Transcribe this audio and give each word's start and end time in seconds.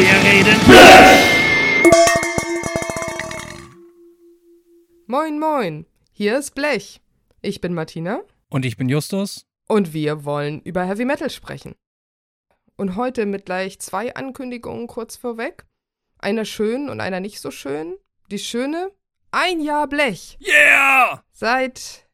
Wir 0.00 0.14
reden 0.24 0.56
Moin, 5.06 5.38
moin. 5.38 5.84
Hier 6.12 6.38
ist 6.38 6.54
Blech. 6.54 7.02
Ich 7.42 7.60
bin 7.60 7.74
Martina 7.74 8.22
Und 8.48 8.64
ich 8.64 8.78
bin 8.78 8.88
Justus. 8.88 9.44
und 9.68 9.92
wir 9.92 10.24
wollen 10.24 10.62
über 10.62 10.84
Heavy 10.84 11.04
Metal 11.04 11.28
sprechen. 11.28 11.74
Und 12.76 12.96
heute 12.96 13.26
mit 13.26 13.44
gleich 13.44 13.78
zwei 13.78 14.14
Ankündigungen 14.14 14.86
kurz 14.86 15.16
vorweg. 15.16 15.66
Einer 16.18 16.46
schön 16.46 16.88
und 16.88 17.02
einer 17.02 17.20
nicht 17.20 17.38
so 17.38 17.50
schön. 17.50 17.94
Die 18.30 18.38
schöne, 18.38 18.90
ein 19.32 19.60
Jahr 19.60 19.86
Blech. 19.86 20.38
Yeah! 20.40 21.22
Seit 21.32 22.08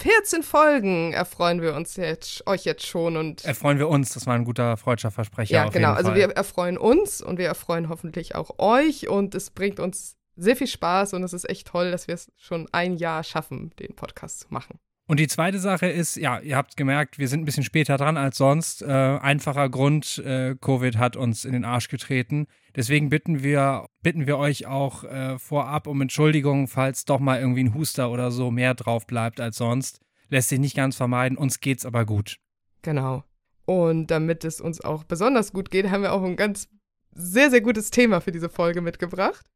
14 0.00 0.42
Folgen 0.42 1.12
erfreuen 1.12 1.60
wir 1.60 1.74
uns 1.74 1.96
jetzt, 1.96 2.46
euch 2.46 2.64
jetzt 2.64 2.86
schon 2.86 3.16
und 3.16 3.44
Erfreuen 3.44 3.78
wir 3.78 3.88
uns, 3.88 4.14
das 4.14 4.26
war 4.26 4.34
ein 4.34 4.44
guter 4.44 4.76
freudscher 4.76 5.10
Versprecher. 5.10 5.54
ja, 5.54 5.68
genau. 5.68 5.92
Also 5.92 6.14
wir 6.14 6.30
erfreuen 6.30 6.78
uns 6.78 7.20
und 7.20 7.38
wir 7.38 7.46
erfreuen 7.46 7.88
hoffentlich 7.88 8.34
auch 8.34 8.58
euch 8.58 9.08
und 9.08 9.34
es 9.34 9.50
bringt 9.50 9.80
uns 9.80 10.16
sehr 10.36 10.56
viel 10.56 10.68
Spaß 10.68 11.14
und 11.14 11.24
es 11.24 11.32
ist 11.32 11.48
echt 11.48 11.66
toll, 11.66 11.90
dass 11.90 12.06
wir 12.06 12.14
es 12.14 12.30
schon 12.36 12.68
ein 12.72 12.96
Jahr 12.96 13.24
schaffen, 13.24 13.72
den 13.80 13.94
Podcast 13.96 14.40
zu 14.40 14.46
machen. 14.50 14.78
Und 15.08 15.18
die 15.18 15.26
zweite 15.26 15.58
Sache 15.58 15.86
ist, 15.86 16.16
ja, 16.16 16.38
ihr 16.38 16.54
habt 16.54 16.76
gemerkt, 16.76 17.18
wir 17.18 17.28
sind 17.28 17.40
ein 17.40 17.44
bisschen 17.46 17.62
später 17.62 17.96
dran 17.96 18.18
als 18.18 18.36
sonst. 18.36 18.82
Äh, 18.82 18.86
einfacher 18.86 19.70
Grund, 19.70 20.18
äh, 20.18 20.54
Covid 20.60 20.98
hat 20.98 21.16
uns 21.16 21.46
in 21.46 21.54
den 21.54 21.64
Arsch 21.64 21.88
getreten. 21.88 22.46
Deswegen 22.76 23.08
bitten 23.08 23.42
wir, 23.42 23.86
bitten 24.02 24.26
wir 24.26 24.36
euch 24.36 24.66
auch 24.66 25.04
äh, 25.04 25.38
vorab 25.38 25.86
um 25.86 26.02
Entschuldigung, 26.02 26.68
falls 26.68 27.06
doch 27.06 27.20
mal 27.20 27.40
irgendwie 27.40 27.64
ein 27.64 27.72
Huster 27.72 28.10
oder 28.10 28.30
so 28.30 28.50
mehr 28.50 28.74
drauf 28.74 29.06
bleibt 29.06 29.40
als 29.40 29.56
sonst. 29.56 30.02
Lässt 30.28 30.50
sich 30.50 30.58
nicht 30.58 30.76
ganz 30.76 30.94
vermeiden, 30.94 31.38
uns 31.38 31.60
geht's 31.60 31.86
aber 31.86 32.04
gut. 32.04 32.36
Genau. 32.82 33.24
Und 33.64 34.08
damit 34.10 34.44
es 34.44 34.60
uns 34.60 34.82
auch 34.82 35.04
besonders 35.04 35.54
gut 35.54 35.70
geht, 35.70 35.90
haben 35.90 36.02
wir 36.02 36.12
auch 36.12 36.22
ein 36.22 36.36
ganz 36.36 36.68
sehr, 37.12 37.50
sehr 37.50 37.62
gutes 37.62 37.90
Thema 37.90 38.20
für 38.20 38.30
diese 38.30 38.50
Folge 38.50 38.82
mitgebracht. 38.82 39.46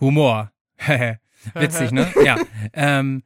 Humor. 0.00 0.50
Witzig, 1.54 1.92
ne? 1.92 2.10
Ja. 2.24 2.38
Ähm, 2.72 3.22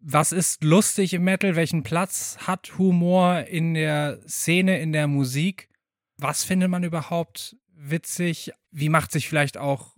was 0.00 0.32
ist 0.32 0.62
lustig 0.62 1.14
im 1.14 1.24
Metal? 1.24 1.56
Welchen 1.56 1.82
Platz 1.82 2.38
hat 2.46 2.78
Humor 2.78 3.40
in 3.48 3.74
der 3.74 4.20
Szene, 4.28 4.80
in 4.80 4.92
der 4.92 5.06
Musik? 5.06 5.68
Was 6.16 6.44
findet 6.44 6.70
man 6.70 6.84
überhaupt 6.84 7.56
witzig? 7.74 8.52
Wie 8.70 8.88
macht 8.88 9.12
sich 9.12 9.28
vielleicht 9.28 9.56
auch 9.56 9.96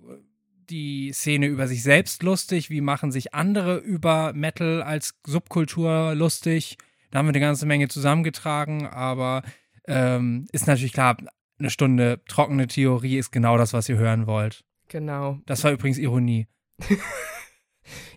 die 0.71 1.13
Szene 1.13 1.47
über 1.47 1.67
sich 1.67 1.83
selbst 1.83 2.23
lustig? 2.23 2.71
Wie 2.71 2.81
machen 2.81 3.13
sich 3.13 3.35
andere 3.35 3.77
über 3.79 4.33
Metal 4.33 4.83
als 4.83 5.15
Subkultur 5.27 6.15
lustig? 6.15 6.79
Da 7.11 7.19
haben 7.19 7.27
wir 7.27 7.31
eine 7.31 7.41
ganze 7.41 7.67
Menge 7.67 7.89
zusammengetragen, 7.89 8.87
aber 8.87 9.43
ähm, 9.87 10.47
ist 10.53 10.67
natürlich 10.67 10.93
klar, 10.93 11.17
eine 11.59 11.71
Stunde 11.71 12.23
trockene 12.27 12.69
Theorie 12.69 13.19
ist 13.19 13.33
genau 13.33 13.59
das, 13.59 13.73
was 13.73 13.89
ihr 13.89 13.99
hören 13.99 14.27
wollt. 14.27 14.65
Genau. 14.89 15.39
Das 15.47 15.65
war 15.65 15.73
übrigens 15.73 15.99
Ironie. 15.99 16.47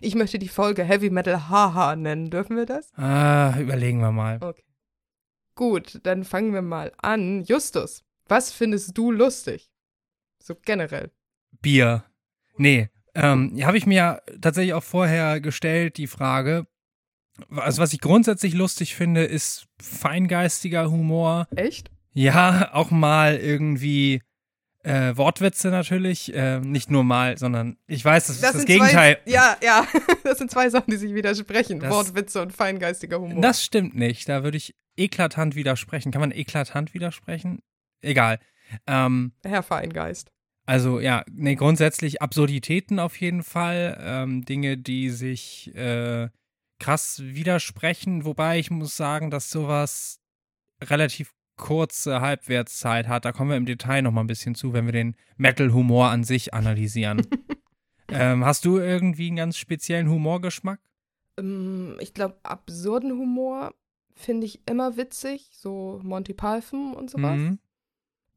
Ich 0.00 0.14
möchte 0.14 0.38
die 0.38 0.48
Folge 0.48 0.84
Heavy 0.84 1.10
Metal 1.10 1.48
Haha 1.48 1.96
nennen. 1.96 2.30
Dürfen 2.30 2.56
wir 2.56 2.66
das? 2.66 2.92
Ah, 2.94 3.58
überlegen 3.58 4.00
wir 4.00 4.12
mal. 4.12 4.38
Okay. 4.40 4.64
Gut, 5.54 6.00
dann 6.02 6.24
fangen 6.24 6.52
wir 6.52 6.62
mal 6.62 6.92
an. 6.98 7.44
Justus, 7.44 8.04
was 8.26 8.52
findest 8.52 8.96
du 8.98 9.10
lustig? 9.10 9.70
So 10.42 10.54
generell. 10.54 11.10
Bier. 11.60 12.04
Nee, 12.56 12.88
ähm, 13.14 13.58
habe 13.64 13.78
ich 13.78 13.86
mir 13.86 14.22
tatsächlich 14.40 14.74
auch 14.74 14.82
vorher 14.82 15.40
gestellt, 15.40 15.96
die 15.98 16.06
Frage. 16.06 16.66
Also, 17.50 17.80
was 17.80 17.92
ich 17.92 18.00
grundsätzlich 18.00 18.54
lustig 18.54 18.94
finde, 18.94 19.24
ist 19.24 19.66
feingeistiger 19.80 20.90
Humor. 20.90 21.46
Echt? 21.54 21.90
Ja, 22.12 22.72
auch 22.74 22.90
mal 22.90 23.36
irgendwie 23.36 24.22
äh, 24.84 25.16
Wortwitze 25.16 25.68
natürlich. 25.68 26.34
Äh, 26.34 26.60
nicht 26.60 26.90
nur 26.90 27.04
mal, 27.04 27.36
sondern 27.38 27.76
ich 27.86 28.04
weiß, 28.04 28.26
das, 28.28 28.36
ist 28.36 28.44
das 28.44 28.64
Gegenteil. 28.64 29.18
Zwei, 29.24 29.30
ja, 29.30 29.56
ja. 29.62 29.86
Das 30.24 30.38
sind 30.38 30.50
zwei 30.50 30.70
Sachen, 30.70 30.90
die 30.90 30.96
sich 30.96 31.14
widersprechen. 31.14 31.80
Das- 31.80 31.90
Wortwitze 31.90 32.42
und 32.42 32.52
feingeistiger 32.52 33.20
Humor. 33.20 33.40
Das 33.40 33.62
stimmt 33.64 33.94
nicht. 33.94 34.28
Da 34.28 34.44
würde 34.44 34.56
ich 34.56 34.74
eklatant 34.96 35.54
widersprechen. 35.56 36.12
Kann 36.12 36.20
man 36.20 36.32
eklatant 36.32 36.94
widersprechen? 36.94 37.62
Egal. 38.00 38.38
Ähm, 38.86 39.32
Herr 39.44 39.62
Feingeist. 39.62 40.30
Also 40.66 40.98
ja, 41.00 41.24
nee, 41.30 41.56
grundsätzlich 41.56 42.22
Absurditäten 42.22 42.98
auf 42.98 43.20
jeden 43.20 43.42
Fall. 43.42 43.98
Ähm, 44.00 44.44
Dinge, 44.44 44.78
die 44.78 45.10
sich 45.10 45.74
äh, 45.74 46.28
krass 46.78 47.20
widersprechen, 47.22 48.24
wobei 48.24 48.58
ich 48.58 48.70
muss 48.70 48.96
sagen, 48.96 49.30
dass 49.30 49.50
sowas 49.50 50.20
relativ 50.82 51.32
kurze 51.56 52.20
Halbwertszeit 52.20 53.08
hat. 53.08 53.24
Da 53.24 53.32
kommen 53.32 53.50
wir 53.50 53.56
im 53.56 53.66
Detail 53.66 54.02
noch 54.02 54.12
mal 54.12 54.22
ein 54.22 54.26
bisschen 54.26 54.54
zu, 54.54 54.72
wenn 54.72 54.86
wir 54.86 54.92
den 54.92 55.16
Metal-Humor 55.36 56.08
an 56.08 56.24
sich 56.24 56.54
analysieren. 56.54 57.26
ähm, 58.08 58.44
hast 58.44 58.64
du 58.64 58.78
irgendwie 58.78 59.28
einen 59.28 59.36
ganz 59.36 59.56
speziellen 59.56 60.08
Humorgeschmack? 60.08 60.80
Ähm, 61.38 61.96
ich 62.00 62.14
glaube, 62.14 62.36
absurden 62.42 63.12
Humor 63.12 63.74
finde 64.14 64.46
ich 64.46 64.60
immer 64.68 64.96
witzig. 64.96 65.50
So 65.52 66.00
Monty 66.02 66.34
Python 66.34 66.94
und 66.94 67.10
sowas. 67.10 67.36
Mhm. 67.36 67.58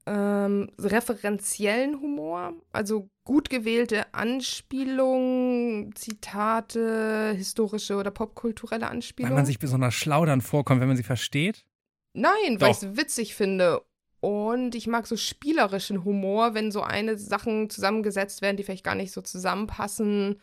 ähm, 0.06 0.70
referenziellen 0.80 2.00
Humor, 2.02 2.54
also 2.72 3.10
gut 3.24 3.50
gewählte 3.50 4.14
Anspielungen, 4.14 5.94
Zitate, 5.96 7.34
historische 7.36 7.96
oder 7.96 8.12
popkulturelle 8.12 8.84
Weil 8.84 8.92
Anspielungen. 8.92 9.36
man 9.36 9.46
sich 9.46 9.60
besonders 9.60 9.94
schlau 9.94 10.26
dann 10.26 10.42
vorkommt, 10.42 10.82
wenn 10.82 10.88
man 10.88 10.98
sie 10.98 11.04
versteht. 11.04 11.66
Nein, 12.18 12.60
weil 12.60 12.72
ich 12.72 12.78
es 12.78 12.98
witzig 12.98 13.36
finde. 13.36 13.82
Und 14.20 14.74
ich 14.74 14.88
mag 14.88 15.06
so 15.06 15.16
spielerischen 15.16 16.04
Humor, 16.04 16.56
wenn 16.56 16.72
so 16.72 16.82
eine 16.82 17.18
Sachen 17.18 17.70
zusammengesetzt 17.70 18.42
werden, 18.42 18.58
die 18.58 18.64
vielleicht 18.64 18.84
gar 18.84 18.96
nicht 18.96 19.12
so 19.12 19.22
zusammenpassen. 19.22 20.42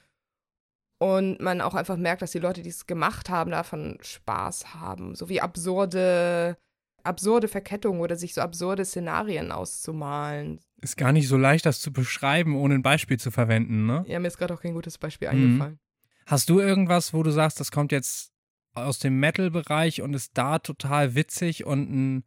Und 0.99 1.41
man 1.41 1.61
auch 1.61 1.75
einfach 1.75 1.97
merkt, 1.97 2.23
dass 2.23 2.31
die 2.31 2.39
Leute, 2.39 2.63
die 2.63 2.71
es 2.71 2.87
gemacht 2.87 3.29
haben, 3.29 3.51
davon 3.51 3.99
Spaß 4.01 4.75
haben. 4.75 5.17
So 5.17 5.29
wie 5.29 5.41
absurde, 5.41 6.57
absurde 7.03 7.49
Verkettungen 7.49 8.01
oder 8.01 8.17
sich 8.17 8.33
so 8.35 8.41
absurde 8.41 8.85
Szenarien 8.85 9.51
auszumalen. 9.51 10.61
Ist 10.81 10.97
gar 10.97 11.13
nicht 11.13 11.29
so 11.29 11.37
leicht, 11.37 11.67
das 11.67 11.81
zu 11.81 11.93
beschreiben, 11.93 12.57
ohne 12.57 12.75
ein 12.77 12.83
Beispiel 12.83 13.19
zu 13.19 13.31
verwenden, 13.33 13.87
ne? 13.87 14.05
Ja, 14.07 14.21
mir 14.21 14.29
ist 14.29 14.39
gerade 14.39 14.55
auch 14.55 14.63
kein 14.63 14.75
gutes 14.75 14.97
Beispiel 14.97 15.29
Mhm. 15.29 15.35
eingefallen. 15.35 15.79
Hast 16.27 16.49
du 16.49 16.61
irgendwas, 16.61 17.13
wo 17.13 17.23
du 17.23 17.33
sagst, 17.33 17.59
das 17.59 17.71
kommt 17.73 17.91
jetzt 17.91 18.34
aus 18.75 18.99
dem 18.99 19.19
Metal-Bereich 19.21 20.03
und 20.03 20.15
ist 20.15 20.33
da 20.35 20.59
total 20.59 21.15
witzig 21.15 21.65
und 21.65 21.91
ein 21.91 22.25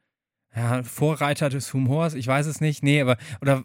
ja, 0.55 0.83
Vorreiter 0.83 1.49
des 1.49 1.73
Humors? 1.73 2.13
Ich 2.13 2.27
weiß 2.27 2.47
es 2.47 2.61
nicht. 2.61 2.83
Nee, 2.83 3.01
aber 3.01 3.17
oder 3.41 3.63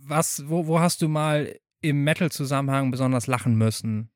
was, 0.00 0.48
wo, 0.48 0.66
wo 0.66 0.80
hast 0.80 1.02
du 1.02 1.08
mal 1.08 1.54
im 1.80 2.04
Metal-Zusammenhang 2.04 2.90
besonders 2.90 3.26
lachen 3.26 3.56
müssen? 3.56 4.10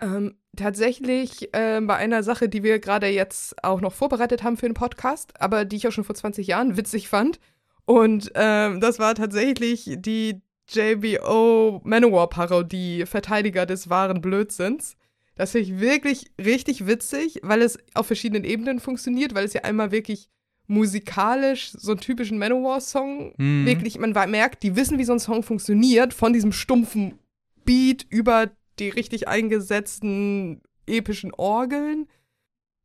Ähm, 0.00 0.34
tatsächlich 0.56 1.50
ähm, 1.52 1.86
bei 1.86 1.96
einer 1.96 2.22
Sache, 2.22 2.48
die 2.48 2.62
wir 2.62 2.78
gerade 2.80 3.06
jetzt 3.06 3.62
auch 3.62 3.80
noch 3.80 3.92
vorbereitet 3.92 4.42
haben 4.42 4.56
für 4.56 4.66
den 4.66 4.74
Podcast, 4.74 5.40
aber 5.40 5.64
die 5.64 5.76
ich 5.76 5.86
auch 5.86 5.92
schon 5.92 6.04
vor 6.04 6.16
20 6.16 6.46
Jahren 6.46 6.76
witzig 6.76 7.08
fand. 7.08 7.38
Und 7.84 8.32
ähm, 8.34 8.80
das 8.80 8.98
war 8.98 9.14
tatsächlich 9.14 9.96
die 9.98 10.42
JBO 10.68 11.80
Manowar-Parodie, 11.84 13.06
Verteidiger 13.06 13.66
des 13.66 13.90
wahren 13.90 14.20
Blödsinns. 14.20 14.96
Das 15.34 15.52
finde 15.52 15.68
ich 15.68 15.80
wirklich 15.80 16.30
richtig 16.38 16.86
witzig, 16.86 17.40
weil 17.42 17.62
es 17.62 17.78
auf 17.94 18.06
verschiedenen 18.06 18.44
Ebenen 18.44 18.80
funktioniert, 18.80 19.34
weil 19.34 19.44
es 19.44 19.54
ja 19.54 19.62
einmal 19.62 19.90
wirklich 19.90 20.28
musikalisch 20.66 21.72
so 21.72 21.92
einen 21.92 22.00
typischen 22.00 22.38
Manowar-Song 22.38 23.34
Mhm. 23.36 23.66
wirklich, 23.66 23.98
man 23.98 24.12
merkt, 24.30 24.62
die 24.62 24.76
wissen, 24.76 24.98
wie 24.98 25.04
so 25.04 25.12
ein 25.12 25.18
Song 25.20 25.42
funktioniert, 25.42 26.14
von 26.14 26.32
diesem 26.32 26.52
stumpfen 26.52 27.18
Beat 27.64 28.06
über 28.10 28.50
die 28.78 28.88
richtig 28.88 29.28
eingesetzten 29.28 30.62
epischen 30.86 31.32
Orgeln 31.32 32.08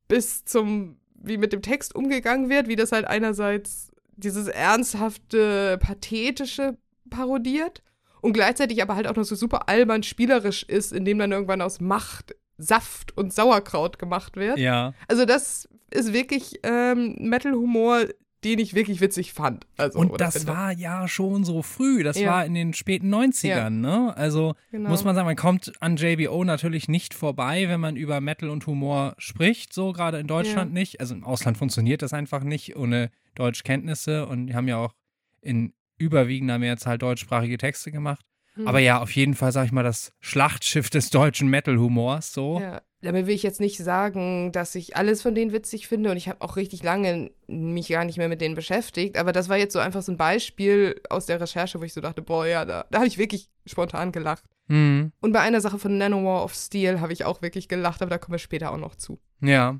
bis 0.07 0.45
zum, 0.45 0.97
wie 1.15 1.37
mit 1.37 1.53
dem 1.53 1.61
Text 1.61 1.95
umgegangen 1.95 2.49
wird, 2.49 2.67
wie 2.67 2.75
das 2.75 2.91
halt 2.91 3.05
einerseits 3.05 3.91
dieses 4.15 4.47
ernsthafte, 4.47 5.77
pathetische 5.79 6.77
parodiert 7.09 7.83
und 8.27 8.33
gleichzeitig 8.33 8.81
aber 8.81 8.95
halt 8.95 9.07
auch 9.07 9.15
noch 9.15 9.23
so 9.23 9.35
super 9.35 9.67
albern 9.69 10.03
spielerisch 10.03 10.63
ist, 10.63 10.93
indem 10.93 11.17
dann 11.19 11.31
irgendwann 11.31 11.61
aus 11.61 11.79
Macht 11.79 12.35
Saft 12.57 13.15
und 13.17 13.33
Sauerkraut 13.33 13.99
gemacht 13.99 14.35
wird. 14.35 14.57
Ja. 14.57 14.93
Also 15.07 15.25
das 15.25 15.67
ist 15.91 16.13
wirklich 16.13 16.59
ähm, 16.63 17.15
Metal-Humor, 17.19 18.05
den 18.43 18.59
ich 18.59 18.73
wirklich 18.73 18.99
witzig 19.01 19.33
fand. 19.33 19.65
Also, 19.77 19.99
Und 19.99 20.19
das 20.21 20.37
finde. 20.37 20.53
war 20.53 20.71
ja 20.71 21.07
schon 21.07 21.43
so 21.43 21.61
früh. 21.61 22.03
Das 22.03 22.19
Ja. 22.19 22.31
war 22.31 22.45
in 22.45 22.53
den 22.53 22.73
späten 22.73 23.09
90ern, 23.13 23.47
Ja. 23.47 23.69
ne? 23.69 24.17
Also 24.17 24.53
Genau. 24.71 24.89
muss 24.89 25.03
man 25.03 25.15
sagen, 25.15 25.25
man 25.27 25.35
kommt 25.35 25.71
an 25.79 25.97
JBO 25.97 26.43
natürlich 26.43 26.87
nicht 26.87 27.13
vorbei, 27.13 27.65
wenn 27.69 27.79
man 27.79 27.95
über 27.95 28.21
Metal 28.21 28.49
und 28.49 28.65
Humor 28.67 29.15
spricht, 29.17 29.73
so 29.73 29.91
gerade 29.91 30.19
in 30.19 30.27
Deutschland 30.27 30.73
nicht. 30.73 30.99
Also 30.99 31.15
im 31.15 31.23
Ausland 31.23 31.57
funktioniert 31.57 32.01
das 32.01 32.13
einfach 32.13 32.43
nicht 32.43 32.75
ohne 32.75 33.09
Deutschkenntnisse 33.35 34.25
und 34.27 34.47
die 34.47 34.55
haben 34.55 34.67
ja 34.67 34.77
auch 34.77 34.93
in 35.41 35.73
überwiegender 35.97 36.59
Mehrzahl 36.59 36.97
deutschsprachige 36.97 37.57
Texte 37.57 37.91
gemacht. 37.91 38.25
Hm. 38.57 38.67
Aber 38.67 38.79
ja, 38.79 39.01
auf 39.01 39.11
jeden 39.11 39.35
Fall, 39.35 39.51
sag 39.51 39.65
ich 39.65 39.71
mal, 39.71 39.83
das 39.83 40.11
Schlachtschiff 40.19 40.89
des 40.89 41.09
deutschen 41.09 41.47
Metal-Humors, 41.47 42.33
so. 42.33 42.59
Ja. 42.59 42.81
damit 43.01 43.27
will 43.27 43.35
ich 43.35 43.43
jetzt 43.43 43.59
nicht 43.59 43.77
sagen, 43.77 44.51
dass 44.51 44.73
ich 44.73 44.97
alles 44.97 45.21
von 45.21 45.35
denen 45.35 45.53
witzig 45.53 45.87
finde 45.87 46.09
und 46.11 46.17
ich 46.17 46.27
habe 46.27 46.41
auch 46.41 46.55
richtig 46.55 46.81
lange 46.81 47.29
mich 47.47 47.89
gar 47.89 48.03
nicht 48.03 48.17
mehr 48.17 48.29
mit 48.29 48.41
denen 48.41 48.55
beschäftigt, 48.55 49.17
aber 49.17 49.31
das 49.31 49.49
war 49.49 49.57
jetzt 49.57 49.73
so 49.73 49.79
einfach 49.79 50.01
so 50.01 50.11
ein 50.11 50.17
Beispiel 50.17 50.99
aus 51.09 51.27
der 51.27 51.39
Recherche, 51.39 51.79
wo 51.79 51.83
ich 51.83 51.93
so 51.93 52.01
dachte, 52.01 52.23
boah, 52.23 52.47
ja, 52.47 52.65
da, 52.65 52.85
da 52.89 52.97
habe 52.97 53.07
ich 53.07 53.19
wirklich 53.19 53.49
spontan 53.65 54.11
gelacht. 54.11 54.43
Mhm. 54.67 55.11
Und 55.21 55.31
bei 55.31 55.39
einer 55.39 55.61
Sache 55.61 55.77
von 55.77 55.97
Nanowar 55.97 56.43
of 56.43 56.55
Steel 56.55 56.99
habe 56.99 57.13
ich 57.13 57.25
auch 57.25 57.41
wirklich 57.41 57.67
gelacht, 57.67 58.01
aber 58.01 58.09
da 58.09 58.17
kommen 58.17 58.33
wir 58.33 58.39
später 58.39 58.71
auch 58.71 58.77
noch 58.77 58.95
zu. 58.95 59.19
Ja. 59.41 59.79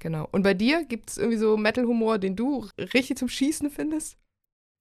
Genau. 0.00 0.26
Und 0.32 0.42
bei 0.42 0.54
dir 0.54 0.84
gibt 0.84 1.10
es 1.10 1.18
irgendwie 1.18 1.38
so 1.38 1.56
Metal-Humor, 1.56 2.18
den 2.18 2.34
du 2.34 2.66
richtig 2.94 3.18
zum 3.18 3.28
Schießen 3.28 3.70
findest? 3.70 4.16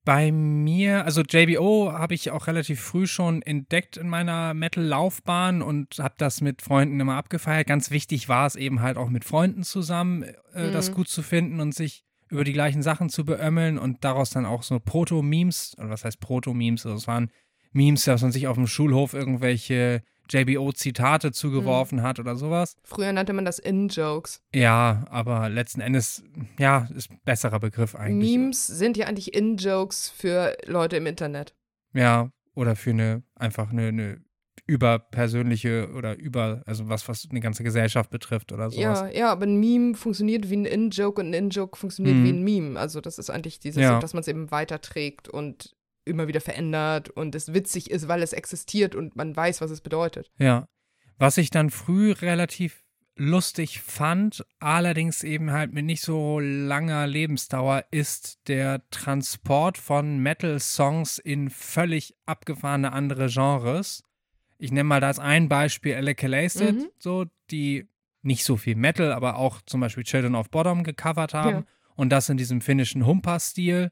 Bei 0.06 0.32
mir, 0.32 1.06
also 1.06 1.22
JBO 1.22 1.92
habe 1.92 2.14
ich 2.14 2.32
auch 2.32 2.48
relativ 2.48 2.80
früh 2.82 3.06
schon 3.06 3.42
entdeckt 3.42 3.98
in 3.98 4.08
meiner 4.08 4.54
Metal-Laufbahn 4.54 5.62
und 5.62 6.00
habe 6.00 6.16
das 6.18 6.42
mit 6.42 6.62
Freunden 6.62 7.00
immer 7.00 7.16
abgefeiert. 7.16 7.68
Ganz 7.68 7.92
wichtig 7.92 8.30
war 8.30 8.48
es 8.48 8.56
eben 8.56 8.82
halt 8.82 8.98
auch 8.98 9.10
mit 9.10 9.26
Freunden 9.26 9.64
zusammen, 9.64 10.24
äh, 10.54 10.68
Mhm. 10.70 10.74
das 10.74 10.94
gut 10.94 11.10
zu 11.10 11.22
finden 11.22 11.60
und 11.60 11.76
sich 11.76 12.04
über 12.30 12.44
die 12.44 12.54
gleichen 12.54 12.82
Sachen 12.82 13.10
zu 13.10 13.26
beömmeln 13.26 13.78
und 13.78 14.04
daraus 14.04 14.30
dann 14.30 14.46
auch 14.46 14.64
so 14.64 14.80
Proto-Memes, 14.80 15.76
oder 15.78 15.90
was 15.90 16.06
heißt 16.06 16.20
Proto-Memes? 16.20 16.86
Also 16.86 16.98
es 16.98 17.08
waren 17.08 17.30
Memes, 17.72 18.06
dass 18.06 18.22
man 18.22 18.32
sich 18.32 18.48
auf 18.48 18.56
dem 18.56 18.68
Schulhof 18.68 19.14
irgendwelche 19.14 20.02
JBO-Zitate 20.30 21.32
zugeworfen 21.32 22.02
hat 22.04 22.20
oder 22.20 22.36
sowas. 22.36 22.76
Früher 22.84 23.12
nannte 23.14 23.34
man 23.34 23.46
das 23.46 23.60
In-Jokes. 23.60 24.42
Ja, 24.54 25.06
aber 25.10 25.50
letzten 25.50 25.82
Endes, 25.82 26.24
ja, 26.60 26.88
ist 26.96 27.12
ein 27.12 27.20
besserer 27.26 27.60
Begriff 27.60 27.96
eigentlich. 27.96 28.32
Memes 28.38 28.68
sind 28.68 28.98
ja 28.98 29.08
eigentlich 29.08 29.34
In-Jokes 29.34 30.10
für 30.10 30.56
Leute 30.66 30.98
im 30.98 31.06
Internet. 31.08 31.56
Ja, 31.94 32.32
oder 32.56 32.76
für 32.76 32.92
eine, 32.92 33.24
einfach 33.36 33.72
eine, 33.72 33.88
eine 33.88 34.22
überpersönliche 34.66 35.90
oder 35.96 36.18
über, 36.18 36.62
also 36.66 36.90
was, 36.90 37.08
was 37.08 37.28
eine 37.30 37.40
ganze 37.40 37.64
Gesellschaft 37.64 38.10
betrifft 38.10 38.52
oder 38.52 38.70
sowas. 38.70 39.00
Ja, 39.02 39.08
ja, 39.08 39.32
aber 39.32 39.46
ein 39.46 39.60
Meme 39.60 39.96
funktioniert 39.96 40.50
wie 40.50 40.58
ein 40.58 40.66
In-Joke 40.66 41.22
und 41.22 41.30
ein 41.30 41.34
In-Joke 41.34 41.78
funktioniert 41.78 42.18
Mhm. 42.18 42.24
wie 42.26 42.30
ein 42.30 42.44
Meme. 42.44 42.80
Also 42.80 43.02
das 43.02 43.18
ist 43.18 43.30
eigentlich 43.30 43.60
dieses, 43.60 43.82
Ja. 43.82 44.00
dass 44.00 44.14
man 44.14 44.22
es 44.22 44.28
eben 44.28 44.52
weiterträgt 44.52 45.28
und 45.30 45.76
immer 46.10 46.28
wieder 46.28 46.42
verändert 46.42 47.10
und 47.10 47.36
es 47.36 47.54
witzig 47.54 47.90
ist, 47.92 48.08
weil 48.08 48.22
es 48.24 48.34
existiert 48.34 48.96
und 48.96 49.16
man 49.16 49.36
weiß, 49.36 49.62
was 49.62 49.72
es 49.72 49.82
bedeutet. 49.82 50.32
Ja. 50.38 50.68
Was 51.18 51.38
ich 51.38 51.50
dann 51.50 51.70
früh 51.70 52.12
relativ 52.12 52.84
lustig 53.16 53.82
fand, 53.82 54.46
allerdings 54.60 55.24
eben 55.24 55.52
halt 55.52 55.74
mit 55.74 55.84
nicht 55.86 56.02
so 56.02 56.40
langer 56.40 57.06
Lebensdauer, 57.06 57.84
ist 57.92 58.40
der 58.48 58.82
Transport 58.92 59.78
von 59.78 60.20
Metal-Songs 60.20 61.18
in 61.18 61.50
völlig 61.50 62.16
abgefahrene 62.26 62.94
andere 62.94 63.28
Genres. 63.28 64.04
Ich 64.58 64.72
nenne 64.72 64.86
mal 64.86 65.02
da 65.02 65.08
als 65.08 65.20
ein 65.20 65.50
Beispiel 65.50 65.96
Alakalasted, 65.96 66.76
Mhm. 66.76 66.90
so, 66.98 67.26
die 67.52 67.88
nicht 68.22 68.44
so 68.46 68.56
viel 68.58 68.76
Metal, 68.76 69.12
aber 69.12 69.38
auch 69.38 69.62
zum 69.66 69.82
Beispiel 69.82 70.04
Children 70.04 70.36
of 70.36 70.50
Bottom 70.50 70.84
gecovert 70.84 71.34
haben. 71.34 71.50
Ja. 71.50 71.64
Und 71.96 72.10
das 72.10 72.30
in 72.30 72.38
diesem 72.38 72.62
finnischen 72.62 73.06
Humper-Stil. 73.06 73.92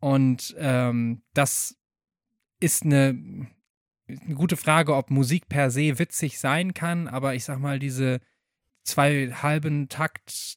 Und 0.00 0.54
ähm, 0.58 1.22
das 1.34 1.76
ist 2.58 2.84
eine, 2.84 3.08
eine 4.08 4.34
gute 4.34 4.56
Frage, 4.56 4.94
ob 4.96 5.10
Musik 5.10 5.48
per 5.48 5.70
se 5.70 5.98
witzig 5.98 6.38
sein 6.40 6.74
kann, 6.74 7.06
aber 7.08 7.34
ich 7.34 7.44
sag 7.44 7.58
mal, 7.60 7.78
diese 7.78 8.20
zwei 8.84 9.30
halben 9.30 9.88
Takt 9.88 10.56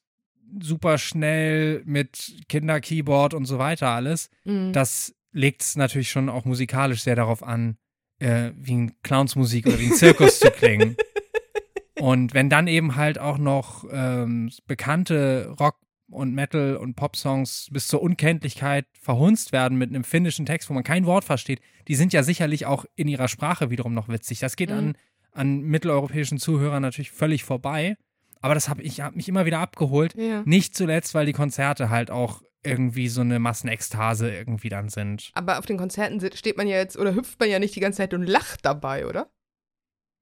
super 0.61 0.97
schnell 0.97 1.81
mit 1.85 2.43
Kinderkeyboard 2.47 3.33
und 3.33 3.45
so 3.45 3.57
weiter 3.59 3.89
alles, 3.89 4.29
Mhm. 4.45 4.71
das 4.73 5.13
legt 5.31 5.61
es 5.63 5.75
natürlich 5.75 6.09
schon 6.11 6.29
auch 6.29 6.45
musikalisch 6.45 7.01
sehr 7.03 7.15
darauf 7.15 7.41
an, 7.43 7.77
äh, 8.19 8.51
wie 8.55 8.75
ein 8.75 8.95
Clownsmusik 9.03 9.65
oder 9.65 9.79
wie 9.79 9.87
ein 9.87 9.93
Zirkus 9.93 10.39
zu 10.39 10.51
klingen. 10.51 10.95
Und 11.99 12.33
wenn 12.33 12.49
dann 12.49 12.67
eben 12.67 12.95
halt 12.95 13.17
auch 13.17 13.37
noch 13.37 13.85
ähm, 13.91 14.51
bekannte 14.67 15.47
Rock- 15.59 15.79
und 16.13 16.33
Metal- 16.33 16.77
und 16.77 16.95
Pop-Songs 16.95 17.69
bis 17.71 17.87
zur 17.87 18.01
Unkenntlichkeit 18.01 18.85
verhunzt 18.99 19.51
werden 19.51 19.77
mit 19.77 19.89
einem 19.89 20.03
finnischen 20.03 20.45
Text, 20.45 20.69
wo 20.69 20.73
man 20.73 20.83
kein 20.83 21.05
Wort 21.05 21.23
versteht, 21.25 21.59
die 21.87 21.95
sind 21.95 22.13
ja 22.13 22.23
sicherlich 22.23 22.65
auch 22.65 22.85
in 22.95 23.07
ihrer 23.07 23.27
Sprache 23.27 23.69
wiederum 23.69 23.93
noch 23.93 24.07
witzig. 24.09 24.39
Das 24.39 24.55
geht 24.55 24.69
Mhm. 24.69 24.75
an, 24.77 24.97
an 25.33 25.61
mitteleuropäischen 25.61 26.37
Zuhörern 26.37 26.81
natürlich 26.81 27.11
völlig 27.11 27.43
vorbei. 27.43 27.97
Aber 28.41 28.53
das 28.53 28.67
habe 28.69 28.81
ich 28.81 29.01
hab 29.01 29.15
mich 29.15 29.27
immer 29.29 29.45
wieder 29.45 29.59
abgeholt. 29.59 30.13
ja. 30.15 30.43
Nicht 30.45 30.75
zuletzt, 30.75 31.13
weil 31.13 31.25
die 31.25 31.31
Konzerte 31.33 31.89
halt 31.89 32.11
auch 32.11 32.41
irgendwie 32.65 33.07
so 33.09 33.21
eine 33.21 33.39
Massenekstase 33.39 34.33
irgendwie 34.33 34.69
dann 34.69 34.89
sind. 34.89 35.31
Aber 35.33 35.59
auf 35.59 35.65
den 35.65 35.77
Konzerten 35.77 36.19
steht 36.35 36.55
man 36.57 36.67
ja 36.67 36.77
jetzt 36.77 36.97
oder 36.97 37.13
hüpft 37.15 37.39
man 37.39 37.49
ja 37.49 37.59
nicht 37.59 37.75
die 37.75 37.79
ganze 37.81 37.97
Zeit 37.97 38.13
und 38.13 38.23
lacht 38.25 38.65
dabei, 38.65 39.05
oder? 39.05 39.29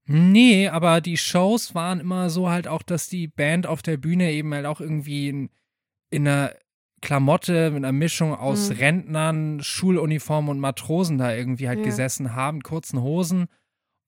Nee, 0.06 0.68
aber 0.68 1.00
die 1.00 1.16
Shows 1.16 1.74
waren 1.76 2.00
immer 2.00 2.28
so 2.30 2.48
halt 2.50 2.66
auch, 2.66 2.82
dass 2.82 3.08
die 3.08 3.28
Band 3.28 3.66
auf 3.68 3.82
der 3.82 3.96
Bühne 3.96 4.32
eben 4.32 4.52
halt 4.52 4.66
auch 4.66 4.80
irgendwie 4.80 5.28
in, 5.28 5.50
in 6.12 6.28
einer 6.28 6.52
Klamotte 7.00 7.70
mit 7.70 7.78
einer 7.78 7.92
Mischung 7.92 8.34
aus 8.34 8.70
Mhm. 8.70 8.76
Rentnern, 8.76 9.60
Schuluniform 9.62 10.48
und 10.48 10.60
Matrosen 10.60 11.18
da 11.18 11.34
irgendwie 11.34 11.66
halt 11.68 11.80
Ja. 11.80 11.84
gesessen 11.84 12.34
haben, 12.34 12.62
kurzen 12.62 13.00
Hosen 13.02 13.46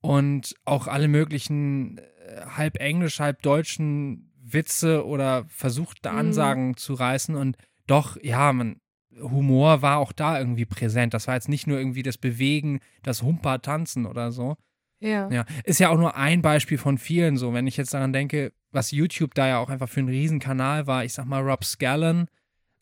und 0.01 0.55
auch 0.65 0.87
alle 0.87 1.09
möglichen 1.09 1.99
äh, 1.99 2.47
halb 2.57 2.79
englisch, 2.81 3.19
halb 3.21 3.43
deutschen 3.43 4.31
Witze 4.41 5.07
oder 5.07 5.45
versuchte 5.49 6.11
Mhm. 6.13 6.19
Ansagen 6.19 6.77
zu 6.77 6.95
reißen 6.95 7.35
und 7.35 7.57
doch, 7.87 8.17
ja, 8.23 8.53
man, 8.53 8.81
Humor 9.21 9.83
war 9.83 9.99
auch 9.99 10.13
da 10.13 10.39
irgendwie 10.39 10.65
präsent. 10.67 11.15
Das 11.15 11.27
war 11.27 11.35
jetzt 11.35 11.49
nicht 11.49 11.67
nur 11.67 11.79
irgendwie 11.79 12.03
das 12.03 12.19
Bewegen, 12.19 12.81
das 13.03 13.23
Humper 13.23 13.61
tanzen 13.63 14.07
oder 14.07 14.33
so. 14.33 14.57
Ja. 15.01 15.29
Ja, 15.31 15.45
ist 15.65 15.81
ja 15.81 15.89
auch 15.91 15.99
nur 15.99 16.17
ein 16.17 16.43
Beispiel 16.43 16.79
von 16.79 16.99
vielen 16.99 17.37
so. 17.37 17.53
Wenn 17.53 17.67
ich 17.67 17.77
jetzt 17.77 17.93
daran 17.95 18.13
denke, 18.13 18.53
was 18.75 18.91
YouTube 18.91 19.35
da 19.35 19.47
ja 19.49 19.59
auch 19.59 19.71
einfach 19.71 19.89
für 19.89 20.01
einen 20.01 20.09
Riesenkanal 20.09 20.87
war, 20.87 21.05
ich 21.05 21.13
sag 21.15 21.27
mal 21.27 21.41
Rob 21.43 21.65
Scallon, 21.65 22.29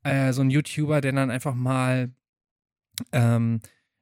äh, 0.04 0.32
so 0.32 0.42
ein 0.42 0.50
YouTuber, 0.50 1.00
der 1.00 1.12
dann 1.12 1.30
einfach 1.30 1.54
mal 1.54 2.10
ähm, 3.12 3.60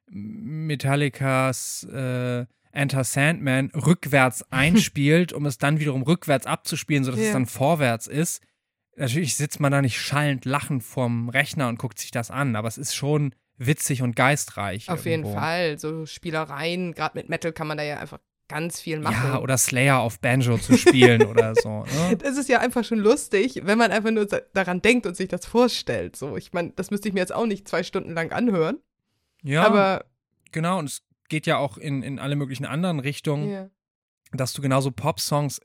Metallicas 0.09 1.85
äh, 1.85 2.47
Enter 2.73 3.05
Sandman 3.05 3.71
rückwärts 3.75 4.43
einspielt, 4.53 5.33
um 5.33 5.47
es 5.47 5.59
dann 5.59 5.81
wiederum 5.81 6.03
rückwärts 6.03 6.47
abzuspielen, 6.47 7.05
sodass 7.05 7.21
es 7.21 7.27
Ja. 7.29 7.33
dann 7.33 7.47
vorwärts 7.47 8.07
ist. 8.07 8.43
Natürlich 8.97 9.37
sitzt 9.37 9.61
man 9.61 9.73
da 9.73 9.83
nicht 9.83 9.99
schallend 10.01 10.45
lachend 10.45 10.85
vorm 10.85 11.29
Rechner 11.29 11.69
und 11.69 11.79
guckt 11.79 11.99
sich 11.99 12.11
das 12.11 12.31
an, 12.31 12.55
aber 12.57 12.69
es 12.69 12.79
ist 12.79 12.95
schon 12.95 13.35
witzig 13.57 14.03
und 14.03 14.15
geistreich. 14.17 14.89
Auf 14.89 15.05
jeden 15.05 15.25
irgendwo. 15.25 15.39
Fall. 15.39 15.79
So 15.79 16.07
Spielereien, 16.07 16.93
gerade 16.95 17.19
mit 17.19 17.29
Metal 17.29 17.53
kann 17.53 17.67
man 17.67 17.77
da 17.79 17.83
ja 17.85 17.99
einfach 17.99 18.21
ganz 18.51 18.81
viel 18.81 18.99
machen. 18.99 19.31
Ja, 19.33 19.41
oder 19.41 19.57
Slayer 19.57 20.01
auf 20.01 20.19
Banjo 20.19 20.59
zu 20.59 20.77
spielen 20.77 21.25
oder 21.25 21.55
so. 21.63 21.85
Ne? 21.85 22.17
Das 22.17 22.37
ist 22.37 22.49
ja 22.49 22.59
einfach 22.59 22.85
schon 22.85 22.99
lustig, 22.99 23.61
wenn 23.63 23.79
man 23.79 23.93
einfach 23.93 24.11
nur 24.11 24.27
daran 24.27 24.83
denkt 24.83 25.07
und 25.07 25.17
sich 25.17 25.29
das 25.29 25.47
vorstellt. 25.47 26.17
So, 26.17 26.37
ich 26.37 26.53
meine, 26.53 26.73
das 26.75 26.91
müsste 26.91 27.09
ich 27.09 27.15
mir 27.15 27.21
jetzt 27.21 27.33
auch 27.33 27.47
nicht 27.47 27.69
zwei 27.69 27.85
Stunden 27.85 28.13
lang 28.13 28.33
anhören. 28.33 28.79
Ja, 29.43 29.65
Aber 29.65 30.05
genau. 30.51 30.79
Und 30.81 30.87
es 30.87 31.03
geht 31.29 31.47
ja 31.47 31.59
auch 31.59 31.79
in, 31.79 32.03
in 32.03 32.19
alle 32.19 32.35
möglichen 32.35 32.67
anderen 32.67 32.99
Richtungen, 32.99 33.51
ja. 33.51 33.71
dass 34.33 34.53
du 34.53 34.63
genauso 34.63 34.91
Pop-Songs 34.91 35.61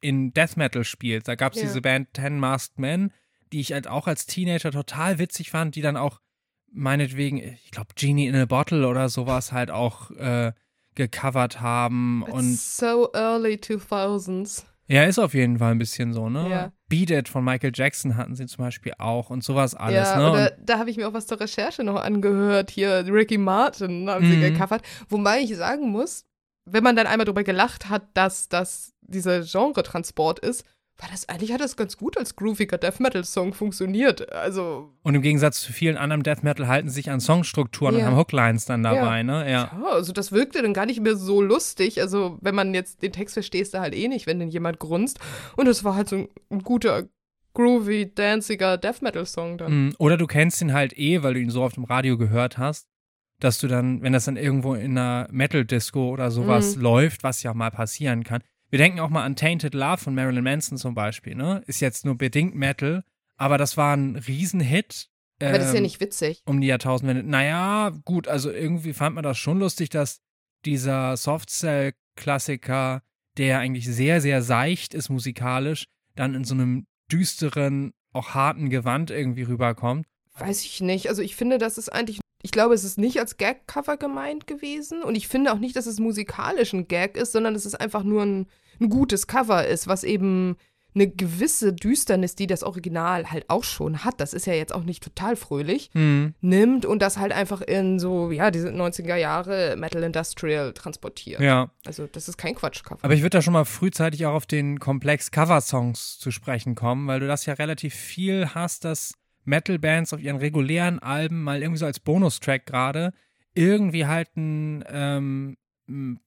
in 0.00 0.32
Death 0.32 0.56
Metal 0.56 0.84
spielst. 0.84 1.26
Da 1.26 1.34
gab 1.34 1.54
es 1.54 1.58
Ja. 1.60 1.66
diese 1.66 1.80
Band 1.80 2.14
Ten 2.14 2.38
Masked 2.38 2.78
Men, 2.78 3.12
die 3.52 3.60
ich 3.60 3.72
halt 3.72 3.88
auch 3.88 4.06
als 4.06 4.26
Teenager 4.26 4.70
total 4.70 5.18
witzig 5.18 5.50
fand, 5.50 5.74
die 5.74 5.82
dann 5.82 5.96
auch 5.96 6.20
meinetwegen, 6.70 7.38
ich 7.38 7.72
glaube, 7.72 7.94
Genie 7.96 8.28
in 8.28 8.36
a 8.36 8.44
Bottle 8.44 8.86
oder 8.86 9.08
sowas 9.08 9.50
halt 9.52 9.70
auch 9.70 10.10
äh, 10.12 10.52
gecovert 10.98 11.60
haben. 11.62 12.22
Und 12.24 12.52
It's 12.52 12.76
so 12.76 13.08
early 13.14 13.54
2000s. 13.54 14.64
ja, 14.88 15.04
ist 15.04 15.18
auf 15.18 15.32
jeden 15.32 15.58
Fall 15.58 15.70
ein 15.72 15.78
bisschen 15.78 16.12
so, 16.12 16.28
ne? 16.28 16.48
Ja. 16.50 16.72
Beat 16.90 17.10
It 17.10 17.28
von 17.28 17.44
Michael 17.44 17.72
Jackson 17.74 18.16
hatten 18.16 18.34
sie 18.34 18.46
zum 18.46 18.64
Beispiel 18.64 18.92
auch 18.98 19.30
und 19.30 19.44
sowas 19.44 19.74
alles, 19.74 20.08
ja, 20.08 20.16
ne? 20.18 20.30
oder 20.30 20.42
Und, 20.58 20.68
da 20.68 20.78
habe 20.78 20.90
ich 20.90 20.96
mir 20.96 21.08
auch 21.08 21.12
was 21.12 21.26
zur 21.26 21.40
Recherche 21.40 21.84
noch 21.84 21.96
angehört. 21.96 22.70
Hier, 22.70 23.04
Ricky 23.06 23.38
Martin 23.38 24.08
haben 24.10 24.24
sie 24.26 24.36
Mhm. 24.36 24.40
gecovert. 24.54 24.82
Wobei 25.08 25.40
ich 25.40 25.54
sagen 25.56 25.90
muss, 25.90 26.24
wenn 26.64 26.82
man 26.84 26.96
dann 26.96 27.06
einmal 27.06 27.24
drüber 27.26 27.44
gelacht 27.44 27.88
hat, 27.88 28.02
dass 28.14 28.48
das 28.48 28.92
dieser 29.02 29.40
Genre-Transport 29.42 30.38
ist, 30.40 30.64
war 31.00 31.08
das 31.10 31.28
eigentlich 31.28 31.52
hat 31.52 31.60
das 31.60 31.76
ganz 31.76 31.96
gut 31.96 32.18
als 32.18 32.34
grooviger 32.34 32.76
Death 32.76 32.98
Metal 32.98 33.24
Song 33.24 33.54
funktioniert. 33.54 34.32
Also 34.32 34.92
und 35.02 35.14
im 35.14 35.22
Gegensatz 35.22 35.60
zu 35.60 35.72
vielen 35.72 35.96
anderen 35.96 36.22
Death 36.24 36.42
Metal 36.42 36.66
halten 36.66 36.88
sich 36.90 37.10
an 37.10 37.20
Songstrukturen 37.20 37.94
und 37.94 38.00
Ja. 38.00 38.06
haben 38.06 38.16
Hooklines 38.16 38.64
dann 38.64 38.82
dabei, 38.82 39.22
ne? 39.22 39.48
Ja. 39.48 39.70
ja, 39.80 39.86
also 39.92 40.12
das 40.12 40.32
wirkte 40.32 40.60
dann 40.60 40.74
gar 40.74 40.86
nicht 40.86 41.00
mehr 41.00 41.14
so 41.16 41.40
lustig. 41.40 42.00
Also 42.00 42.38
wenn 42.40 42.54
man 42.56 42.74
jetzt 42.74 43.02
den 43.02 43.12
Text 43.12 43.34
verstehst, 43.34 43.74
da 43.74 43.80
halt 43.80 43.94
eh 43.94 44.08
nicht, 44.08 44.26
wenn 44.26 44.40
denn 44.40 44.48
jemand 44.50 44.80
grunzt. 44.80 45.20
Und 45.56 45.68
es 45.68 45.84
war 45.84 45.94
halt 45.94 46.08
so 46.08 46.16
ein, 46.16 46.28
ein 46.50 46.62
guter 46.62 47.04
groovy, 47.54 48.12
danciger 48.14 48.76
Death 48.76 49.02
Metal 49.02 49.26
Song 49.26 49.58
dann. 49.58 49.88
Mm, 49.88 49.94
Oder 49.98 50.16
du 50.16 50.26
kennst 50.26 50.60
ihn 50.60 50.72
halt 50.72 50.96
eh, 50.98 51.22
weil 51.22 51.34
du 51.34 51.40
ihn 51.40 51.50
so 51.50 51.62
oft 51.62 51.76
im 51.76 51.84
Radio 51.84 52.16
gehört 52.18 52.58
hast, 52.58 52.88
dass 53.40 53.58
du 53.58 53.68
dann, 53.68 54.02
wenn 54.02 54.12
das 54.12 54.24
dann 54.26 54.36
irgendwo 54.36 54.74
in 54.74 54.96
einer 54.98 55.28
Metal-Disco 55.30 56.10
oder 56.10 56.30
sowas 56.30 56.76
Mhm. 56.76 56.82
läuft, 56.82 57.22
was 57.22 57.42
ja 57.42 57.54
mal 57.54 57.70
passieren 57.70 58.24
kann. 58.24 58.42
Wir 58.70 58.78
denken 58.78 59.00
auch 59.00 59.08
mal 59.08 59.24
an 59.24 59.36
Tainted 59.36 59.74
Love 59.74 59.98
von 59.98 60.14
Marilyn 60.14 60.44
Manson 60.44 60.76
zum 60.76 60.94
Beispiel, 60.94 61.34
ne? 61.34 61.62
Ist 61.66 61.80
jetzt 61.80 62.04
nur 62.04 62.16
bedingt 62.16 62.54
Metal, 62.54 63.02
aber 63.36 63.56
das 63.56 63.76
war 63.76 63.96
ein 63.96 64.16
Riesenhit. 64.16 65.08
Aber 65.40 65.58
das 65.58 65.68
ist 65.68 65.72
ja 65.72 65.78
ähm, 65.78 65.84
nicht 65.84 66.00
witzig. 66.00 66.42
um 66.46 66.60
die 66.60 66.66
Jahrtausendwende. 66.66 67.22
Naja, 67.22 67.90
gut, 68.04 68.26
also 68.28 68.50
irgendwie 68.50 68.92
fand 68.92 69.14
man 69.14 69.24
das 69.24 69.38
schon 69.38 69.58
lustig, 69.60 69.88
dass 69.88 70.20
dieser 70.64 71.16
Softcell-Klassiker, 71.16 73.02
der 73.36 73.60
eigentlich 73.60 73.86
sehr, 73.86 74.20
sehr 74.20 74.42
seicht 74.42 74.94
ist 74.94 75.08
musikalisch, 75.08 75.84
dann 76.16 76.34
in 76.34 76.44
so 76.44 76.54
einem 76.54 76.86
düsteren, 77.10 77.92
auch 78.12 78.34
harten 78.34 78.68
Gewand 78.68 79.10
irgendwie 79.10 79.42
rüberkommt. 79.42 80.06
Weiß 80.36 80.62
ich 80.64 80.80
nicht. 80.80 81.08
Also 81.08 81.22
ich 81.22 81.36
finde, 81.36 81.58
das 81.58 81.78
ist 81.78 81.88
eigentlich, 81.88 82.20
ich 82.42 82.50
glaube, 82.52 82.74
es 82.74 82.84
ist 82.84 82.98
nicht 82.98 83.18
als 83.18 83.36
Gag-Cover 83.36 83.96
gemeint 83.96 84.46
gewesen. 84.46 85.02
Und 85.02 85.16
ich 85.16 85.28
finde 85.28 85.52
auch 85.52 85.58
nicht, 85.58 85.76
dass 85.76 85.86
es 85.86 85.98
musikalisch 85.98 86.72
ein 86.72 86.86
Gag 86.88 87.16
ist, 87.16 87.32
sondern 87.32 87.54
dass 87.54 87.64
es 87.64 87.74
einfach 87.74 88.02
nur 88.04 88.22
ein, 88.22 88.46
ein 88.80 88.88
gutes 88.90 89.26
Cover 89.26 89.66
ist, 89.66 89.88
was 89.88 90.04
eben 90.04 90.56
eine 90.94 91.06
gewisse 91.08 91.72
Düsternis, 91.74 92.34
die 92.34 92.46
das 92.46 92.62
Original 92.64 93.30
halt 93.30 93.44
auch 93.48 93.62
schon 93.62 94.04
hat, 94.04 94.20
das 94.20 94.32
ist 94.32 94.46
ja 94.46 94.54
jetzt 94.54 94.74
auch 94.74 94.84
nicht 94.84 95.02
total 95.02 95.36
fröhlich, 95.36 95.90
Mhm. 95.92 96.34
nimmt 96.40 96.86
und 96.86 97.02
das 97.02 97.18
halt 97.18 97.30
einfach 97.30 97.60
in 97.60 97.98
so, 98.00 98.32
ja, 98.32 98.50
diese 98.50 98.70
90er 98.70 99.14
Jahre 99.16 99.76
Metal 99.76 100.02
Industrial 100.02 100.72
transportiert. 100.72 101.40
Ja, 101.40 101.70
Also 101.84 102.06
das 102.10 102.28
ist 102.28 102.38
kein 102.38 102.54
Quatschcover. 102.54 103.04
aber 103.04 103.14
ich 103.14 103.20
würde 103.20 103.36
da 103.38 103.42
schon 103.42 103.52
mal 103.52 103.64
frühzeitig 103.66 104.24
auch 104.26 104.32
auf 104.34 104.46
den 104.46 104.80
Komplex 104.80 105.30
Cover-Songs 105.30 106.18
zu 106.18 106.30
sprechen 106.30 106.74
kommen, 106.74 107.06
weil 107.06 107.20
du 107.20 107.26
das 107.28 107.46
ja 107.46 107.52
relativ 107.54 107.94
viel 107.94 108.48
hast, 108.54 108.84
dass 108.84 109.12
Metal-Bands 109.44 110.12
auf 110.12 110.20
ihren 110.20 110.36
regulären 110.36 110.98
Alben 110.98 111.42
mal 111.42 111.60
irgendwie 111.62 111.78
so 111.78 111.86
als 111.86 112.00
Bonustrack 112.00 112.66
gerade 112.66 113.12
irgendwie 113.54 114.06
halt 114.06 114.28
einen 114.36 114.84
ähm, 114.88 115.56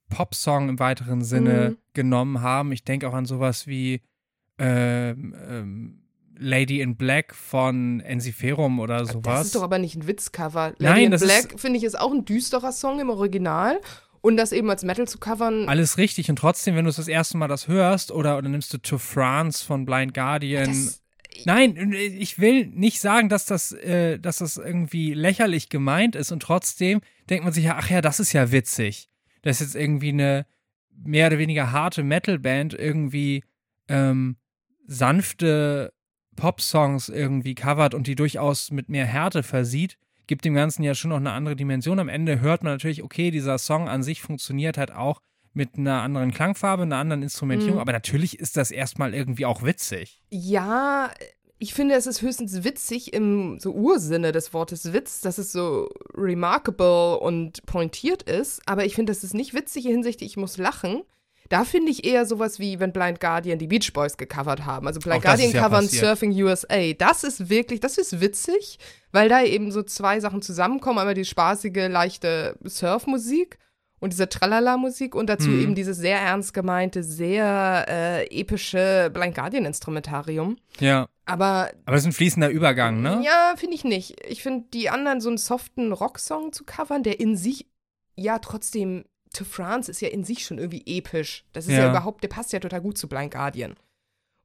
Popsong 0.10 0.70
im 0.70 0.80
weiteren 0.80 1.22
Sinne 1.24 1.72
Mhm. 1.72 1.78
genommen 1.94 2.42
haben. 2.42 2.72
Ich 2.72 2.84
denke 2.84 3.08
auch 3.08 3.14
an 3.14 3.26
sowas 3.26 3.68
wie 3.68 4.02
ähm, 4.58 5.36
ähm, 5.50 5.98
Lady 6.38 6.82
in 6.82 6.96
Black 6.98 7.36
von 7.36 8.00
Ensiferum 8.00 8.80
oder 8.80 9.06
sowas. 9.06 9.24
Das 9.24 9.46
ist 9.48 9.56
doch 9.56 9.64
aber 9.64 9.78
nicht 9.78 9.96
ein 9.96 10.08
Witzcover. 10.08 10.70
Lady 10.80 10.84
Nein, 10.84 11.04
in 11.06 11.12
das 11.12 11.22
Black, 11.22 11.60
finde 11.60 11.78
ich, 11.78 11.84
ist 11.84 12.00
auch 12.00 12.12
ein 12.12 12.26
düsterer 12.26 12.72
Song 12.72 13.00
im 13.00 13.10
Original. 13.10 13.80
Und 14.24 14.38
das 14.38 14.52
eben 14.52 14.70
als 14.70 14.84
Metal 14.84 15.08
zu 15.08 15.18
covern, 15.18 15.68
Alles 15.68 15.98
richtig 15.98 16.30
und 16.30 16.36
trotzdem, 16.36 16.76
wenn 16.76 16.84
du 16.86 16.92
es 16.92 16.98
das 16.98 17.08
erste 17.08 17.38
Mal 17.38 17.48
das 17.48 17.68
hörst 17.68 18.12
oder, 18.12 18.38
oder 18.38 18.50
nimmst 18.50 18.72
du 18.72 18.78
To 18.78 19.00
France 19.00 19.66
von 19.66 19.84
Blind 19.86 20.14
Guardian. 20.14 20.68
das, 20.68 21.01
Nein, 21.46 21.94
ich 21.94 22.40
will 22.40 22.68
nicht 22.68 23.00
sagen, 23.00 23.30
dass 23.30 23.46
das, 23.46 23.72
äh, 23.72 24.20
dass 24.20 24.38
das 24.38 24.58
irgendwie 24.58 25.14
lächerlich 25.14 25.70
gemeint 25.70 26.16
ist 26.16 26.32
und 26.32 26.42
trotzdem 26.42 27.02
denkt 27.30 27.44
man 27.44 27.54
sich 27.54 27.66
ja, 27.66 27.78
ach 27.78 27.90
ja, 27.90 28.02
das 28.02 28.20
ist 28.20 28.34
ja 28.34 28.52
witzig. 28.52 29.10
Dass 29.42 29.60
jetzt 29.60 29.76
irgendwie 29.76 30.10
eine 30.10 30.46
mehr 30.94 31.28
oder 31.28 31.40
weniger 31.40 31.72
harte 31.72 32.04
Metalband 32.04 32.74
irgendwie 32.74 33.44
ähm, 33.88 34.38
sanfte 34.86 35.94
Pop-Songs 36.36 37.10
irgendwie 37.10 37.56
covert 37.56 37.94
und 37.94 38.08
die 38.08 38.16
durchaus 38.16 38.72
mit 38.72 38.90
mehr 38.90 39.06
Härte 39.06 39.44
versieht, 39.44 39.98
gibt 40.28 40.46
dem 40.46 40.54
Ganzen 40.54 40.84
ja 40.84 40.96
schon 40.96 41.10
noch 41.10 41.18
eine 41.18 41.32
andere 41.32 41.56
Dimension. 41.56 42.00
Am 42.00 42.10
Ende 42.10 42.40
hört 42.40 42.64
man 42.64 42.74
natürlich, 42.74 43.04
okay, 43.04 43.32
dieser 43.32 43.58
Song 43.58 43.90
an 43.90 44.04
sich 44.04 44.22
funktioniert 44.22 44.78
halt 44.78 44.92
auch 44.92 45.22
mit 45.54 45.78
einer 45.78 46.02
anderen 46.02 46.32
Klangfarbe, 46.34 46.84
einer 46.84 46.98
anderen 46.98 47.24
Instrumentierung, 47.24 47.76
Mhm. 47.76 47.82
aber 47.82 47.92
natürlich 47.92 48.40
ist 48.40 48.56
das 48.58 48.72
erstmal 48.72 49.14
irgendwie 49.14 49.46
auch 49.46 49.64
witzig. 49.64 50.22
ja, 50.30 51.10
ich 51.64 51.76
finde, 51.76 51.94
es 51.94 52.08
ist 52.08 52.24
höchstens 52.24 52.64
witzig 52.64 53.14
im 53.14 53.60
so 53.60 53.72
Ursinne 53.72 54.32
des 54.32 54.52
Wortes 54.52 54.94
Witz, 54.94 55.22
dass 55.22 55.38
es 55.38 55.52
so 55.52 55.90
remarkable 56.16 57.20
und 57.20 57.64
pointiert 57.68 58.24
ist. 58.24 58.62
Aber 58.66 58.84
ich 58.86 58.96
finde, 58.96 59.12
das 59.12 59.24
ist 59.24 59.36
nicht 59.36 59.54
witzig 59.54 59.86
hinsichtlich, 59.86 60.32
ich 60.32 60.38
muss 60.38 60.58
lachen. 60.58 61.04
Da 61.50 61.64
finde 61.66 61.92
ich 61.92 62.04
eher 62.04 62.26
sowas 62.26 62.58
wie, 62.58 62.80
wenn 62.80 62.94
Blind 62.94 63.20
Guardian 63.20 63.60
die 63.60 63.68
Beach 63.68 63.94
Boys 63.94 64.18
gecovert 64.18 64.66
haben. 64.66 64.88
Also 64.88 65.00
Blind 65.02 65.18
Auch 65.20 65.22
Guardian 65.24 65.52
ja 65.52 65.62
covern 65.62 65.84
passiert. 65.86 66.04
Surfing 66.06 66.32
USA. 66.32 66.94
Das 66.98 67.24
ist 67.24 67.50
wirklich, 67.50 67.80
das 67.80 68.00
ist 68.00 68.22
witzig, 68.22 68.80
weil 69.12 69.30
da 69.30 69.44
eben 69.44 69.72
so 69.72 69.84
zwei 69.84 70.20
Sachen 70.20 70.42
zusammenkommen. 70.42 70.98
Einmal 70.98 71.14
die 71.14 71.26
spaßige, 71.26 71.90
leichte 71.90 72.58
Surfmusik 72.64 73.60
und 74.02 74.12
diese 74.12 74.28
Tralala-Musik 74.28 75.16
und 75.16 75.28
dazu 75.28 75.48
Mhm. 75.48 75.62
eben 75.62 75.76
dieses 75.76 75.96
sehr 75.98 76.20
ernst 76.20 76.54
gemeinte, 76.54 77.02
sehr 77.04 77.86
äh, 77.88 78.26
epische 78.42 79.10
Blind 79.14 79.34
Guardian-Instrumentarium. 79.36 80.58
Ja. 80.80 81.08
Aber 81.26 81.72
Aber 81.86 81.96
es 81.96 82.04
ist 82.04 82.08
ein 82.08 82.12
fließender 82.14 82.50
Übergang, 82.50 83.02
ne? 83.02 83.22
ja, 83.24 83.54
finde 83.56 83.76
ich 83.76 83.84
nicht. 83.86 84.16
Ich 84.28 84.44
finde, 84.44 84.66
die 84.74 84.90
anderen 84.90 85.22
so 85.22 85.30
einen 85.30 85.38
soften 85.38 85.94
Rocksong 85.94 86.52
zu 86.52 86.66
covern, 86.66 87.04
der 87.04 87.20
in 87.22 87.38
sich, 87.38 87.68
ja, 88.16 88.40
trotzdem, 88.40 89.06
To 89.34 89.46
France 89.46 89.90
ist 89.90 90.02
ja 90.02 90.10
in 90.10 90.26
sich 90.26 90.44
schon 90.46 90.58
irgendwie 90.58 90.84
episch. 90.86 91.46
Das 91.54 91.66
ist 91.66 91.72
ja, 91.72 91.86
Ja. 91.86 91.90
überhaupt, 91.92 92.22
der 92.22 92.28
passt 92.28 92.52
ja 92.52 92.60
total 92.60 92.82
gut 92.82 92.98
zu 92.98 93.08
Blind 93.08 93.32
Guardian. 93.32 93.76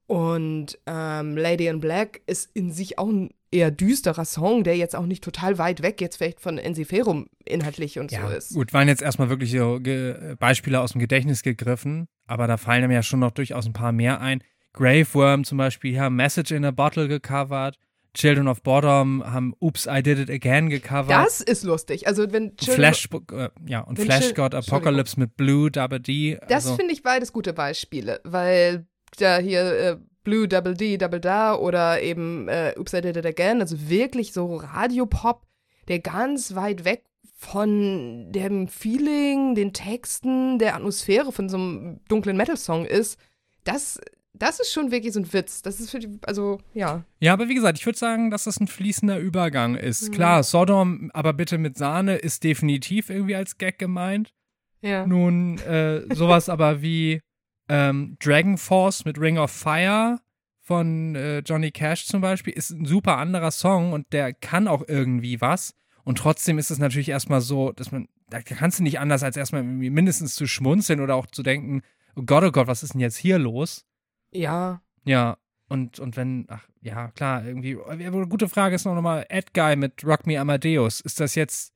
Und 0.07 0.79
ähm, 0.85 1.35
Lady 1.37 1.67
in 1.67 1.79
Black 1.81 2.21
ist 2.27 2.49
in 2.53 2.71
sich 2.71 2.97
auch 2.97 3.07
ein 3.09 3.29
eher 3.51 3.71
düsterer 3.71 4.25
Song, 4.25 4.63
der 4.63 4.75
jetzt 4.77 4.95
auch 4.95 5.05
nicht 5.05 5.23
total 5.23 5.57
weit 5.57 5.81
weg 5.81 5.99
jetzt 6.01 6.17
vielleicht 6.17 6.39
von 6.41 6.57
Ensiferum 6.57 7.27
inhaltlich 7.45 7.99
und 7.99 8.11
Ja, 8.11 8.27
so 8.29 8.35
ist. 8.35 8.53
gut, 8.53 8.73
waren 8.73 8.87
jetzt 8.87 9.01
erstmal 9.01 9.29
wirklich 9.29 9.51
so 9.51 9.79
Ge 9.81 10.35
Beispiele 10.39 10.79
aus 10.81 10.93
dem 10.93 10.99
Gedächtnis 10.99 11.43
gegriffen, 11.43 12.07
aber 12.25 12.47
da 12.47 12.57
fallen 12.57 12.83
einem 12.83 12.91
ja 12.91 13.03
schon 13.03 13.19
noch 13.19 13.31
durchaus 13.31 13.65
ein 13.65 13.73
paar 13.73 13.91
mehr 13.91 14.19
ein. 14.21 14.41
Graveworm 14.73 15.43
zum 15.43 15.57
Beispiel 15.57 15.99
haben 15.99 16.15
Message 16.15 16.51
in 16.51 16.63
a 16.65 16.71
Bottle 16.71 17.07
gecovert, 17.07 17.77
Children 18.13 18.47
of 18.47 18.63
Bottom 18.63 19.23
haben 19.25 19.53
Oops, 19.59 19.87
I 19.89 20.01
Did 20.03 20.19
It 20.19 20.29
Again 20.29 20.69
gecovert. 20.69 21.09
Das 21.11 21.39
ist 21.41 21.63
lustig. 21.63 22.07
Also 22.07 22.31
wenn 22.31 22.55
Children- 22.57 22.75
Flash, 22.75 23.09
äh, 23.31 23.49
ja, 23.67 23.81
und 23.81 23.97
Flash 23.99 24.27
Chil- 24.27 24.33
God 24.35 24.55
Apocalypse 24.55 25.19
mit 25.19 25.35
Blue, 25.37 25.69
Double 25.71 25.99
D. 25.99 26.37
Das 26.47 26.65
Also, 26.65 26.75
finde 26.75 26.93
ich 26.93 27.03
beides 27.03 27.31
gute 27.31 27.53
Beispiele, 27.53 28.19
weil 28.23 28.87
da 29.17 29.37
hier 29.37 29.61
äh, 29.61 29.97
Blue 30.23 30.47
Double 30.47 30.73
D 30.73 30.97
Double 30.97 31.21
Da 31.21 31.55
oder 31.55 32.01
eben 32.01 32.47
äh, 32.49 32.73
Oops 32.77 32.93
I 32.93 33.01
Did 33.01 33.17
It 33.17 33.25
Again, 33.25 33.61
also 33.61 33.89
wirklich 33.89 34.33
so 34.33 34.57
Radiopop, 34.57 35.43
der 35.87 35.99
ganz 35.99 36.53
weit 36.55 36.83
weg 36.83 37.03
von 37.37 38.31
dem 38.31 38.67
Feeling, 38.67 39.55
den 39.55 39.71
Texten, 39.71 40.57
der 40.59 40.75
Atmosphäre 40.75 41.31
von 41.31 41.49
so 41.49 41.57
einem 41.57 41.99
dunklen 42.09 42.35
Metal-Song 42.35 42.85
ist, 42.85 43.19
das, 43.63 44.01
das 44.33 44.59
ist 44.59 44.73
schon 44.73 44.91
wirklich 44.91 45.13
so 45.13 45.19
ein 45.19 45.31
Witz. 45.31 45.61
Das 45.61 45.79
ist 45.79 45.91
für 45.91 45.99
die, 45.99 46.19
also 46.23 46.59
ja. 46.73 47.03
ja, 47.19 47.33
aber 47.33 47.47
wie 47.47 47.53
gesagt, 47.55 47.77
ich 47.77 47.85
würde 47.85 47.99
sagen, 47.99 48.31
dass 48.31 48.45
das 48.45 48.59
ein 48.59 48.67
fließender 48.67 49.19
Übergang 49.19 49.75
ist. 49.75 50.09
Mhm. 50.09 50.13
Klar, 50.13 50.43
Sodom, 50.43 51.11
aber 51.13 51.33
bitte 51.33 51.57
mit 51.59 51.77
Sahne, 51.77 52.15
ist 52.15 52.43
definitiv 52.43 53.09
irgendwie 53.09 53.35
als 53.35 53.57
Gag 53.59 53.77
gemeint. 53.77 54.33
Ja. 54.81 55.05
Nun, 55.05 55.59
äh, 55.59 56.13
sowas 56.13 56.49
aber 56.49 56.81
wie 56.81 57.21
ähm, 57.69 58.17
Dragon 58.19 58.57
Force 58.57 59.05
mit 59.05 59.19
Ring 59.19 59.37
of 59.37 59.51
Fire 59.51 60.19
von 60.61 61.15
äh, 61.15 61.39
Johnny 61.39 61.71
Cash 61.71 62.07
zum 62.07 62.21
Beispiel 62.21 62.53
ist 62.53 62.71
ein 62.71 62.85
super 62.85 63.17
anderer 63.17 63.51
Song 63.51 63.93
und 63.93 64.11
der 64.11 64.33
kann 64.33 64.67
auch 64.67 64.83
irgendwie 64.87 65.39
was. 65.39 65.73
Und 66.03 66.17
trotzdem 66.17 66.57
ist 66.57 66.71
es 66.71 66.77
natürlich 66.77 67.09
erstmal 67.09 67.41
so, 67.41 67.71
dass 67.71 67.91
man, 67.91 68.07
da 68.29 68.41
kannst 68.41 68.79
du 68.79 68.83
nicht 68.83 68.99
anders 68.99 69.23
als 69.23 69.37
erstmal 69.37 69.63
mindestens 69.63 70.35
zu 70.35 70.47
schmunzeln 70.47 71.01
oder 71.01 71.15
auch 71.15 71.25
zu 71.27 71.43
denken, 71.43 71.81
oh 72.15 72.23
Gott, 72.25 72.43
oh 72.43 72.51
Gott, 72.51 72.67
was 72.67 72.83
ist 72.83 72.93
denn 72.93 73.01
jetzt 73.01 73.17
hier 73.17 73.39
los? 73.39 73.85
Ja. 74.31 74.81
Ja, 75.05 75.37
und, 75.69 75.99
und 75.99 76.15
wenn, 76.15 76.45
ach 76.49 76.67
ja, 76.81 77.09
klar, 77.11 77.45
irgendwie, 77.45 77.77
aber 77.77 77.93
eine 77.93 78.27
gute 78.27 78.47
Frage 78.47 78.75
ist 78.75 78.85
noch 78.85 78.95
nochmal, 78.95 79.25
Ed 79.29 79.53
Guy 79.53 79.75
mit 79.75 80.03
Rock 80.05 80.25
Me 80.25 80.39
Amadeus, 80.39 81.01
ist 81.01 81.19
das 81.19 81.35
jetzt 81.35 81.73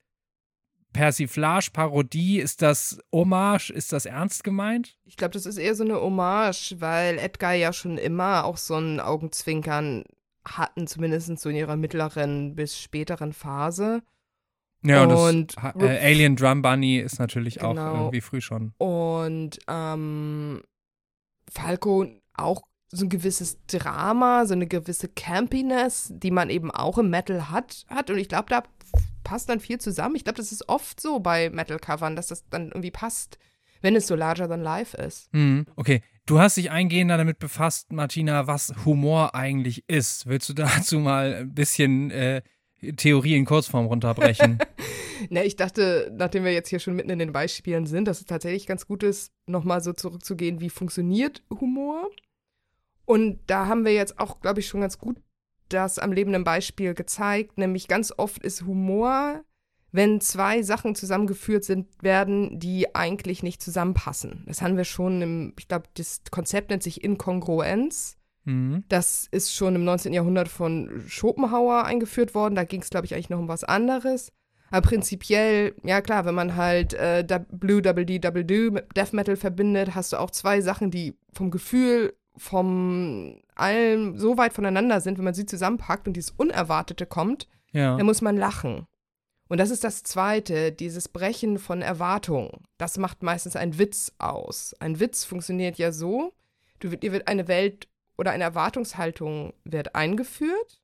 Persiflage, 0.92 1.70
Parodie, 1.72 2.38
ist 2.38 2.62
das 2.62 2.98
Hommage, 3.12 3.70
ist 3.70 3.92
das 3.92 4.06
ernst 4.06 4.44
gemeint? 4.44 4.96
Ich 5.04 5.16
glaube, 5.16 5.32
das 5.32 5.46
ist 5.46 5.56
eher 5.58 5.74
so 5.74 5.84
eine 5.84 6.00
Hommage, 6.00 6.76
weil 6.78 7.18
Edgar 7.18 7.54
ja 7.54 7.72
schon 7.72 7.98
immer 7.98 8.44
auch 8.44 8.56
so 8.56 8.76
ein 8.76 9.00
Augenzwinkern 9.00 10.04
hatten, 10.44 10.86
zumindest 10.86 11.38
so 11.38 11.48
in 11.48 11.56
ihrer 11.56 11.76
mittleren 11.76 12.54
bis 12.54 12.80
späteren 12.80 13.32
Phase. 13.32 14.02
Ja, 14.84 15.04
und, 15.04 15.12
Und 15.12 15.56
das, 15.56 15.82
äh, 15.82 15.98
Alien 16.02 16.36
Drum 16.36 16.60
Bunny 16.62 16.98
ist 16.98 17.18
natürlich 17.18 17.62
auch 17.62 17.70
Genau. 17.70 17.94
irgendwie 17.96 18.20
früh 18.20 18.40
schon. 18.40 18.74
Und 18.78 19.60
ähm, 19.68 20.60
Falco 21.48 22.06
auch 22.34 22.62
so 22.88 23.06
ein 23.06 23.08
gewisses 23.08 23.58
Drama, 23.66 24.44
so 24.44 24.54
eine 24.54 24.66
gewisse 24.66 25.08
Campiness, 25.08 26.12
die 26.12 26.30
man 26.30 26.50
eben 26.50 26.70
auch 26.70 26.98
im 26.98 27.10
Metal 27.10 27.48
hat, 27.50 27.86
hat. 27.88 28.10
Und 28.10 28.18
ich 28.18 28.28
glaube, 28.28 28.46
da 28.48 28.64
passt 29.22 29.48
dann 29.48 29.60
viel 29.60 29.78
zusammen. 29.78 30.16
Ich 30.16 30.24
glaube, 30.24 30.36
das 30.36 30.52
ist 30.52 30.68
oft 30.68 31.00
so 31.00 31.20
bei 31.20 31.50
Metal-Covern, 31.50 32.16
dass 32.16 32.28
das 32.28 32.48
dann 32.48 32.68
irgendwie 32.68 32.90
passt, 32.90 33.38
wenn 33.80 33.96
es 33.96 34.06
so 34.06 34.14
larger 34.14 34.48
than 34.48 34.62
life 34.62 34.96
ist. 34.96 35.32
Mhm. 35.32 35.66
Okay, 35.76 36.02
du 36.26 36.38
hast 36.38 36.56
dich 36.56 36.70
eingehender 36.70 37.16
damit 37.16 37.38
befasst, 37.38 37.92
Martina, 37.92 38.46
was 38.46 38.72
Humor 38.84 39.34
eigentlich 39.34 39.88
ist. 39.88 40.26
Willst 40.26 40.48
du 40.48 40.52
dazu 40.54 40.98
mal 40.98 41.34
ein 41.34 41.54
bisschen 41.54 42.10
äh, 42.10 42.42
Theorie 42.96 43.36
in 43.36 43.44
Kurzform 43.44 43.86
runterbrechen? 43.86 44.58
Ne, 45.30 45.44
ich 45.44 45.54
dachte, 45.54 46.12
nachdem 46.18 46.42
wir 46.44 46.52
jetzt 46.52 46.68
hier 46.68 46.80
schon 46.80 46.96
mitten 46.96 47.10
in 47.10 47.20
den 47.20 47.32
Beispielen 47.32 47.86
sind, 47.86 48.06
dass 48.06 48.20
es 48.20 48.26
tatsächlich 48.26 48.66
ganz 48.66 48.88
gut 48.88 49.04
ist, 49.04 49.32
nochmal 49.46 49.80
so 49.80 49.92
zurückzugehen, 49.92 50.60
wie 50.60 50.68
funktioniert 50.68 51.44
Humor. 51.48 52.10
Und 53.04 53.38
da 53.46 53.66
haben 53.66 53.84
wir 53.84 53.92
jetzt 53.92 54.18
auch, 54.18 54.40
glaube 54.40 54.58
ich, 54.58 54.66
schon 54.66 54.80
ganz 54.80 54.98
gut 54.98 55.16
das 55.72 55.98
am 55.98 56.12
lebenden 56.12 56.44
Beispiel 56.44 56.94
gezeigt, 56.94 57.58
nämlich 57.58 57.88
ganz 57.88 58.12
oft 58.16 58.42
ist 58.42 58.64
Humor, 58.66 59.42
wenn 59.92 60.20
zwei 60.20 60.62
Sachen 60.62 60.94
zusammengeführt 60.94 61.64
sind, 61.64 61.86
werden, 62.02 62.58
die 62.58 62.94
eigentlich 62.94 63.42
nicht 63.42 63.62
zusammenpassen. 63.62 64.44
Das 64.46 64.62
haben 64.62 64.76
wir 64.76 64.84
schon 64.84 65.20
im, 65.20 65.54
ich 65.58 65.68
glaube, 65.68 65.86
das 65.94 66.22
Konzept 66.30 66.70
nennt 66.70 66.82
sich 66.82 67.04
Inkongruenz. 67.04 68.16
mhm. 68.44 68.84
Das 68.88 69.28
ist 69.30 69.54
schon 69.54 69.74
im 69.74 69.84
19. 69.84 70.14
Jahrhundert 70.14 70.48
von 70.48 71.04
Schopenhauer 71.06 71.84
eingeführt 71.84 72.34
worden. 72.34 72.54
Da 72.54 72.64
ging 72.64 72.80
es, 72.80 72.90
glaube 72.90 73.04
ich, 73.04 73.14
eigentlich 73.14 73.30
noch 73.30 73.38
um 73.38 73.48
was 73.48 73.64
anderes. 73.64 74.32
Aber 74.70 74.88
prinzipiell, 74.88 75.74
ja 75.84 76.00
klar, 76.00 76.24
wenn 76.24 76.34
man 76.34 76.56
halt 76.56 76.94
äh, 76.94 77.22
Blue 77.50 77.82
Double 77.82 78.06
D 78.06 78.18
Double 78.18 78.44
Do 78.44 78.72
mit 78.72 78.96
Death 78.96 79.12
Metal 79.12 79.36
verbindet, 79.36 79.94
hast 79.94 80.14
du 80.14 80.16
auch 80.16 80.30
zwei 80.30 80.62
Sachen, 80.62 80.90
die 80.90 81.14
vom 81.34 81.50
Gefühl, 81.50 82.14
vom 82.36 83.40
allem 83.54 84.18
so 84.18 84.36
weit 84.38 84.52
voneinander 84.54 85.00
sind, 85.00 85.18
wenn 85.18 85.24
man 85.24 85.34
sie 85.34 85.46
zusammenpackt 85.46 86.06
und 86.06 86.14
dieses 86.14 86.30
Unerwartete 86.30 87.06
kommt, 87.06 87.48
Ja. 87.72 87.96
dann 87.96 88.06
muss 88.06 88.22
man 88.22 88.36
lachen. 88.36 88.86
Und 89.48 89.58
das 89.58 89.70
ist 89.70 89.84
das 89.84 90.02
Zweite, 90.02 90.72
dieses 90.72 91.08
Brechen 91.10 91.58
von 91.58 91.82
Erwartungen. 91.82 92.50
Das 92.78 92.96
macht 92.96 93.22
meistens 93.22 93.54
einen 93.54 93.78
Witz 93.78 94.12
aus. 94.18 94.74
Ein 94.80 94.98
Witz 94.98 95.24
funktioniert 95.24 95.76
ja 95.76 95.92
so, 95.92 96.32
du, 96.80 96.88
dir 96.96 97.12
wird 97.12 97.28
eine 97.28 97.48
Welt 97.48 97.88
oder 98.16 98.30
eine 98.30 98.44
Erwartungshaltung 98.44 99.52
wird 99.64 99.94
eingeführt 99.94 100.80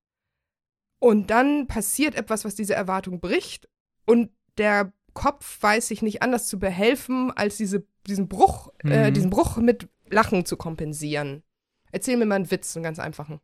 und 0.98 1.30
dann 1.30 1.66
passiert 1.66 2.14
etwas, 2.14 2.44
was 2.44 2.54
diese 2.56 2.74
Erwartung 2.74 3.20
bricht 3.20 3.68
und 4.04 4.30
der 4.58 4.92
Kopf 5.14 5.62
weiß 5.62 5.88
sich 5.88 6.02
nicht 6.02 6.22
anders 6.22 6.46
zu 6.46 6.58
behelfen, 6.58 7.32
als 7.36 7.56
diese, 7.56 7.84
diesen, 8.06 8.28
Bruch, 8.28 8.72
äh, 8.84 9.08
Mhm. 9.10 9.14
diesen 9.14 9.30
Bruch 9.30 9.56
mit 9.56 9.88
Lachen 10.10 10.44
zu 10.44 10.56
kompensieren. 10.56 11.42
Erzähl 11.92 12.16
mir 12.16 12.26
mal 12.26 12.36
einen 12.36 12.50
Witz, 12.50 12.76
einen 12.76 12.84
ganz 12.84 12.98
einfachen. 12.98 13.40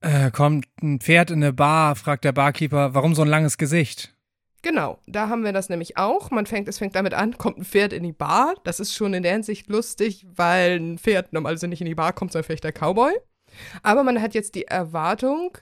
Äh, 0.00 0.30
kommt 0.30 0.66
ein 0.80 1.00
Pferd 1.00 1.30
in 1.30 1.42
eine 1.42 1.52
Bar, 1.52 1.96
fragt 1.96 2.24
der 2.24 2.32
Barkeeper, 2.32 2.94
warum 2.94 3.14
so 3.14 3.22
ein 3.22 3.28
langes 3.28 3.58
Gesicht? 3.58 4.14
Genau, 4.62 4.98
da 5.06 5.28
haben 5.28 5.44
wir 5.44 5.52
das 5.52 5.68
nämlich 5.68 5.96
auch. 5.96 6.30
Man 6.30 6.46
fängt, 6.46 6.68
es 6.68 6.78
fängt 6.78 6.96
damit 6.96 7.14
an, 7.14 7.38
kommt 7.38 7.58
ein 7.58 7.64
Pferd 7.64 7.92
in 7.92 8.02
die 8.02 8.12
Bar. 8.12 8.54
Das 8.64 8.80
ist 8.80 8.94
schon 8.94 9.14
in 9.14 9.22
der 9.22 9.32
Hinsicht 9.32 9.68
lustig, 9.68 10.26
weil 10.34 10.78
ein 10.78 10.98
Pferd 10.98 11.32
normalerweise 11.32 11.68
nicht 11.68 11.80
in 11.80 11.86
die 11.86 11.94
Bar 11.94 12.12
kommt, 12.12 12.32
sondern 12.32 12.46
vielleicht 12.46 12.64
der 12.64 12.72
Cowboy. 12.72 13.12
Aber 13.82 14.02
man 14.02 14.20
hat 14.20 14.34
jetzt 14.34 14.54
die 14.56 14.66
Erwartung, 14.66 15.56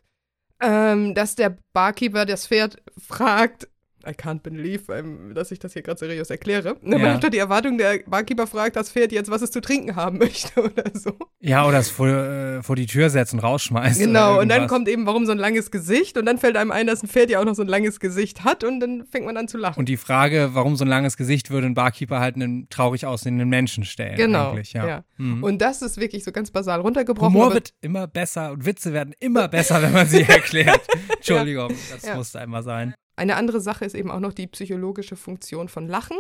ähm, 0.60 1.14
dass 1.14 1.34
der 1.34 1.58
Barkeeper 1.72 2.24
das 2.24 2.46
Pferd 2.46 2.82
fragt, 2.98 3.68
I 4.06 4.12
can't 4.12 4.40
believe, 4.42 4.92
ähm, 4.92 5.32
dass 5.34 5.50
ich 5.50 5.58
das 5.58 5.72
hier 5.72 5.82
gerade 5.82 5.98
seriös 5.98 6.30
erkläre. 6.30 6.76
Man 6.82 7.00
Ja. 7.00 7.14
hat 7.14 7.24
doch 7.24 7.28
die 7.28 7.38
Erwartung, 7.38 7.76
der 7.78 8.00
Barkeeper 8.06 8.46
fragt 8.46 8.76
das 8.76 8.90
Pferd 8.90 9.12
jetzt, 9.12 9.30
was 9.30 9.42
es 9.42 9.50
zu 9.50 9.60
trinken 9.60 9.96
haben 9.96 10.18
möchte 10.26 10.60
oder 10.62 10.84
so. 10.94 11.12
Ja, 11.40 11.66
oder 11.66 11.78
es 11.78 11.90
vor, 11.90 12.08
äh, 12.08 12.62
vor 12.62 12.76
die 12.76 12.86
Tür 12.86 13.10
setzen, 13.10 13.38
rausschmeißen. 13.40 14.04
Genau, 14.04 14.40
und 14.40 14.48
dann 14.48 14.66
kommt 14.68 14.88
eben, 14.88 15.06
warum 15.06 15.26
so 15.26 15.32
ein 15.32 15.38
langes 15.38 15.70
Gesicht 15.70 16.16
und 16.18 16.26
dann 16.26 16.38
fällt 16.38 16.56
einem 16.56 16.70
ein, 16.70 16.86
dass 16.86 17.02
ein 17.02 17.08
Pferd 17.08 17.30
ja 17.30 17.40
auch 17.40 17.44
noch 17.44 17.54
so 17.54 17.62
ein 17.62 17.68
langes 17.68 18.00
Gesicht 18.00 18.44
hat 18.44 18.64
und 18.64 18.80
dann 18.80 19.04
fängt 19.06 19.26
man 19.26 19.36
an 19.36 19.48
zu 19.48 19.58
lachen. 19.58 19.78
Und 19.80 19.88
die 19.88 19.96
Frage, 19.96 20.50
warum 20.52 20.76
so 20.76 20.84
ein 20.84 20.88
langes 20.88 21.16
Gesicht, 21.16 21.50
würde 21.50 21.66
ein 21.66 21.74
Barkeeper 21.74 22.20
halt 22.20 22.36
einen 22.36 22.68
traurig 22.68 23.06
aussehenden 23.06 23.48
Menschen 23.48 23.84
stellen. 23.84 24.16
Genau, 24.16 24.56
ja. 24.56 24.86
ja. 24.86 25.04
Mhm. 25.16 25.42
Und 25.42 25.58
das 25.62 25.82
ist 25.82 25.98
wirklich 26.00 26.24
so 26.24 26.32
ganz 26.32 26.50
basal 26.50 26.80
runtergebrochen. 26.80 27.34
Humor 27.34 27.54
wird 27.54 27.70
immer 27.80 28.06
besser 28.06 28.52
und 28.52 28.64
Witze 28.66 28.92
werden 28.92 29.14
immer 29.20 29.48
besser, 29.48 29.82
wenn 29.82 29.92
man 29.92 30.06
sie 30.06 30.22
erklärt. 30.28 30.80
Entschuldigung, 31.16 31.72
das 31.92 32.02
Ja. 32.06 32.14
musste 32.16 32.40
einmal 32.40 32.62
sein. 32.62 32.94
Eine 33.16 33.36
andere 33.36 33.60
Sache 33.60 33.84
ist 33.84 33.94
eben 33.94 34.10
auch 34.10 34.20
noch 34.20 34.32
die 34.34 34.46
psychologische 34.46 35.16
Funktion 35.16 35.68
von 35.68 35.88
Lachen. 35.88 36.18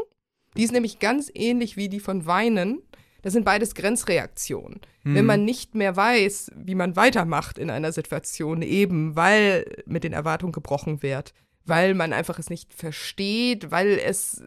Die 0.56 0.62
ist 0.64 0.72
nämlich 0.72 0.98
ganz 0.98 1.30
ähnlich 1.34 1.76
wie 1.76 1.88
die 1.88 2.00
von 2.00 2.26
Weinen. 2.26 2.80
Das 3.22 3.32
sind 3.34 3.44
beides 3.44 3.74
Grenzreaktionen. 3.74 4.80
Wenn 5.02 5.22
Mhm. 5.24 5.26
man 5.26 5.44
nicht 5.44 5.74
mehr 5.74 5.96
weiß, 5.96 6.52
wie 6.56 6.74
man 6.74 6.96
weitermacht 6.96 7.58
in 7.58 7.70
einer 7.70 7.92
Situation, 7.92 8.62
eben 8.62 9.16
weil 9.16 9.82
mit 9.86 10.04
den 10.04 10.12
Erwartungen 10.12 10.52
gebrochen 10.52 11.02
wird, 11.02 11.32
weil 11.64 11.94
man 11.94 12.12
einfach 12.12 12.38
es 12.38 12.48
nicht 12.50 12.72
versteht, 12.72 13.70
weil 13.70 13.98
es, 13.98 14.40
äh, 14.40 14.44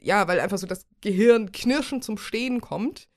ja, 0.00 0.26
weil 0.28 0.40
einfach 0.40 0.58
so 0.58 0.66
das 0.66 0.86
Gehirn 1.02 1.52
knirschen 1.52 2.02
zum 2.02 2.16
Stehen 2.18 2.60
kommt, 2.60 3.08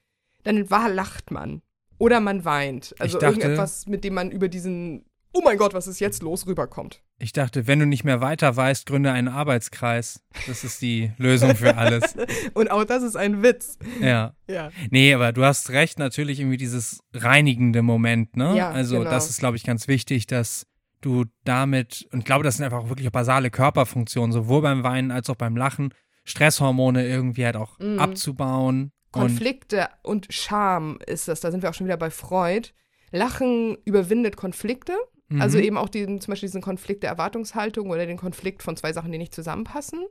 dann 0.43 0.69
wahr 0.69 0.89
lacht 0.89 1.31
man. 1.31 1.61
Oder 1.97 2.19
man 2.19 2.43
weint. 2.45 2.93
Also 2.99 3.17
dachte- 3.17 3.35
irgendetwas, 3.39 3.87
mit 3.87 4.03
dem 4.03 4.13
man 4.15 4.29
über 4.31 4.49
diesen, 4.49 5.05
oh 5.35 5.41
mein 5.43 5.57
Gott, 5.57 5.73
was 5.73 5.85
ist 5.87 5.99
jetzt 5.99 6.23
los, 6.23 6.47
rüberkommt. 6.47 7.01
Ich 7.19 7.33
dachte, 7.33 7.67
wenn 7.67 7.79
du 7.79 7.85
nicht 7.85 8.03
mehr 8.03 8.21
weiter 8.21 8.55
weißt, 8.55 8.85
gründe 8.85 9.11
einen 9.11 9.27
Arbeitskreis. 9.27 10.23
Das 10.47 10.63
ist 10.63 10.81
die 10.81 11.11
Lösung 11.17 11.55
für 11.55 11.77
alles. 11.77 12.15
Und 12.53 12.71
auch 12.71 12.85
das 12.85 13.03
ist 13.03 13.15
ein 13.15 13.43
Witz. 13.43 13.77
Ja. 14.01 14.33
Ja. 14.47 14.71
Nee, 14.89 15.13
aber 15.13 15.33
du 15.33 15.43
hast 15.43 15.69
recht, 15.71 15.99
natürlich 15.99 16.39
irgendwie 16.39 16.57
dieses 16.57 17.01
reinigende 17.13 17.81
Moment, 17.81 18.35
ne? 18.37 18.55
Ja, 18.55 18.71
also 18.71 18.99
genau. 18.99 19.09
das 19.09 19.29
ist, 19.29 19.39
glaube 19.39 19.57
ich, 19.57 19.63
ganz 19.63 19.87
wichtig, 19.87 20.25
dass 20.27 20.65
du 21.01 21.25
damit, 21.43 22.07
und 22.11 22.19
ich 22.19 22.25
glaube, 22.25 22.43
das 22.43 22.55
sind 22.57 22.65
einfach 22.65 22.79
auch 22.79 22.89
wirklich 22.89 23.11
basale 23.11 23.51
Körperfunktionen, 23.51 24.31
sowohl 24.31 24.61
beim 24.61 24.83
Weinen 24.83 25.11
als 25.11 25.29
auch 25.29 25.35
beim 25.35 25.55
Lachen, 25.55 25.93
Stresshormone 26.23 27.05
irgendwie 27.07 27.45
halt 27.45 27.55
auch 27.57 27.77
Mhm. 27.79 27.99
abzubauen. 27.99 28.91
Und 29.11 29.21
Konflikte 29.21 29.89
und 30.01 30.27
Scham 30.31 30.97
ist 31.05 31.27
das, 31.27 31.39
da 31.41 31.51
sind 31.51 31.61
wir 31.61 31.69
auch 31.69 31.73
schon 31.73 31.87
wieder 31.87 31.97
bei 31.97 32.09
Freud. 32.09 32.69
Lachen 33.11 33.77
überwindet 33.85 34.35
Konflikte, 34.35 34.93
Mhm. 35.29 35.41
also 35.41 35.57
eben 35.57 35.77
auch 35.77 35.89
diesen, 35.89 36.21
zum 36.21 36.31
Beispiel 36.31 36.47
diesen 36.47 36.61
Konflikt 36.61 37.03
der 37.03 37.09
Erwartungshaltung 37.09 37.89
oder 37.89 38.05
den 38.05 38.17
Konflikt 38.17 38.63
von 38.63 38.77
zwei 38.77 38.93
Sachen, 38.93 39.11
die 39.11 39.17
nicht 39.17 39.33
zusammenpassen. 39.33 40.05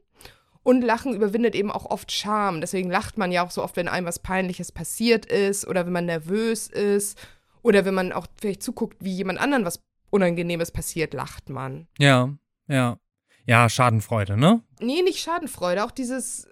Und 0.63 0.81
Lachen 0.83 1.15
überwindet 1.15 1.55
eben 1.55 1.71
auch 1.71 1.85
oft 1.85 2.11
Scham. 2.11 2.61
Deswegen 2.61 2.91
lacht 2.91 3.19
man 3.19 3.31
ja 3.31 3.45
auch 3.45 3.51
so 3.51 3.63
oft, 3.63 3.77
wenn 3.77 3.87
einem 3.87 4.07
was 4.07 4.19
Peinliches 4.19 4.73
passiert 4.73 5.27
ist 5.27 5.67
oder 5.67 5.85
wenn 5.85 5.93
man 5.93 6.07
nervös 6.07 6.69
ist 6.69 7.19
oder 7.63 7.85
wenn 7.85 7.95
man 7.95 8.13
auch 8.13 8.27
vielleicht 8.41 8.63
zuguckt, 8.63 8.97
wie 9.01 9.13
jemand 9.13 9.41
anderen 9.41 9.65
was 9.65 9.81
Unangenehmes 10.11 10.71
passiert, 10.71 11.13
lacht 11.13 11.51
man. 11.51 11.89
ja, 11.99 12.31
ja. 12.69 12.99
Ja, 13.47 13.69
Schadenfreude, 13.69 14.39
ne? 14.39 14.63
Nee, 14.81 15.03
nicht 15.03 15.19
Schadenfreude, 15.19 15.85
auch 15.85 15.91
dieses, 15.91 16.49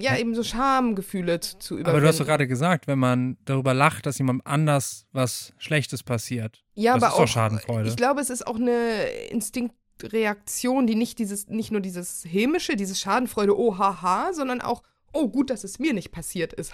ja, 0.00 0.16
eben 0.16 0.34
so 0.34 0.42
Schamgefühle 0.42 1.40
zu, 1.40 1.58
zu 1.58 1.74
überwinden. 1.74 1.90
Aber 1.90 2.00
du 2.00 2.06
hast 2.08 2.20
doch 2.20 2.26
gerade 2.26 2.46
gesagt, 2.46 2.86
wenn 2.86 2.98
man 2.98 3.36
darüber 3.44 3.74
lacht, 3.74 4.06
dass 4.06 4.18
jemandem 4.18 4.42
anders 4.44 5.06
was 5.12 5.52
Schlechtes 5.58 6.02
passiert. 6.02 6.64
Ja, 6.74 6.94
Das 6.94 7.02
aber 7.02 7.14
ist 7.14 7.20
auch, 7.20 7.28
Schadenfreude. 7.28 7.88
Ich 7.88 7.96
glaube, 7.96 8.20
es 8.20 8.30
ist 8.30 8.46
auch 8.46 8.56
eine 8.56 9.04
Instinktreaktion, 9.30 10.86
die 10.86 10.94
nicht 10.94 11.18
dieses, 11.18 11.48
nicht 11.48 11.70
nur 11.72 11.80
dieses 11.80 12.24
hämische, 12.24 12.76
dieses 12.76 13.00
Schadenfreude, 13.00 13.58
oh 13.58 13.78
haha, 13.78 14.32
sondern 14.32 14.60
auch, 14.60 14.82
oh 15.12 15.28
gut, 15.28 15.50
dass 15.50 15.64
es 15.64 15.78
mir 15.78 15.92
nicht 15.92 16.12
passiert 16.12 16.52
ist. 16.52 16.72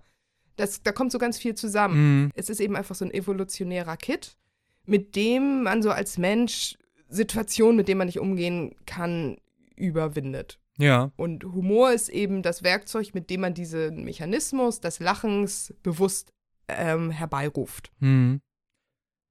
das, 0.56 0.82
da 0.82 0.92
kommt 0.92 1.12
so 1.12 1.18
ganz 1.18 1.38
viel 1.38 1.54
zusammen. 1.54 2.22
Mhm. 2.24 2.30
Es 2.34 2.48
ist 2.48 2.60
eben 2.60 2.76
einfach 2.76 2.94
so 2.94 3.04
ein 3.04 3.12
evolutionärer 3.12 3.96
Kit, 3.96 4.36
mit 4.84 5.16
dem 5.16 5.64
man 5.64 5.82
so 5.82 5.90
als 5.90 6.18
Mensch 6.18 6.76
Situationen, 7.08 7.76
mit 7.76 7.88
denen 7.88 7.98
man 7.98 8.06
nicht 8.06 8.20
umgehen 8.20 8.74
kann, 8.84 9.38
überwindet. 9.76 10.58
Ja. 10.78 11.10
Und 11.16 11.44
Humor 11.44 11.92
ist 11.92 12.08
eben 12.08 12.42
das 12.42 12.62
Werkzeug, 12.62 13.14
mit 13.14 13.30
dem 13.30 13.40
man 13.40 13.54
diesen 13.54 14.04
Mechanismus 14.04 14.80
des 14.80 15.00
Lachens 15.00 15.74
bewusst 15.82 16.32
ähm, 16.68 17.10
herbeiruft. 17.10 17.90
Mhm. 18.00 18.40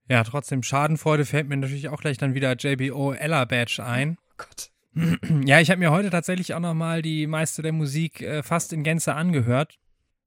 Ja, 0.08 0.22
trotzdem 0.24 0.62
Schadenfreude 0.62 1.24
fällt 1.24 1.48
mir 1.48 1.56
natürlich 1.56 1.88
auch 1.88 2.00
gleich 2.00 2.16
dann 2.18 2.34
wieder 2.34 2.54
JBO 2.56 3.12
Ella 3.12 3.44
Badge 3.44 3.84
ein. 3.84 4.18
Oh 4.30 4.34
Gott. 4.38 4.70
Ja, 5.44 5.60
ich 5.60 5.70
habe 5.70 5.78
mir 5.78 5.90
heute 5.90 6.08
tatsächlich 6.08 6.54
auch 6.54 6.60
nochmal 6.60 7.02
die 7.02 7.26
meiste 7.26 7.60
der 7.60 7.72
Musik 7.72 8.22
äh, 8.22 8.42
fast 8.42 8.72
in 8.72 8.82
Gänze 8.82 9.14
angehört, 9.14 9.78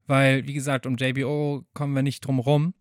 weil, 0.05 0.45
wie 0.47 0.53
gesagt, 0.53 0.85
um 0.85 0.95
JBO 0.95 1.63
kommen 1.73 1.95
wir 1.95 2.03
nicht 2.03 2.21
drum 2.21 2.37
rum. 2.39 2.75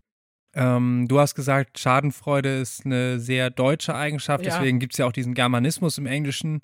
Ähm, 0.55 1.07
du 1.09 1.19
hast 1.19 1.35
gesagt, 1.35 1.79
Schadenfreude 1.79 2.59
ist 2.59 2.85
eine 2.85 3.19
sehr 3.21 3.49
deutsche 3.49 3.95
Eigenschaft, 3.95 4.45
Ja. 4.45 4.53
deswegen 4.57 4.81
gibt 4.81 4.93
es 4.95 4.99
ja 4.99 5.07
auch 5.07 5.13
diesen 5.13 5.33
Germanismus 5.33 5.97
im 5.97 6.05
Englischen, 6.07 6.61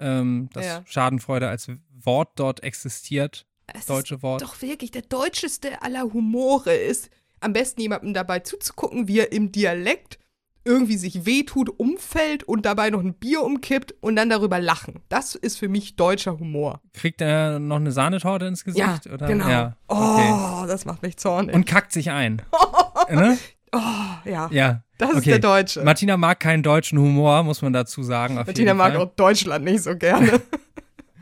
ähm, 0.00 0.48
dass 0.52 0.64
Ja. 0.66 0.82
Schadenfreude 0.86 1.48
als 1.48 1.70
Wort 2.02 2.30
dort 2.36 2.62
existiert, 2.62 3.46
Es 3.66 3.86
deutsche 3.86 4.22
Wort. 4.22 4.42
doch 4.42 4.60
wirklich 4.62 4.90
der 4.90 5.02
deutscheste 5.02 5.82
aller 5.82 6.04
Humore 6.12 6.74
ist, 6.74 7.10
am 7.40 7.52
besten 7.52 7.80
jemandem 7.80 8.14
dabei 8.14 8.40
zuzugucken, 8.40 9.08
wie 9.08 9.20
er 9.20 9.32
im 9.32 9.52
Dialekt 9.52 10.18
irgendwie 10.64 10.96
sich 10.98 11.24
wehtut, 11.24 11.70
umfällt 11.78 12.42
und 12.44 12.66
dabei 12.66 12.90
noch 12.90 13.00
ein 13.00 13.14
Bier 13.14 13.42
umkippt 13.42 13.94
und 14.00 14.16
dann 14.16 14.28
darüber 14.28 14.58
lachen. 14.60 15.00
Das 15.08 15.34
ist 15.34 15.56
für 15.56 15.68
mich 15.68 15.96
deutscher 15.96 16.38
Humor. 16.38 16.82
Kriegt 16.92 17.20
er 17.22 17.58
noch 17.58 17.76
eine 17.76 17.90
Sahnetorte 17.92 18.44
ins 18.46 18.64
Gesicht? 18.64 19.06
oder? 19.06 19.26
genau. 19.28 19.48
Ja, 19.48 19.76
Oh, 19.88 19.94
okay. 19.94 20.66
das 20.68 20.84
macht 20.84 21.00
mich 21.02 21.16
zornig. 21.16 21.54
Und 21.54 21.64
kackt 21.64 21.92
sich 21.92 22.10
ein. 22.10 22.42
ne? 23.10 23.38
oh, 23.72 23.78
ja, 24.26 24.48
Ja. 24.52 24.82
Das 24.98 25.10
ist 25.10 25.16
okay. 25.18 25.30
der 25.30 25.38
Deutsche. 25.38 25.82
Martina 25.82 26.16
mag 26.16 26.40
keinen 26.40 26.62
deutschen 26.62 26.98
Humor, 26.98 27.42
muss 27.42 27.62
man 27.62 27.72
dazu 27.72 28.02
sagen. 28.02 28.34
Martina 28.34 28.74
mag 28.74 28.96
auch 28.96 29.10
Deutschland 29.14 29.64
nicht 29.64 29.82
so 29.82 29.96
gerne. 29.96 30.40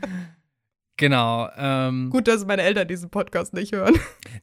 Genau. 0.97 1.47
Ähm, 1.55 2.09
Gut, 2.09 2.27
dass 2.27 2.45
meine 2.45 2.63
Eltern 2.63 2.87
diesen 2.87 3.11
Podcast 3.11 3.53
nicht 3.53 3.71
hören. 3.71 3.95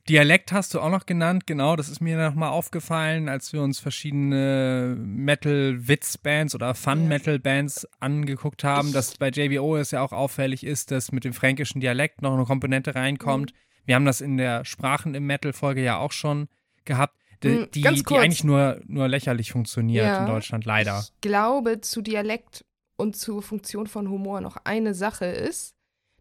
Dialekt 0.09 0.53
hast 0.53 0.73
du 0.73 0.81
auch 0.81 0.89
noch 0.89 1.05
genannt, 1.05 1.49
genau. 1.49 1.75
Das 1.75 1.89
ist 1.89 2.01
mir 2.01 2.17
nochmal 2.17 2.51
aufgefallen, 2.51 3.29
als 3.29 3.53
wir 3.53 3.61
uns 3.61 3.81
verschiedene 3.81 4.95
Metal-Witz-Bands 4.97 6.55
oder 6.55 6.75
Fun-Metal-Bands 6.75 7.89
angeguckt 7.99 8.63
haben, 8.63 8.93
dass 8.93 9.17
bei 9.17 9.31
JBO 9.31 9.77
es 9.77 9.91
ja 9.91 10.01
auch 10.01 10.13
auffällig 10.13 10.65
ist, 10.65 10.93
dass 10.93 11.11
mit 11.11 11.25
dem 11.25 11.33
fränkischen 11.33 11.81
Dialekt 11.81 12.23
noch 12.23 12.33
eine 12.33 12.45
Komponente 12.45 12.95
reinkommt. 12.95 13.53
Mhm. 13.53 13.57
Wir 13.87 13.95
haben 13.97 14.05
das 14.05 14.21
in 14.21 14.37
der 14.37 14.65
Sprachen 14.65 15.17
im 15.17 15.27
Metal-Folge 15.27 15.83
ja 15.83 15.99
auch 15.99 16.13
schon 16.13 16.47
gehabt, 16.85 17.19
die, 17.49 17.55
Mhm, 17.57 17.71
die, 17.73 18.03
die 18.03 18.17
eigentlich 18.19 18.45
nur, 18.45 18.81
nur 18.87 19.09
lächerlich 19.09 19.53
funktioniert 19.53 20.07
Ja. 20.07 20.21
in 20.21 20.27
Deutschland, 20.27 20.65
leider. 20.65 21.01
Ich 21.05 21.21
glaube, 21.21 21.81
zu 21.81 22.03
Dialekt 22.03 22.65
und 22.97 23.17
zur 23.17 23.43
Funktion 23.43 23.87
von 23.87 24.09
Humor 24.09 24.41
noch 24.41 24.57
eine 24.65 24.95
Sache 24.95 25.27
ist, 25.27 25.75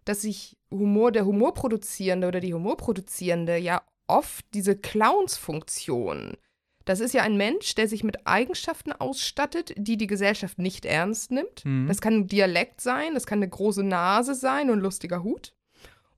dass 0.05 0.21
sich 0.21 0.57
Humor, 0.71 1.11
der 1.11 1.25
Humorproduzierende 1.25 2.27
oder 2.27 2.39
die 2.39 2.53
Humorproduzierende 2.53 3.57
ja 3.57 3.81
oft 4.07 4.45
diese 4.53 4.75
Clowns-Funktion 4.75 6.37
Das 6.85 6.99
ist 6.99 7.13
ja 7.13 7.21
ein 7.23 7.37
Mensch, 7.37 7.75
der 7.75 7.87
sich 7.87 8.03
mit 8.03 8.27
Eigenschaften 8.27 8.91
ausstattet, 8.91 9.73
die 9.77 9.95
die 9.95 10.07
Gesellschaft 10.07 10.59
nicht 10.59 10.83
ernst 10.85 11.31
nimmt. 11.31 11.63
Mhm. 11.63 11.87
Das 11.87 12.01
kann 12.01 12.13
ein 12.15 12.27
Dialekt 12.27 12.81
sein, 12.81 13.13
das 13.13 13.25
kann 13.25 13.39
eine 13.39 13.47
große 13.47 13.83
Nase 13.83 14.35
sein 14.35 14.69
und 14.69 14.79
ein 14.79 14.83
lustiger 14.83 15.23
Hut. 15.23 15.53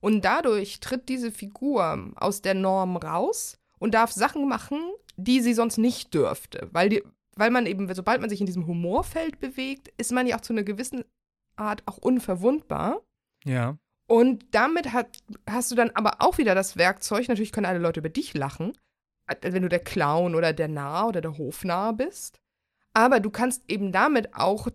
Und 0.00 0.24
dadurch 0.24 0.80
tritt 0.80 1.08
diese 1.08 1.30
Figur 1.30 2.10
aus 2.16 2.42
der 2.42 2.54
Norm 2.54 2.96
raus 2.96 3.58
und 3.78 3.94
darf 3.94 4.12
Sachen 4.12 4.48
machen, 4.48 4.80
die 5.16 5.40
sie 5.40 5.54
sonst 5.54 5.78
nicht 5.78 6.14
dürfte. 6.14 6.68
Weil, 6.72 6.88
die, 6.88 7.02
weil 7.34 7.50
man 7.50 7.66
eben, 7.66 7.92
sobald 7.94 8.20
man 8.20 8.30
sich 8.30 8.40
in 8.40 8.46
diesem 8.46 8.66
Humorfeld 8.66 9.40
bewegt, 9.40 9.92
ist 9.96 10.12
man 10.12 10.26
ja 10.26 10.36
auch 10.36 10.40
zu 10.40 10.52
einer 10.52 10.62
gewissen 10.62 11.04
Art 11.56 11.82
auch 11.86 11.98
unverwundbar. 11.98 13.02
Ja. 13.44 13.78
Und 14.08 14.44
damit 14.52 14.92
hat, 14.92 15.18
hast 15.48 15.70
du 15.70 15.74
dann 15.74 15.90
aber 15.90 16.16
auch 16.20 16.38
wieder 16.38 16.54
das 16.54 16.76
Werkzeug, 16.76 17.28
natürlich 17.28 17.52
können 17.52 17.66
alle 17.66 17.78
Leute 17.78 18.00
über 18.00 18.08
dich 18.08 18.34
lachen, 18.34 18.72
äh, 19.26 19.36
wenn 19.40 19.62
du 19.62 19.68
der 19.68 19.80
Clown 19.80 20.34
oder 20.34 20.52
der 20.52 20.68
Narr 20.68 21.08
oder 21.08 21.20
der 21.20 21.38
Hofnarr 21.38 21.94
bist. 21.94 22.40
Aber 22.94 23.20
du 23.20 23.30
kannst 23.30 23.62
eben 23.68 23.92
damit 23.92 24.34
auch 24.34 24.68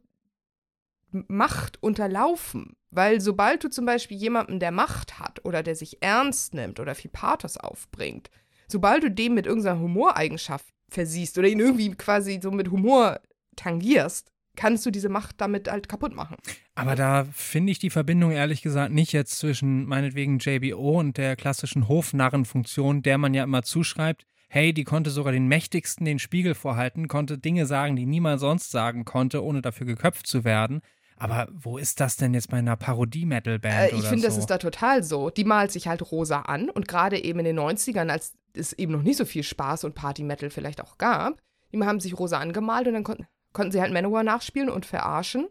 Macht 1.12 1.82
unterlaufen. 1.84 2.76
Weil 2.90 3.22
sobald 3.22 3.64
du 3.64 3.70
zum 3.70 3.86
Beispiel 3.86 4.18
jemanden, 4.18 4.60
der 4.60 4.72
Macht 4.72 5.20
hat 5.20 5.44
oder 5.46 5.64
der 5.64 5.76
sich 5.76 6.04
ernst 6.04 6.54
nimmt 6.54 6.80
oder 6.80 6.94
viel 6.94 7.12
Pathos 7.12 7.58
aufbringt, 7.58 8.30
sobald 8.72 9.04
du 9.04 9.12
dem 9.12 9.34
mit 9.34 9.46
irgendeiner 9.46 9.80
Humoreigenschaft 9.80 10.66
versiehst 10.90 11.38
oder 11.38 11.48
ihn 11.48 11.60
irgendwie 11.60 11.92
quasi 11.92 12.40
so 12.42 12.52
mit 12.52 12.72
Humor 12.72 13.20
tangierst, 13.56 14.32
kannst 14.56 14.86
du 14.86 14.92
diese 14.92 15.10
Macht 15.10 15.40
damit 15.40 15.70
halt 15.70 15.88
kaputt 15.88 16.14
machen. 16.14 16.38
Aber 16.76 16.96
da 16.96 17.26
finde 17.34 17.72
ich 17.72 17.80
die 17.80 17.90
Verbindung 17.90 18.32
ehrlich 18.32 18.62
gesagt 18.62 18.94
nicht 18.94 19.14
jetzt 19.14 19.40
zwischen 19.40 19.86
meinetwegen 19.86 20.40
JBO 20.40 21.00
und 21.00 21.18
der 21.18 21.36
klassischen 21.36 21.88
Hofnarrenfunktion, 21.88 23.02
der 23.02 23.18
man 23.18 23.34
ja 23.34 23.44
immer 23.44 23.64
zuschreibt, 23.64 24.26
hey, 24.50 24.74
die 24.74 24.84
konnte 24.84 25.10
sogar 25.10 25.32
den 25.32 25.48
Mächtigsten 25.48 26.06
den 26.06 26.20
Spiegel 26.20 26.56
vorhalten, 26.56 27.08
konnte 27.08 27.38
Dinge 27.38 27.66
sagen, 27.66 27.96
die 27.96 28.06
niemand 28.06 28.42
sonst 28.42 28.72
sagen 28.72 29.06
konnte, 29.06 29.44
ohne 29.44 29.62
dafür 29.62 29.88
geköpft 29.88 30.28
zu 30.28 30.44
werden. 30.44 30.82
Aber 31.22 31.48
wo 31.52 31.78
ist 31.78 32.00
das 32.00 32.18
denn 32.18 32.34
jetzt 32.34 32.50
bei 32.50 32.58
einer 32.58 32.76
Parodie-Metal-Band? 32.76 33.94
Äh, 33.94 33.96
ich 33.96 34.08
finde, 34.08 34.22
so? 34.22 34.28
das 34.28 34.38
ist 34.38 34.48
da 34.48 34.58
total 34.58 35.04
so. 35.04 35.30
Die 35.30 35.44
malt 35.44 35.72
sich 35.72 35.88
halt 35.88 36.12
rosa 36.12 36.42
an 36.42 36.68
und 36.68 36.88
gerade 36.88 37.24
eben 37.24 37.38
in 37.38 37.46
den 37.46 37.60
90ern, 37.60 38.10
als 38.10 38.34
es 38.54 38.74
eben 38.74 38.92
noch 38.92 39.04
nicht 39.04 39.18
so 39.18 39.26
viel 39.26 39.44
Spaß 39.44 39.84
und 39.84 39.94
Party-Metal 39.94 40.50
vielleicht 40.50 40.82
auch 40.82 40.98
gab, 40.98 41.40
die 41.72 41.80
haben 41.80 42.00
sich 42.00 42.18
rosa 42.18 42.40
angemalt 42.40 42.88
und 42.88 42.96
dann 42.96 43.04
konnten, 43.04 43.28
konnten 43.54 43.72
sie 43.72 43.80
halt 43.80 43.94
Manowar 43.94 44.24
nachspielen 44.24 44.70
und 44.70 44.88
verarschen. 44.88 45.48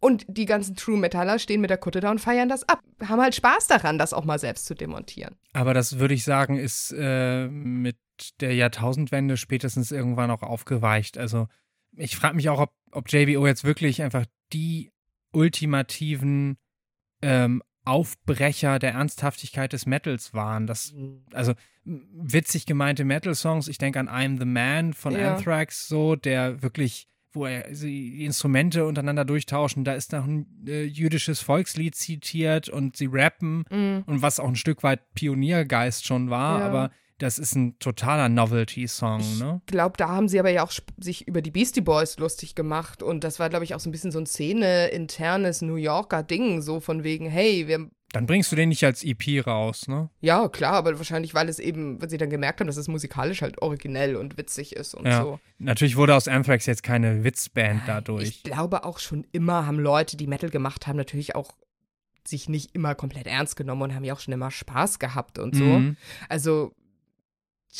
Und 0.00 0.24
die 0.26 0.44
ganzen 0.44 0.74
True 0.74 0.98
Metaller 0.98 1.38
stehen 1.38 1.60
mit 1.60 1.70
der 1.70 1.78
Kutte 1.78 2.00
da 2.00 2.10
und 2.10 2.20
feiern 2.20 2.48
das 2.48 2.68
ab. 2.68 2.80
Haben 3.04 3.22
halt 3.22 3.36
Spaß 3.36 3.68
daran, 3.68 3.98
das 3.98 4.12
auch 4.12 4.24
mal 4.24 4.40
selbst 4.40 4.66
zu 4.66 4.74
demontieren. 4.74 5.36
Aber 5.52 5.72
das 5.72 6.00
würde 6.00 6.14
ich 6.14 6.24
sagen, 6.24 6.58
ist 6.58 6.92
äh, 6.98 7.46
mit 7.46 7.96
der 8.40 8.56
Jahrtausendwende 8.56 9.36
spätestens 9.36 9.92
irgendwann 9.92 10.32
auch 10.32 10.42
aufgeweicht. 10.42 11.16
Also 11.16 11.46
ich 11.96 12.16
frage 12.16 12.34
mich 12.34 12.48
auch, 12.48 12.58
ob, 12.58 12.72
ob 12.90 13.08
JBO 13.08 13.46
jetzt 13.46 13.62
wirklich 13.62 14.02
einfach 14.02 14.26
die 14.52 14.90
ultimativen 15.36 16.56
ähm, 17.22 17.62
Aufbrecher 17.84 18.78
der 18.78 18.92
Ernsthaftigkeit 18.92 19.72
des 19.72 19.86
Metals 19.86 20.34
waren. 20.34 20.66
Das, 20.66 20.92
mhm. 20.92 21.24
also 21.32 21.52
witzig 21.84 22.66
gemeinte 22.66 23.04
Metal-Songs, 23.04 23.68
ich 23.68 23.78
denke 23.78 24.00
an 24.00 24.08
I'm 24.08 24.38
the 24.40 24.44
Man 24.44 24.92
von 24.92 25.12
ja. 25.12 25.34
Anthrax, 25.34 25.86
so, 25.86 26.16
der 26.16 26.62
wirklich, 26.62 27.06
wo 27.32 27.46
er 27.46 27.70
die 27.70 28.24
Instrumente 28.24 28.86
untereinander 28.86 29.24
durchtauschen, 29.24 29.84
da 29.84 29.94
ist 29.94 30.12
noch 30.12 30.24
ein 30.24 30.46
äh, 30.66 30.82
jüdisches 30.82 31.40
Volkslied 31.40 31.94
zitiert 31.94 32.68
und 32.68 32.96
sie 32.96 33.08
rappen 33.08 33.64
mhm. 33.70 34.02
und 34.06 34.22
was 34.22 34.40
auch 34.40 34.48
ein 34.48 34.56
Stück 34.56 34.82
weit 34.82 35.14
Pioniergeist 35.14 36.06
schon 36.06 36.28
war, 36.28 36.60
ja. 36.60 36.66
aber 36.66 36.90
das 37.18 37.38
ist 37.38 37.54
ein 37.54 37.78
totaler 37.78 38.28
Novelty-Song, 38.28 39.38
ne? 39.38 39.62
Ich 39.66 39.72
glaube, 39.72 39.96
da 39.96 40.08
haben 40.08 40.28
sie 40.28 40.38
aber 40.38 40.50
ja 40.50 40.62
auch 40.62 40.72
sich 40.98 41.26
über 41.26 41.40
die 41.40 41.50
Beastie 41.50 41.80
Boys 41.80 42.18
lustig 42.18 42.54
gemacht. 42.54 43.02
Und 43.02 43.24
das 43.24 43.38
war, 43.38 43.48
glaube 43.48 43.64
ich, 43.64 43.74
auch 43.74 43.80
so 43.80 43.88
ein 43.88 43.92
bisschen 43.92 44.12
so 44.12 44.18
ein 44.18 44.26
Szene-internes 44.26 45.62
New 45.62 45.76
Yorker 45.76 46.22
Ding, 46.22 46.60
so 46.60 46.80
von 46.80 47.04
wegen, 47.04 47.28
hey, 47.28 47.66
wir. 47.68 47.88
Dann 48.12 48.26
bringst 48.26 48.52
du 48.52 48.56
den 48.56 48.68
nicht 48.68 48.84
als 48.84 49.02
EP 49.02 49.46
raus, 49.46 49.88
ne? 49.88 50.10
Ja, 50.20 50.48
klar, 50.48 50.74
aber 50.74 50.96
wahrscheinlich, 50.98 51.34
weil 51.34 51.48
es 51.48 51.58
eben, 51.58 52.00
weil 52.00 52.10
sie 52.10 52.18
dann 52.18 52.30
gemerkt 52.30 52.60
haben, 52.60 52.66
dass 52.66 52.76
es 52.76 52.88
musikalisch 52.88 53.42
halt 53.42 53.60
originell 53.62 54.16
und 54.16 54.36
witzig 54.36 54.76
ist 54.76 54.94
und 54.94 55.06
ja. 55.06 55.22
so. 55.22 55.40
Natürlich 55.58 55.96
wurde 55.96 56.14
aus 56.14 56.28
Anthrax 56.28 56.66
jetzt 56.66 56.82
keine 56.82 57.24
Witzband 57.24 57.82
dadurch. 57.86 58.28
Ich 58.28 58.42
glaube 58.42 58.84
auch 58.84 58.98
schon 58.98 59.26
immer 59.32 59.66
haben 59.66 59.80
Leute, 59.80 60.16
die 60.16 60.26
Metal 60.26 60.50
gemacht 60.50 60.86
haben, 60.86 60.96
natürlich 60.96 61.34
auch 61.34 61.56
sich 62.28 62.48
nicht 62.48 62.74
immer 62.74 62.94
komplett 62.94 63.26
ernst 63.26 63.56
genommen 63.56 63.82
und 63.82 63.94
haben 63.94 64.04
ja 64.04 64.14
auch 64.14 64.20
schon 64.20 64.34
immer 64.34 64.50
Spaß 64.50 64.98
gehabt 64.98 65.38
und 65.38 65.54
so. 65.54 65.64
Mhm. 65.64 65.96
Also 66.28 66.74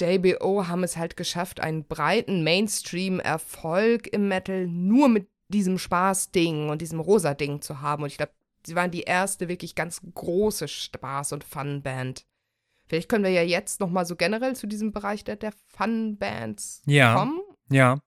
JBO 0.01 0.69
haben 0.69 0.85
es 0.85 0.97
halt 0.97 1.17
geschafft, 1.17 1.61
einen 1.61 1.85
breiten 1.85 2.45
Mainstream-Erfolg 2.45 4.07
im 4.09 4.29
Metal 4.29 4.67
nur 4.67 5.09
mit 5.09 5.29
diesem 5.49 5.79
Spaß-Ding 5.79 6.69
und 6.69 6.83
diesem 6.83 7.01
Rosa-Ding 7.01 7.61
zu 7.63 7.81
haben. 7.81 8.03
Und 8.03 8.11
ich 8.11 8.17
glaube, 8.17 8.33
sie 8.65 8.75
waren 8.75 8.91
die 8.91 9.03
erste 9.03 9.49
wirklich 9.49 9.75
ganz 9.75 10.01
große 10.15 10.67
Spaß- 10.67 11.33
und 11.33 11.45
Fun-Band. 11.45 12.27
Vielleicht 12.87 13.09
können 13.09 13.25
wir 13.25 13.31
ja 13.31 13.43
jetzt 13.43 13.81
noch 13.81 13.91
mal 13.91 14.07
so 14.07 14.17
generell 14.17 14.55
zu 14.55 14.67
diesem 14.67 14.93
Bereich 14.93 15.25
der, 15.25 15.37
der 15.37 15.53
Fun-Bands 15.69 16.83
ja, 16.87 17.15
kommen. 17.15 17.41
Ja. 17.71 17.99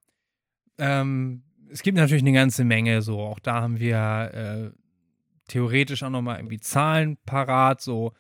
Ähm, 0.78 1.44
es 1.70 1.82
gibt 1.82 1.98
natürlich 1.98 2.24
eine 2.24 2.34
ganze 2.34 2.64
Menge 2.64 3.02
so. 3.02 3.20
Auch 3.20 3.40
da 3.40 3.62
haben 3.62 3.80
wir 3.80 4.32
äh, 4.34 4.80
theoretisch 5.50 6.04
auch 6.04 6.10
noch 6.10 6.22
mal 6.22 6.38
irgendwie 6.38 6.60
Zahlen 6.60 7.18
parat. 7.26 7.82
So 7.82 8.14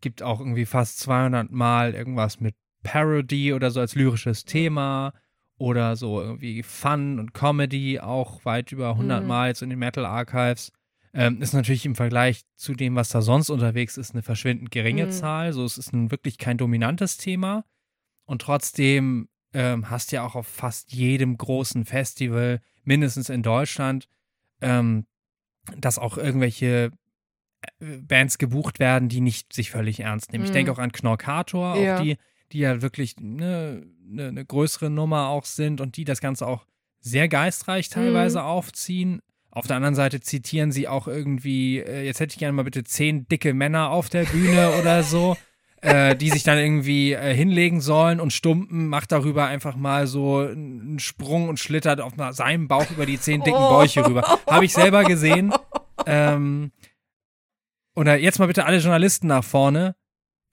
gibt 0.00 0.22
auch 0.22 0.38
irgendwie 0.40 0.66
fast 0.66 1.00
200 1.00 1.50
Mal 1.50 1.94
irgendwas 1.94 2.40
mit 2.40 2.54
Parody 2.84 3.52
oder 3.52 3.72
so 3.72 3.80
als 3.80 3.96
lyrisches 3.96 4.44
Thema 4.44 5.12
oder 5.58 5.96
so 5.96 6.20
irgendwie 6.20 6.62
Fun 6.62 7.18
und 7.18 7.34
Comedy 7.34 7.98
auch 7.98 8.44
weit 8.44 8.70
über 8.70 8.90
100 8.90 9.22
mhm. 9.22 9.28
Mal 9.28 9.48
jetzt 9.48 9.62
in 9.62 9.70
den 9.70 9.78
Metal 9.80 10.04
Archives. 10.04 10.70
Ähm, 11.12 11.40
ist 11.40 11.54
natürlich 11.54 11.86
im 11.86 11.94
Vergleich 11.94 12.42
zu 12.56 12.74
dem, 12.74 12.96
was 12.96 13.08
da 13.08 13.22
sonst 13.22 13.50
unterwegs 13.50 13.96
ist, 13.96 14.12
eine 14.12 14.22
verschwindend 14.22 14.70
geringe 14.72 15.06
mhm. 15.06 15.10
Zahl. 15.12 15.52
So, 15.52 15.64
es 15.64 15.78
ist 15.78 15.92
nun 15.92 16.10
wirklich 16.10 16.38
kein 16.38 16.58
dominantes 16.58 17.16
Thema. 17.16 17.64
Und 18.24 18.42
trotzdem 18.42 19.28
ähm, 19.52 19.90
hast 19.90 20.10
du 20.10 20.16
ja 20.16 20.26
auch 20.26 20.34
auf 20.34 20.48
fast 20.48 20.92
jedem 20.92 21.36
großen 21.36 21.84
Festival, 21.84 22.60
mindestens 22.82 23.28
in 23.28 23.42
Deutschland, 23.42 24.08
ähm, 24.60 25.06
dass 25.76 25.98
auch 25.98 26.18
irgendwelche 26.18 26.90
äh, 27.78 27.98
Bands 27.98 28.38
gebucht 28.38 28.80
werden, 28.80 29.08
die 29.08 29.20
nicht 29.20 29.52
sich 29.52 29.70
völlig 29.70 30.00
ernst 30.00 30.32
nehmen. 30.32 30.42
Mhm. 30.42 30.46
Ich 30.46 30.52
denke 30.52 30.72
auch 30.72 30.78
an 30.78 30.90
Knorkator, 30.90 31.76
ja. 31.76 31.96
auch 31.96 32.02
die 32.02 32.16
die 32.54 32.60
ja 32.60 32.80
wirklich 32.80 33.16
eine, 33.18 33.84
eine, 34.10 34.28
eine 34.28 34.44
größere 34.44 34.88
Nummer 34.88 35.28
auch 35.28 35.44
sind 35.44 35.80
und 35.80 35.96
die 35.96 36.04
das 36.04 36.20
Ganze 36.20 36.46
auch 36.46 36.66
sehr 37.00 37.28
geistreich 37.28 37.90
teilweise 37.90 38.38
mhm. 38.38 38.44
aufziehen. 38.46 39.22
Auf 39.50 39.66
der 39.66 39.76
anderen 39.76 39.94
Seite 39.94 40.20
zitieren 40.20 40.72
sie 40.72 40.88
auch 40.88 41.06
irgendwie, 41.06 41.78
äh, 41.78 42.04
jetzt 42.04 42.20
hätte 42.20 42.32
ich 42.32 42.38
gerne 42.38 42.52
mal 42.52 42.64
bitte 42.64 42.82
zehn 42.84 43.28
dicke 43.28 43.52
Männer 43.54 43.90
auf 43.90 44.08
der 44.08 44.24
Bühne 44.24 44.72
oder 44.80 45.02
so, 45.02 45.36
äh, 45.82 46.16
die 46.16 46.30
sich 46.30 46.44
dann 46.44 46.58
irgendwie 46.58 47.12
äh, 47.12 47.34
hinlegen 47.34 47.80
sollen 47.80 48.20
und 48.20 48.32
Stumpen 48.32 48.88
macht 48.88 49.12
darüber 49.12 49.46
einfach 49.46 49.76
mal 49.76 50.06
so 50.06 50.38
einen 50.38 50.98
Sprung 50.98 51.48
und 51.48 51.60
schlittert 51.60 52.00
auf 52.00 52.14
seinem 52.30 52.68
Bauch 52.68 52.90
über 52.90 53.04
die 53.04 53.20
zehn 53.20 53.42
dicken 53.42 53.58
Bäuche 53.58 54.06
rüber. 54.06 54.22
Habe 54.46 54.64
ich 54.64 54.72
selber 54.72 55.04
gesehen. 55.04 55.52
Ähm, 56.06 56.70
oder 57.94 58.16
jetzt 58.16 58.38
mal 58.38 58.46
bitte 58.46 58.66
alle 58.66 58.76
Journalisten 58.76 59.28
nach 59.28 59.42
vorne. 59.42 59.94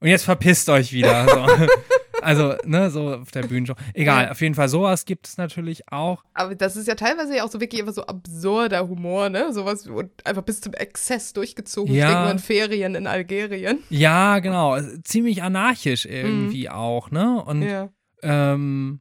Und 0.02 0.08
jetzt 0.08 0.24
verpisst 0.24 0.68
euch 0.68 0.92
wieder. 0.92 1.26
So. 1.28 1.66
Also, 2.22 2.54
ne, 2.64 2.88
so 2.88 3.14
auf 3.14 3.32
der 3.32 3.42
Bühnenshow. 3.42 3.74
Egal, 3.94 4.28
auf 4.28 4.40
jeden 4.40 4.54
Fall, 4.54 4.68
sowas 4.68 5.04
gibt 5.06 5.26
es 5.26 5.38
natürlich 5.38 5.90
auch. 5.90 6.22
Aber 6.34 6.54
das 6.54 6.76
ist 6.76 6.86
ja 6.86 6.94
teilweise 6.94 7.36
ja 7.36 7.44
auch 7.44 7.50
so 7.50 7.60
wirklich 7.60 7.80
einfach 7.80 7.94
so 7.94 8.06
absurder 8.06 8.86
Humor, 8.86 9.28
ne? 9.28 9.52
Sowas 9.52 9.88
und 9.88 10.10
einfach 10.24 10.42
bis 10.42 10.60
zum 10.60 10.72
Exzess 10.72 11.32
durchgezogen. 11.32 11.92
Ja. 11.92 12.04
Ich 12.04 12.10
denke 12.10 12.22
nur 12.22 12.30
an 12.30 12.38
Ferien 12.38 12.94
in 12.94 13.08
Algerien. 13.08 13.80
Ja, 13.90 14.38
genau. 14.38 14.78
Ziemlich 15.02 15.42
anarchisch 15.42 16.06
irgendwie 16.06 16.68
mhm. 16.68 16.72
auch, 16.72 17.10
ne? 17.10 17.42
Und 17.44 17.62
ja. 17.62 17.88
ähm, 18.22 19.00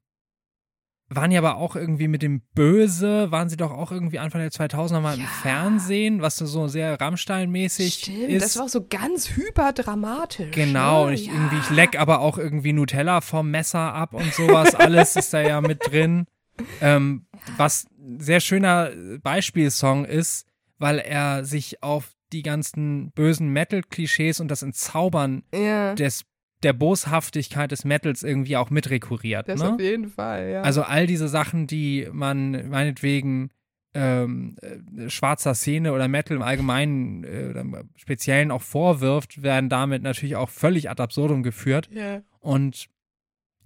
waren 1.14 1.32
ja 1.32 1.40
aber 1.40 1.58
auch 1.58 1.76
irgendwie 1.76 2.08
mit 2.08 2.22
dem 2.22 2.42
Böse, 2.56 3.32
waren 3.32 3.50
sie 3.50 3.58
doch 3.58 3.72
auch 3.72 3.92
irgendwie 3.92 4.20
Anfang 4.20 4.42
der 4.42 4.52
2000er 4.52 5.02
mal 5.02 5.18
ja. 5.18 5.24
im 5.24 5.28
Fernsehen, 5.28 6.22
was 6.22 6.38
so 6.38 6.68
sehr 6.68 7.00
Rammstein-mäßig 7.00 7.94
Stimmt, 7.94 8.30
ist. 8.30 8.44
das 8.44 8.56
war 8.58 8.66
auch 8.66 8.70
so 8.70 8.88
ganz 8.88 9.32
hyperdramatisch. 9.32 10.52
Genau, 10.52 11.08
und 11.08 11.14
ich, 11.14 11.28
ja. 11.28 11.34
irgendwie, 11.34 11.58
ich 11.58 11.70
leck 11.70 12.00
aber 12.00 12.22
auch 12.22 12.38
irgendwie 12.38 12.72
Nutella 12.72 13.20
vom 13.20 13.52
Messer 13.52 13.94
ab 13.94 14.14
und 14.14 14.34
sowas, 14.34 14.74
alles 14.76 15.16
ist 15.18 15.34
da 15.34 15.42
ja 15.42 15.60
mit 15.60 15.92
drin. 15.92 16.26
Ähm, 16.80 17.26
was 17.58 17.88
ein 18.00 18.20
sehr 18.20 18.40
schöner 18.40 18.92
Beispielsong 19.22 20.06
ist, 20.06 20.48
weil 20.78 21.00
er 21.00 21.44
sich 21.44 21.84
auf 21.84 22.14
die 22.32 22.44
ganzen 22.44 23.12
bösen 23.12 23.50
Metal-Klischees 23.50 24.40
und 24.40 24.48
das 24.48 24.62
Entzaubern 24.62 25.44
ja. 25.54 25.94
des 25.96 26.24
der 26.64 26.74
Boshaftigkeit 26.74 27.72
des 27.72 27.86
Metals 27.86 28.24
irgendwie 28.24 28.58
auch 28.58 28.70
mitrekurriert. 28.70 29.48
Das 29.50 29.62
ne? 29.62 29.74
auf 29.74 29.80
jeden 29.80 30.10
Fall, 30.10 30.50
ja. 30.52 30.62
Also 30.62 30.84
all 30.84 31.08
diese 31.08 31.28
Sachen, 31.28 31.68
die 31.68 32.08
man 32.12 32.70
meinetwegen 32.70 33.50
ähm, 33.94 34.56
äh, 34.62 35.10
schwarzer 35.10 35.54
Szene 35.54 35.92
oder 35.94 36.08
Metal 36.08 36.38
im 36.38 36.44
Allgemeinen 36.44 37.24
äh, 37.24 37.48
oder 37.50 37.62
im 37.62 37.90
Speziellen 37.96 38.52
auch 38.52 38.62
vorwirft, 38.62 39.44
werden 39.44 39.70
damit 39.70 40.02
natürlich 40.02 40.36
auch 40.38 40.50
völlig 40.50 40.90
ad 40.90 41.02
absurdum 41.02 41.44
geführt. 41.44 41.90
Yeah. 41.92 42.22
Und 42.40 42.88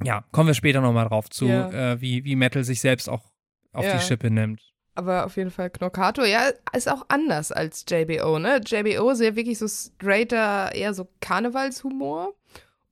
Ja, 0.03 0.25
kommen 0.31 0.47
wir 0.47 0.55
später 0.55 0.81
nochmal 0.81 1.07
drauf 1.07 1.29
zu, 1.29 1.45
Ja. 1.45 1.93
äh, 1.93 2.01
wie, 2.01 2.25
wie 2.25 2.35
Metal 2.35 2.63
sich 2.63 2.81
selbst 2.81 3.07
auch 3.07 3.31
auf 3.71 3.85
Ja. 3.85 3.95
die 3.97 4.03
Schippe 4.03 4.29
nimmt. 4.31 4.61
Aber 4.95 5.25
auf 5.25 5.35
jeden 5.35 5.51
Fall 5.51 5.69
Knockato, 5.69 6.23
ja, 6.23 6.49
ist 6.73 6.89
auch 6.89 7.05
anders 7.09 7.51
als 7.51 7.85
JBO, 7.87 8.39
ne? 8.39 8.61
JBO 8.65 9.09
ist 9.11 9.21
ja 9.21 9.35
wirklich 9.35 9.57
so 9.59 9.67
straighter, 9.67 10.73
eher 10.73 10.93
so 10.93 11.07
Karnevalshumor. 11.19 12.33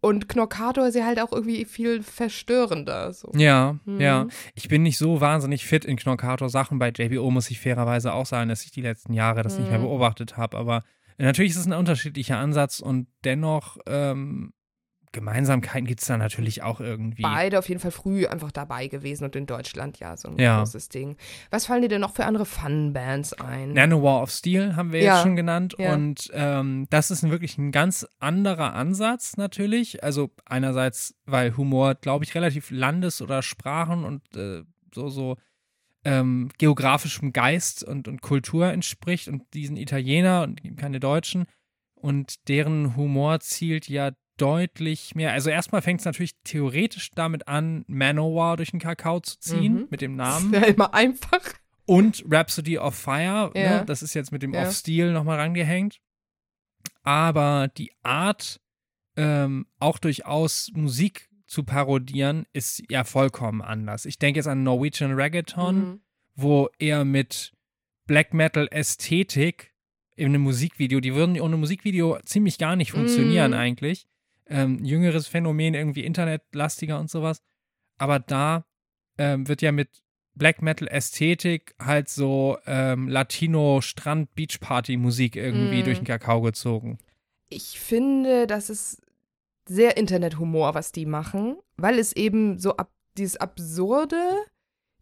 Und 0.03 0.27
Knockato 0.27 0.83
ist 0.83 0.95
ja 0.95 1.05
halt 1.05 1.19
auch 1.21 1.31
irgendwie 1.31 1.63
viel 1.63 2.03
verstörender. 2.03 3.13
So. 3.13 3.31
Ja, 3.35 3.77
Mhm. 3.85 4.01
ja. 4.01 4.27
Ich 4.53 4.67
bin 4.67 4.83
nicht 4.83 4.97
so 4.97 5.21
wahnsinnig 5.21 5.65
fit 5.65 5.85
in 5.85 5.95
Knockator-Sachen. 5.95 6.77
Bei 6.77 6.89
JBO 6.89 7.31
muss 7.31 7.49
ich 7.49 7.59
fairerweise 7.61 8.13
auch 8.13 8.25
sagen, 8.25 8.49
dass 8.49 8.65
ich 8.65 8.71
die 8.71 8.81
letzten 8.81 9.13
Jahre 9.13 9.43
das 9.43 9.57
nicht 9.57 9.69
mehr 9.69 9.79
Mhm. 9.79 9.83
beobachtet 9.83 10.35
habe. 10.35 10.57
Aber 10.57 10.83
natürlich 11.17 11.51
ist 11.53 11.57
es 11.59 11.65
ein 11.67 11.73
unterschiedlicher 11.73 12.37
Ansatz 12.37 12.81
und 12.81 13.07
dennoch 13.23 13.77
ähm, 13.87 14.51
Gemeinsamkeiten 15.13 15.85
gibt 15.87 16.01
es 16.01 16.07
da 16.07 16.17
natürlich 16.17 16.61
auch 16.63 16.81
irgendwie. 16.81 17.21
Beide 17.21 17.57
auf 17.59 17.69
jeden 17.69 17.79
Fall 17.79 17.91
früh 17.91 18.25
einfach 18.27 18.51
dabei 18.51 18.87
gewesen 18.87 19.23
und 19.23 19.35
in 19.37 19.45
Deutschland 19.45 19.99
ja 19.99 20.17
so 20.17 20.27
ein 20.27 20.37
Ja. 20.37 20.57
großes 20.59 20.89
Ding. 20.89 21.15
Was 21.51 21.67
fallen 21.67 21.81
dir 21.83 21.87
denn 21.87 22.01
noch 22.01 22.13
für 22.13 22.25
andere 22.25 22.45
Fun-Bands 22.45 23.33
ein? 23.33 23.73
Nanowar 23.73 24.21
of 24.23 24.31
Steel 24.31 24.75
haben 24.75 24.91
wir 24.91 25.01
Ja, 25.01 25.13
jetzt 25.15 25.23
schon 25.23 25.35
genannt. 25.37 25.75
ja. 25.77 25.93
Und 25.93 26.29
ähm, 26.33 26.87
das 26.89 27.11
ist 27.11 27.23
ein 27.23 27.31
wirklich 27.31 27.57
ein 27.57 27.71
ganz 27.71 28.05
anderer 28.19 28.73
Ansatz 28.73 29.37
natürlich. 29.37 30.03
Also 30.03 30.31
einerseits, 30.45 31.15
weil 31.25 31.55
Humor, 31.55 31.95
glaube 31.95 32.25
ich, 32.25 32.35
relativ 32.35 32.69
Landes- 32.71 33.21
oder 33.21 33.41
Sprachen 33.41 34.03
und 34.03 34.35
äh, 34.35 34.63
so, 34.93 35.09
so 35.09 35.37
ähm, 36.05 36.49
geografischem 36.57 37.31
Geist 37.31 37.83
und, 37.83 38.07
und 38.07 38.21
Kultur 38.21 38.67
entspricht 38.67 39.27
und 39.29 39.43
diesen 39.53 39.77
Italiener 39.77 40.41
und 40.43 40.75
keine 40.77 40.99
Deutschen. 40.99 41.45
Und 41.93 42.49
deren 42.49 42.97
Humor 42.97 43.39
zielt 43.39 43.87
ja 43.87 44.11
deutlich 44.43 45.15
mehr. 45.15 45.31
Also 45.31 45.49
erstmal 45.49 45.81
fängt 45.81 46.01
es 46.01 46.05
natürlich 46.05 46.35
theoretisch 46.43 47.11
damit 47.11 47.47
an, 47.47 47.85
Manowar 47.87 48.57
durch 48.57 48.71
den 48.71 48.79
Kakao 48.79 49.19
zu 49.21 49.39
ziehen 49.39 49.73
Mhm. 49.73 49.87
mit 49.89 50.01
dem 50.01 50.17
Das 50.17 50.41
Namen. 50.41 50.53
ist 50.53 50.61
ja 50.61 50.67
immer 50.67 50.93
einfach. 50.93 51.41
Und 51.85 52.23
Rhapsody 52.29 52.77
of 52.77 52.95
Fire, 52.95 53.51
Ja. 53.55 53.79
ne? 53.79 53.83
das 53.85 54.03
ist 54.03 54.13
jetzt 54.13 54.31
mit 54.31 54.41
dem 54.43 54.53
Ja. 54.53 54.63
Off 54.67 54.73
Steel 54.73 55.11
nochmal 55.13 55.39
rangehängt. 55.39 55.99
Aber 57.03 57.69
die 57.77 57.91
Art, 58.03 58.59
ähm, 59.15 59.65
auch 59.79 59.99
durchaus 59.99 60.71
Musik 60.73 61.29
zu 61.47 61.63
parodieren, 61.63 62.45
ist 62.53 62.81
ja 62.89 63.03
vollkommen 63.03 63.61
anders. 63.61 64.05
Ich 64.05 64.17
denke 64.17 64.39
jetzt 64.39 64.47
an 64.47 64.63
Norwegian 64.63 65.13
Reggaeton, 65.13 65.75
Mhm. 65.79 66.01
wo 66.35 66.69
er 66.79 67.05
mit 67.05 67.53
Black 68.07 68.33
Metal 68.33 68.67
Ästhetik 68.71 69.73
in 70.15 70.27
einem 70.27 70.41
Musikvideo, 70.41 70.99
die 70.99 71.15
würden 71.15 71.39
ohne 71.39 71.57
Musikvideo 71.57 72.19
ziemlich 72.25 72.57
gar 72.57 72.75
nicht 72.75 72.91
funktionieren 72.91 73.51
Mhm. 73.51 73.57
eigentlich. 73.57 74.07
Ähm, 74.47 74.83
jüngeres 74.83 75.27
Phänomen, 75.27 75.73
irgendwie 75.73 76.03
internetlastiger 76.03 76.99
und 76.99 77.09
sowas. 77.09 77.41
Aber 77.97 78.19
da 78.19 78.65
ähm, 79.17 79.47
wird 79.47 79.61
ja 79.61 79.71
mit 79.71 79.89
Black 80.35 80.61
Metal 80.61 80.87
Ästhetik 80.87 81.75
halt 81.79 82.09
so 82.09 82.57
ähm, 82.65 83.07
Latino 83.07 83.81
Strand 83.81 84.33
Beach 84.35 84.59
Party 84.59 84.97
Musik 84.97 85.35
irgendwie 85.35 85.81
Mhm. 85.81 85.83
durch 85.85 85.99
den 85.99 86.07
Kakao 86.07 86.41
gezogen. 86.41 86.97
Ich 87.49 87.79
finde, 87.79 88.47
das 88.47 88.69
ist 88.71 89.01
sehr 89.67 89.95
Internethumor, 89.95 90.73
was 90.73 90.91
die 90.91 91.05
machen, 91.05 91.55
weil 91.77 91.99
es 91.99 92.13
eben 92.13 92.57
so 92.57 92.75
ab 92.77 92.91
dieses 93.17 93.37
absurde, 93.37 94.17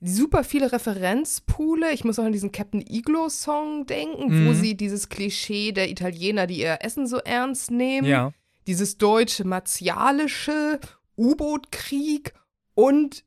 super 0.01 0.43
viele 0.43 0.71
Referenzpoole. 0.71 1.91
Ich 1.93 2.03
muss 2.03 2.19
auch 2.19 2.25
an 2.25 2.31
diesen 2.33 2.51
Captain 2.51 2.81
Iglo 2.85 3.29
Song 3.29 3.85
denken, 3.85 4.23
wo 4.45 4.51
Mhm. 4.51 4.53
sie 4.53 4.75
dieses 4.75 5.09
Klischee 5.09 5.71
der 5.71 5.89
Italiener, 5.89 6.45
die 6.47 6.59
ihr 6.59 6.79
Essen 6.81 7.07
so 7.07 7.17
ernst 7.19 7.71
nehmen, 7.71 8.07
Ja. 8.07 8.33
Dieses 8.67 8.97
deutsche 8.97 9.45
martialische 9.45 10.79
U-Boot-Krieg 11.17 12.33
und 12.75 13.23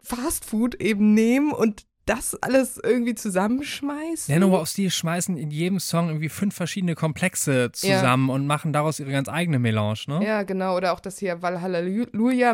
Fastfood 0.00 0.76
eben 0.76 1.14
nehmen 1.14 1.52
und 1.52 1.86
das 2.06 2.40
alles 2.40 2.78
irgendwie 2.80 3.16
zusammenschmeißen. 3.16 4.32
Nanowar 4.32 4.60
of 4.62 4.68
Steel 4.68 4.90
schmeißen 4.90 5.36
in 5.36 5.50
jedem 5.50 5.80
Song 5.80 6.08
irgendwie 6.08 6.28
fünf 6.28 6.54
verschiedene 6.54 6.94
Komplexe 6.94 7.72
zusammen 7.72 8.30
und 8.30 8.46
machen 8.46 8.72
daraus 8.72 9.00
ihre 9.00 9.10
ganz 9.10 9.28
eigene 9.28 9.58
Melange, 9.58 9.98
ne? 10.06 10.24
Ja, 10.24 10.44
genau. 10.44 10.76
Oder 10.76 10.92
auch 10.92 11.00
das 11.00 11.18
hier 11.18 11.42
Valhalla 11.42 11.80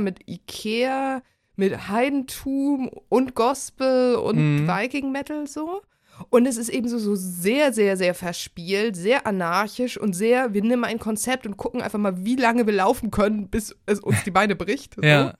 mit 0.00 0.26
Ikea, 0.26 1.22
mit 1.56 1.88
Heidentum 1.88 2.88
und 3.10 3.34
Gospel 3.34 4.14
und 4.14 4.62
Mhm. 4.62 4.66
Viking 4.66 5.12
Metal 5.12 5.46
so. 5.46 5.82
Und 6.30 6.46
es 6.46 6.56
ist 6.56 6.68
eben 6.68 6.88
so, 6.88 6.98
so 6.98 7.14
sehr, 7.14 7.72
sehr, 7.72 7.96
sehr 7.96 8.14
verspielt, 8.14 8.96
sehr 8.96 9.26
anarchisch 9.26 9.98
und 9.98 10.14
sehr, 10.14 10.52
wir 10.54 10.62
nehmen 10.62 10.84
ein 10.84 10.98
Konzept 10.98 11.46
und 11.46 11.56
gucken 11.56 11.82
einfach 11.82 11.98
mal, 11.98 12.24
wie 12.24 12.36
lange 12.36 12.66
wir 12.66 12.74
laufen 12.74 13.10
können, 13.10 13.48
bis 13.48 13.76
es 13.86 14.00
uns 14.00 14.22
die 14.24 14.30
Beine 14.30 14.56
bricht. 14.56 14.94
So. 14.96 15.02
Ja. 15.02 15.34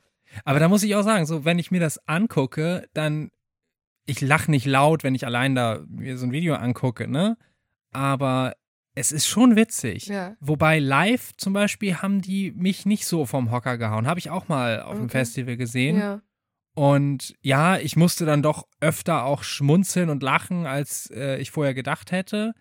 Aber 0.45 0.59
da 0.59 0.69
muss 0.69 0.83
ich 0.83 0.95
auch 0.95 1.03
sagen, 1.03 1.27
so 1.27 1.45
wenn 1.45 1.59
ich 1.59 1.71
mir 1.71 1.81
das 1.81 2.07
angucke, 2.09 2.89
dann 2.95 3.31
ich 4.07 4.21
lache 4.21 4.51
nicht 4.51 4.67
laut, 4.67 5.05
wenn 5.05 5.15
ich 5.15 5.27
allein 5.27 5.55
da 5.55 5.81
mir 5.89 6.19
so 6.19 6.27
ein 6.27 6.33
Video 6.33 6.55
angucke, 6.55 7.07
ne? 7.07 7.37
Aber 7.93 8.55
es 8.95 9.13
ist 9.13 9.27
schon 9.27 9.57
witzig. 9.57 10.07
Ja. 10.07 10.37
Wobei 10.41 10.79
live 10.79 11.33
zum 11.37 11.53
Beispiel 11.53 11.97
haben 11.97 12.21
die 12.21 12.53
mich 12.53 12.85
nicht 12.85 13.07
so 13.07 13.27
vom 13.27 13.51
Hocker 13.51 13.79
gehauen. 13.79 14.07
Habe 14.07 14.19
ich 14.19 14.31
auch 14.31 14.49
mal 14.49 14.83
auf 14.83 14.97
dem 14.97 15.05
Okay. 15.05 15.19
Festival 15.19 15.57
gesehen. 15.57 15.99
Ja. 15.99 16.23
Und 16.75 17.35
ja, 17.43 17.77
ich 17.77 17.97
musste 17.97 18.25
dann 18.25 18.43
doch 18.43 18.67
öfter 18.81 19.25
auch 19.25 19.43
schmunzeln 19.43 20.09
und 20.09 20.23
lachen, 20.23 20.67
als 20.67 21.11
äh, 21.11 21.37
ich 21.39 21.51
vorher 21.51 21.75
gedacht 21.75 22.13
hätte. 22.13 22.55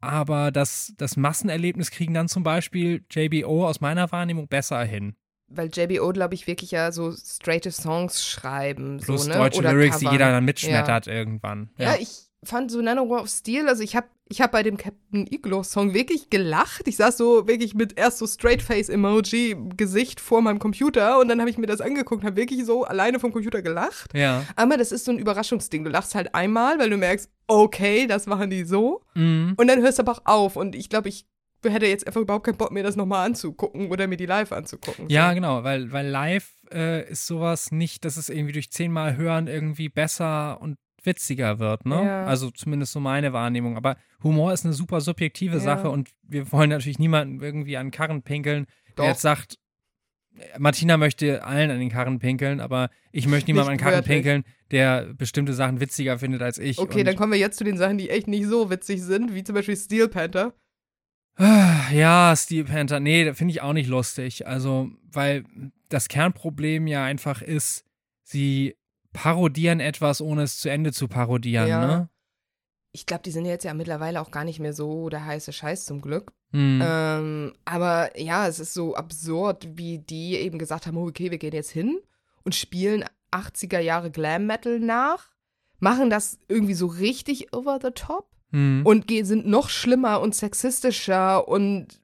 Aber 0.00 0.50
das, 0.50 0.92
das 0.98 1.16
Massenerlebnis 1.16 1.90
kriegen 1.90 2.14
dann 2.14 2.28
zum 2.28 2.42
Beispiel 2.42 3.04
JBO 3.10 3.66
aus 3.66 3.80
meiner 3.80 4.10
Wahrnehmung 4.12 4.48
besser 4.48 4.82
hin. 4.84 5.16
Weil 5.46 5.70
JBO, 5.72 6.12
glaube 6.12 6.34
ich, 6.34 6.46
wirklich 6.46 6.72
ja 6.72 6.90
so 6.90 7.12
straighte 7.12 7.70
Songs 7.70 8.26
schreiben. 8.26 8.98
Plus 8.98 9.24
so, 9.24 9.28
ne? 9.28 9.36
deutsche 9.36 9.60
Oder 9.60 9.72
Lyrics, 9.72 9.98
die 9.98 10.06
covern. 10.06 10.14
jeder 10.18 10.30
dann 10.30 10.44
mitschmettert 10.44 11.06
irgendwann. 11.06 11.70
Ja, 11.78 11.94
ich 11.98 12.26
fand 12.42 12.70
so 12.70 12.82
Nanowar 12.82 13.22
of 13.22 13.28
Steel, 13.28 13.68
also 13.68 13.82
ich 13.82 13.94
habe 13.96 14.08
ich 14.28 14.40
hab 14.40 14.52
bei 14.52 14.62
dem 14.62 14.76
Captain 14.76 15.26
Iglo 15.30 15.62
Song 15.62 15.92
wirklich 15.92 16.30
gelacht. 16.30 16.88
Ich 16.88 16.96
saß 16.96 17.16
so 17.16 17.46
wirklich 17.46 17.74
mit 17.74 17.98
erst 17.98 18.18
so 18.18 18.26
Straight 18.26 18.62
Face 18.62 18.88
Emoji 18.88 19.50
im 19.50 19.76
Gesicht 19.76 20.18
vor 20.18 20.40
meinem 20.40 20.58
Computer 20.58 21.18
und 21.20 21.28
dann 21.28 21.40
habe 21.40 21.50
ich 21.50 21.58
mir 21.58 21.66
das 21.66 21.80
angeguckt 21.80 22.22
und 22.22 22.26
habe 22.26 22.36
wirklich 22.36 22.64
so 22.64 22.84
alleine 22.84 23.20
vom 23.20 23.32
Computer 23.32 23.60
gelacht. 23.60 24.14
ja. 24.14 24.44
Aber 24.56 24.76
das 24.76 24.92
ist 24.92 25.04
so 25.04 25.12
ein 25.12 25.18
Überraschungsding. 25.18 25.84
Du 25.84 25.90
lachst 25.90 26.14
halt 26.14 26.34
einmal, 26.34 26.78
weil 26.78 26.90
du 26.90 26.96
merkst, 26.96 27.30
okay, 27.46 28.06
das 28.06 28.26
machen 28.26 28.50
die 28.50 28.64
so. 28.64 29.02
Mhm. 29.14 29.54
Und 29.56 29.68
dann 29.68 29.82
hörst 29.82 29.98
du 29.98 30.02
aber 30.02 30.12
auch 30.12 30.22
auf. 30.24 30.56
Und 30.56 30.74
ich 30.74 30.88
glaube, 30.88 31.08
ich 31.08 31.26
hätte 31.62 31.86
jetzt 31.86 32.06
einfach 32.06 32.20
überhaupt 32.20 32.46
keinen 32.46 32.56
Bock, 32.56 32.72
mir 32.72 32.82
das 32.82 32.96
nochmal 32.96 33.26
anzugucken 33.26 33.90
oder 33.90 34.06
mir 34.06 34.16
die 34.16 34.26
live 34.26 34.52
anzugucken. 34.52 35.08
Ja, 35.08 35.30
so. 35.30 35.34
genau, 35.34 35.64
weil, 35.64 35.92
weil 35.92 36.06
live 36.08 36.50
äh, 36.72 37.08
ist 37.10 37.26
sowas 37.26 37.72
nicht, 37.72 38.04
dass 38.04 38.16
es 38.16 38.28
irgendwie 38.28 38.52
durch 38.52 38.70
zehnmal 38.70 39.16
hören 39.16 39.46
irgendwie 39.46 39.88
besser 39.88 40.60
und 40.60 40.76
witziger 41.04 41.58
wird, 41.58 41.86
ne? 41.86 42.04
Ja. 42.04 42.24
Also 42.24 42.50
zumindest 42.50 42.92
so 42.92 43.00
meine 43.00 43.32
Wahrnehmung. 43.32 43.76
Aber 43.76 43.96
Humor 44.22 44.52
ist 44.52 44.64
eine 44.64 44.74
super 44.74 45.00
subjektive 45.00 45.54
Ja. 45.54 45.60
Sache 45.60 45.90
und 45.90 46.10
wir 46.22 46.50
wollen 46.52 46.70
natürlich 46.70 46.98
niemanden 46.98 47.40
irgendwie 47.42 47.76
an 47.76 47.86
den 47.86 47.92
Karren 47.92 48.22
pinkeln, 48.22 48.66
der 48.88 48.94
Doch. 48.96 49.04
jetzt 49.06 49.22
sagt, 49.22 49.58
Martina 50.58 50.96
möchte 50.96 51.44
allen 51.44 51.70
an 51.70 51.78
den 51.78 51.90
Karren 51.90 52.18
pinkeln, 52.18 52.60
aber 52.60 52.90
ich 53.12 53.28
möchte 53.28 53.50
niemandem 53.50 53.72
an 53.72 53.76
den 53.78 53.82
Karren 53.82 53.94
wörtlich. 53.98 54.14
pinkeln, 54.16 54.44
der 54.72 55.14
bestimmte 55.14 55.54
Sachen 55.54 55.80
witziger 55.80 56.18
findet 56.18 56.42
als 56.42 56.58
ich. 56.58 56.78
Okay, 56.78 57.00
und, 57.00 57.06
dann 57.06 57.14
kommen 57.16 57.32
wir 57.32 57.38
jetzt 57.38 57.56
zu 57.58 57.64
den 57.64 57.76
Sachen, 57.76 57.98
die 57.98 58.10
echt 58.10 58.26
nicht 58.26 58.46
so 58.46 58.68
witzig 58.70 59.02
sind, 59.02 59.34
wie 59.34 59.44
zum 59.44 59.54
Beispiel 59.54 59.76
Steel 59.76 60.08
Panther. 60.08 60.52
Ah, 61.36 61.90
Ja, 61.92 62.34
Steel 62.36 62.64
Panther, 62.64 62.98
nee, 63.00 63.32
finde 63.34 63.52
ich 63.52 63.60
auch 63.62 63.72
nicht 63.72 63.88
lustig. 63.88 64.46
Also, 64.46 64.90
weil 65.12 65.44
das 65.88 66.08
Kernproblem 66.08 66.86
ja 66.88 67.04
einfach 67.04 67.40
ist, 67.42 67.84
sie 68.22 68.74
parodieren 69.14 69.80
etwas, 69.80 70.20
ohne 70.20 70.42
es 70.42 70.58
zu 70.58 70.68
Ende 70.68 70.92
zu 70.92 71.08
parodieren, 71.08 71.68
Ja. 71.68 71.86
ne? 71.86 72.08
Ich 72.92 73.06
glaube, 73.06 73.22
die 73.24 73.30
sind 73.32 73.46
jetzt 73.46 73.64
ja 73.64 73.74
mittlerweile 73.74 74.20
auch 74.20 74.30
gar 74.30 74.44
nicht 74.44 74.60
mehr 74.60 74.72
so 74.72 75.08
der 75.08 75.24
heiße 75.24 75.52
Scheiß 75.52 75.84
zum 75.86 76.00
Glück. 76.00 76.32
Hm. 76.52 76.80
Ähm, 76.84 77.52
aber 77.64 78.16
ja, 78.20 78.46
es 78.46 78.60
ist 78.60 78.72
so 78.74 78.94
absurd, 78.94 79.66
wie 79.76 79.98
die 79.98 80.36
eben 80.36 80.58
gesagt 80.58 80.86
haben, 80.86 80.96
okay, 80.98 81.30
wir 81.32 81.38
gehen 81.38 81.54
jetzt 81.54 81.70
hin 81.70 81.98
und 82.44 82.54
spielen 82.54 83.04
80er 83.32 83.80
Jahre 83.80 84.12
Glam 84.12 84.46
Metal 84.46 84.78
nach, 84.78 85.30
machen 85.80 86.08
das 86.08 86.38
irgendwie 86.46 86.74
so 86.74 86.86
richtig 86.86 87.52
over 87.52 87.80
the 87.82 87.90
top 87.90 88.28
Hm. 88.52 88.82
und 88.84 89.10
sind 89.10 89.46
noch 89.48 89.68
schlimmer 89.70 90.20
und 90.20 90.32
sexistischer 90.36 91.48
und 91.48 92.00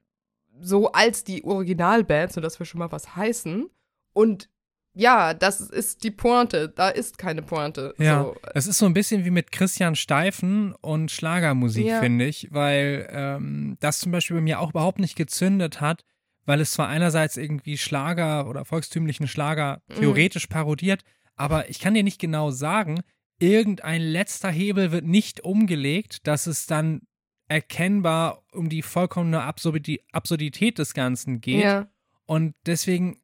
so 0.59 0.91
als 0.91 1.23
die 1.23 1.45
Originalbands, 1.45 2.35
das 2.35 2.59
will 2.59 2.65
schon 2.67 2.79
mal 2.79 2.91
was 2.91 3.15
heißen. 3.15 3.69
Und 4.11 4.49
ja, 4.93 5.33
das 5.33 5.61
ist 5.61 6.03
die 6.03 6.11
Pointe. 6.11 6.69
Da 6.69 6.89
ist 6.89 7.17
keine 7.17 7.41
Pointe. 7.41 7.93
Ja, 7.97 8.23
So. 8.23 8.35
es 8.53 8.67
ist 8.67 8.77
so 8.77 8.85
ein 8.85 8.93
bisschen 8.93 9.23
wie 9.25 9.29
mit 9.31 9.51
Christian 9.51 9.95
Steifen 9.95 10.73
und 10.81 11.11
Schlagermusik, 11.11 11.85
Ja. 11.85 11.99
finde 12.01 12.25
ich, 12.25 12.49
weil 12.51 13.07
ähm, 13.11 13.77
das 13.79 13.99
zum 13.99 14.11
Beispiel 14.11 14.35
bei 14.37 14.41
mir 14.41 14.59
auch 14.59 14.71
überhaupt 14.71 14.99
nicht 14.99 15.15
gezündet 15.15 15.79
hat, 15.81 16.03
weil 16.45 16.59
es 16.59 16.71
zwar 16.71 16.87
einerseits 16.89 17.37
irgendwie 17.37 17.77
Schlager 17.77 18.47
oder 18.49 18.65
volkstümlichen 18.65 19.27
Schlager 19.27 19.81
Mhm. 19.89 19.95
theoretisch 19.95 20.47
parodiert, 20.47 21.03
aber 21.35 21.69
ich 21.69 21.79
kann 21.79 21.93
dir 21.93 22.03
nicht 22.03 22.19
genau 22.19 22.51
sagen, 22.51 23.01
irgendein 23.39 24.01
letzter 24.01 24.49
Hebel 24.51 24.91
wird 24.91 25.05
nicht 25.05 25.39
umgelegt, 25.41 26.27
dass 26.27 26.47
es 26.47 26.65
dann 26.67 27.01
erkennbar 27.47 28.43
um 28.53 28.69
die 28.69 28.81
vollkommene 28.81 29.41
Absurdi 29.43 30.01
Absurdität 30.11 30.79
des 30.79 30.93
Ganzen 30.93 31.41
geht. 31.41 31.63
Ja. 31.63 31.87
Und 32.25 32.55
deswegen 32.65 33.17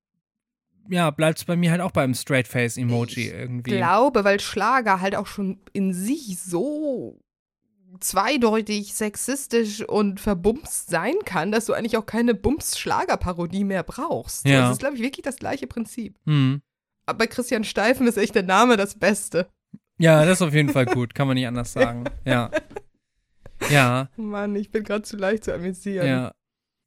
ja, 0.90 1.10
bleibt 1.12 1.40
es 1.40 1.46
bei 1.46 1.56
mir 1.56 1.72
halt 1.72 1.82
auch 1.82 1.92
beim 1.92 2.14
Straight 2.14 2.48
Face 2.48 2.78
Emoji 2.78 3.30
irgendwie. 3.30 3.72
Ich 3.72 3.78
glaube, 3.78 4.24
weil 4.24 4.40
Schlager 4.40 5.02
halt 5.02 5.16
auch 5.16 5.28
schon 5.28 5.60
in 5.74 5.94
sich 5.94 6.40
so 6.40 7.20
zweideutig 8.00 8.94
sexistisch 8.94 9.84
und 9.84 10.20
verbumst 10.20 10.90
sein 10.90 11.16
kann, 11.26 11.52
dass 11.52 11.66
du 11.66 11.74
eigentlich 11.74 11.98
auch 11.98 12.06
keine 12.06 12.36
Bums-Schlager-Parodie 12.36 13.64
mehr 13.64 13.84
brauchst. 13.84 14.48
Ja. 14.48 14.62
Das 14.62 14.74
ist, 14.74 14.80
glaube 14.80 14.96
ich, 14.96 15.02
wirklich 15.02 15.24
das 15.24 15.38
gleiche 15.38 15.68
Prinzip. 15.68 16.16
Hm. 16.26 16.62
Aber 17.06 17.20
bei 17.20 17.28
Christian 17.28 17.64
Steifen 17.64 18.06
ist 18.08 18.18
echt 18.18 18.36
der 18.36 18.44
Name 18.44 18.78
das 18.78 18.96
Beste. 18.96 19.48
Ja, 19.98 20.26
das 20.26 20.42
ist 20.42 20.48
auf 20.48 20.54
jeden 20.54 20.70
Fall 20.70 20.86
gut, 20.86 21.16
kann 21.16 21.28
man 21.28 21.36
nicht 21.36 21.48
anders 21.48 21.74
sagen. 21.74 22.04
Ja. 22.26 22.52
Ja, 23.72 24.10
Mann, 24.18 24.56
ich 24.56 24.70
bin 24.70 24.84
gerade 24.84 25.02
zu 25.02 25.18
leicht 25.18 25.46
zu 25.46 25.54
amüsieren. 25.54 26.08
ja. 26.08 26.32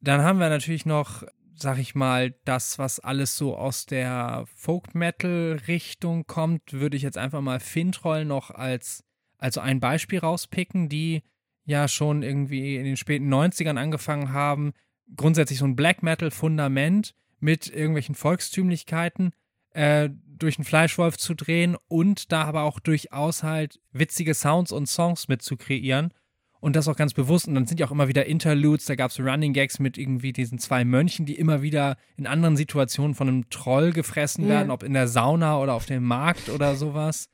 Dann 0.02 0.22
haben 0.22 0.38
wir 0.38 0.48
natürlich 0.48 0.86
noch, 0.86 1.24
sag 1.62 1.78
ich 1.78 1.94
mal, 1.94 2.34
das, 2.44 2.78
was 2.78 3.00
alles 3.00 3.36
so 3.36 3.56
aus 3.56 3.86
der 3.86 4.44
Folk-Metal-Richtung 4.54 6.26
kommt, 6.26 6.72
würde 6.72 6.96
ich 6.96 7.02
jetzt 7.02 7.18
einfach 7.18 7.40
mal 7.40 7.60
Fintroll 7.60 8.24
noch 8.24 8.50
als, 8.50 9.04
also 9.38 9.60
ein 9.60 9.80
Beispiel 9.80 10.20
rauspicken, 10.20 10.88
die 10.88 11.22
ja 11.64 11.88
schon 11.88 12.22
irgendwie 12.22 12.76
in 12.76 12.84
den 12.84 12.96
späten 12.96 13.32
90ern 13.32 13.78
angefangen 13.78 14.32
haben, 14.32 14.72
grundsätzlich 15.16 15.58
so 15.58 15.64
ein 15.64 15.76
Black 15.76 16.02
Metal-Fundament 16.02 17.14
mit 17.38 17.68
irgendwelchen 17.68 18.14
Volkstümlichkeiten 18.14 19.32
äh, 19.70 20.10
durch 20.26 20.58
einen 20.58 20.64
Fleischwolf 20.64 21.16
zu 21.16 21.34
drehen 21.34 21.76
und 21.88 22.32
da 22.32 22.44
aber 22.44 22.62
auch 22.62 22.80
durchaus 22.80 23.42
halt 23.42 23.80
witzige 23.92 24.34
Sounds 24.34 24.72
und 24.72 24.86
Songs 24.86 25.28
mit 25.28 25.42
zu 25.42 25.56
kreieren. 25.56 26.12
Und 26.60 26.76
das 26.76 26.88
auch 26.88 26.96
ganz 26.96 27.14
bewusst. 27.14 27.48
Und 27.48 27.54
dann 27.54 27.66
sind 27.66 27.80
ja 27.80 27.86
auch 27.86 27.90
immer 27.90 28.08
wieder 28.08 28.26
Interludes. 28.26 28.84
Da 28.84 28.94
gab 28.94 29.10
es 29.10 29.18
Running 29.18 29.54
Gags 29.54 29.78
mit 29.78 29.96
irgendwie 29.96 30.32
diesen 30.32 30.58
zwei 30.58 30.84
Mönchen, 30.84 31.24
die 31.24 31.38
immer 31.38 31.62
wieder 31.62 31.96
in 32.18 32.26
anderen 32.26 32.56
Situationen 32.56 33.14
von 33.14 33.28
einem 33.28 33.48
Troll 33.50 33.92
gefressen 33.92 34.44
Ja. 34.44 34.50
werden, 34.50 34.70
ob 34.70 34.82
in 34.82 34.92
der 34.92 35.08
Sauna 35.08 35.58
oder 35.58 35.72
auf 35.74 35.86
dem 35.86 36.04
Markt 36.04 36.50
oder 36.50 36.74
sowas. 36.76 37.28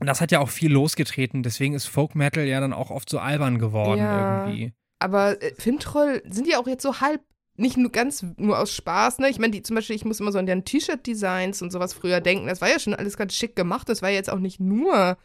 Und 0.00 0.06
das 0.08 0.20
hat 0.20 0.32
ja 0.32 0.40
auch 0.40 0.48
viel 0.48 0.72
losgetreten. 0.72 1.42
Deswegen 1.44 1.74
ist 1.74 1.86
Folk 1.86 2.14
Metal 2.16 2.44
ja 2.44 2.58
dann 2.60 2.72
auch 2.72 2.90
oft 2.90 3.08
so 3.08 3.18
albern 3.20 3.58
geworden 3.58 4.00
Ja. 4.00 4.18
irgendwie. 4.18 4.72
Aber 4.98 5.40
äh, 5.40 5.54
Fintroll 5.56 6.22
sind 6.28 6.48
ja 6.48 6.58
auch 6.58 6.66
jetzt 6.66 6.82
so 6.82 7.00
halb, 7.00 7.20
nicht 7.56 7.76
nur 7.76 7.92
ganz 7.92 8.26
nur 8.36 8.58
aus 8.58 8.74
Spaß, 8.74 9.20
ne? 9.20 9.28
Ich 9.28 9.38
meine, 9.38 9.52
die 9.52 9.62
zum 9.62 9.76
Beispiel, 9.76 9.94
ich 9.94 10.04
muss 10.04 10.18
immer 10.18 10.32
so 10.32 10.38
an 10.38 10.46
deren 10.46 10.64
T-Shirt-Designs 10.64 11.62
und 11.62 11.70
sowas 11.70 11.94
früher 11.94 12.20
denken. 12.20 12.48
Das 12.48 12.60
war 12.60 12.68
ja 12.68 12.80
schon 12.80 12.94
alles 12.94 13.16
ganz 13.16 13.32
schick 13.34 13.54
gemacht. 13.54 13.88
Das 13.88 14.02
war 14.02 14.08
ja 14.08 14.16
jetzt 14.16 14.30
auch 14.30 14.40
nicht 14.40 14.58
nur 14.58 15.16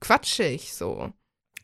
quatschig 0.00 0.72
so. 0.72 1.12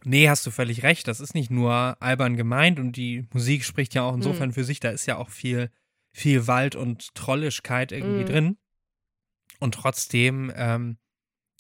Nee, 0.05 0.29
hast 0.29 0.45
du 0.47 0.51
völlig 0.51 0.83
recht. 0.83 1.07
Das 1.09 1.21
ist 1.21 1.35
nicht 1.35 1.51
nur 1.51 1.97
albern 2.01 2.37
gemeint 2.37 2.79
und 2.81 2.97
die 2.97 3.27
Musik 3.33 3.65
spricht 3.65 3.95
ja 3.95 4.03
auch 4.03 4.15
insofern 4.15 4.49
Mhm. 4.49 4.55
für 4.55 4.65
sich. 4.65 4.81
Da 4.81 4.91
ist 4.91 5.07
ja 5.07 5.17
auch 5.17 5.31
viel, 5.31 5.71
viel 6.13 6.47
Wald 6.47 6.75
und 6.77 7.15
Trollischkeit 7.15 7.93
irgendwie 7.93 8.23
Mhm. 8.23 8.27
drin. 8.27 8.57
Und 9.61 9.75
trotzdem, 9.75 10.53
ähm, 10.57 10.97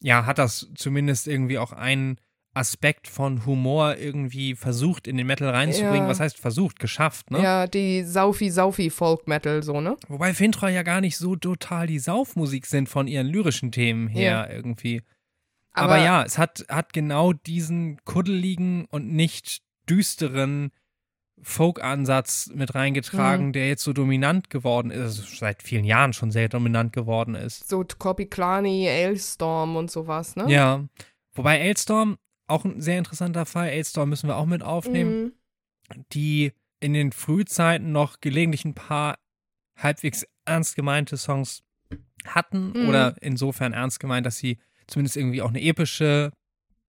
ja, 0.01 0.27
hat 0.27 0.39
das 0.39 0.69
zumindest 0.75 1.29
irgendwie 1.29 1.59
auch 1.59 1.73
einen 1.73 2.17
Aspekt 2.55 3.07
von 3.09 3.47
Humor 3.47 3.97
irgendwie 3.97 4.55
versucht, 4.57 5.07
in 5.07 5.17
den 5.17 5.27
Metal 5.27 5.49
reinzubringen. 5.49 6.03
Ja. 6.03 6.09
Was 6.09 6.21
heißt 6.21 6.37
versucht? 6.39 6.79
Geschafft, 6.81 7.31
ne? 7.31 7.43
Ja, 7.43 7.67
die 7.67 8.03
Saufi-Saufi-Folk-Metal, 8.03 9.63
so, 9.63 9.81
ne? 9.81 9.97
Wobei 10.09 10.35
Fintroll 10.35 10.71
ja 10.71 10.83
gar 10.83 11.01
nicht 11.01 11.17
so 11.17 11.37
total 11.37 11.87
die 11.87 11.99
Saufmusik 11.99 12.67
sind 12.67 12.89
von 12.89 13.07
ihren 13.07 13.27
lyrischen 13.29 13.73
Themen 13.73 14.07
her 14.09 14.49
irgendwie. 14.53 15.03
Aber, 15.75 15.99
ja, 15.99 16.23
es 16.23 16.37
hat, 16.39 16.65
hat 16.69 16.93
genau 16.93 17.33
diesen 17.33 17.99
kuddeligen 18.05 18.85
und 18.87 19.13
nicht 19.13 19.63
düsteren 19.89 20.71
Folk-Ansatz 21.41 22.51
mit 22.55 22.75
reingetragen, 22.75 23.47
Mhm. 23.49 23.53
der 23.53 23.69
jetzt 23.69 23.83
so 23.83 23.93
dominant 23.93 24.49
geworden 24.51 24.91
ist, 24.91 25.19
also 25.21 25.23
seit 25.37 25.63
vielen 25.63 25.85
Jahren 25.85 26.13
schon 26.13 26.31
sehr 26.31 26.49
dominant 26.49 26.93
geworden 26.93 27.35
ist. 27.35 27.69
So 27.69 27.85
Korpiklani, 27.99 28.89
Ailstorm 28.89 29.77
und 29.77 29.91
sowas, 29.91 30.37
ne? 30.37 30.51
Ja. 30.51 30.85
Wobei 31.35 31.61
Ailstorm, 31.61 32.19
auch 32.47 32.65
ein 32.65 32.81
sehr 32.81 32.99
interessanter 32.99 33.47
Fall, 33.47 33.69
Ailstorm 33.69 34.09
müssen 34.11 34.29
wir 34.29 34.37
auch 34.37 34.47
mit 34.47 34.63
aufnehmen, 34.63 35.33
Mhm. 35.95 36.05
die 36.13 36.53
in 36.81 36.95
den 36.95 37.13
Frühzeiten 37.13 37.93
noch 37.93 38.21
gelegentlich 38.21 38.65
ein 38.65 38.75
paar 38.75 39.17
halbwegs 39.77 40.27
ernst 40.45 40.77
gemeinte 40.77 41.17
Songs 41.17 41.63
hatten 42.27 42.73
Mhm. 42.73 42.89
oder 42.89 43.17
insofern 43.21 43.73
ernst 43.73 43.99
gemeint, 44.01 44.27
dass 44.27 44.37
sie 44.37 44.59
zumindest 44.93 45.17
irgendwie 45.17 45.43
auch 45.43 45.49
eine 45.49 45.61
epische, 45.63 46.33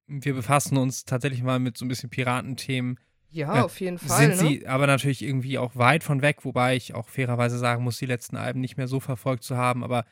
wir 0.08 0.34
befassen 0.34 0.78
uns 0.78 1.06
tatsächlich 1.06 1.44
mal 1.44 1.60
mit 1.60 1.78
so 1.78 1.86
ein 1.86 1.88
bisschen 1.88 2.10
Piratenthemen, 2.10 3.00
Ja, 3.30 3.56
Ja, 3.56 3.64
auf 3.64 3.80
jeden 3.80 3.98
Fall. 3.98 4.18
sind 4.20 4.30
ne? 4.30 4.36
sie 4.36 4.68
aber 4.68 4.88
natürlich 4.88 5.22
irgendwie 5.22 5.58
auch 5.58 5.76
weit 5.76 6.04
von 6.04 6.22
weg, 6.22 6.44
wobei 6.44 6.76
ich 6.76 6.94
auch 6.94 7.08
fairerweise 7.08 7.58
sagen 7.58 7.84
muss, 7.84 7.98
die 7.98 8.06
letzten 8.06 8.36
Alben 8.36 8.60
nicht 8.60 8.76
mehr 8.78 8.88
so 8.88 9.00
verfolgt 9.00 9.44
zu 9.44 9.56
haben, 9.56 9.84
aber 9.84 10.06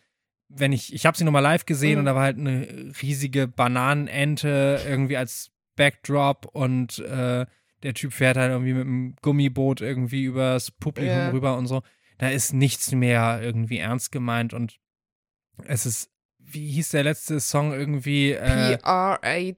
wenn 0.52 0.72
ich, 0.72 0.94
ich 0.94 1.06
habe 1.06 1.18
sie 1.18 1.24
nochmal 1.26 1.44
live 1.44 1.66
gesehen 1.66 1.94
Mhm. 1.96 2.00
und 2.00 2.06
da 2.06 2.16
war 2.16 2.24
halt 2.24 2.38
eine 2.38 2.92
riesige 3.02 3.48
Bananenente 3.48 4.82
irgendwie 4.86 5.18
als 5.18 5.52
Backdrop 5.76 6.46
und 6.54 7.00
äh, 7.00 7.46
der 7.84 7.94
Typ 7.94 8.14
fährt 8.14 8.36
halt 8.38 8.52
irgendwie 8.52 8.74
mit 8.74 8.82
einem 8.88 9.16
Gummiboot 9.22 9.82
irgendwie 9.82 10.24
übers 10.24 10.72
Publikum 10.72 11.12
Ja. 11.18 11.30
rüber 11.30 11.58
und 11.58 11.68
so. 11.68 11.82
Da 12.18 12.30
ist 12.30 12.54
nichts 12.54 12.92
mehr 12.92 13.40
irgendwie 13.42 13.78
ernst 13.78 14.12
gemeint 14.12 14.54
und 14.54 14.80
es 15.66 15.86
ist, 15.86 16.10
wie 16.52 16.72
hieß 16.72 16.90
der 16.90 17.04
letzte 17.04 17.40
Song 17.40 17.74
irgendwie? 17.74 18.32
Äh, 18.32 18.78
P-R-A-T-Y 18.78 19.56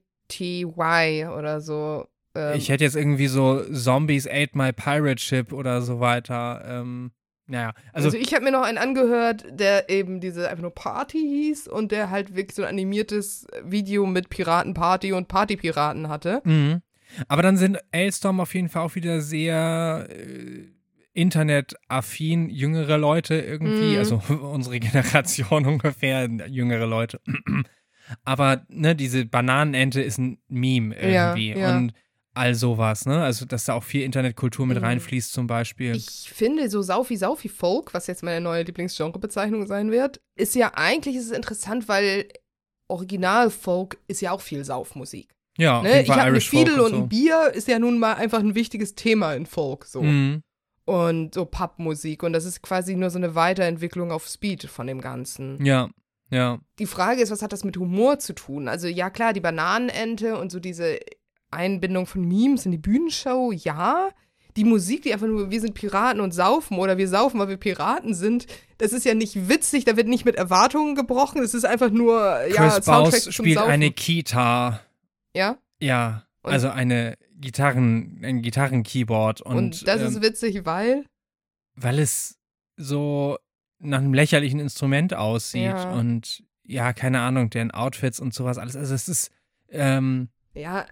oder 1.28 1.60
so. 1.60 2.06
Ähm, 2.34 2.56
ich 2.56 2.68
hätte 2.68 2.84
jetzt 2.84 2.96
irgendwie 2.96 3.26
so 3.26 3.62
Zombies 3.72 4.26
ate 4.26 4.50
my 4.54 4.72
pirate 4.72 5.20
ship 5.20 5.52
oder 5.52 5.82
so 5.82 6.00
weiter. 6.00 6.62
Ähm, 6.66 7.12
naja, 7.46 7.74
also, 7.92 8.08
also, 8.08 8.18
ich 8.18 8.32
habe 8.34 8.44
mir 8.44 8.52
noch 8.52 8.62
einen 8.62 8.78
angehört, 8.78 9.44
der 9.50 9.90
eben 9.90 10.20
diese 10.20 10.48
einfach 10.48 10.62
nur 10.62 10.74
Party 10.74 11.18
hieß 11.18 11.68
und 11.68 11.92
der 11.92 12.10
halt 12.10 12.34
wirklich 12.36 12.54
so 12.54 12.62
ein 12.62 12.68
animiertes 12.68 13.46
Video 13.64 14.06
mit 14.06 14.30
Piratenparty 14.30 15.12
und 15.12 15.28
Partypiraten 15.28 16.08
hatte. 16.08 16.40
Mhm. 16.44 16.82
Aber 17.28 17.42
dann 17.42 17.56
sind 17.56 17.78
Ailstorm 17.92 18.40
auf 18.40 18.54
jeden 18.54 18.68
Fall 18.68 18.82
auch 18.82 18.94
wieder 18.94 19.20
sehr 19.20 20.06
äh, 20.08 20.68
internetaffin, 21.14 22.48
jüngere 22.50 22.98
Leute 22.98 23.34
irgendwie, 23.34 23.92
Mhm. 23.92 23.98
also 23.98 24.22
unsere 24.42 24.80
Generation 24.80 25.66
ungefähr, 25.66 26.28
jüngere 26.48 26.86
Leute. 26.86 27.20
Aber 28.24 28.64
ne, 28.68 28.94
diese 28.96 29.24
Bananenente 29.24 30.02
ist 30.02 30.18
ein 30.18 30.38
Meme 30.48 30.94
Ja, 30.96 31.30
irgendwie 31.34 31.58
ja. 31.58 31.76
und 31.76 31.92
all 32.34 32.54
sowas, 32.54 33.04
ne? 33.06 33.22
Also, 33.22 33.44
dass 33.44 33.66
da 33.66 33.74
auch 33.74 33.84
viel 33.84 34.02
Internetkultur 34.02 34.66
mit 34.66 34.78
Mhm. 34.78 34.84
reinfließt 34.84 35.32
zum 35.32 35.46
Beispiel. 35.46 35.94
Ich 35.94 36.30
finde, 36.34 36.68
so 36.70 36.80
Saufi-Saufi-Folk, 36.82 37.92
was 37.94 38.06
jetzt 38.06 38.22
meine 38.22 38.40
neue 38.40 38.62
Lieblingsgenrebezeichnung 38.62 39.66
sein 39.66 39.90
wird, 39.90 40.20
ist 40.34 40.54
ja 40.54 40.72
eigentlich 40.74 41.16
ist 41.16 41.26
es 41.26 41.30
interessant, 41.30 41.88
weil 41.88 42.26
Original-Folk 42.88 43.98
ist 44.08 44.20
ja 44.20 44.30
auch 44.32 44.40
viel 44.40 44.64
Saufmusik. 44.64 45.34
ja, 45.58 45.82
Ne? 45.82 46.02
Ich 46.02 46.10
habe 46.10 46.22
eine 46.22 46.40
Fiedel 46.40 46.80
und, 46.80 46.90
so. 46.90 46.96
ein 47.02 47.08
Bier 47.08 47.52
ist 47.54 47.68
ja 47.68 47.78
nun 47.78 47.98
mal 47.98 48.14
einfach 48.14 48.40
ein 48.40 48.54
wichtiges 48.54 48.94
Thema 48.94 49.34
in 49.34 49.44
Folk 49.46 49.84
so. 49.84 50.02
Mhm. 50.02 50.42
Und 50.84 51.34
so 51.34 51.44
Pappmusik. 51.44 52.22
Und 52.22 52.32
das 52.32 52.44
ist 52.44 52.62
quasi 52.62 52.96
nur 52.96 53.10
so 53.10 53.18
eine 53.18 53.34
Weiterentwicklung 53.34 54.10
auf 54.10 54.26
Speed 54.26 54.64
von 54.64 54.86
dem 54.86 55.00
Ganzen. 55.00 55.64
Ja, 55.64 55.88
ja. 56.30 56.58
Die 56.78 56.86
Frage 56.86 57.22
ist, 57.22 57.30
was 57.30 57.42
hat 57.42 57.52
das 57.52 57.62
mit 57.64 57.76
Humor 57.76 58.18
zu 58.18 58.32
tun? 58.34 58.66
Also 58.68 58.88
ja 58.88 59.10
klar, 59.10 59.32
die 59.32 59.40
Bananenente 59.40 60.36
und 60.38 60.50
so 60.50 60.58
diese 60.60 60.98
Einbindung 61.50 62.06
von 62.06 62.26
Memes 62.26 62.64
in 62.66 62.72
die 62.72 62.78
Bühnenshow, 62.78 63.52
ja. 63.52 64.08
Die 64.56 64.64
Musik, 64.64 65.02
die 65.02 65.12
einfach 65.14 65.26
nur, 65.26 65.50
wir 65.50 65.60
sind 65.62 65.72
Piraten 65.74 66.20
und 66.20 66.32
saufen 66.32 66.78
oder 66.78 66.98
wir 66.98 67.08
saufen, 67.08 67.38
weil 67.40 67.48
wir 67.48 67.56
Piraten 67.56 68.12
sind, 68.14 68.46
das 68.78 68.92
ist 68.92 69.06
ja 69.06 69.14
nicht 69.14 69.48
witzig, 69.48 69.84
da 69.86 69.96
wird 69.96 70.08
nicht 70.08 70.26
mit 70.26 70.36
Erwartungen 70.36 70.94
gebrochen, 70.94 71.40
das 71.40 71.54
ist 71.54 71.64
einfach 71.64 71.88
nur, 71.90 72.20
ja, 72.48 72.68
Chris 72.68 72.84
Soundtrack 72.84 73.24
Baus 73.24 73.32
spielt 73.34 73.56
Saufen. 73.58 73.70
eine 73.70 73.90
Kita. 73.92 74.80
ja, 75.34 75.56
Ja, 75.80 76.24
Und- 76.42 76.52
also 76.52 76.68
eine 76.68 77.16
Gitarren, 77.42 78.20
ein 78.24 78.40
Gitarrenkeyboard 78.40 79.42
und, 79.42 79.56
und, 79.56 79.86
das 79.86 80.00
ähm, 80.00 80.06
ist 80.08 80.22
witzig, 80.22 80.64
weil, 80.64 81.04
weil 81.74 81.98
es 81.98 82.38
so 82.76 83.36
nach 83.78 83.98
einem 83.98 84.14
lächerlichen 84.14 84.60
Instrument 84.60 85.12
aussieht 85.12 85.64
Ja. 85.64 85.92
und 85.92 86.42
ja, 86.64 86.92
keine 86.94 87.20
Ahnung, 87.20 87.50
deren 87.50 87.70
Outfits 87.70 88.20
und 88.20 88.32
sowas 88.32 88.56
alles. 88.56 88.76
Also 88.76 88.94
es 88.94 89.08
ist 89.08 89.30
ähm, 89.68 90.28
ja, 90.54 90.80
äh, 90.82 90.86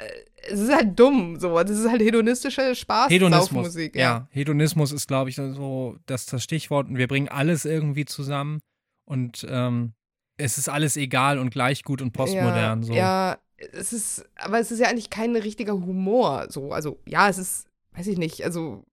es 0.48 0.60
ist 0.60 0.74
halt 0.74 0.98
dumm, 0.98 1.38
so, 1.38 1.58
das 1.62 1.78
ist 1.78 1.88
halt 1.88 2.00
hedonistische 2.00 2.74
Spaß, 2.74 3.10
Hedonismus. 3.10 3.74
Ja. 3.76 3.88
ja. 3.94 4.28
Hedonismus 4.30 4.90
ist, 4.92 5.06
glaube 5.06 5.30
ich, 5.30 5.36
so 5.36 5.96
das, 6.06 6.26
das 6.26 6.42
Stichwort 6.42 6.88
und 6.88 6.96
wir 6.96 7.06
bringen 7.08 7.28
alles 7.28 7.64
irgendwie 7.64 8.06
zusammen 8.06 8.60
und 9.04 9.46
ähm, 9.48 9.92
es 10.38 10.56
ist 10.56 10.70
alles 10.70 10.96
egal 10.96 11.38
und 11.38 11.50
gleich 11.50 11.82
gut 11.82 12.00
und 12.00 12.12
postmodern. 12.12 12.80
ja, 12.80 12.86
so. 12.86 12.92
Ja, 12.94 13.38
es 13.72 13.92
ist, 13.92 14.24
aber 14.36 14.58
es 14.58 14.70
ist 14.70 14.78
ja 14.78 14.88
eigentlich 14.88 15.10
kein 15.10 15.36
richtiger 15.36 15.72
Humor. 15.74 16.46
So, 16.48 16.72
also 16.72 16.98
ja, 17.06 17.28
es 17.28 17.38
ist, 17.38 17.66
weiß 17.92 18.06
ich 18.06 18.18
nicht, 18.18 18.42
also. 18.44 18.84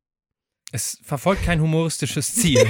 Es 0.71 0.99
verfolgt 1.03 1.43
kein 1.43 1.61
humoristisches 1.61 2.33
Ziel. 2.35 2.67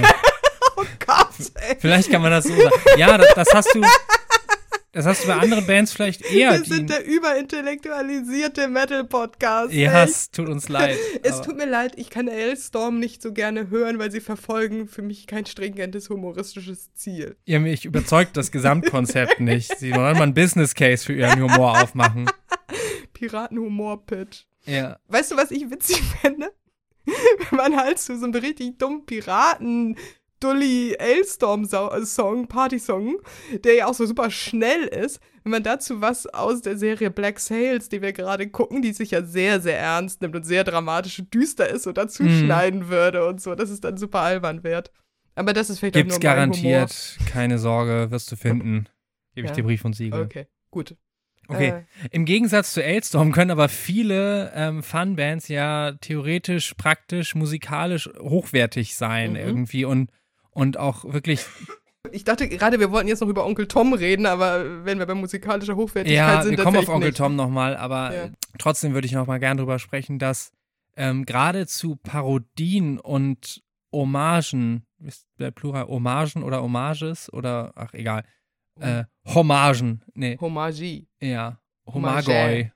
Oh 0.75 0.85
Gott, 1.05 1.29
ey. 1.55 1.75
Vielleicht 1.79 2.11
kann 2.11 2.21
man 2.21 2.31
das 2.31 2.45
so 2.45 2.55
sagen. 2.55 2.75
Ja, 2.97 3.17
das, 3.17 3.33
das 3.33 3.47
hast 3.53 3.73
du. 3.73 3.81
Das 4.97 5.05
hast 5.05 5.25
du 5.25 5.27
bei 5.27 5.35
anderen 5.35 5.67
Bands 5.67 5.93
vielleicht 5.93 6.25
eher. 6.25 6.53
Wir 6.53 6.63
sind 6.63 6.89
der 6.89 7.05
überintellektualisierte 7.05 8.67
Metal-Podcast. 8.67 9.71
Ja, 9.71 10.01
echt. 10.01 10.09
es 10.09 10.31
tut 10.31 10.49
uns 10.49 10.69
leid. 10.69 10.97
Es 11.21 11.39
tut 11.41 11.55
mir 11.55 11.67
leid, 11.67 11.93
ich 11.97 12.09
kann 12.09 12.27
L-Storm 12.27 12.97
nicht 12.97 13.21
so 13.21 13.31
gerne 13.31 13.69
hören, 13.69 13.99
weil 13.99 14.09
sie 14.09 14.21
verfolgen 14.21 14.87
für 14.87 15.03
mich 15.03 15.27
kein 15.27 15.45
stringentes 15.45 16.09
humoristisches 16.09 16.95
Ziel. 16.95 17.37
Ja, 17.45 17.59
mich 17.59 17.85
überzeugt 17.85 18.37
das 18.37 18.51
Gesamtkonzept 18.51 19.39
nicht. 19.39 19.77
Sie 19.77 19.91
wollen 19.91 20.17
mal 20.17 20.23
einen 20.23 20.33
Business 20.33 20.73
Case 20.73 21.05
für 21.05 21.13
ihren 21.13 21.43
Humor 21.43 21.79
aufmachen. 21.83 22.27
Piratenhumor-Pitch. 23.13 24.45
Ja. 24.65 24.97
Weißt 25.09 25.29
du, 25.31 25.37
was 25.37 25.51
ich 25.51 25.69
witzig 25.69 26.01
fände? 26.21 26.51
Wenn 27.05 27.57
man 27.57 27.77
halt 27.77 27.99
zu 27.99 28.17
so 28.17 28.25
einem 28.25 28.33
richtig 28.33 28.79
dummen 28.79 29.05
Piraten 29.05 29.95
Dully 30.39 30.95
Ailstorm-Song, 30.99 32.47
Party-Song, 32.47 33.17
der 33.63 33.75
ja 33.75 33.85
auch 33.88 33.93
so 33.93 34.05
super 34.05 34.29
schnell 34.29 34.83
ist, 34.83 35.19
wenn 35.43 35.51
man 35.51 35.63
dazu 35.63 36.01
was 36.01 36.27
aus 36.27 36.61
der 36.61 36.77
Serie 36.77 37.09
Black 37.09 37.39
Sails, 37.39 37.89
die 37.89 38.01
wir 38.01 38.13
gerade 38.13 38.47
gucken, 38.49 38.81
die 38.81 38.93
sich 38.93 39.11
ja 39.11 39.23
sehr, 39.23 39.59
sehr 39.61 39.79
ernst 39.79 40.21
nimmt 40.21 40.35
und 40.35 40.43
sehr 40.43 40.63
dramatisch 40.63 41.19
und 41.19 41.33
düster 41.33 41.69
ist, 41.69 41.83
so 41.83 41.91
dazu 41.91 42.23
Mhm. 42.23 42.45
schneiden 42.45 42.88
würde 42.89 43.25
und 43.25 43.41
so, 43.41 43.55
dass 43.55 43.69
es 43.69 43.79
dann 43.81 43.97
super 43.97 44.19
albern 44.19 44.63
wird. 44.63 44.91
Aber 45.35 45.53
das 45.53 45.69
ist 45.69 45.79
vielleicht 45.79 45.95
auch 45.95 45.99
Gibt's 45.99 46.15
nur 46.19 46.29
mein 46.29 46.35
garantiert. 46.38 47.17
Keine 47.31 47.59
Sorge, 47.59 48.11
wirst 48.11 48.31
du 48.31 48.35
finden. 48.35 48.88
Gebe 49.35 49.45
ich 49.45 49.51
Ja. 49.51 49.55
dir 49.55 49.63
Brief 49.63 49.85
und 49.85 49.93
Siegel. 49.93 50.13
Humor. 50.13 50.25
Okay, 50.25 50.47
gut. 50.71 50.95
Okay. 51.49 51.69
Äh, 51.69 52.07
Im 52.11 52.25
Gegensatz 52.25 52.73
zu 52.73 52.83
Ailstorm 52.83 53.31
können 53.31 53.51
aber 53.51 53.69
viele 53.69 54.51
ähm, 54.53 54.83
Fun-Bands 54.83 55.47
ja 55.47 55.93
theoretisch, 56.01 56.73
praktisch, 56.73 57.35
musikalisch 57.35 58.09
hochwertig 58.19 58.95
sein 58.97 59.31
Mhm. 59.31 59.38
irgendwie 59.38 59.85
und, 59.85 60.11
und 60.57 60.77
auch 60.77 61.05
wirklich, 61.05 61.45
ich 62.11 62.23
dachte 62.23 62.47
gerade, 62.49 62.79
wir 62.79 62.91
wollten 62.91 63.07
jetzt 63.07 63.21
noch 63.21 63.27
über 63.27 63.45
Onkel 63.45 63.67
Tom 63.67 63.93
reden, 63.93 64.25
aber 64.25 64.85
wenn 64.85 64.97
wir 64.97 65.05
bei 65.05 65.13
musikalischer 65.13 65.75
Hochwertigkeit 65.75 66.35
ja, 66.35 66.41
sind, 66.41 66.57
wir 66.57 66.63
kommen 66.63 66.77
auf 66.77 66.89
Onkel 66.89 67.09
nicht. 67.09 67.17
Tom 67.17 67.35
nochmal, 67.35 67.77
aber 67.77 68.13
Ja. 68.15 68.29
trotzdem 68.57 68.93
würde 68.93 69.05
ich 69.05 69.13
nochmal 69.13 69.39
gern 69.39 69.57
drüber 69.57 69.77
sprechen, 69.77 70.17
dass 70.19 70.51
ähm, 70.95 71.25
gerade 71.25 71.67
zu 71.67 71.95
Parodien 71.95 72.99
und 72.99 73.61
Hommagen, 73.91 74.85
ist 74.99 75.27
der 75.39 75.51
Plural 75.51 75.87
Hommagen 75.87 76.41
oder 76.43 76.61
Hommages 76.63 77.31
oder, 77.31 77.71
ach 77.75 77.93
egal, 77.93 78.23
äh, 78.79 79.03
Hommagen, 79.25 80.03
nee, 80.13 80.37
Homagie. 80.39 81.07
ja. 81.19 81.59
Homagoi, 81.85 82.71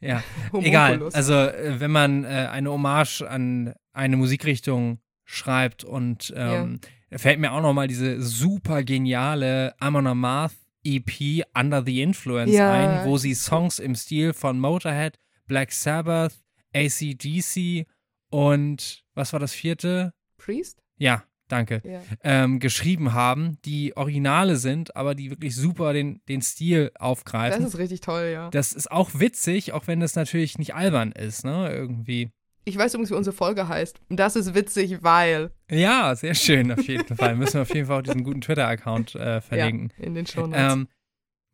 ja, 0.00 0.22
Egal, 0.60 1.02
also 1.12 1.32
äh, 1.34 1.78
wenn 1.80 1.90
man 1.90 2.24
äh, 2.24 2.48
eine 2.50 2.70
Hommage 2.70 3.22
an 3.22 3.72
eine 3.92 4.16
Musikrichtung 4.16 4.98
schreibt 5.24 5.84
und 5.84 6.32
ähm, 6.36 6.80
da 7.10 7.18
fällt 7.18 7.38
mir 7.40 7.52
auch 7.52 7.60
nochmal 7.60 7.88
diese 7.88 8.22
super 8.22 8.82
geniale 8.82 9.74
Amon 9.80 10.06
Amarth 10.06 10.54
EP 10.84 11.44
Under 11.54 11.84
the 11.84 12.00
Influence 12.02 12.52
Ja. 12.54 12.72
ein, 12.72 13.06
wo 13.08 13.18
sie 13.18 13.34
Songs 13.34 13.78
im 13.78 13.94
Stil 13.94 14.32
von 14.32 14.58
Motorhead, 14.58 15.18
Black 15.46 15.72
Sabbath, 15.72 16.32
ACDC 16.74 17.86
und 18.30 19.04
was 19.14 19.32
war 19.32 19.40
das 19.40 19.52
vierte? 19.52 20.12
Priest? 20.38 20.82
Ja, 20.96 21.24
danke. 21.48 21.82
Ja. 21.84 22.00
Ähm, 22.22 22.60
geschrieben 22.60 23.12
haben, 23.12 23.58
die 23.64 23.96
Originale 23.96 24.56
sind, 24.56 24.96
aber 24.96 25.14
die 25.14 25.30
wirklich 25.30 25.54
super 25.56 25.92
den, 25.92 26.22
den 26.28 26.40
Stil 26.42 26.90
Das 26.94 27.00
aufgreifen. 27.02 27.66
ist 27.66 27.76
richtig 27.78 28.00
toll, 28.00 28.30
ja. 28.32 28.50
Das 28.50 28.72
ist 28.72 28.90
auch 28.90 29.10
witzig, 29.14 29.72
auch 29.72 29.86
wenn 29.86 30.00
das 30.00 30.14
natürlich 30.14 30.58
nicht 30.58 30.74
albern 30.74 31.12
ist, 31.12 31.44
ne? 31.44 31.70
Irgendwie. 31.72 32.30
Ich 32.64 32.76
weiß 32.76 32.94
übrigens, 32.94 33.10
wie 33.10 33.14
unsere 33.14 33.34
Folge 33.34 33.68
heißt. 33.68 34.00
Und 34.10 34.18
das 34.18 34.36
ist 34.36 34.54
witzig, 34.54 35.02
weil. 35.02 35.50
Ja, 35.70 36.14
sehr 36.14 36.34
schön, 36.34 36.70
auf 36.72 36.86
jeden 36.86 37.16
Fall. 37.16 37.34
Müssen 37.36 37.54
wir 37.54 37.62
auf 37.62 37.74
jeden 37.74 37.86
Fall 37.86 37.98
auch 37.98 38.02
diesen 38.02 38.22
guten 38.22 38.40
Twitter-Account 38.42 39.14
äh, 39.14 39.40
verlinken. 39.40 39.92
Ja, 39.98 40.04
in 40.04 40.14
den 40.14 40.26
Shownotes. 40.26 40.72
Ähm, 40.74 40.88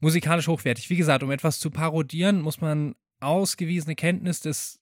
musikalisch 0.00 0.48
hochwertig. 0.48 0.90
Wie 0.90 0.96
gesagt, 0.96 1.22
um 1.22 1.30
etwas 1.30 1.61
zu 1.61 1.70
parodieren, 1.70 2.40
muss 2.40 2.61
man 2.61 2.94
ausgewiesene 3.20 3.94
Kenntnis 3.94 4.40
des, 4.40 4.78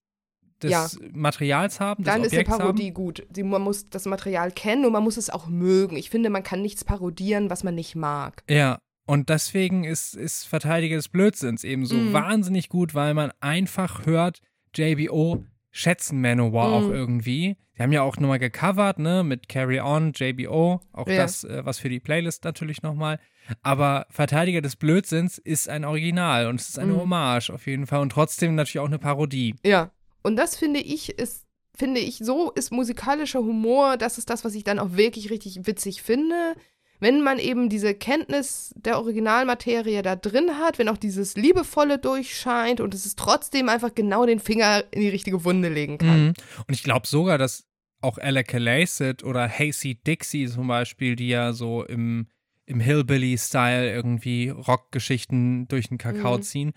des 0.62 0.70
Ja. 0.70 0.88
Materials 1.12 1.78
haben, 1.80 2.04
Dann 2.04 2.22
ist 2.24 2.32
eine 2.32 2.40
Objekts 2.40 2.58
Parodie 2.58 2.86
haben. 2.86 2.94
gut. 2.94 3.26
Sie, 3.32 3.42
man 3.42 3.62
muss 3.62 3.88
das 3.90 4.06
Material 4.06 4.50
kennen 4.50 4.84
und 4.86 4.92
man 4.92 5.04
muss 5.04 5.16
es 5.16 5.30
auch 5.30 5.46
mögen. 5.46 5.96
Ich 5.96 6.10
finde, 6.10 6.30
man 6.30 6.42
kann 6.42 6.62
nichts 6.62 6.84
parodieren, 6.84 7.50
was 7.50 7.64
man 7.64 7.74
nicht 7.74 7.94
mag. 7.94 8.42
Ja, 8.48 8.78
und 9.06 9.28
deswegen 9.28 9.84
ist, 9.84 10.16
ist 10.16 10.44
Verteidiger 10.48 10.96
des 10.96 11.08
Blödsinns 11.10 11.62
eben 11.64 11.84
so 11.86 11.94
Mhm. 11.96 12.12
wahnsinnig 12.14 12.68
gut, 12.70 12.94
weil 12.94 13.12
man 13.14 13.30
einfach 13.40 14.06
hört, 14.06 14.40
JBO 14.74 15.44
schätzen 15.76 16.20
Manowar 16.20 16.72
auch 16.72 16.88
Mhm. 16.88 16.94
irgendwie. 16.94 17.56
Die 17.76 17.82
haben 17.82 17.90
ja 17.92 18.02
auch 18.02 18.16
nochmal 18.16 18.38
gecovert, 18.38 19.00
ne, 19.00 19.24
mit 19.24 19.48
Carry 19.48 19.80
On, 19.80 20.12
JBO, 20.14 20.80
auch 20.92 21.08
Ja. 21.08 21.16
das, 21.16 21.42
äh, 21.42 21.64
was 21.66 21.80
für 21.80 21.88
die 21.88 21.98
Playlist 21.98 22.44
natürlich 22.44 22.82
nochmal. 22.82 23.18
Aber 23.62 24.06
Verteidiger 24.10 24.60
des 24.62 24.76
Blödsinns 24.76 25.38
ist 25.38 25.68
ein 25.68 25.84
Original 25.84 26.46
und 26.46 26.60
es 26.60 26.68
ist 26.68 26.78
eine 26.78 26.92
Mhm. 26.92 26.98
Hommage 27.00 27.50
auf 27.50 27.66
jeden 27.66 27.86
Fall 27.88 28.00
und 28.00 28.10
trotzdem 28.10 28.54
natürlich 28.54 28.78
auch 28.78 28.86
eine 28.86 29.00
Parodie. 29.00 29.56
Ja. 29.66 29.90
Und 30.22 30.36
das 30.36 30.56
finde 30.56 30.78
ich 30.80 31.18
ist, 31.18 31.44
finde 31.74 32.00
ich, 32.00 32.18
so 32.18 32.52
ist 32.52 32.70
musikalischer 32.70 33.40
Humor, 33.40 33.96
das 33.96 34.16
ist 34.16 34.30
das, 34.30 34.44
was 34.44 34.54
ich 34.54 34.62
dann 34.62 34.78
auch 34.78 34.92
wirklich 34.96 35.28
richtig 35.30 35.66
witzig 35.66 36.02
finde. 36.02 36.54
Wenn 37.00 37.22
man 37.22 37.38
eben 37.38 37.68
diese 37.68 37.94
Kenntnis 37.94 38.72
der 38.76 38.98
Originalmaterie 38.98 40.02
da 40.02 40.16
drin 40.16 40.58
hat, 40.58 40.78
wenn 40.78 40.88
auch 40.88 40.96
dieses 40.96 41.36
Liebevolle 41.36 41.98
durchscheint 41.98 42.80
und 42.80 42.94
es 42.94 43.04
ist 43.04 43.18
trotzdem 43.18 43.68
einfach 43.68 43.94
genau 43.94 44.26
den 44.26 44.40
Finger 44.40 44.84
in 44.90 45.00
die 45.00 45.08
richtige 45.08 45.44
Wunde 45.44 45.68
legen 45.68 45.98
kann. 45.98 46.26
Mhm. 46.26 46.34
Und 46.66 46.74
ich 46.74 46.82
glaube 46.82 47.06
sogar, 47.06 47.36
dass 47.38 47.66
auch 48.00 48.18
Alec 48.18 48.52
Lacet 48.52 49.24
oder 49.24 49.48
Hasty 49.48 49.94
Dixie 49.96 50.46
zum 50.46 50.68
Beispiel, 50.68 51.16
die 51.16 51.28
ja 51.28 51.52
so 51.52 51.84
im, 51.84 52.28
im 52.66 52.80
Hillbilly-Style 52.80 53.90
irgendwie 53.92 54.50
Rockgeschichten 54.50 55.68
durch 55.68 55.88
den 55.88 55.98
Kakao 55.98 56.36
Mhm. 56.38 56.42
ziehen, 56.42 56.72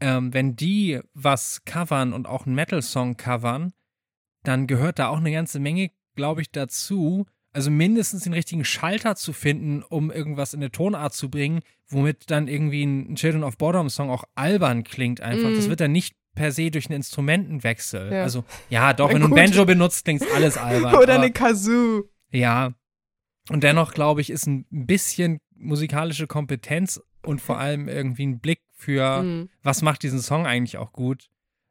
ähm, 0.00 0.32
wenn 0.32 0.56
die 0.56 1.00
was 1.12 1.64
covern 1.64 2.12
und 2.12 2.26
auch 2.26 2.46
einen 2.46 2.54
Metal-Song 2.54 3.16
covern, 3.16 3.72
dann 4.42 4.66
gehört 4.66 4.98
da 4.98 5.08
auch 5.08 5.18
eine 5.18 5.32
ganze 5.32 5.60
Menge, 5.60 5.90
glaube 6.14 6.40
ich, 6.40 6.50
dazu. 6.50 7.26
Also 7.52 7.70
mindestens 7.70 8.22
den 8.24 8.32
richtigen 8.32 8.64
Schalter 8.64 9.16
zu 9.16 9.32
finden, 9.32 9.82
um 9.82 10.10
irgendwas 10.10 10.54
in 10.54 10.60
eine 10.60 10.70
Tonart 10.70 11.14
zu 11.14 11.30
bringen, 11.30 11.60
womit 11.88 12.30
dann 12.30 12.46
irgendwie 12.46 12.84
ein 12.84 13.16
Children 13.16 13.42
of 13.42 13.58
Bottom-Song 13.58 14.08
auch 14.10 14.24
albern 14.36 14.84
klingt 14.84 15.20
einfach. 15.20 15.50
Das 15.50 15.66
Mhm. 15.66 15.70
wird 15.70 15.80
dann 15.80 15.92
nicht 15.92 16.14
per 16.36 16.52
se 16.52 16.70
durch 16.70 16.86
einen 16.86 16.96
Instrumentenwechsel. 16.96 18.12
Ja. 18.12 18.22
Also, 18.22 18.44
ja, 18.68 18.92
doch, 18.92 19.12
wenn 19.12 19.20
du 19.20 19.26
ein. 19.26 19.34
Banjo 19.34 19.64
benutzt, 19.64 20.04
klingt 20.04 20.22
alles 20.32 20.56
albern. 20.56 20.94
Oder 20.94 21.14
aber, 21.14 21.22
eine 21.24 21.32
Kazoo. 21.32 22.04
Ja. 22.30 22.72
Und 23.48 23.64
dennoch, 23.64 23.92
glaube 23.94 24.20
ich, 24.20 24.30
ist 24.30 24.46
ein 24.46 24.64
bisschen 24.70 25.40
musikalische 25.56 26.26
Kompetenz 26.28 27.00
und 27.22 27.40
vor 27.40 27.58
allem 27.58 27.88
irgendwie 27.88 28.26
ein 28.26 28.38
Blick 28.38 28.60
für, 28.72 29.22
Mhm. 29.22 29.48
was 29.62 29.82
macht 29.82 30.02
diesen 30.04 30.20
Song 30.20 30.46
eigentlich 30.46 30.78
auch 30.78 30.92
gut, 30.92 31.28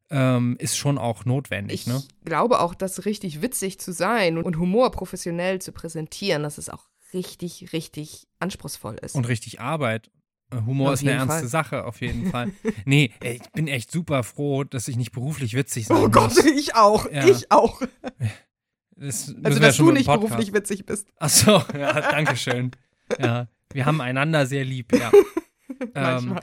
ähm, 0.09 0.55
ist 0.59 0.77
schon 0.77 0.97
auch 0.97 1.25
notwendig, 1.25 1.81
Ich 1.81 1.87
ne? 1.87 2.01
glaube 2.25 2.59
auch, 2.61 2.73
dass 2.73 3.05
richtig 3.05 3.41
witzig 3.41 3.79
zu 3.79 3.91
sein 3.91 4.37
und 4.37 4.57
Humor 4.57 4.91
professionell 4.91 5.59
zu 5.61 5.71
präsentieren, 5.71 6.43
dass 6.43 6.57
es 6.57 6.69
auch 6.69 6.85
richtig, 7.13 7.73
richtig 7.73 8.27
anspruchsvoll 8.39 8.95
ist. 9.01 9.15
Und 9.15 9.27
richtig 9.27 9.59
Arbeit. 9.59 10.09
Äh, 10.51 10.61
Humor 10.65 10.89
Auf 10.89 10.93
ist 10.95 11.01
eine 11.01 11.11
ernste 11.11 11.39
Fall. 11.41 11.47
Sache, 11.47 11.85
auf 11.85 12.01
jeden 12.01 12.27
Fall. 12.31 12.51
nee, 12.85 13.11
ich 13.23 13.41
bin 13.53 13.67
echt 13.67 13.91
super 13.91 14.23
froh, 14.23 14.63
dass 14.63 14.87
ich 14.87 14.97
nicht 14.97 15.11
beruflich 15.11 15.53
witzig 15.53 15.87
sein 15.87 15.97
oh 15.97 16.09
Gott, 16.09 16.35
muss. 16.35 16.45
ich 16.57 16.75
auch. 16.75 17.09
Ja. 17.11 17.25
Ich 17.25 17.51
auch. 17.51 17.81
Das 19.01 19.33
Also, 19.43 19.59
dass 19.61 19.77
du 19.77 19.93
nicht 19.93 20.07
beruflich 20.07 20.51
witzig 20.51 20.85
bist. 20.85 21.07
Ach 21.19 21.29
so, 21.29 21.63
ja, 21.73 22.01
danke 22.01 22.35
schön. 22.35 22.71
Ja, 23.17 23.47
wir 23.71 23.85
haben 23.85 24.01
einander 24.01 24.45
sehr 24.45 24.65
lieb, 24.65 24.93
ja. 24.93 25.09
ähm. 25.95 26.37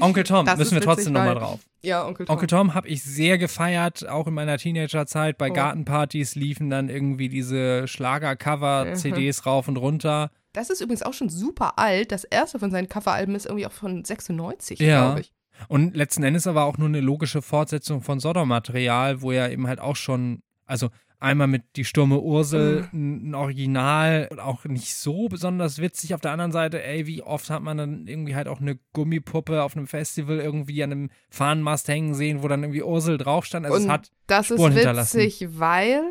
Onkel 0.00 0.22
Tom, 0.22 0.46
Das 0.46 0.56
müssen 0.56 0.74
wir 0.74 0.82
trotzdem 0.82 1.14
nochmal 1.14 1.34
drauf. 1.34 1.58
Ja, 1.82 2.06
Onkel 2.06 2.26
Tom. 2.26 2.34
Onkel 2.34 2.46
Tom 2.48 2.74
habe 2.74 2.88
ich 2.88 3.02
sehr 3.02 3.38
gefeiert, 3.38 4.06
auch 4.08 4.26
in 4.26 4.34
meiner 4.34 4.58
Teenagerzeit. 4.58 5.38
Bei 5.38 5.50
Oh. 5.50 5.54
Gartenpartys 5.54 6.34
liefen 6.34 6.68
dann 6.70 6.88
irgendwie 6.88 7.28
diese 7.28 7.88
Schlagercover-CDs 7.88 9.46
rauf 9.46 9.68
und 9.68 9.76
runter. 9.76 10.30
Das 10.52 10.68
ist 10.70 10.80
übrigens 10.80 11.02
auch 11.02 11.14
schon 11.14 11.28
super 11.28 11.78
alt. 11.78 12.12
Das 12.12 12.24
erste 12.24 12.58
von 12.58 12.70
seinen 12.70 12.88
Coveralben 12.88 13.34
ist 13.34 13.46
irgendwie 13.46 13.66
auch 13.66 13.72
von 13.72 14.04
96, 14.04 14.78
Ja. 14.80 15.06
glaube 15.06 15.20
ich. 15.20 15.32
Und 15.68 15.94
letzten 15.94 16.22
Endes 16.22 16.46
aber 16.46 16.64
auch 16.64 16.78
nur 16.78 16.88
eine 16.88 17.00
logische 17.00 17.42
Fortsetzung 17.42 18.02
von 18.02 18.18
Sodom-Material, 18.18 19.20
wo 19.22 19.30
ja 19.30 19.48
eben 19.48 19.66
halt 19.66 19.78
auch 19.78 19.96
schon, 19.96 20.42
also 20.66 20.88
einmal 21.20 21.46
mit 21.46 21.76
Die 21.76 21.84
Stürme 21.84 22.20
Ursel, 22.20 22.88
ein 22.92 23.30
ein 23.30 23.34
Original 23.34 24.28
und 24.30 24.40
auch 24.40 24.64
nicht 24.64 24.94
so 24.96 25.28
besonders 25.28 25.78
witzig. 25.78 26.14
Auf 26.14 26.20
der 26.20 26.32
anderen 26.32 26.52
Seite, 26.52 26.82
ey, 26.82 27.06
wie 27.06 27.22
oft 27.22 27.50
hat 27.50 27.62
man 27.62 27.76
dann 27.76 28.06
irgendwie 28.06 28.34
halt 28.34 28.48
auch 28.48 28.60
eine 28.60 28.78
Gummipuppe 28.92 29.62
auf 29.62 29.76
einem 29.76 29.86
Festival 29.86 30.38
irgendwie 30.38 30.82
an 30.82 30.92
einem 30.92 31.10
Fahnenmast 31.28 31.88
hängen 31.88 32.14
sehen, 32.14 32.42
wo 32.42 32.48
dann 32.48 32.62
irgendwie 32.62 32.82
Ursel 32.82 33.18
drauf 33.18 33.44
stand. 33.44 33.66
Also 33.66 33.78
es 33.78 33.84
Und 33.84 33.90
hat, 33.90 34.10
das 34.26 34.46
Spuren 34.46 34.76
ist 34.76 34.84
witzig, 34.84 35.46
weil. 35.58 36.02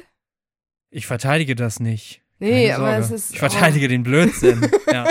ich 0.91 1.07
verteidige 1.07 1.55
das 1.55 1.79
nicht. 1.79 2.21
Nee, 2.39 2.71
aber 2.71 2.97
es 2.97 3.11
ist. 3.11 3.33
Ich 3.33 3.39
verteidige 3.39 3.87
den 3.87 4.03
Blödsinn. 4.03 4.61
ja. 4.91 5.05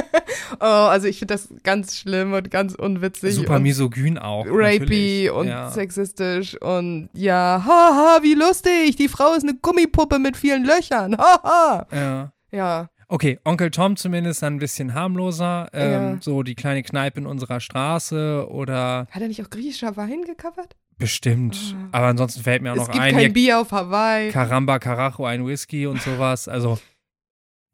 Oh, 0.55 0.57
oh 0.61 0.65
also 0.65 1.07
ich 1.07 1.19
finde 1.19 1.35
das 1.35 1.49
ganz 1.63 1.97
schlimm 1.97 2.33
und 2.33 2.51
ganz 2.51 2.75
unwitzig. 2.75 3.35
Super 3.35 3.59
misogyn 3.59 4.19
auch. 4.19 4.47
rapey 4.49 4.79
natürlich. 4.79 5.31
und 5.31 5.49
ja. 5.49 5.71
sexistisch 5.71 6.61
und 6.61 7.11
ja, 7.13 7.63
haha, 7.67 8.23
wie 8.23 8.35
lustig, 8.35 8.97
die 8.97 9.09
Frau 9.09 9.35
ist 9.35 9.43
eine 9.43 9.55
Gummipuppe 9.55 10.19
mit 10.19 10.37
vielen 10.37 10.65
Löchern, 10.65 11.17
haha. 11.19 11.87
ja. 11.93 12.33
Ja, 12.51 12.89
Okay, 13.11 13.39
Onkel 13.45 13.71
Tom 13.71 13.97
zumindest 13.97 14.43
dann 14.43 14.57
ein 14.57 14.59
bisschen 14.59 14.93
harmloser. 14.93 15.69
Ähm, 15.73 15.93
Ja. 15.93 16.17
So 16.21 16.43
die 16.43 16.55
kleine 16.55 16.83
Kneipe 16.83 17.21
in 17.21 17.27
unserer 17.27 17.59
Straße 17.59 18.47
oder 18.51 19.07
Hat 19.11 19.23
er 19.23 19.29
nicht 19.29 19.43
auch 19.43 19.51
griechischer 19.51 19.97
Wein 19.97 20.23
gecovert? 20.23 20.77
bestimmt. 20.99 21.57
Ah. 21.75 21.99
Aber 21.99 22.07
ansonsten 22.09 22.43
fällt 22.43 22.61
mir 22.61 22.73
auch 22.73 22.77
es 22.77 22.83
noch 22.83 22.91
gibt 22.91 23.03
ein, 23.03 23.15
kein 23.15 23.33
Bier 23.33 23.61
auf 23.61 23.71
Hawaii. 23.71 24.31
Caramba, 24.31 24.79
Carajo, 24.79 25.25
ein 25.25 25.47
Whisky 25.47 25.87
und 25.87 26.03
sowas. 26.03 26.49
Also 26.49 26.79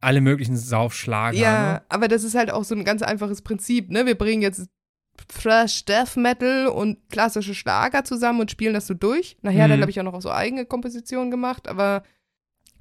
alle 0.04 0.20
möglichen 0.20 0.56
Saufschlager. 0.56 1.36
Ja, 1.36 1.72
Ne? 1.74 1.82
aber 1.88 2.08
das 2.08 2.22
ist 2.24 2.34
halt 2.34 2.50
auch 2.50 2.64
so 2.64 2.74
ein 2.74 2.84
ganz 2.84 3.02
einfaches 3.02 3.42
Prinzip, 3.42 3.90
ne? 3.90 4.06
Wir 4.06 4.14
bringen 4.16 4.42
jetzt 4.42 4.68
Thrash, 5.28 5.84
Death 5.84 6.16
Metal 6.16 6.66
und 6.66 6.98
klassische 7.10 7.54
Schlager 7.54 8.04
zusammen 8.04 8.40
und 8.40 8.50
spielen 8.50 8.74
das 8.74 8.86
so 8.86 8.94
durch. 8.94 9.36
Nachher 9.42 9.60
er, 9.62 9.68
Mhm. 9.68 9.76
glaube 9.76 9.90
ich, 9.90 10.00
auch 10.00 10.04
noch 10.04 10.20
so 10.20 10.30
eigene 10.30 10.66
Kompositionen 10.66 11.30
gemacht, 11.30 11.68
aber 11.68 12.02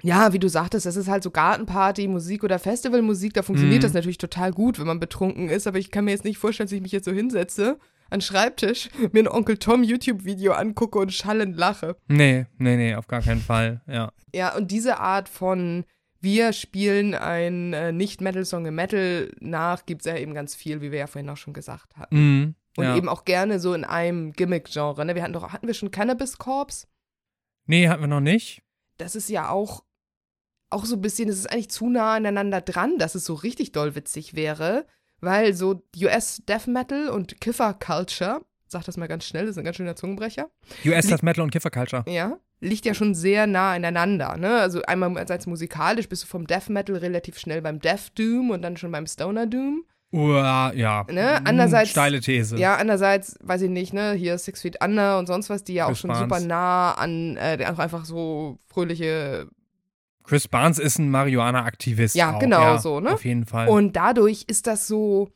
ja, 0.01 0.34
wie 0.34 0.39
du 0.39 0.49
sagtest, 0.49 0.86
das 0.86 0.95
ist 0.97 1.07
halt 1.07 1.24
so 1.24 1.32
Gartenparty, 1.32 2.07
Musik 2.07 2.43
oder 2.43 2.59
Festivalmusik, 2.59 3.34
da 3.34 3.41
funktioniert 3.41 3.82
Mhm. 3.82 3.86
das 3.86 3.93
natürlich 3.93 4.17
total 4.17 4.51
gut, 4.51 4.80
wenn 4.80 4.88
man 4.88 4.99
betrunken 4.99 5.47
ist, 5.49 5.65
aber 5.67 5.78
ich 5.78 5.91
kann 5.91 6.05
mir 6.05 6.11
jetzt 6.11 6.26
nicht 6.26 6.38
vorstellen, 6.39 6.65
dass 6.67 6.74
ich 6.74 6.82
mich 6.82 6.91
jetzt 6.91 7.05
so 7.05 7.11
hinsetze 7.13 7.78
an 8.09 8.19
den 8.19 8.21
Schreibtisch, 8.21 8.89
mir 9.13 9.21
ein 9.24 9.28
Onkel 9.28 9.57
Tom 9.57 9.82
YouTube-Video 9.84 10.51
angucke 10.53 10.99
und 10.99 11.13
schallend 11.13 11.55
lache. 11.55 11.95
Nee, 12.07 12.47
nee, 12.57 12.76
nee, 12.76 12.95
auf 12.95 13.07
gar 13.07 13.21
keinen 13.21 13.41
Fall. 13.41 13.82
Ja. 13.88 14.11
Ja, 14.36 14.55
und 14.55 14.71
diese 14.71 14.99
Art 14.99 15.30
von 15.30 15.86
wir 16.24 16.53
spielen 16.53 17.15
ein 17.15 17.74
äh, 17.74 17.91
Nicht-Metal-Song 17.91 18.65
im 18.65 18.76
Metal 18.76 19.30
nach, 19.41 19.86
gibt 19.86 20.01
es 20.01 20.05
ja 20.05 20.17
eben 20.17 20.34
ganz 20.34 20.55
viel, 20.55 20.82
wie 20.82 20.91
wir 20.91 20.99
ja 20.99 21.07
vorhin 21.07 21.30
auch 21.30 21.38
schon 21.38 21.53
gesagt 21.53 21.97
hatten. 21.97 22.15
Mhm. 22.15 22.55
Und 22.78 22.86
ja. 22.86 22.95
eben 22.95 23.09
auch 23.09 23.26
gerne 23.26 23.59
so 23.59 23.74
in 23.74 23.84
einem 23.84 24.32
Gimmick-Genre. 24.32 25.05
Ne? 25.05 25.15
Wir 25.15 25.21
hatten 25.21 25.34
doch, 25.34 25.51
hatten 25.51 25.67
wir 25.67 25.74
schon 25.74 25.91
Cannabis 25.91 26.38
Corps? 26.38 26.88
Nee, 27.65 27.89
hatten 27.89 28.01
wir 28.01 28.07
noch 28.07 28.21
nicht. 28.21 28.63
Das 28.97 29.15
ist 29.15 29.30
ja 29.30 29.49
auch, 29.49 29.84
auch 30.69 30.86
so 30.86 30.95
ein 30.95 31.01
bisschen, 31.01 31.28
es 31.28 31.38
ist 31.38 31.51
eigentlich 31.51 31.69
zu 31.69 31.89
nah 31.89 32.13
aneinander 32.13 32.61
dran, 32.61 32.97
dass 32.97 33.15
es 33.15 33.26
so 33.26 33.34
richtig 33.34 33.74
doll 33.74 33.95
witzig 33.95 34.34
wäre, 34.34 34.88
weil 35.19 35.53
so 35.53 35.84
US 35.97 36.41
Death 36.47 36.67
Metal 36.67 37.09
und 37.09 37.41
Kiffer 37.41 37.74
Culture, 37.74 38.45
sag 38.74 38.84
das 38.84 38.97
mal 38.97 39.07
ganz 39.07 39.24
schnell, 39.26 39.43
das 39.45 39.51
ist 39.51 39.57
ein 39.57 39.63
ganz 39.63 39.78
schöner 39.78 39.95
Zungenbrecher, 39.95 40.49
US 40.86 41.07
Death 41.07 41.24
Metal 41.24 41.43
und 41.43 41.51
Kiffer 41.51 41.71
Culture. 41.71 42.03
ja, 42.07 42.38
liegt 42.59 42.86
ja 42.86 42.93
schon 42.93 43.15
sehr 43.15 43.47
nah 43.47 43.71
aneinander. 43.74 44.36
Ne? 44.38 44.59
Also 44.59 44.82
einmal 44.84 45.17
als 45.17 45.47
musikalisch 45.47 46.07
bist 46.09 46.24
du 46.24 46.28
vom 46.28 46.45
Death 46.47 46.69
Metal 46.69 46.95
relativ 46.97 47.39
schnell 47.39 47.61
beim 47.61 47.80
Death 47.80 48.11
Doom 48.15 48.49
und 48.51 48.61
dann 48.61 48.76
schon 48.78 48.91
beim 48.91 49.07
Stoner 49.07 49.47
Doom. 49.47 49.84
Uah, 50.11 50.71
ja. 50.76 51.05
Ne, 51.09 51.39
Mm, 51.41 51.47
andererseits- 51.47 51.89
Steile 51.89 52.19
These. 52.21 52.57
Ja, 52.57 52.76
andererseits, 52.76 53.36
weiß 53.41 53.63
ich 53.63 53.69
nicht, 53.71 53.93
ne, 53.93 54.13
hier 54.13 54.38
Six 54.38 54.61
Feet 54.61 54.78
Under 54.84 55.17
und 55.17 55.26
sonst 55.26 55.49
was, 55.49 55.63
die 55.63 55.74
ja 55.74 55.86
auch 55.86 55.89
Chris 55.89 55.99
schon 56.01 56.09
Barnes. 56.09 56.30
super 56.36 56.47
nah 56.47 56.91
an 56.93 57.36
äh, 57.38 57.65
auch 57.74 57.80
einfach 57.80 58.05
so 58.05 58.59
fröhliche. 58.67 59.47
Chris 60.24 60.47
Barnes 60.47 60.78
ist 60.80 60.99
ein 60.99 61.09
Marihuana-Aktivist. 61.09 62.15
Ja, 62.15 62.36
auch, 62.36 62.39
genau 62.39 62.61
ja, 62.61 62.78
so, 62.78 62.99
ne? 62.99 63.13
Auf 63.13 63.26
jeden 63.26 63.45
Fall. 63.45 63.67
Und 63.67 63.95
dadurch 63.95 64.45
ist 64.47 64.67
das 64.67 64.88
so, 64.88 65.30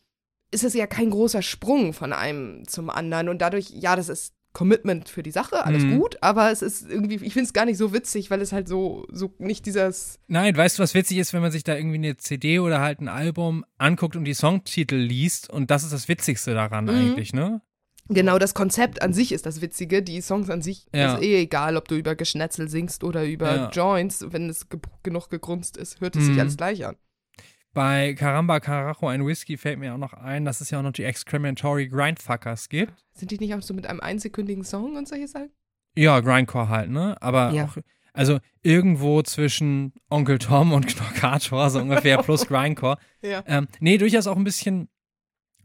ist 0.51 0.63
es 0.63 0.73
ja 0.73 0.87
kein 0.87 1.09
großer 1.09 1.41
Sprung 1.41 1.93
von 1.93 2.13
einem 2.13 2.67
zum 2.67 2.89
anderen. 2.89 3.29
Und 3.29 3.41
dadurch, 3.41 3.69
ja, 3.71 3.95
das 3.95 4.09
ist 4.09 4.33
Commitment 4.53 5.07
für 5.09 5.21
die 5.21 5.29
Sache, 5.31 5.65
alles 5.65 5.83
Mhm. 5.83 5.99
gut, 5.99 6.17
aber 6.21 6.51
es 6.51 6.61
ist 6.63 6.89
irgendwie, 6.89 7.15
ich 7.15 7.33
finde 7.33 7.43
es 7.43 7.53
gar 7.53 7.65
nicht 7.65 7.77
so 7.77 7.93
witzig, 7.93 8.31
weil 8.31 8.41
es 8.41 8.53
halt 8.53 8.67
so, 8.67 9.05
so 9.11 9.31
nicht 9.37 9.65
dieses. 9.67 10.17
Nein, 10.27 10.55
weißt 10.57 10.79
du, 10.79 10.83
was 10.83 10.95
witzig 10.95 11.17
ist, 11.17 11.33
wenn 11.33 11.41
man 11.41 11.51
sich 11.51 11.63
da 11.63 11.75
irgendwie 11.75 11.97
eine 11.97 12.17
CD 12.17 12.57
oder 12.59 12.79
halt 12.81 12.99
ein 12.99 13.07
Album 13.07 13.65
anguckt 13.77 14.15
und 14.15 14.25
die 14.25 14.33
Songtitel 14.33 14.95
liest 14.95 15.49
und 15.49 15.69
das 15.69 15.83
ist 15.83 15.93
das 15.93 16.07
Witzigste 16.07 16.55
daran 16.55 16.85
Mhm. 16.85 16.89
eigentlich, 16.91 17.33
ne? 17.33 17.61
Genau, 18.09 18.39
das 18.39 18.53
Konzept 18.53 19.01
an 19.01 19.13
sich 19.13 19.33
ist 19.33 19.45
das 19.45 19.59
Witzige. 19.61 20.01
Die 20.01 20.21
Songs 20.21 20.49
an 20.49 20.61
sich 20.61 20.87
Ja. 20.93 21.15
ist 21.15 21.23
eh 21.23 21.41
egal, 21.41 21.75
ob 21.77 21.87
du 21.89 21.95
über 21.95 22.15
Geschnetzel 22.15 22.69
singst 22.69 23.03
oder 23.03 23.25
über 23.25 23.53
Ja. 23.55 23.69
Joints. 23.69 24.25
Wenn 24.29 24.49
es 24.49 24.69
ge 24.69 24.79
genug 25.03 25.29
gegrunzt 25.29 25.75
ist, 25.77 25.99
hört 25.99 26.15
es 26.15 26.23
Mhm. 26.23 26.27
sich 26.27 26.39
alles 26.39 26.57
gleich 26.57 26.85
an. 26.85 26.95
Bei 27.77 28.15
Caramba 28.15 28.59
Carajo 28.59 29.07
ein 29.07 29.23
Whisky 29.23 29.55
fällt 29.55 29.77
mir 29.77 29.93
auch 29.93 29.99
noch 29.99 30.13
ein, 30.13 30.45
dass 30.45 30.61
es 30.61 30.71
ja 30.71 30.79
auch 30.79 30.83
noch 30.83 30.93
die 30.93 31.03
Excrementory 31.03 31.87
Grindfuckers 31.87 32.69
gibt. 32.69 32.91
Sind 33.13 33.29
die 33.29 33.37
nicht 33.37 33.53
auch 33.53 33.61
so 33.61 33.75
mit 33.75 33.85
einem 33.85 33.99
einsekündigen 33.99 34.63
Song 34.63 34.95
und 34.95 35.07
solche 35.07 35.27
Sachen? 35.27 35.51
Ja, 35.95 36.19
Grindcore 36.21 36.69
halt, 36.69 36.89
ne? 36.89 37.15
Aber 37.21 37.51
Ja. 37.53 37.65
auch, 37.65 37.77
also 38.13 38.39
irgendwo 38.63 39.21
zwischen 39.21 39.93
Onkel 40.09 40.39
Tom 40.39 40.71
und 40.73 40.87
Knockator, 40.87 41.69
so 41.69 41.79
ungefähr, 41.79 42.17
plus 42.23 42.47
Grindcore. 42.47 42.97
Ja. 43.21 43.43
Ähm, 43.45 43.67
nee, 43.79 43.99
durchaus 43.99 44.25
auch 44.25 44.37
ein 44.37 44.43
bisschen 44.43 44.89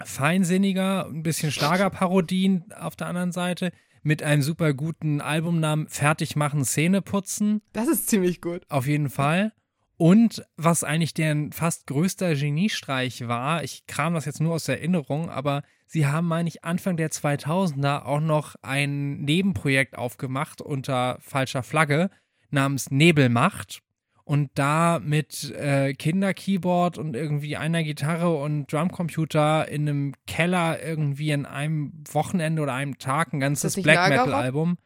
feinsinniger, 0.04 1.06
ein 1.06 1.22
bisschen 1.22 1.50
Schlagerparodien 1.50 2.72
auf 2.78 2.94
der 2.94 3.06
anderen 3.06 3.32
Seite, 3.32 3.72
mit 4.02 4.22
einem 4.22 4.42
super 4.42 4.74
guten 4.74 5.22
Albumnamen 5.22 5.88
Fertig 5.88 6.36
machen, 6.36 6.66
Szene 6.66 7.00
putzen, 7.00 7.62
Das 7.72 7.88
ist 7.88 8.08
ziemlich 8.10 8.42
gut. 8.42 8.66
auf 8.68 8.86
jeden 8.86 9.08
Fall. 9.08 9.52
Und 9.96 10.44
was 10.56 10.84
eigentlich 10.84 11.14
deren 11.14 11.52
fast 11.52 11.86
größter 11.86 12.34
Geniestreich 12.34 13.28
war, 13.28 13.62
ich 13.62 13.86
kram 13.86 14.14
das 14.14 14.24
jetzt 14.24 14.40
nur 14.40 14.54
aus 14.54 14.64
der 14.64 14.78
Erinnerung, 14.78 15.30
aber 15.30 15.62
sie 15.86 16.06
haben, 16.06 16.26
meine 16.26 16.48
ich, 16.48 16.64
Anfang 16.64 16.96
der 16.96 17.10
2000er 17.10 18.04
auch 18.04 18.20
noch 18.20 18.56
ein 18.62 19.20
Nebenprojekt 19.20 19.96
aufgemacht 19.96 20.60
unter 20.60 21.18
falscher 21.20 21.62
Flagge 21.62 22.10
namens 22.50 22.90
Nebelmacht. 22.90 23.80
Und 24.24 24.50
da 24.54 25.00
mit 25.02 25.50
äh, 25.50 25.94
Kinderkeyboard 25.94 26.96
und 26.96 27.16
irgendwie 27.16 27.56
einer 27.56 27.82
Gitarre 27.82 28.30
und 28.36 28.72
Drumcomputer 28.72 29.68
in 29.68 29.88
einem 29.88 30.14
Keller 30.28 30.82
irgendwie 30.82 31.32
an 31.32 31.44
einem 31.44 31.92
Wochenende 32.10 32.62
oder 32.62 32.72
einem 32.72 32.98
Tag 32.98 33.32
ein 33.32 33.40
ganzes 33.40 33.74
Black 33.74 33.96
Lagerrock? 33.96 34.26
Metal 34.26 34.40
Album 34.40 34.78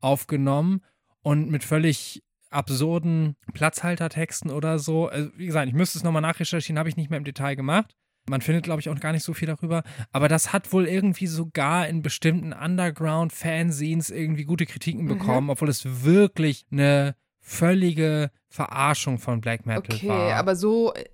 aufgenommen 0.00 0.82
und 1.22 1.50
mit 1.50 1.62
völlig 1.62 2.24
absurden 2.50 3.36
Platzhaltertexten 3.54 4.50
oder 4.50 4.78
so. 4.78 5.08
Also, 5.08 5.30
wie 5.36 5.46
gesagt, 5.46 5.68
ich 5.68 5.74
müsste 5.74 5.98
es 5.98 6.04
nochmal 6.04 6.22
nachrecherchieren, 6.22 6.78
habe 6.78 6.88
ich 6.88 6.96
nicht 6.96 7.10
mehr 7.10 7.16
im 7.18 7.24
Detail 7.24 7.54
gemacht. 7.56 7.94
Man 8.28 8.42
findet, 8.42 8.64
glaube 8.64 8.80
ich, 8.80 8.88
auch 8.90 9.00
gar 9.00 9.12
nicht 9.12 9.24
so 9.24 9.32
viel 9.32 9.46
darüber. 9.48 9.82
Aber 10.12 10.28
das 10.28 10.52
hat 10.52 10.72
wohl 10.72 10.86
irgendwie 10.86 11.26
sogar 11.26 11.88
in 11.88 12.02
bestimmten 12.02 12.52
Underground-Fanzines 12.52 14.10
irgendwie 14.10 14.44
gute 14.44 14.66
Kritiken 14.66 15.04
Mhm. 15.04 15.08
bekommen, 15.08 15.50
obwohl 15.50 15.68
es 15.68 16.04
wirklich 16.04 16.66
eine 16.70 17.14
völlige 17.40 18.30
Verarschung 18.48 19.18
von 19.18 19.40
Black 19.40 19.66
Metal 19.66 19.82
Okay, 19.94 20.08
war. 20.08 20.36
aber 20.36 20.56
so 20.56 20.92
äh, 20.94 21.04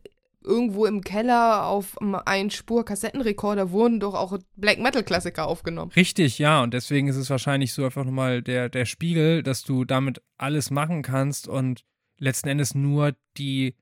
irgendwo 0.47 0.87
im 0.87 1.03
Keller 1.03 1.67
auf 1.67 1.99
einem 2.01 2.15
Einspur-Kassettenrekorder 2.15 3.71
wurden 3.71 4.01
doch 4.01 4.15
auch 4.15 4.39
Black 4.57 4.79
Metal-Klassiker 4.79 5.47
aufgenommen. 5.47 5.93
Richtig, 5.95 6.39
ja. 6.39 6.63
Und 6.63 6.73
deswegen 6.73 7.09
ist 7.09 7.17
es 7.17 7.31
wahrscheinlich 7.31 7.73
so 7.73 7.85
einfach 7.85 8.05
nochmal 8.05 8.43
der, 8.43 8.69
der 8.69 8.85
Spiegel, 8.85 9.43
dass 9.43 9.63
du 9.63 9.85
damit 9.85 10.23
alles 10.39 10.71
machen 10.71 11.03
kannst 11.03 11.49
und 11.49 11.85
letzten 12.19 12.49
Endes 12.49 12.75
nur 12.75 13.15
die, 13.37 13.75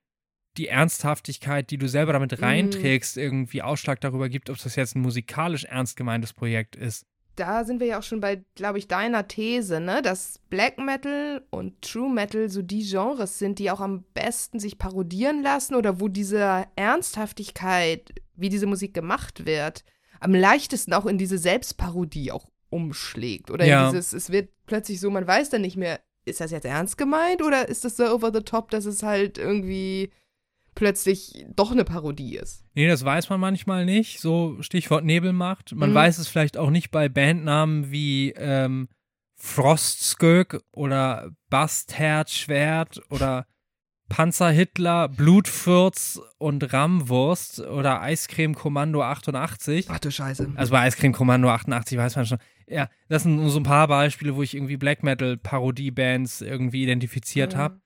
die 0.57 0.69
Ernsthaftigkeit, 0.69 1.71
die 1.71 1.79
du 1.79 1.89
selber 1.89 2.13
Mhm. 2.13 2.15
damit 2.15 2.43
reinträgst, 2.43 3.17
irgendwie 3.17 3.63
Ausschlag 3.63 4.01
darüber 4.01 4.29
gibt, 4.29 4.51
ob 4.51 4.59
das 4.59 4.77
jetzt 4.77 4.97
ein 4.97 5.03
musikalisch 5.03 5.65
ernst 5.65 5.97
gemeintes 5.97 6.33
Projekt 6.33 6.77
ist. 6.77 7.07
Da 7.37 7.65
sind 7.65 7.81
wir 7.81 7.87
ja 7.89 7.99
auch 7.99 8.03
schon 8.05 8.21
bei, 8.21 8.45
glaube 8.55 8.79
ich, 8.79 8.87
deiner 8.89 9.27
These, 9.27 9.81
ne? 9.81 10.03
Dass 10.03 10.41
Black 10.51 10.79
Metal 10.79 11.45
und 11.51 11.83
True 11.83 12.13
Metal 12.13 12.49
so 12.49 12.63
die 12.63 12.89
Genres 12.89 13.39
sind, 13.39 13.59
die 13.59 13.71
auch 13.71 13.81
am 13.81 14.05
besten 14.15 14.61
sich 14.61 14.79
parodieren 14.79 15.43
lassen 15.43 15.75
oder 15.75 16.01
wo 16.01 16.09
diese 16.09 16.67
Ernsthaftigkeit, 16.77 18.15
wie 18.37 18.49
diese 18.49 18.67
Musik 18.67 18.95
gemacht 18.95 19.47
wird, 19.47 19.85
am 20.21 20.35
leichtesten 20.35 20.93
auch 20.93 21.07
in 21.07 21.19
diese 21.19 21.39
Selbstparodie 21.39 22.33
auch 22.33 22.47
umschlägt. 22.71 23.51
Oder 23.51 23.67
Ja. 23.67 23.87
in 23.87 23.93
dieses, 23.93 24.13
es 24.13 24.31
wird 24.31 24.51
plötzlich 24.67 25.01
so, 25.01 25.11
man 25.11 25.27
weiß 25.27 25.51
dann 25.51 25.63
nicht 25.63 25.77
mehr, 25.77 26.01
ist 26.25 26.41
das 26.41 26.51
jetzt 26.51 26.65
ernst 26.65 26.97
gemeint 26.99 27.43
oder 27.43 27.69
ist 27.69 27.85
das 27.85 27.97
so 27.97 28.05
over 28.07 28.33
the 28.33 28.41
top, 28.41 28.71
dass 28.71 28.87
es 28.87 29.03
halt 29.03 29.39
irgendwie 29.39 30.11
plötzlich 30.75 31.45
doch 31.55 31.71
eine 31.73 31.85
Parodie 31.85 32.37
ist? 32.37 32.65
Nee, 32.75 32.87
das 32.89 33.05
weiß 33.05 33.29
man 33.31 33.41
manchmal 33.41 33.85
nicht. 33.85 34.21
So 34.21 34.57
Stichwort 34.61 35.05
Nebelmacht. 35.05 35.73
Man 35.75 35.91
Mhm. 35.91 35.95
weiß 35.95 36.19
es 36.19 36.29
vielleicht 36.29 36.57
auch 36.57 36.71
nicht 36.71 36.91
bei 36.91 37.09
Bandnamen 37.09 37.91
wie 37.91 38.31
ähm, 38.37 38.89
Frostskök 39.37 40.61
oder 40.73 41.31
Bastardschwert 41.51 43.03
oder 43.11 43.47
Panzerhitler, 44.09 45.09
Blutfürz 45.09 46.21
und 46.39 46.73
Rammwurst 46.73 47.61
oder 47.61 48.03
Eiscreme 48.03 48.55
Kommando 48.55 49.03
88. 49.03 49.87
Ach 49.89 49.99
du 49.99 50.11
Scheiße. 50.11 50.53
Also 50.57 50.73
bei 50.73 50.81
Eiscreme 50.83 51.13
Kommando 51.13 51.49
88 51.49 51.97
weiß 51.99 52.17
man 52.17 52.27
schon. 52.27 52.39
Ja, 52.69 52.89
das 53.09 53.23
sind 53.25 53.37
nur 53.37 53.51
so 53.51 53.59
ein 53.61 53.65
paar 53.65 53.89
Beispiele, 53.89 54.37
wo 54.37 54.43
ich 54.43 54.55
irgendwie 54.55 54.77
Black 54.77 55.03
Metal 55.03 55.37
Parodie-Bands 55.37 56.43
irgendwie 56.43 56.83
identifiziert 56.83 57.55
Ja. 57.55 57.59
habe. 57.59 57.81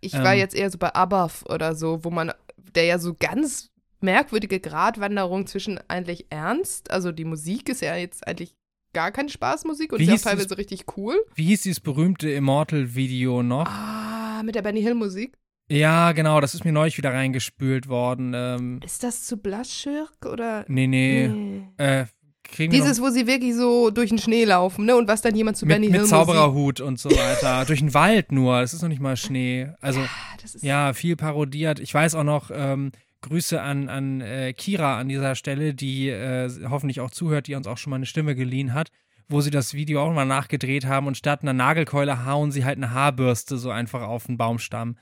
Ich 0.00 0.14
war 0.14 0.32
Ähm. 0.34 0.38
jetzt 0.38 0.54
eher 0.54 0.70
so 0.70 0.78
bei 0.78 0.94
Above 0.94 1.44
oder 1.48 1.74
so, 1.74 2.04
wo 2.04 2.10
man, 2.10 2.32
der 2.74 2.84
ja 2.84 2.98
so 2.98 3.14
ganz 3.18 3.70
merkwürdige 4.00 4.60
Gratwanderung 4.60 5.46
zwischen 5.46 5.78
eigentlich 5.88 6.26
ernst, 6.30 6.90
also 6.90 7.12
die 7.12 7.24
Musik 7.26 7.68
ist 7.68 7.82
ja 7.82 7.96
jetzt 7.96 8.26
eigentlich 8.26 8.54
gar 8.92 9.12
keine 9.12 9.28
Spaßmusik 9.28 9.92
und 9.92 10.00
ist 10.00 10.08
ja 10.08 10.16
teilweise 10.16 10.56
richtig 10.58 10.84
cool. 10.96 11.22
Wie 11.34 11.44
hieß 11.44 11.62
dieses 11.62 11.80
berühmte 11.80 12.30
Immortal-Video 12.30 13.42
noch? 13.42 13.66
Ah, 13.66 14.42
mit 14.42 14.54
der 14.54 14.62
Benny 14.62 14.82
Hill 14.82 14.94
Musik. 14.94 15.36
Ja, 15.70 16.10
genau, 16.12 16.40
das 16.40 16.54
ist 16.54 16.64
mir 16.64 16.72
neulich 16.72 16.98
wieder 16.98 17.12
reingespült 17.12 17.86
worden. 17.88 18.32
Ähm, 18.34 18.80
Ist 18.84 19.04
das 19.04 19.24
zu 19.26 19.36
Blaschirk 19.36 20.26
oder? 20.26 20.64
nee, 20.66 20.88
nee. 20.88 21.28
Nee. 21.28 21.62
Äh, 21.76 22.06
kriegen 22.50 22.72
Dieses, 22.72 23.00
wo 23.00 23.10
sie 23.10 23.26
wirklich 23.26 23.54
so 23.54 23.90
durch 23.90 24.10
den 24.10 24.18
Schnee 24.18 24.44
laufen, 24.44 24.84
ne? 24.84 24.96
Und 24.96 25.08
was 25.08 25.22
dann 25.22 25.34
jemand 25.34 25.56
zu 25.56 25.66
noch 25.66 25.74
Benny 25.74 25.86
mit, 25.86 25.94
Hill 25.94 26.02
mit. 26.02 26.10
Zaubererhut 26.10 26.80
und 26.80 26.98
so 26.98 27.10
weiter. 27.10 27.64
Durch 27.66 27.80
den 27.80 27.94
Wald 27.94 28.32
nur, 28.32 28.60
das 28.60 28.74
ist 28.74 28.82
noch 28.82 28.88
nicht 28.88 29.00
mal 29.00 29.16
Schnee. 29.16 29.70
Also, 29.80 30.00
ist 30.42 30.62
Ja, 30.62 30.92
viel 30.92 31.16
parodiert. 31.16 31.80
Ich 31.80 31.92
weiß 31.92 32.14
auch 32.14 32.24
noch, 32.24 32.50
ähm, 32.52 32.92
Grüße 33.22 33.60
an, 33.60 33.88
an 33.88 34.20
äh, 34.20 34.52
Kira 34.52 34.98
an 34.98 35.08
dieser 35.08 35.34
Stelle, 35.34 35.74
die 35.74 36.08
äh, 36.08 36.50
hoffentlich 36.68 37.00
auch 37.00 37.10
zuhört, 37.10 37.46
die 37.46 37.54
uns 37.54 37.66
auch 37.66 37.78
schon 37.78 37.90
mal 37.90 37.96
eine 37.96 38.06
Stimme 38.06 38.34
geliehen 38.34 38.72
hat, 38.72 38.90
wo 39.28 39.40
sie 39.40 39.50
das 39.50 39.74
Video 39.74 40.02
auch 40.02 40.12
mal 40.12 40.24
nachgedreht 40.24 40.86
haben 40.86 41.06
und 41.06 41.16
statt 41.16 41.42
einer 41.42 41.52
Nagelkeule 41.52 42.24
hauen 42.24 42.50
sie 42.50 42.64
halt 42.64 42.78
eine 42.78 42.92
Haarbürste 42.92 43.58
so 43.58 43.70
einfach 43.70 44.02
auf 44.02 44.26
den 44.26 44.38
Baumstamm. 44.38 44.96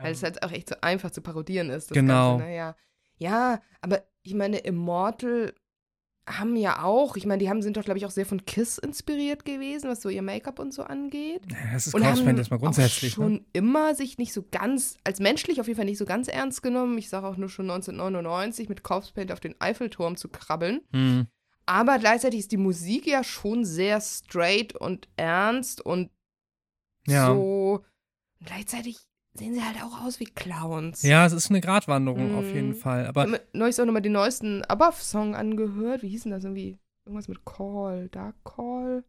Weil 0.00 0.12
es 0.12 0.22
halt 0.22 0.42
auch 0.42 0.52
echt 0.52 0.68
so 0.68 0.76
einfach 0.80 1.10
zu 1.10 1.20
parodieren 1.20 1.70
ist. 1.70 1.90
Das 1.90 1.94
Genau. 1.94 2.38
Ganze, 2.38 2.50
ne? 2.50 2.56
ja. 2.56 2.76
ja, 3.18 3.60
aber 3.80 4.02
ich 4.22 4.34
meine, 4.34 4.58
Immortal 4.58 5.52
haben 6.28 6.56
ja 6.56 6.82
auch, 6.84 7.16
ich 7.16 7.24
meine, 7.26 7.38
die 7.42 7.48
haben, 7.48 7.62
sind 7.62 7.76
doch, 7.76 7.84
glaube 7.84 7.98
ich, 7.98 8.06
auch 8.06 8.10
sehr 8.10 8.26
von 8.26 8.44
Kiss 8.44 8.78
inspiriert 8.78 9.44
gewesen, 9.44 9.88
was 9.88 10.02
so 10.02 10.08
ihr 10.08 10.22
Make-up 10.22 10.58
und 10.58 10.74
so 10.74 10.82
angeht. 10.82 11.42
Ja, 11.50 11.56
Das 11.72 11.86
ist 11.86 11.94
Und 11.94 12.02
Corpse 12.02 12.18
haben 12.20 12.26
Paint 12.26 12.38
erstmal 12.38 12.60
grundsätzlich. 12.60 13.12
auch 13.12 13.16
schon 13.16 13.32
Ne? 13.34 13.44
immer 13.54 13.94
sich 13.94 14.18
nicht 14.18 14.32
so 14.32 14.44
ganz, 14.50 14.96
als 15.04 15.20
menschlich 15.20 15.60
auf 15.60 15.66
jeden 15.66 15.76
Fall 15.78 15.86
nicht 15.86 15.98
so 15.98 16.04
ganz 16.04 16.28
ernst 16.28 16.62
genommen. 16.62 16.98
Ich 16.98 17.08
sage 17.08 17.26
auch 17.26 17.36
nur 17.36 17.48
schon 17.48 17.70
1999 17.70 18.68
mit 18.68 18.82
Corpse 18.82 19.12
Paint 19.14 19.32
auf 19.32 19.40
den 19.40 19.54
Eiffelturm 19.60 20.16
zu 20.16 20.28
krabbeln. 20.28 20.82
Hm. 20.92 21.26
Aber 21.66 21.98
gleichzeitig 21.98 22.40
ist 22.40 22.52
die 22.52 22.56
Musik 22.58 23.06
ja 23.06 23.24
schon 23.24 23.64
sehr 23.64 24.00
straight 24.00 24.74
und 24.76 25.08
ernst 25.16 25.80
und 25.84 26.10
Ja. 27.06 27.26
so. 27.26 27.84
Gleichzeitig 28.44 28.98
sehen 29.38 29.54
sie 29.54 29.62
halt 29.64 29.76
auch 29.82 30.04
aus 30.04 30.20
wie 30.20 30.24
Clowns. 30.26 31.02
ja, 31.02 31.24
es 31.26 31.32
ist 31.32 31.50
eine 31.50 31.60
Gratwanderung 31.60 32.34
auf 32.34 32.52
jeden 32.52 32.70
Mhm. 32.70 32.74
Fall. 32.74 33.02
Ich 33.02 33.08
Aber 33.08 33.20
habe 33.22 33.30
mir 33.32 33.40
neulich 33.52 33.80
auch 33.80 33.84
nochmal 33.86 34.02
den 34.02 34.12
neuesten 34.12 34.64
Above-Song 34.64 35.34
angehört. 35.34 36.02
Wie 36.02 36.08
hieß 36.08 36.24
denn 36.24 36.32
das 36.32 36.44
irgendwie? 36.44 36.78
Irgendwas 37.06 37.28
mit 37.28 37.44
Call, 37.44 38.08
Dark 38.10 38.34
Call. 38.44 39.04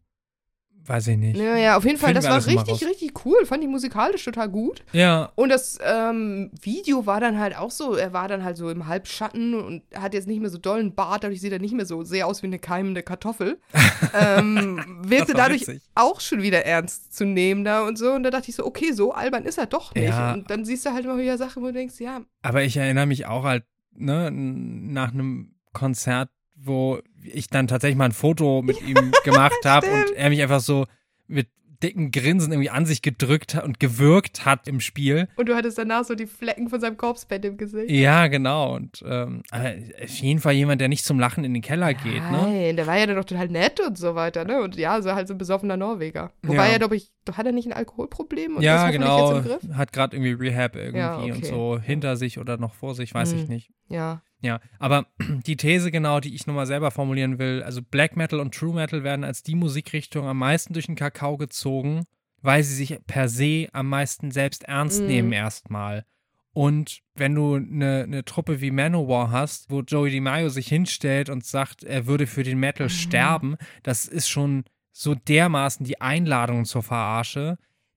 Weiß 0.86 1.08
ich 1.08 1.16
nicht. 1.16 1.36
Naja, 1.36 1.76
auf 1.76 1.84
jeden 1.84 1.98
Fall, 1.98 2.14
Finden 2.14 2.26
das 2.26 2.46
war 2.46 2.66
richtig, 2.66 2.88
richtig 2.88 3.24
cool. 3.24 3.44
Fand 3.44 3.62
ich 3.62 3.68
musikalisch 3.68 4.24
total 4.24 4.48
gut. 4.48 4.82
Ja, 4.92 5.32
Und 5.36 5.50
das 5.50 5.78
ähm, 5.84 6.50
Video 6.60 7.06
war 7.06 7.20
dann 7.20 7.38
halt 7.38 7.56
auch 7.56 7.70
so, 7.70 7.94
er 7.94 8.12
war 8.12 8.28
dann 8.28 8.44
halt 8.44 8.56
so 8.56 8.70
im 8.70 8.86
Halbschatten 8.86 9.54
und 9.54 9.82
hat 9.94 10.14
jetzt 10.14 10.26
nicht 10.26 10.40
mehr 10.40 10.50
so 10.50 10.58
dollen 10.58 10.94
Bart, 10.94 11.24
dadurch 11.24 11.40
sieht 11.40 11.52
er 11.52 11.58
nicht 11.58 11.74
mehr 11.74 11.86
so 11.86 12.02
sehr 12.02 12.26
aus 12.26 12.42
wie 12.42 12.48
eine 12.48 12.58
keimende 12.58 13.02
Kartoffel. 13.02 13.58
ähm, 14.18 15.00
wirkte 15.02 15.34
dadurch 15.34 15.62
witzig. 15.62 15.82
auch 15.94 16.20
schon 16.20 16.42
wieder 16.42 16.64
ernst 16.64 17.14
zu 17.14 17.24
nehmen 17.24 17.64
da 17.64 17.86
und 17.86 17.98
so. 17.98 18.12
Und 18.12 18.22
da 18.22 18.30
dachte 18.30 18.50
ich 18.50 18.56
so, 18.56 18.66
okay, 18.66 18.92
so 18.92 19.12
albern 19.12 19.44
ist 19.44 19.58
er 19.58 19.66
doch 19.66 19.94
nicht. 19.94 20.08
Ja. 20.08 20.32
Und 20.32 20.50
dann 20.50 20.64
siehst 20.64 20.86
du 20.86 20.92
halt 20.92 21.04
immer 21.04 21.18
wieder 21.18 21.38
Sachen, 21.38 21.62
wo 21.62 21.66
du 21.66 21.72
denkst, 21.72 22.00
ja, 22.00 22.22
aber 22.42 22.62
ich 22.62 22.76
erinnere 22.76 23.06
mich 23.06 23.26
auch 23.26 23.44
halt, 23.44 23.64
ne, 23.94 24.30
nach 24.30 25.12
einem 25.12 25.54
Konzert, 25.72 26.30
wo 26.62 27.00
ich 27.22 27.48
dann 27.48 27.66
tatsächlich 27.68 27.96
mal 27.96 28.06
ein 28.06 28.12
Foto 28.12 28.62
mit 28.62 28.80
ihm 28.86 29.12
gemacht 29.24 29.58
habe 29.64 29.86
und 29.86 30.10
er 30.16 30.28
mich 30.30 30.42
einfach 30.42 30.60
so 30.60 30.86
mit 31.26 31.48
dicken 31.82 32.10
Grinsen 32.10 32.52
irgendwie 32.52 32.68
an 32.68 32.84
sich 32.84 33.00
gedrückt 33.00 33.54
und 33.64 33.80
gewirkt 33.80 34.44
hat 34.44 34.68
im 34.68 34.80
Spiel. 34.80 35.28
und 35.36 35.48
du 35.48 35.56
hattest 35.56 35.78
danach 35.78 36.04
so 36.04 36.14
die 36.14 36.26
Flecken 36.26 36.68
von 36.68 36.78
seinem 36.78 36.98
Korpsbett 36.98 37.42
im 37.46 37.56
Gesicht. 37.56 37.90
Ja, 37.90 38.26
genau. 38.26 38.74
Und 38.76 39.02
ähm, 39.08 39.42
auf 39.50 40.08
jeden 40.18 40.40
Fall 40.40 40.52
jemand, 40.52 40.82
der 40.82 40.88
nicht 40.88 41.06
zum 41.06 41.18
Lachen 41.18 41.42
in 41.42 41.54
den 41.54 41.62
Keller 41.62 41.94
geht, 41.94 42.22
ne? 42.30 42.30
Nein, 42.32 42.76
der 42.76 42.86
war 42.86 42.98
ja 42.98 43.06
dann 43.06 43.16
doch 43.16 43.24
total 43.24 43.48
nett 43.48 43.80
und 43.80 43.96
so 43.96 44.14
weiter, 44.14 44.44
ne? 44.44 44.60
Und 44.60 44.76
ja, 44.76 45.00
so 45.00 45.14
halt 45.14 45.26
so 45.26 45.32
ein 45.32 45.38
besoffener 45.38 45.78
Norweger. 45.78 46.32
Wobei 46.42 46.66
Ja. 46.66 46.72
er, 46.72 46.78
glaube 46.80 46.96
ich, 46.96 47.12
hat 47.32 47.46
er 47.46 47.52
nicht 47.52 47.66
ein 47.66 47.72
Alkoholproblem? 47.72 48.56
Und 48.56 48.62
Ja, 48.62 48.90
genau. 48.90 49.32
Jetzt 49.32 49.46
im 49.46 49.50
Griff? 49.50 49.76
Hat 49.78 49.94
gerade 49.94 50.14
irgendwie 50.18 50.32
Rehab 50.48 50.76
irgendwie 50.76 50.98
Ja, 50.98 51.16
und 51.16 51.30
okay. 51.32 51.46
so 51.46 51.78
hinter 51.82 52.16
sich 52.16 52.38
oder 52.38 52.58
noch 52.58 52.74
vor 52.74 52.94
sich, 52.94 53.14
weiß 53.14 53.32
ich 53.32 53.42
Hm. 53.44 53.48
nicht. 53.48 53.70
Ja. 53.88 54.20
Ja, 54.42 54.60
aber 54.78 55.06
die 55.46 55.56
These 55.56 55.90
genau, 55.90 56.20
die 56.20 56.34
ich 56.34 56.46
nochmal 56.46 56.66
selber 56.66 56.90
formulieren 56.90 57.38
will, 57.38 57.62
also 57.62 57.82
Black 57.82 58.16
Metal 58.16 58.40
und 58.40 58.54
True 58.54 58.74
Metal 58.74 59.04
werden 59.04 59.24
als 59.24 59.42
die 59.42 59.54
Musikrichtung 59.54 60.26
am 60.26 60.38
meisten 60.38 60.72
durch 60.72 60.86
den 60.86 60.96
Kakao 60.96 61.36
gezogen, 61.36 62.04
weil 62.42 62.62
sie 62.62 62.74
sich 62.74 62.98
per 63.06 63.28
se 63.28 63.68
am 63.72 63.88
meisten 63.88 64.30
selbst 64.30 64.64
ernst 64.64 65.02
Mhm. 65.02 65.06
nehmen 65.06 65.32
erstmal. 65.32 66.04
Und 66.52 67.00
wenn 67.14 67.34
du 67.34 67.54
eine 67.56 68.06
ne 68.08 68.24
Truppe 68.24 68.60
wie 68.60 68.70
Manowar 68.72 69.30
hast, 69.30 69.70
wo 69.70 69.82
Joey 69.82 70.10
DiMaggio 70.10 70.48
sich 70.48 70.66
hinstellt 70.68 71.28
und 71.30 71.44
sagt, 71.44 71.84
er 71.84 72.06
würde 72.06 72.26
für 72.26 72.42
den 72.42 72.58
Metal 72.58 72.86
Mhm. 72.86 72.90
sterben, 72.90 73.56
das 73.82 74.06
ist 74.06 74.28
schon 74.28 74.64
so 74.92 75.14
dermaßen 75.14 75.84
die 75.86 76.00
Einladung 76.00 76.64
zur 76.64 76.82
Verarsche, 76.82 77.56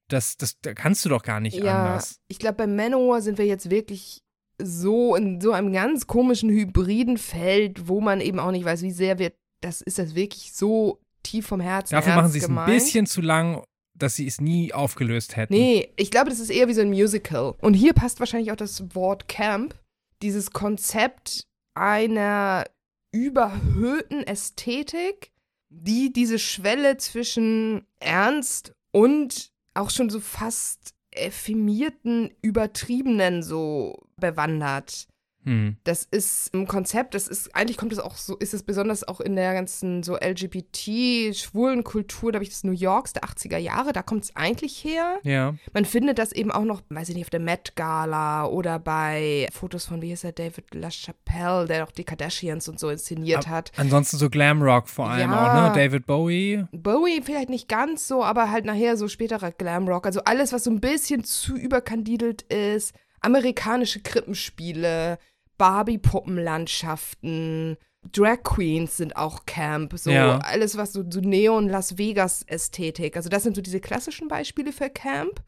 das, 0.10 0.38
das 0.38 0.60
da 0.62 0.74
kannst 0.74 1.04
du 1.06 1.10
doch 1.10 1.24
gar 1.24 1.40
nicht 1.40 1.64
Ja, 1.64 1.72
anders. 1.72 2.20
ich 2.28 2.38
glaube, 2.38 2.58
bei 2.58 2.68
Manowar 2.68 3.22
sind 3.22 3.38
wir 3.40 3.46
jetzt 3.46 3.70
wirklich 3.72 4.22
so 4.62 5.16
in 5.16 5.42
so 5.42 5.52
einem 5.52 5.74
ganz 5.74 6.08
komischen 6.08 6.50
hybriden 6.50 7.18
Feld, 7.18 7.88
wo 7.88 8.02
man 8.02 8.22
eben 8.22 8.40
auch 8.40 8.52
nicht 8.52 8.66
weiß, 8.66 8.82
wie 8.82 8.92
sehr 8.92 9.20
wird, 9.20 9.36
das 9.62 9.82
ist 9.82 10.00
das 10.00 10.16
wirklich 10.16 10.54
so 10.54 11.00
tief 11.24 11.48
vom 11.48 11.62
Herzen 11.62 11.96
Dafür 11.96 12.16
machen 12.16 12.32
sie 12.32 12.40
es 12.40 12.50
ein 12.50 12.66
bisschen 12.66 13.06
zu 13.06 13.22
lang, 13.22 13.64
dass 13.96 14.16
sie 14.16 14.28
es 14.28 14.42
nie 14.42 14.74
aufgelöst 14.74 15.36
hätten. 15.36 15.54
Nee, 15.54 15.90
ich 15.96 16.12
glaube, 16.12 16.30
das 16.30 16.40
ist 16.40 16.50
eher 16.50 16.68
wie 16.68 16.74
so 16.74 16.82
ein 16.82 16.90
Musical. 16.90 17.56
Und 17.62 17.74
hier 17.74 17.94
passt 17.94 18.20
wahrscheinlich 18.20 18.52
auch 18.52 18.58
das 18.58 18.96
Wort 18.96 19.28
Camp. 19.28 19.76
Dieses 20.22 20.52
Konzept 20.52 21.48
einer 21.76 22.66
überhöhten 23.12 24.24
Ästhetik, 24.24 25.32
die 25.70 26.12
diese 26.12 26.40
Schwelle 26.40 26.98
zwischen 26.98 27.86
ernst 28.00 28.74
und 28.92 29.52
auch 29.74 29.90
schon 29.90 30.10
so 30.10 30.20
fast 30.20 30.94
effimierten, 31.16 32.32
übertriebenen 32.42 33.44
so 33.44 34.08
bewandert. 34.18 35.08
Hm. 35.46 35.78
Das 35.84 36.04
ist 36.04 36.54
ein 36.54 36.68
Konzept, 36.68 37.14
das 37.16 37.28
ist, 37.28 37.56
eigentlich 37.56 37.78
kommt 37.78 37.92
es 37.94 38.00
auch 38.00 38.16
so, 38.16 38.38
ist 38.38 38.54
es 38.54 38.64
besonders 38.64 39.08
auch 39.08 39.20
in 39.20 39.36
der 39.36 39.54
ganzen 39.54 40.04
so 40.04 40.16
LGBT-schwulen 40.18 41.84
Kultur, 41.84 42.32
da 42.32 42.38
habe 42.38 42.44
ich 42.44 42.50
das 42.50 42.64
New 42.64 42.72
Yorks 42.72 43.14
der 43.14 43.24
80er 43.24 43.58
Jahre, 43.58 43.94
da 43.94 44.02
kommt 44.02 44.26
es 44.26 44.36
eigentlich 44.36 44.84
her. 44.84 45.20
Ja. 45.24 45.56
Man 45.74 45.86
findet 45.86 46.20
das 46.20 46.32
eben 46.32 46.52
auch 46.52 46.64
noch, 46.64 46.82
weiß 46.90 47.10
ich 47.10 47.16
nicht, 47.16 47.26
auf 47.26 47.30
der 47.30 47.40
Met 47.40 47.76
Gala 47.76 48.46
oder 48.46 48.80
bei 48.80 49.48
Fotos 49.52 49.86
von, 49.86 50.02
wie 50.02 50.12
ist 50.12 50.24
er, 50.24 50.32
David 50.32 50.74
LaChapelle, 50.74 51.66
der 51.68 51.84
auch 51.84 51.92
die 51.92 52.04
Kardashians 52.04 52.68
und 52.70 52.80
so 52.80 52.90
inszeniert 52.90 53.48
hat. 53.48 53.72
Ansonsten 53.78 54.18
so 54.18 54.30
Glamrock 54.30 54.88
vor 54.88 55.10
allem 55.10 55.32
Ja. 55.32 55.68
auch, 55.70 55.76
ne? 55.76 55.82
David 55.82 56.06
Bowie. 56.06 56.66
Bowie 56.72 57.22
vielleicht 57.24 57.50
nicht 57.50 57.68
ganz 57.68 58.08
so, 58.08 58.24
aber 58.24 58.52
halt 58.52 58.66
nachher 58.66 58.98
so 58.98 59.08
späterer 59.08 59.52
Glamrock. 59.52 60.06
Also 60.06 60.22
alles, 60.24 60.54
was 60.54 60.64
so 60.64 60.72
ein 60.72 60.80
bisschen 60.80 61.24
zu 61.24 61.56
überkandidelt 61.56 62.44
ist. 62.44 62.94
Amerikanische 63.22 64.02
Krippenspiele, 64.02 65.18
Barbie-Puppenlandschaften, 65.58 67.78
Drag 68.12 68.44
Queens 68.44 68.98
sind 68.98 69.16
auch 69.16 69.46
Camp. 69.46 69.94
So 69.98 70.12
Ja. 70.12 70.40
alles, 70.40 70.76
was 70.78 70.92
so, 70.94 71.04
so 71.10 71.22
Neon-Las 71.22 71.98
Vegas-Ästhetik. 71.98 73.16
Also 73.16 73.30
das 73.30 73.44
sind 73.44 73.56
so 73.56 73.62
diese 73.62 73.80
klassischen 73.80 74.28
Beispiele 74.28 74.74
für 74.74 74.90
Camp. 74.90 75.42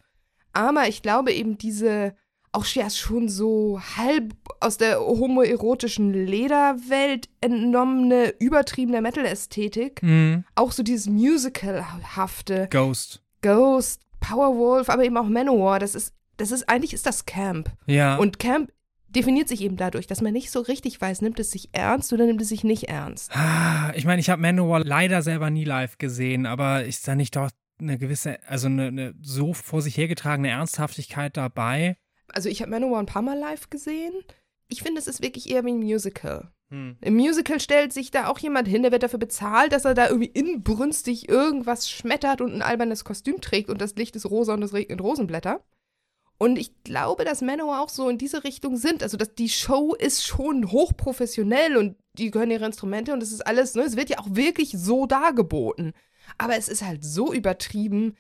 Aber 0.54 0.88
ich 0.88 1.02
glaube 1.02 1.34
eben 1.34 1.58
diese 1.58 2.16
auch 2.54 2.66
ja 2.68 2.90
schon 2.90 3.28
so 3.28 3.82
halb 3.98 4.34
aus 4.62 4.78
der 4.78 5.02
homoerotischen 5.02 6.14
Lederwelt 6.14 7.28
entnommene, 7.42 8.34
übertriebene 8.40 9.02
Metal-Ästhetik 9.02 10.02
Mhm. 10.02 10.46
auch 10.56 10.72
so 10.72 10.82
dieses 10.82 11.08
Musical-hafte, 11.08 12.70
Ghost. 12.72 13.22
Ghost, 13.42 14.02
Powerwolf, 14.22 14.90
aber 14.90 15.04
eben 15.04 15.18
auch 15.18 15.28
Manowar, 15.28 15.80
das 15.80 15.96
ist, 15.96 16.14
das 16.38 16.52
ist, 16.52 16.70
eigentlich 16.70 16.94
ist 16.94 17.06
das 17.06 17.26
Camp. 17.26 17.70
Ja. 17.88 18.16
Und 18.16 18.40
Camp 18.40 18.72
definiert 19.16 19.48
sich 19.48 19.62
eben 19.62 19.78
dadurch, 19.78 20.08
dass 20.08 20.22
man 20.22 20.34
nicht 20.34 20.52
so 20.52 20.60
richtig 20.60 21.00
weiß, 21.00 21.22
nimmt 21.22 21.40
es 21.40 21.52
sich 21.52 21.70
ernst 21.72 22.12
oder 22.14 22.26
nimmt 22.26 22.42
es 22.42 22.50
sich 22.50 22.64
nicht 22.64 22.84
ernst. 22.84 23.32
Ah, 23.36 23.94
ich 23.96 24.06
meine, 24.06 24.20
ich 24.20 24.30
habe 24.30 24.42
Manowar 24.42 24.84
leider 24.84 25.22
selber 25.22 25.50
nie 25.50 25.64
live 25.64 25.98
gesehen, 25.98 26.46
aber 26.46 26.84
ist 26.84 27.08
da 27.08 27.16
nicht 27.16 27.36
doch 27.36 27.50
eine 27.80 27.98
gewisse, 27.98 28.40
also 28.48 28.68
eine, 28.68 28.88
eine 28.88 29.14
so 29.22 29.54
vor 29.54 29.82
sich 29.82 29.98
hergetragene 29.98 30.50
Ernsthaftigkeit 30.50 31.36
dabei? 31.38 31.98
Also 32.28 32.50
ich 32.50 32.62
habe 32.62 32.72
Manowar 32.72 33.00
ein 33.00 33.06
paar 33.06 33.22
Mal 33.22 33.38
live 33.38 33.70
gesehen. 33.70 34.14
Ich 34.68 34.82
finde, 34.82 35.00
es 35.00 35.08
ist 35.08 35.22
wirklich 35.22 35.50
eher 35.50 35.64
wie 35.64 35.72
ein 35.72 35.80
Musical. 35.80 36.52
Hm. 36.70 36.98
Im 37.02 37.14
Musical 37.16 37.60
stellt 37.60 37.94
sich 37.94 38.10
da 38.10 38.28
auch 38.28 38.40
jemand 38.40 38.68
hin, 38.68 38.82
der 38.82 38.92
wird 38.92 39.04
dafür 39.04 39.20
bezahlt, 39.20 39.72
dass 39.72 39.86
er 39.86 39.94
da 39.94 40.08
irgendwie 40.08 40.32
inbrünstig 40.32 41.30
irgendwas 41.30 41.90
schmettert 41.90 42.42
und 42.42 42.54
ein 42.54 42.64
albernes 42.64 43.04
Kostüm 43.04 43.40
trägt 43.40 43.70
und 43.70 43.80
das 43.80 43.96
Licht 43.96 44.16
ist 44.16 44.26
rosa 44.26 44.56
und 44.56 44.64
es 44.64 44.74
regnet 44.74 45.02
Rosenblätter. 45.02 45.64
Und 46.38 46.58
ich 46.58 46.84
glaube, 46.84 47.24
dass 47.24 47.42
Manowar 47.42 47.82
auch 47.82 47.90
so 47.90 48.10
in 48.10 48.18
diese 48.18 48.44
Richtung 48.44 48.78
sind. 48.78 49.04
Also, 49.04 49.16
dass 49.18 49.36
die 49.36 49.50
Show 49.50 49.94
ist 49.94 50.26
schon 50.26 50.72
hochprofessionell 50.72 51.78
und 51.78 51.96
die 52.14 52.32
gehören 52.32 52.52
ihre 52.52 52.66
Instrumente 52.66 53.14
und 53.14 53.24
es 53.24 53.32
ist 53.32 53.46
alles, 53.46 53.76
ne, 53.76 53.84
es 53.84 53.96
wird 53.96 54.10
ja 54.10 54.20
auch 54.20 54.28
wirklich 54.30 54.72
so 54.78 55.06
dargeboten. 55.06 55.94
Aber 56.38 56.58
es 56.58 56.68
ist 56.68 56.84
halt 56.84 57.04
so 57.04 57.34
übertrieben, 57.34 58.16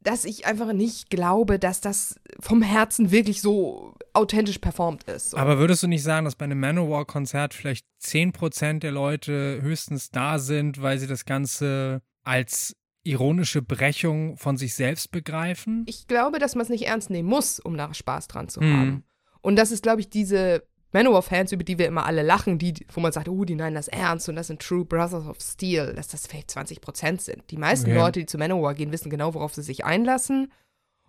dass 0.00 0.24
ich 0.24 0.46
einfach 0.46 0.72
nicht 0.72 1.10
glaube, 1.10 1.58
dass 1.58 1.80
das 1.80 2.20
vom 2.38 2.62
Herzen 2.62 3.10
wirklich 3.10 3.42
so 3.42 3.94
authentisch 4.12 4.58
performt 4.58 5.02
ist. 5.04 5.34
Aber 5.34 5.58
würdest 5.58 5.82
du 5.82 5.88
nicht 5.88 6.04
sagen, 6.04 6.24
dass 6.24 6.36
bei 6.36 6.44
einem 6.44 6.60
Manowar-Konzert 6.60 7.54
vielleicht 7.54 7.86
10% 8.04 8.78
der 8.78 8.92
Leute 8.92 9.60
höchstens 9.62 10.10
da 10.10 10.38
sind, 10.38 10.80
weil 10.80 10.98
sie 10.98 11.08
das 11.08 11.24
Ganze 11.24 12.02
als 12.22 12.76
ironische 13.06 13.62
Brechung 13.62 14.36
von 14.36 14.56
sich 14.56 14.74
selbst 14.74 15.10
begreifen? 15.10 15.84
ich 15.86 16.06
glaube, 16.06 16.38
dass 16.38 16.54
man 16.54 16.62
es 16.62 16.68
nicht 16.68 16.86
ernst 16.86 17.10
nehmen 17.10 17.28
muss, 17.28 17.60
um 17.60 17.76
da 17.76 17.92
Spaß 17.94 18.28
dran 18.28 18.48
zu 18.48 18.60
Mhm. 18.60 18.76
haben. 18.76 19.04
Und 19.40 19.56
das 19.56 19.70
ist, 19.70 19.82
glaube 19.82 20.00
ich, 20.00 20.10
diese 20.10 20.64
Manowar-Fans, 20.92 21.52
über 21.52 21.62
die 21.64 21.78
wir 21.78 21.86
immer 21.86 22.06
alle 22.06 22.22
lachen, 22.22 22.58
die, 22.58 22.74
wo 22.92 23.00
man 23.00 23.12
sagt, 23.12 23.28
oh, 23.28 23.44
die 23.44 23.54
meinen 23.54 23.74
das 23.74 23.88
ernst 23.88 24.28
und 24.28 24.36
das 24.36 24.46
sind 24.46 24.60
True 24.62 24.84
Brothers 24.84 25.26
of 25.26 25.38
Steel, 25.40 25.92
dass 25.94 26.08
das 26.08 26.26
vielleicht 26.26 26.50
20 26.50 26.80
Prozent 26.80 27.20
sind. 27.22 27.42
Die 27.50 27.56
meisten 27.58 27.90
Okay. 27.90 27.98
Leute, 27.98 28.20
die 28.20 28.26
zu 28.26 28.38
Manowar 28.38 28.74
gehen, 28.74 28.92
wissen 28.92 29.10
genau, 29.10 29.34
worauf 29.34 29.54
sie 29.54 29.62
sich 29.62 29.84
einlassen. 29.84 30.50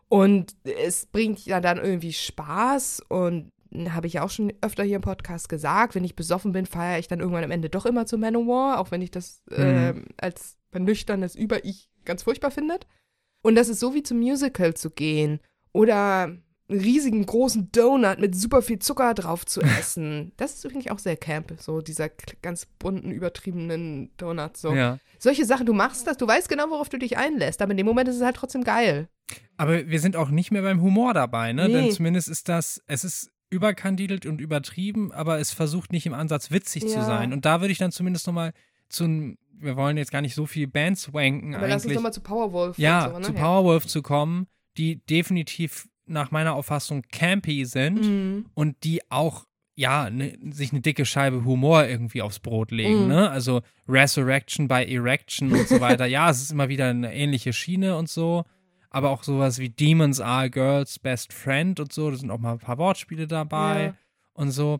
Und 0.09 0.55
es 0.63 1.05
bringt 1.05 1.45
ja 1.45 1.59
dann 1.61 1.77
irgendwie 1.77 2.13
Spaß 2.13 3.01
und 3.09 3.49
habe 3.93 4.07
ich 4.07 4.13
ja 4.13 4.23
auch 4.23 4.29
schon 4.29 4.53
öfter 4.61 4.83
hier 4.83 4.97
im 4.97 5.01
Podcast 5.01 5.49
gesagt, 5.49 5.95
wenn 5.95 6.03
ich 6.03 6.15
besoffen 6.15 6.51
bin, 6.51 6.65
feiere 6.65 6.99
ich 6.99 7.07
dann 7.07 7.19
irgendwann 7.19 7.43
am 7.43 7.51
Ende 7.51 7.69
doch 7.69 7.85
immer 7.85 8.05
zu 8.05 8.17
Manowar, 8.17 8.79
auch 8.79 8.91
wenn 8.91 9.01
ich 9.01 9.11
das 9.11 9.43
mhm. 9.49 9.57
äh, 9.57 9.93
als 10.17 10.57
nüchternes 10.73 11.35
Über-Ich 11.35 11.89
ganz 12.05 12.23
furchtbar 12.23 12.51
finde. 12.51 12.79
Und 13.41 13.55
das 13.55 13.69
ist 13.69 13.79
so 13.79 13.93
wie 13.93 14.03
zum 14.03 14.19
Musical 14.19 14.73
zu 14.73 14.89
gehen 14.89 15.39
oder 15.71 16.23
einen 16.69 16.79
riesigen 16.81 17.25
großen 17.25 17.71
Donut 17.71 18.19
mit 18.19 18.35
super 18.35 18.61
viel 18.61 18.79
Zucker 18.79 19.13
drauf 19.13 19.45
zu 19.45 19.61
essen. 19.79 20.33
Das 20.37 20.53
ist 20.53 20.65
ich 20.65 20.91
auch 20.91 20.99
sehr 20.99 21.15
camp, 21.15 21.53
so 21.59 21.81
dieser 21.81 22.09
ganz 22.41 22.65
bunten, 22.65 23.11
übertriebenen 23.11 24.11
Donut. 24.17 24.57
So. 24.57 24.73
Ja. 24.73 24.99
Solche 25.17 25.45
Sachen, 25.45 25.65
du 25.65 25.73
machst 25.73 26.07
das, 26.07 26.17
du 26.17 26.27
weißt 26.27 26.49
genau, 26.49 26.69
worauf 26.69 26.89
du 26.89 26.97
dich 26.97 27.17
einlässt, 27.17 27.61
aber 27.61 27.71
in 27.71 27.77
dem 27.77 27.85
Moment 27.85 28.09
ist 28.09 28.17
es 28.17 28.21
halt 28.21 28.35
trotzdem 28.35 28.63
geil. 28.63 29.07
Aber 29.57 29.87
wir 29.87 29.99
sind 29.99 30.15
auch 30.15 30.29
nicht 30.29 30.51
mehr 30.51 30.61
beim 30.61 30.81
Humor 30.81 31.13
dabei, 31.13 31.53
ne? 31.53 31.67
Nee. 31.67 31.73
Denn 31.73 31.91
zumindest 31.91 32.29
ist 32.29 32.47
das, 32.49 32.81
es 32.87 33.03
ist 33.03 33.31
überkandidelt 33.49 34.25
und 34.25 34.41
übertrieben, 34.41 35.11
aber 35.11 35.39
es 35.39 35.51
versucht 35.51 35.91
nicht 35.91 36.05
im 36.05 36.13
Ansatz 36.13 36.51
witzig 36.51 36.83
ja. 36.83 36.89
zu 36.89 37.01
sein. 37.01 37.33
Und 37.33 37.45
da 37.45 37.61
würde 37.61 37.71
ich 37.71 37.77
dann 37.77 37.91
zumindest 37.91 38.27
nochmal 38.27 38.53
zu 38.89 39.35
wir 39.59 39.75
wollen 39.75 39.97
jetzt 39.97 40.11
gar 40.11 40.21
nicht 40.21 40.35
so 40.35 40.45
viel 40.45 40.67
Bands 40.67 41.13
wanken 41.13 41.55
aber 41.55 41.63
eigentlich. 41.63 41.73
lass 41.73 41.85
uns 41.85 41.95
nochmal 41.95 42.13
zu 42.13 42.21
Powerwolf. 42.21 42.77
Ja, 42.77 43.09
so, 43.09 43.17
ne? 43.17 43.25
zu 43.25 43.33
Powerwolf 43.33 43.87
zu 43.87 44.01
kommen, 44.01 44.47
die 44.77 45.03
definitiv 45.05 45.87
nach 46.05 46.31
meiner 46.31 46.53
Auffassung 46.53 47.01
campy 47.11 47.65
sind 47.65 48.01
mhm. 48.01 48.45
und 48.53 48.83
die 48.83 49.01
auch 49.09 49.45
ja, 49.75 50.09
ne, 50.09 50.37
sich 50.49 50.71
eine 50.71 50.81
dicke 50.81 51.05
Scheibe 51.05 51.45
Humor 51.45 51.85
irgendwie 51.85 52.23
aufs 52.23 52.39
Brot 52.39 52.71
legen, 52.71 53.05
mm. 53.05 53.09
ne? 53.09 53.29
Also 53.29 53.61
Resurrection 53.87 54.67
by 54.67 54.83
Erection 54.83 55.51
und 55.51 55.67
so 55.67 55.79
weiter. 55.79 56.05
ja, 56.07 56.31
es 56.31 56.41
ist 56.41 56.51
immer 56.51 56.67
wieder 56.67 56.89
eine 56.89 57.13
ähnliche 57.13 57.53
Schiene 57.53 57.95
und 57.95 58.09
so 58.09 58.43
aber 58.97 59.11
auch 59.11 59.23
sowas 59.23 59.59
wie 59.59 59.69
Demons 59.69 60.19
are 60.19 60.49
Girls 60.49 60.97
Best 60.97 61.31
Friend 61.31 61.79
und 61.79 61.93
so. 61.93 62.09
Da 62.09 62.17
sind 62.17 62.31
auch 62.31 62.39
mal 62.39 62.53
ein 62.53 62.59
paar 62.59 62.79
Wortspiele 62.79 63.27
dabei 63.27 63.83
ja. 63.83 63.93
und 64.33 64.49
so. 64.49 64.79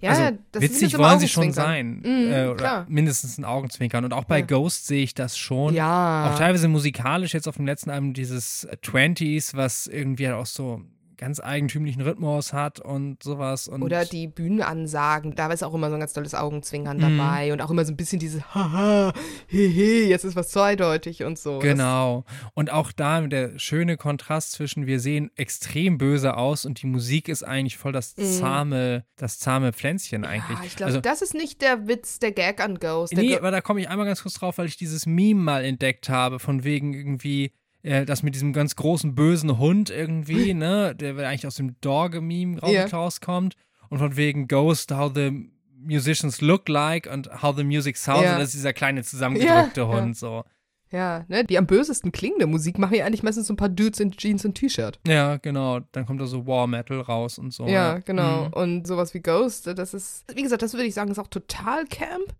Ja, 0.00 0.10
also, 0.10 0.38
das 0.52 0.62
witzig 0.62 0.96
wollen 0.96 1.20
sie 1.20 1.28
schon 1.28 1.52
sein. 1.52 1.98
Mhm, 1.98 2.32
äh, 2.32 2.46
oder 2.46 2.56
klar. 2.56 2.86
mindestens 2.88 3.36
ein 3.36 3.44
Augenzwinkern. 3.44 4.04
Und 4.04 4.14
auch 4.14 4.24
bei 4.24 4.40
ja. 4.40 4.46
Ghost 4.46 4.86
sehe 4.86 5.02
ich 5.02 5.14
das 5.14 5.36
schon. 5.36 5.74
Ja. 5.74 6.30
Auch 6.32 6.38
teilweise 6.38 6.68
musikalisch 6.68 7.34
jetzt 7.34 7.46
auf 7.46 7.56
dem 7.56 7.66
letzten 7.66 7.90
Album 7.90 8.14
dieses 8.14 8.66
20s, 8.68 9.54
was 9.54 9.86
irgendwie 9.86 10.28
halt 10.28 10.36
auch 10.36 10.46
so 10.46 10.82
ganz 11.16 11.40
eigentümlichen 11.40 12.02
Rhythmus 12.02 12.52
hat 12.52 12.80
und 12.80 13.22
sowas. 13.22 13.68
Und 13.68 13.82
Oder 13.82 14.04
die 14.04 14.26
Bühnenansagen, 14.26 15.34
da 15.34 15.50
ist 15.52 15.62
auch 15.62 15.74
immer 15.74 15.88
so 15.88 15.94
ein 15.94 16.00
ganz 16.00 16.12
tolles 16.12 16.34
Augenzwinkern 16.34 16.98
mhm. 16.98 17.18
dabei 17.18 17.52
und 17.52 17.60
auch 17.60 17.70
immer 17.70 17.84
so 17.84 17.92
ein 17.92 17.96
bisschen 17.96 18.18
dieses 18.18 18.54
Haha, 18.54 19.12
hehe, 19.46 20.06
jetzt 20.06 20.24
ist 20.24 20.36
was 20.36 20.48
zweideutig 20.48 21.24
und 21.24 21.38
so. 21.38 21.58
Genau. 21.58 22.24
Und 22.54 22.70
auch 22.70 22.92
da 22.92 23.20
der 23.22 23.58
schöne 23.58 23.96
Kontrast 23.96 24.52
zwischen 24.52 24.86
wir 24.86 25.00
sehen 25.00 25.30
extrem 25.36 25.98
böse 25.98 26.36
aus 26.36 26.64
und 26.64 26.82
die 26.82 26.86
Musik 26.86 27.28
ist 27.28 27.42
eigentlich 27.42 27.78
voll 27.78 27.92
das 27.92 28.16
mhm. 28.16 28.24
zahme, 28.24 29.04
mhm. 29.04 29.10
das 29.16 29.38
zahme 29.38 29.72
Pflänzchen 29.72 30.24
eigentlich. 30.24 30.58
Ja, 30.58 30.64
ich 30.64 30.76
glaube, 30.76 30.88
also, 30.88 31.00
das 31.00 31.22
ist 31.22 31.34
nicht 31.34 31.62
der 31.62 31.88
Witz, 31.88 32.18
der 32.18 32.32
Gag 32.32 32.60
an 32.60 32.78
Ghost. 32.78 33.14
Nee, 33.14 33.30
Go 33.30 33.36
aber 33.38 33.50
da 33.50 33.60
komme 33.60 33.80
ich 33.80 33.88
einmal 33.88 34.06
ganz 34.06 34.22
kurz 34.22 34.34
drauf, 34.34 34.58
weil 34.58 34.66
ich 34.66 34.76
dieses 34.76 35.06
Meme 35.06 35.40
mal 35.40 35.64
entdeckt 35.64 36.08
habe, 36.08 36.38
von 36.38 36.64
wegen 36.64 36.94
irgendwie 36.94 37.52
äh, 37.86 38.04
das 38.04 38.22
mit 38.22 38.34
diesem 38.34 38.52
ganz 38.52 38.76
großen 38.76 39.14
bösen 39.14 39.58
Hund 39.58 39.90
irgendwie, 39.90 40.54
ne, 40.54 40.94
der 40.94 41.16
eigentlich 41.16 41.46
aus 41.46 41.54
dem 41.54 41.80
Dog-Meme 41.80 42.60
yeah. 42.66 42.86
rauskommt 42.86 43.56
und 43.88 43.98
von 43.98 44.16
wegen 44.16 44.48
Ghost, 44.48 44.92
how 44.92 45.10
the 45.14 45.50
musicians 45.78 46.40
look 46.40 46.68
like 46.68 47.08
and 47.08 47.30
how 47.42 47.54
the 47.56 47.64
music 47.64 47.96
sounds, 47.96 48.24
ja. 48.24 48.32
und 48.32 48.40
das 48.40 48.48
ist 48.48 48.56
dieser 48.56 48.72
kleine 48.72 49.04
zusammengedrückte 49.04 49.82
ja, 49.82 49.88
Hund, 49.88 50.08
ja. 50.08 50.14
so. 50.14 50.44
Ja, 50.92 51.24
ne, 51.28 51.44
die 51.44 51.58
am 51.58 51.66
bösesten 51.66 52.12
klingende 52.12 52.46
Musik 52.46 52.78
machen 52.78 52.94
ja 52.94 53.04
eigentlich 53.04 53.24
meistens 53.24 53.48
so 53.48 53.52
ein 53.52 53.56
paar 53.56 53.68
Dudes 53.68 53.98
in 53.98 54.12
Jeans 54.12 54.44
und 54.44 54.54
T-Shirt. 54.54 55.00
Ja, 55.06 55.36
genau. 55.36 55.80
Dann 55.92 56.06
kommt 56.06 56.20
da 56.20 56.26
so 56.26 56.46
War 56.46 56.68
Metal 56.68 57.00
raus 57.00 57.38
und 57.38 57.52
so. 57.52 57.66
Ja, 57.66 57.98
genau. 57.98 58.46
Mhm. 58.46 58.52
Und 58.52 58.86
sowas 58.86 59.12
wie 59.12 59.20
Ghost, 59.20 59.66
das 59.66 59.94
ist, 59.94 60.24
wie 60.32 60.42
gesagt, 60.42 60.62
das 60.62 60.74
würde 60.74 60.86
ich 60.86 60.94
sagen, 60.94 61.10
ist 61.10 61.18
auch 61.18 61.26
total 61.26 61.86
Camp. 61.86 62.32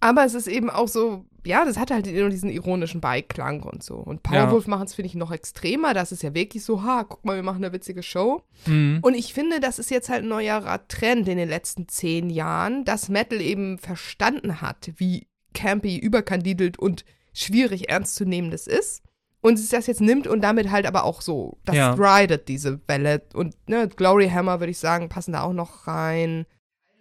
Aber 0.00 0.24
es 0.24 0.34
ist 0.34 0.46
eben 0.46 0.70
auch 0.70 0.88
so, 0.88 1.24
ja, 1.44 1.64
das 1.64 1.78
hat 1.78 1.90
halt 1.90 2.06
diesen 2.06 2.50
ironischen 2.50 3.00
Beiklang 3.00 3.62
und 3.62 3.82
so. 3.82 3.96
Und 3.96 4.22
Powerwolf 4.22 4.66
ja. 4.66 4.70
machen 4.70 4.84
es, 4.84 4.94
finde 4.94 5.08
ich, 5.08 5.14
noch 5.14 5.32
extremer. 5.32 5.94
Das 5.94 6.12
ist 6.12 6.22
ja 6.22 6.34
wirklich 6.34 6.64
so, 6.64 6.82
ha, 6.82 7.04
guck 7.08 7.24
mal, 7.24 7.36
wir 7.36 7.42
machen 7.42 7.64
eine 7.64 7.72
witzige 7.72 8.02
Show. 8.02 8.42
Mhm. 8.66 8.98
Und 9.02 9.14
ich 9.14 9.34
finde, 9.34 9.58
das 9.58 9.78
ist 9.78 9.90
jetzt 9.90 10.08
halt 10.08 10.22
ein 10.22 10.28
neuerer 10.28 10.86
Trend 10.88 11.26
in 11.28 11.38
den 11.38 11.48
letzten 11.48 11.88
zehn 11.88 12.30
Jahren, 12.30 12.84
dass 12.84 13.08
Metal 13.08 13.40
eben 13.40 13.78
verstanden 13.78 14.60
hat, 14.60 14.92
wie 14.96 15.26
campy, 15.54 15.96
überkandidelt 15.96 16.78
und 16.78 17.04
schwierig 17.32 17.88
ernst 17.88 18.14
zu 18.14 18.24
nehmen 18.24 18.50
das 18.50 18.66
ist. 18.66 19.02
Und 19.40 19.58
es 19.58 19.68
das 19.68 19.86
jetzt 19.86 20.00
nimmt 20.00 20.26
und 20.26 20.42
damit 20.42 20.70
halt 20.70 20.86
aber 20.86 21.04
auch 21.04 21.22
so, 21.22 21.58
das 21.64 21.76
ja. 21.76 21.92
ridet 21.92 22.48
diese 22.48 22.80
Welle. 22.88 23.22
Und 23.34 23.56
ne, 23.68 23.88
Glory 23.88 24.28
Hammer, 24.28 24.60
würde 24.60 24.72
ich 24.72 24.78
sagen, 24.78 25.08
passen 25.08 25.32
da 25.32 25.42
auch 25.42 25.52
noch 25.52 25.86
rein. 25.86 26.44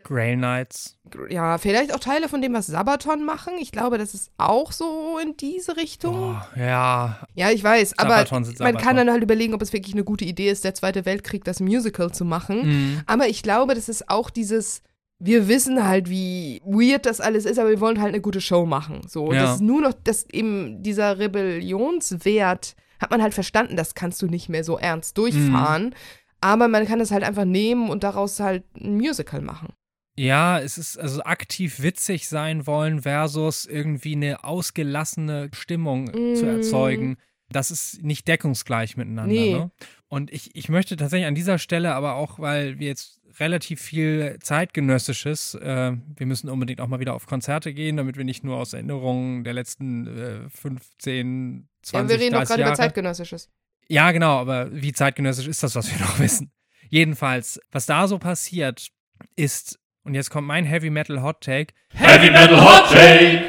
Grail 0.07 0.37
Knights. 0.37 0.97
Ja, 1.29 1.57
vielleicht 1.57 1.93
auch 1.93 1.99
Teile 1.99 2.29
von 2.29 2.41
dem, 2.41 2.53
was 2.53 2.67
Sabaton 2.67 3.25
machen. 3.25 3.53
Ich 3.59 3.71
glaube, 3.71 3.97
das 3.97 4.13
ist 4.13 4.31
auch 4.37 4.71
so 4.71 5.19
in 5.21 5.35
diese 5.37 5.77
Richtung. 5.77 6.37
Oh, 6.37 6.59
ja. 6.59 7.19
Ja, 7.35 7.51
ich 7.51 7.63
weiß, 7.63 7.95
Sabaton 7.97 8.45
aber 8.59 8.71
man 8.71 8.77
kann 8.77 8.95
dann 8.95 9.11
halt 9.11 9.23
überlegen, 9.23 9.53
ob 9.53 9.61
es 9.61 9.73
wirklich 9.73 9.93
eine 9.93 10.03
gute 10.03 10.25
Idee 10.25 10.49
ist, 10.49 10.63
der 10.63 10.73
Zweite 10.73 11.05
Weltkrieg 11.05 11.43
das 11.43 11.59
Musical 11.59 12.11
zu 12.11 12.25
machen. 12.25 12.67
Mhm. 12.67 13.01
Aber 13.05 13.27
ich 13.27 13.43
glaube, 13.43 13.75
das 13.75 13.89
ist 13.89 14.09
auch 14.09 14.29
dieses 14.29 14.81
wir 15.19 15.47
wissen 15.47 15.83
halt, 15.83 16.09
wie 16.09 16.61
weird 16.63 17.07
das 17.07 17.21
alles 17.21 17.45
ist, 17.45 17.57
aber 17.57 17.71
wir 17.71 17.79
wollen 17.79 17.99
halt 17.99 18.13
eine 18.13 18.21
gute 18.21 18.39
Show 18.39 18.65
machen. 18.67 19.01
So, 19.07 19.25
und 19.25 19.35
ja. 19.35 19.43
das 19.43 19.55
ist 19.55 19.61
nur 19.61 19.81
noch, 19.81 19.93
dass 20.03 20.29
eben 20.29 20.83
dieser 20.83 21.17
Rebellionswert 21.17 22.75
hat 22.99 23.11
man 23.11 23.21
halt 23.21 23.33
verstanden, 23.33 23.75
das 23.75 23.95
kannst 23.95 24.21
du 24.21 24.27
nicht 24.27 24.49
mehr 24.49 24.63
so 24.63 24.77
ernst 24.77 25.17
durchfahren. 25.17 25.85
Mhm. 25.85 25.93
Aber 26.39 26.67
man 26.67 26.85
kann 26.85 26.99
es 26.99 27.11
halt 27.11 27.23
einfach 27.23 27.45
nehmen 27.45 27.89
und 27.89 28.03
daraus 28.03 28.39
halt 28.39 28.63
ein 28.79 28.95
Musical 28.95 29.41
machen. 29.41 29.69
Ja, 30.17 30.59
es 30.59 30.77
ist 30.77 30.97
also 30.97 31.23
aktiv 31.23 31.81
witzig 31.81 32.27
sein 32.27 32.65
wollen 32.65 33.03
versus 33.03 33.65
irgendwie 33.65 34.15
eine 34.15 34.43
ausgelassene 34.43 35.49
Stimmung 35.53 36.05
mm. 36.05 36.35
zu 36.35 36.45
erzeugen. 36.45 37.17
Das 37.49 37.69
ist 37.69 38.03
nicht 38.03 38.27
deckungsgleich 38.27 38.97
miteinander. 38.97 39.31
Nee. 39.31 39.53
Ne? 39.53 39.71
Und 40.07 40.31
ich, 40.31 40.55
ich 40.55 40.69
möchte 40.69 40.95
tatsächlich 40.95 41.27
an 41.27 41.35
dieser 41.35 41.59
Stelle 41.59 41.93
aber 41.93 42.15
auch, 42.15 42.39
weil 42.39 42.79
wir 42.79 42.87
jetzt 42.87 43.21
relativ 43.39 43.79
viel 43.79 44.37
zeitgenössisches, 44.41 45.53
äh, 45.55 45.93
wir 46.15 46.25
müssen 46.25 46.49
unbedingt 46.49 46.81
auch 46.81 46.87
mal 46.87 46.99
wieder 46.99 47.13
auf 47.13 47.27
Konzerte 47.27 47.73
gehen, 47.73 47.97
damit 47.97 48.17
wir 48.17 48.25
nicht 48.25 48.43
nur 48.43 48.57
aus 48.57 48.73
Erinnerungen 48.73 49.43
der 49.43 49.53
letzten 49.53 50.07
äh, 50.07 50.49
15, 50.49 51.69
20, 51.83 51.93
Ja, 51.93 52.09
wir 52.09 52.25
reden 52.25 52.33
doch 52.33 52.45
gerade 52.45 52.63
über 52.63 52.73
zeitgenössisches. 52.73 53.49
Ja, 53.87 54.11
genau, 54.11 54.37
aber 54.39 54.69
wie 54.73 54.91
zeitgenössisch 54.91 55.47
ist 55.47 55.63
das, 55.63 55.75
was 55.75 55.91
wir 55.91 55.99
noch 55.99 56.19
wissen? 56.19 56.51
Jedenfalls, 56.89 57.59
was 57.71 57.85
da 57.85 58.07
so 58.07 58.17
passiert, 58.17 58.87
ist 59.35 59.79
und 60.07 60.15
jetzt 60.15 60.29
kommt 60.29 60.47
mein 60.47 60.63
Heavy 60.63 60.89
Metal 60.89 61.21
Hot 61.21 61.41
Take. 61.41 61.73
Heavy 61.93 62.31
Metal 62.31 62.63
Hot 62.63 62.89
Take! 62.89 63.43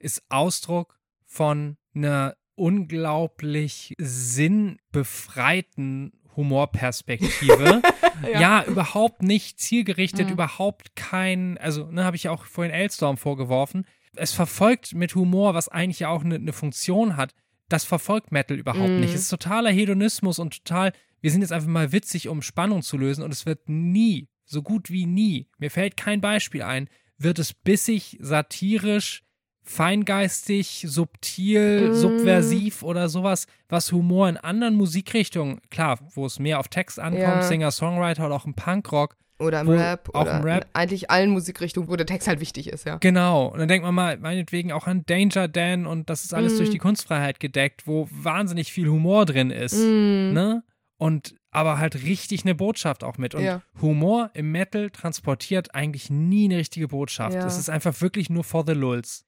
Ist 0.00 0.24
Ausdruck 0.28 0.98
von 1.24 1.76
einer 1.94 2.34
unglaublich 2.56 3.94
sinnbefreiten 3.96 6.10
Humorperspektive. 6.34 7.80
ja. 8.32 8.40
ja. 8.40 8.64
überhaupt 8.64 9.22
nicht 9.22 9.60
zielgerichtet, 9.60 10.26
mhm. 10.26 10.32
überhaupt 10.32 10.96
kein, 10.96 11.58
also, 11.58 11.88
ne, 11.92 12.02
habe 12.04 12.16
ich 12.16 12.24
ja 12.24 12.32
auch 12.32 12.44
vorhin 12.44 12.74
Elstorm 12.74 13.16
vorgeworfen. 13.16 13.86
Es 14.16 14.32
verfolgt 14.32 14.94
mit 14.94 15.14
Humor, 15.14 15.54
was 15.54 15.68
eigentlich 15.68 16.00
ja 16.00 16.08
auch 16.08 16.24
eine 16.24 16.40
ne 16.40 16.52
Funktion 16.52 17.16
hat. 17.16 17.34
Das 17.68 17.84
verfolgt 17.84 18.32
Metal 18.32 18.58
überhaupt 18.58 18.90
mhm. 18.90 18.98
nicht. 18.98 19.14
Es 19.14 19.20
ist 19.20 19.28
totaler 19.28 19.70
Hedonismus 19.70 20.40
und 20.40 20.64
total, 20.64 20.92
wir 21.20 21.30
sind 21.30 21.42
jetzt 21.42 21.52
einfach 21.52 21.68
mal 21.68 21.92
witzig, 21.92 22.26
um 22.26 22.42
Spannung 22.42 22.82
zu 22.82 22.96
lösen 22.96 23.22
und 23.22 23.32
es 23.32 23.46
wird 23.46 23.68
nie 23.68 24.26
so 24.48 24.62
gut 24.62 24.90
wie 24.90 25.06
nie, 25.06 25.46
mir 25.58 25.70
fällt 25.70 25.96
kein 25.96 26.20
Beispiel 26.20 26.62
ein, 26.62 26.88
wird 27.18 27.38
es 27.38 27.52
bissig, 27.52 28.16
satirisch, 28.20 29.22
feingeistig, 29.62 30.86
subtil, 30.88 31.90
mm. 31.90 31.94
subversiv 31.94 32.82
oder 32.82 33.08
sowas, 33.08 33.46
was 33.68 33.92
Humor 33.92 34.28
in 34.28 34.38
anderen 34.38 34.74
Musikrichtungen, 34.76 35.60
klar, 35.70 35.98
wo 36.14 36.24
es 36.24 36.38
mehr 36.38 36.58
auf 36.58 36.68
Text 36.68 36.98
ankommt, 36.98 37.22
ja. 37.22 37.42
Singer-Songwriter 37.42 38.26
oder 38.26 38.34
auch 38.34 38.46
im 38.46 38.54
Punkrock. 38.54 39.16
Oder 39.38 39.60
im 39.60 39.68
Rap. 39.68 40.08
Auch 40.14 40.22
oder 40.22 40.38
im 40.38 40.42
Rap. 40.42 40.66
eigentlich 40.72 41.10
allen 41.10 41.30
Musikrichtungen, 41.30 41.88
wo 41.88 41.96
der 41.96 42.06
Text 42.06 42.26
halt 42.26 42.40
wichtig 42.40 42.68
ist, 42.68 42.86
ja. 42.86 42.96
Genau. 42.96 43.48
Und 43.48 43.58
dann 43.58 43.68
denkt 43.68 43.84
man 43.84 43.94
mal, 43.94 44.16
meinetwegen 44.16 44.72
auch 44.72 44.86
an 44.86 45.04
Danger 45.04 45.48
Dan 45.48 45.86
und 45.86 46.08
das 46.08 46.24
ist 46.24 46.32
alles 46.32 46.54
mm. 46.54 46.56
durch 46.56 46.70
die 46.70 46.78
Kunstfreiheit 46.78 47.38
gedeckt, 47.38 47.86
wo 47.86 48.08
wahnsinnig 48.10 48.72
viel 48.72 48.88
Humor 48.88 49.26
drin 49.26 49.50
ist. 49.50 49.76
Mm. 49.76 50.32
Ne? 50.32 50.64
Und 50.96 51.34
aber 51.50 51.78
halt 51.78 52.02
richtig 52.04 52.44
eine 52.44 52.54
Botschaft 52.54 53.04
auch 53.04 53.18
mit. 53.18 53.34
Und 53.34 53.44
ja. 53.44 53.62
Humor 53.80 54.30
im 54.34 54.52
Metal 54.52 54.90
transportiert 54.90 55.74
eigentlich 55.74 56.10
nie 56.10 56.44
eine 56.46 56.58
richtige 56.58 56.88
Botschaft. 56.88 57.36
Es 57.36 57.54
ja. 57.54 57.60
ist 57.60 57.70
einfach 57.70 58.00
wirklich 58.00 58.30
nur 58.30 58.44
for 58.44 58.64
the 58.66 58.72
lulz. 58.74 59.24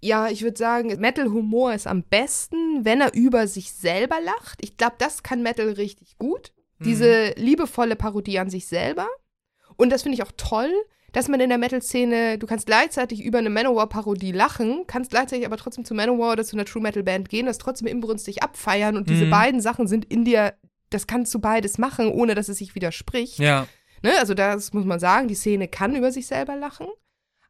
Ja, 0.00 0.28
ich 0.28 0.42
würde 0.42 0.56
sagen, 0.58 0.88
Metal-Humor 0.98 1.72
ist 1.72 1.86
am 1.86 2.02
besten, 2.02 2.84
wenn 2.84 3.00
er 3.00 3.14
über 3.14 3.46
sich 3.46 3.72
selber 3.72 4.16
lacht. 4.20 4.58
Ich 4.60 4.76
glaube, 4.76 4.96
das 4.98 5.22
kann 5.22 5.42
Metal 5.42 5.68
richtig 5.70 6.18
gut. 6.18 6.52
Mhm. 6.78 6.84
Diese 6.84 7.32
liebevolle 7.36 7.94
Parodie 7.94 8.38
an 8.38 8.50
sich 8.50 8.66
selber. 8.66 9.06
Und 9.76 9.90
das 9.90 10.02
finde 10.02 10.16
ich 10.16 10.22
auch 10.24 10.32
toll, 10.36 10.72
dass 11.12 11.28
man 11.28 11.40
in 11.40 11.48
der 11.48 11.58
Metal-Szene, 11.58 12.38
du 12.38 12.46
kannst 12.46 12.66
gleichzeitig 12.66 13.22
über 13.22 13.38
eine 13.38 13.50
Manowar-Parodie 13.50 14.32
lachen, 14.32 14.84
kannst 14.86 15.10
gleichzeitig 15.10 15.46
aber 15.46 15.56
trotzdem 15.56 15.84
zu 15.84 15.94
Manowar 15.94 16.32
oder 16.32 16.44
zu 16.44 16.56
einer 16.56 16.64
True 16.64 16.82
Metal-Band 16.82 17.28
gehen, 17.28 17.46
das 17.46 17.58
trotzdem 17.58 17.86
inbrünstig 17.86 18.42
abfeiern 18.42 18.96
und 18.96 19.08
diese 19.08 19.26
Mhm. 19.26 19.30
beiden 19.30 19.60
Sachen 19.60 19.86
sind 19.86 20.04
in 20.06 20.24
dir, 20.24 20.54
das 20.90 21.06
kannst 21.06 21.34
du 21.34 21.38
beides 21.38 21.78
machen, 21.78 22.08
ohne 22.08 22.34
dass 22.34 22.48
es 22.48 22.58
sich 22.58 22.74
widerspricht. 22.74 23.38
Ja. 23.38 23.66
Ne? 24.02 24.12
Also 24.18 24.34
das 24.34 24.72
muss 24.72 24.84
man 24.84 25.00
sagen, 25.00 25.28
die 25.28 25.34
Szene 25.34 25.68
kann 25.68 25.96
über 25.96 26.12
sich 26.12 26.26
selber 26.26 26.56
lachen. 26.56 26.86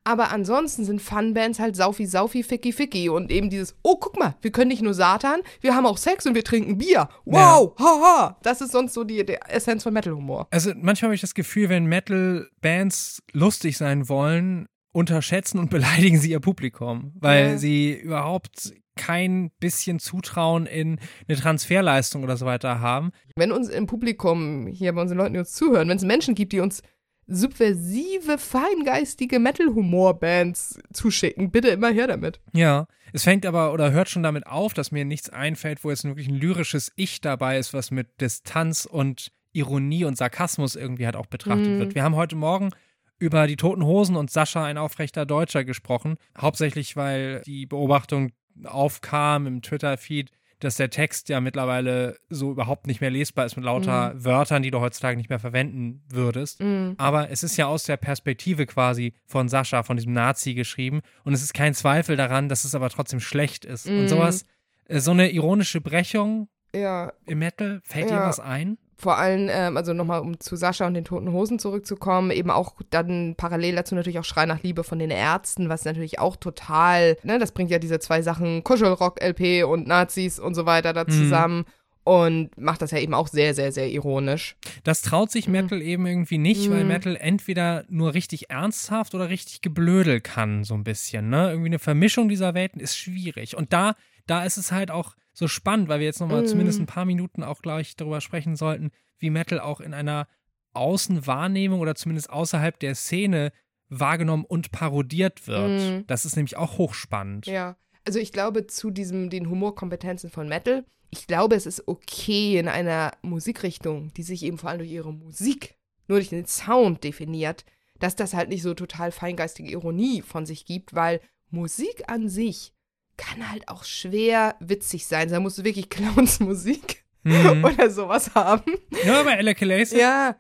Aber 0.05 0.30
ansonsten 0.30 0.86
sind 0.86 1.03
Fun-Bands 1.03 1.59
halt 1.59 1.76
Saufi, 1.76 2.07
Saufi, 2.07 2.43
Ficky, 2.43 2.72
Ficky. 2.72 3.11
Und 3.11 3.30
eben 3.30 3.51
dieses, 3.51 3.76
oh, 3.82 3.97
guck 3.97 4.18
mal, 4.18 4.36
wir 4.41 4.51
können 4.51 4.68
nicht 4.68 4.80
nur 4.80 4.95
Satan, 4.95 5.43
wir 5.61 5.74
haben 5.74 5.84
auch 5.84 5.99
Sex 5.99 6.24
und 6.24 6.34
wir 6.34 6.45
trinken 6.45 6.78
Bier. 6.78 7.11
Wow, 7.26 7.74
haha. 7.78 8.39
Das 8.43 8.62
ist 8.62 8.72
sonst 8.72 8.95
so 8.95 9.05
die, 9.05 9.26
die 9.26 9.34
Essenz 9.49 9.82
von 9.82 9.93
Metal-Humor. 9.93 10.49
Also 10.51 10.72
manchmal 10.74 11.09
habe 11.09 11.14
ich 11.14 11.20
das 11.20 11.34
Gefühl, 11.34 11.68
wenn 11.68 11.84
Metal-Bands 11.84 13.22
lustig 13.32 13.76
sein 13.76 14.09
wollen, 14.09 14.66
unterschätzen 14.99 15.59
und 15.59 15.71
beleidigen 16.11 16.19
sie 16.19 16.31
ihr 16.33 16.41
Publikum, 16.41 17.13
weil 17.21 17.51
Ja. 17.53 17.59
sie 17.59 17.93
überhaupt 17.95 18.73
kein 18.97 19.51
bisschen 19.61 20.01
Zutrauen 20.01 20.67
in 20.67 20.99
eine 21.29 21.39
Transferleistung 21.39 22.25
oder 22.25 22.37
so 22.37 22.45
weiter 22.47 22.81
haben. 22.81 23.13
Wenn 23.37 23.53
uns 23.53 23.69
im 23.69 23.87
Publikum, 23.87 24.67
hier 24.67 24.93
bei 24.93 25.01
unseren 25.03 25.19
Leuten, 25.19 25.35
die 25.35 25.39
uns 25.39 25.53
zuhören, 25.53 25.89
wenn 25.89 25.97
es 25.99 26.03
Menschen 26.05 26.35
gibt, 26.35 26.53
die 26.53 26.59
uns 26.61 26.83
subversive, 27.31 28.39
feingeistige 28.39 29.39
Metal-Humor-Bands 29.39 30.81
zuschicken, 30.93 31.51
bitte 31.51 31.69
immer 31.69 31.91
her 31.91 32.07
damit. 32.07 32.41
Ja, 32.53 32.87
es 33.13 33.23
fängt 33.25 33.47
aber 33.47 33.73
oder 33.73 33.93
hört 33.93 34.09
schon 34.09 34.23
damit 34.23 34.47
auf, 34.47 34.75
dass 34.75 34.93
mir 34.93 35.05
nichts 35.05 35.31
einfällt, 35.31 35.85
wo 35.85 35.91
jetzt 35.91 36.05
wirklich 36.05 36.29
ein 36.29 36.35
lyrisches 36.35 36.93
Ich 36.97 37.21
dabei 37.21 37.59
ist, 37.59 37.73
was 37.75 37.91
mit 37.91 38.21
Distanz 38.21 38.85
und 38.87 39.31
Ironie 39.53 40.05
und 40.05 40.17
Sarkasmus 40.17 40.77
irgendwie 40.77 41.07
halt 41.07 41.17
auch 41.17 41.27
betrachtet 41.27 41.69
Mhm. 41.69 41.79
wird. 41.79 41.95
Wir 41.95 42.03
haben 42.03 42.17
heute 42.17 42.37
Morgen 42.37 42.71
über 43.19 43.47
die 43.47 43.57
Toten 43.57 43.85
Hosen 43.85 44.16
und 44.16 44.31
Sascha 44.31 44.64
ein 44.64 44.79
aufrechter 44.79 45.27
Deutscher 45.27 45.64
gesprochen, 45.64 46.16
hauptsächlich 46.41 46.97
weil 46.97 47.43
die 47.47 47.66
Beobachtung 47.66 48.31
aufkam 48.64 49.47
im 49.47 49.62
Twitter-Feed, 49.62 50.31
dass 50.61 50.75
der 50.75 50.91
Text 50.91 51.29
ja 51.29 51.41
mittlerweile 51.41 52.19
so 52.31 52.51
überhaupt 52.51 52.89
nicht 52.89 53.01
mehr 53.01 53.11
lesbar 53.11 53.47
ist 53.47 53.55
mit 53.55 53.64
lauter 53.64 54.12
Wörtern, 54.16 54.62
die 54.64 54.73
du 54.73 54.81
heutzutage 54.81 55.16
nicht 55.16 55.31
mehr 55.31 55.39
verwenden 55.39 56.03
würdest. 56.09 56.61
Mhm. 56.61 56.95
Aber 56.99 57.31
es 57.31 57.45
ist 57.45 57.57
ja 57.57 57.66
aus 57.66 57.85
der 57.85 57.97
Perspektive 57.97 58.66
quasi 58.66 59.14
von 59.25 59.49
Sascha, 59.49 59.85
von 59.85 59.97
diesem 59.97 60.12
Nazi 60.14 60.55
geschrieben. 60.55 61.01
Und 61.23 61.33
es 61.33 61.43
ist 61.45 61.55
kein 61.55 61.75
Zweifel 61.75 62.16
daran, 62.16 62.49
dass 62.49 62.64
es 62.64 62.75
aber 62.75 62.91
trotzdem 62.91 63.21
schlecht 63.21 63.64
ist. 63.64 63.87
Und 63.87 64.03
Mhm. 64.03 64.09
sowas, 64.09 64.47
äh, 64.89 64.99
so 64.99 65.12
eine 65.12 65.31
ironische 65.31 65.81
Brechung 65.81 66.49
Ja, 66.75 67.12
im 67.25 67.39
Metal, 67.39 67.81
fällt 67.85 68.11
dir 68.11 68.16
Ja. 68.16 68.27
was 68.27 68.41
ein? 68.41 68.79
Vor 69.01 69.17
allem, 69.17 69.49
ähm, 69.51 69.77
also 69.77 69.93
nochmal 69.93 70.21
um 70.21 70.41
zu 70.41 70.57
Sascha 70.57 70.87
und 70.87 70.95
den 70.95 71.05
Toten 71.05 71.31
Hosen 71.33 71.59
zurückzukommen, 71.61 72.31
eben 72.33 72.51
auch 72.51 72.75
dann 72.91 73.35
parallel 73.37 73.77
dazu 73.77 73.95
natürlich 73.95 74.19
auch 74.19 74.25
Schrei 74.25 74.45
nach 74.45 74.63
Liebe 74.63 74.83
von 74.83 74.99
den 74.99 75.11
Ärzten, 75.11 75.69
was 75.69 75.85
natürlich 75.85 76.19
auch 76.19 76.35
total, 76.37 77.17
ne, 77.23 77.39
das 77.39 77.53
bringt 77.53 77.71
ja 77.71 77.79
diese 77.79 78.01
zwei 78.01 78.23
Sachen, 78.23 78.65
Kuschelrock-LP 78.65 79.65
und 79.65 79.87
Nazis 79.87 80.39
und 80.41 80.55
so 80.55 80.67
weiter 80.67 80.93
da 80.93 81.05
Mhm. 81.05 81.11
zusammen 81.11 81.65
und 82.05 82.57
macht 82.59 82.81
das 82.83 82.91
ja 82.91 82.99
eben 82.99 83.15
auch 83.15 83.29
sehr, 83.29 83.55
sehr, 83.55 83.71
sehr 83.71 83.89
ironisch. 83.91 84.57
Das 84.83 85.03
traut 85.03 85.31
sich 85.31 85.47
Mhm. 85.47 85.53
Metal 85.53 85.83
eben 85.83 86.07
irgendwie 86.07 86.39
nicht, 86.39 86.71
weil 86.71 86.83
Mhm. 86.83 86.89
Metal 86.89 87.17
entweder 87.17 87.85
nur 87.89 88.15
richtig 88.15 88.51
ernsthaft 88.51 89.15
oder 89.15 89.29
richtig 89.29 89.61
geblödel 89.61 90.21
kann, 90.21 90.65
so 90.65 90.75
ein 90.75 90.85
bisschen. 90.85 91.29
Ne? 91.29 91.51
Irgendwie 91.51 91.69
eine 91.69 91.79
Vermischung 91.79 92.29
dieser 92.29 92.55
Welten 92.55 92.81
ist 92.81 92.97
schwierig. 92.97 93.57
Und 93.57 93.73
da, 93.73 93.95
da 94.27 94.43
ist 94.45 94.57
es 94.57 94.73
halt 94.73 94.91
auch 94.91 95.15
so 95.39 95.47
spannend, 95.47 95.89
weil 95.89 96.01
wir 96.01 96.07
jetzt 96.07 96.20
nochmal 96.20 96.43
Mhm. 96.43 96.47
zumindest 96.47 96.80
ein 96.80 96.86
paar 96.86 97.05
Minuten 97.05 97.45
auch 97.45 97.62
gleich 97.62 97.95
darüber 97.95 98.20
sprechen 98.20 98.57
sollten, 98.57 98.91
wie 99.18 99.30
Metal 99.30 99.61
auch 99.61 99.80
in 99.80 99.95
einer 99.95 100.26
Außenwahrnehmung 100.74 101.80
oder 101.80 101.95
zumindest 101.95 102.30
außerhalb 102.30 102.78
der 102.78 102.95
Szene 102.95 103.53
wahrgenommen 103.89 104.45
und 104.45 104.70
parodiert 104.72 105.47
wird. 105.47 105.80
Mhm. 105.80 106.05
Das 106.07 106.24
ist 106.24 106.36
nämlich 106.36 106.57
auch 106.57 106.78
hochspannend. 106.78 107.47
Ja, 107.47 107.76
also 108.05 108.18
ich 108.18 108.32
glaube 108.32 108.66
zu 108.66 108.91
diesem, 108.91 109.30
den 109.30 109.49
Humorkompetenzen 109.49 110.30
von 110.30 110.49
Metal, 110.49 110.84
ich 111.11 111.26
glaube, 111.26 111.55
es 111.57 111.66
ist 111.66 111.86
okay 111.89 112.59
in 112.59 112.68
einer 112.68 113.12
Musikrichtung, 113.22 114.12
die 114.14 114.22
sich 114.22 114.43
eben 114.43 114.59
vor 114.59 114.70
allem 114.70 114.80
durch 114.80 114.91
ihre 114.91 115.12
Musik, 115.12 115.76
nur 116.07 116.18
durch 116.18 116.28
den 116.30 116.47
Sound 116.47 117.03
definiert, 117.05 117.64
dass 117.99 118.14
das 118.16 118.34
halt 118.34 118.49
nicht 118.49 118.62
so 118.62 118.74
total 118.74 119.11
feingeistige 119.11 119.70
Ironie 119.70 120.22
von 120.22 120.47
sich 120.47 120.66
gibt, 120.66 120.95
weil 120.95 121.20
Musik 121.51 122.05
an 122.09 122.28
sich 122.28 122.74
kann 123.19 123.51
halt 123.51 123.69
auch 123.69 123.85
schwer 123.85 124.57
witzig 124.61 125.07
sein. 125.07 125.29
Da 125.29 125.39
musst 125.41 125.59
du 125.59 125.64
wirklich 125.64 125.91
Clownsmusik 125.91 127.05
Mhm. 127.25 127.64
oder 127.64 127.91
sowas 127.91 128.31
haben. 128.35 128.62
Ja, 129.05 129.23
bei 129.25 129.33
Ella 129.33 129.53
Killasey. 129.53 129.99
Ja, 129.99 130.37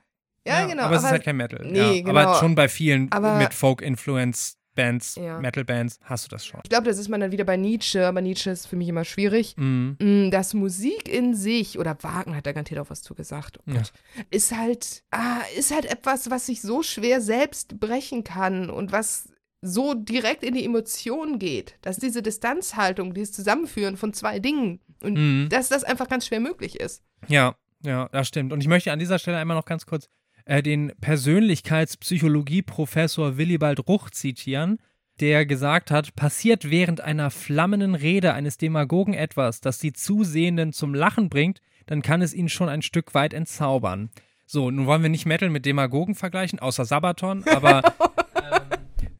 ja, 0.46 0.66
genau. 0.66 0.84
Aber 0.84 0.96
es 0.96 1.02
ist 1.02 1.10
halt 1.10 1.24
kein 1.24 1.36
Metal. 1.36 1.60
Nee, 1.66 1.98
ja. 1.98 2.02
genau. 2.02 2.18
Aber 2.20 2.34
schon 2.38 2.54
bei 2.54 2.68
vielen 2.68 3.12
Aber- 3.12 3.36
mit 3.36 3.52
Folk-Influence-Bands, 3.52 5.16
Ja. 5.16 5.38
Metal-Bands 5.40 5.98
hast 6.04 6.24
du 6.24 6.28
das 6.28 6.46
schon. 6.46 6.60
ich 6.62 6.70
glaube, 6.70 6.84
das 6.86 6.98
ist 6.98 7.08
man 7.08 7.20
dann 7.20 7.32
wieder 7.32 7.44
bei 7.44 7.56
Nietzsche, 7.56 8.06
aber 8.06 8.20
Nietzsche 8.20 8.50
ist 8.50 8.66
für 8.66 8.76
mich 8.76 8.88
immer 8.88 9.04
schwierig. 9.04 9.54
Mhm. 9.56 9.96
Mm, 10.00 10.30
dass 10.30 10.54
Musik 10.54 11.08
in 11.08 11.34
sich, 11.34 11.78
oder 11.78 11.96
Wagner 12.02 12.36
hat 12.36 12.46
da 12.46 12.52
garantiert 12.52 12.80
auch 12.80 12.90
was 12.90 13.02
zu 13.02 13.14
gesagt, 13.14 13.58
oh 13.66 13.72
Ja. 13.72 13.82
Ist 14.30 14.56
halt, 14.56 15.02
ah, 15.10 15.40
ist 15.58 15.74
halt 15.74 15.84
etwas, 15.84 16.30
was 16.30 16.46
sich 16.46 16.62
so 16.62 16.82
schwer 16.82 17.20
selbst 17.20 17.80
brechen 17.80 18.24
kann 18.24 18.70
und 18.70 18.92
was 18.92 19.28
so 19.60 19.94
direkt 19.94 20.44
in 20.44 20.54
die 20.54 20.64
Emotionen 20.64 21.38
geht, 21.38 21.76
dass 21.82 21.98
diese 21.98 22.22
Distanzhaltung, 22.22 23.14
dieses 23.14 23.32
Zusammenführen 23.32 23.96
von 23.96 24.12
zwei 24.12 24.38
Dingen 24.38 24.80
und 25.02 25.14
Mhm. 25.14 25.48
dass 25.50 25.68
das 25.68 25.84
einfach 25.84 26.08
ganz 26.08 26.26
schwer 26.26 26.40
möglich 26.40 26.78
ist. 26.78 27.02
Ja, 27.26 27.56
ja, 27.82 28.08
das 28.12 28.28
stimmt. 28.28 28.52
Und 28.52 28.60
ich 28.60 28.68
möchte 28.68 28.92
an 28.92 28.98
dieser 28.98 29.18
Stelle 29.18 29.38
einmal 29.38 29.56
noch 29.56 29.64
ganz 29.64 29.86
kurz 29.86 30.08
äh, 30.44 30.62
den 30.62 30.92
Persönlichkeitspsychologie-Professor 31.00 33.36
Willibald 33.36 33.86
Ruch 33.88 34.10
zitieren, 34.10 34.78
der 35.20 35.46
gesagt 35.46 35.90
hat, 35.90 36.14
passiert 36.14 36.70
während 36.70 37.00
einer 37.00 37.30
flammenden 37.30 37.94
Rede 37.94 38.34
eines 38.34 38.56
Demagogen 38.56 39.14
etwas, 39.14 39.60
das 39.60 39.78
die 39.78 39.92
Zusehenden 39.92 40.72
zum 40.72 40.94
Lachen 40.94 41.28
bringt, 41.28 41.60
dann 41.86 42.02
kann 42.02 42.22
es 42.22 42.34
ihn 42.34 42.48
schon 42.48 42.68
ein 42.68 42.82
Stück 42.82 43.14
weit 43.14 43.34
entzaubern. 43.34 44.10
So, 44.46 44.70
nun 44.70 44.86
wollen 44.86 45.02
wir 45.02 45.10
nicht 45.10 45.26
Metal 45.26 45.50
mit 45.50 45.66
Demagogen 45.66 46.14
vergleichen, 46.14 46.58
außer 46.60 46.84
Sabaton, 46.84 47.44
aber 47.48 47.82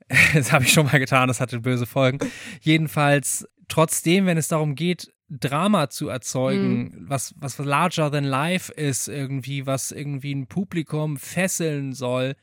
das 0.35 0.53
habe 0.53 0.65
ich 0.65 0.73
schon 0.73 0.87
mal 0.87 0.99
getan, 0.99 1.29
das 1.29 1.41
hatte 1.41 1.61
böse 1.61 1.87
Folgen. 1.87 2.19
Jedenfalls, 2.61 3.47
trotzdem, 3.69 4.27
wenn 4.27 4.39
es 4.39 4.49
darum 4.49 4.75
geht, 4.75 5.13
Drama 5.31 5.91
zu 5.91 6.09
erzeugen, 6.09 7.05
was, 7.07 7.35
was 7.37 7.59
larger 7.59 8.11
than 8.11 8.25
life 8.25 8.73
ist, 8.73 9.09
irgendwie, 9.09 9.67
was 9.67 9.93
irgendwie 9.93 10.35
ein 10.35 10.47
Publikum 10.47 11.19
fesseln 11.19 11.93
soll, 11.93 12.35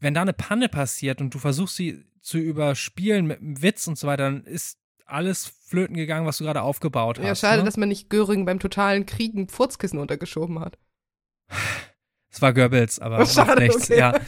wenn 0.00 0.14
da 0.14 0.22
eine 0.22 0.32
Panne 0.32 0.70
passiert 0.70 1.20
und 1.20 1.34
du 1.34 1.38
versuchst 1.38 1.76
sie 1.76 2.04
zu 2.22 2.38
überspielen 2.38 3.26
mit 3.26 3.40
einem 3.40 3.60
Witz 3.62 3.86
und 3.86 3.98
so 3.98 4.06
weiter, 4.06 4.24
dann 4.24 4.44
ist 4.44 4.78
alles 5.04 5.52
flöten 5.66 5.94
gegangen, 5.94 6.26
was 6.26 6.38
du 6.38 6.44
gerade 6.44 6.62
aufgebaut 6.62 7.18
hast. 7.18 7.26
Ja, 7.26 7.34
schade, 7.34 7.58
ne? 7.58 7.64
dass 7.64 7.76
man 7.76 7.90
nicht 7.90 8.08
Göring 8.08 8.46
beim 8.46 8.58
totalen 8.58 9.04
Krieg 9.04 9.34
ein 9.34 9.48
Pfurzkissen 9.48 9.98
untergeschoben 9.98 10.58
hat. 10.58 10.78
Es 12.30 12.40
war 12.40 12.54
Goebbels, 12.54 12.98
aber 12.98 13.18
macht 13.18 13.34
Schade, 13.34 13.62
nichts. 13.62 13.90
okay. 13.90 13.98
Ja. 13.98 14.18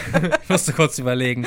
ich 0.42 0.48
musste 0.48 0.72
kurz 0.72 0.98
überlegen. 0.98 1.46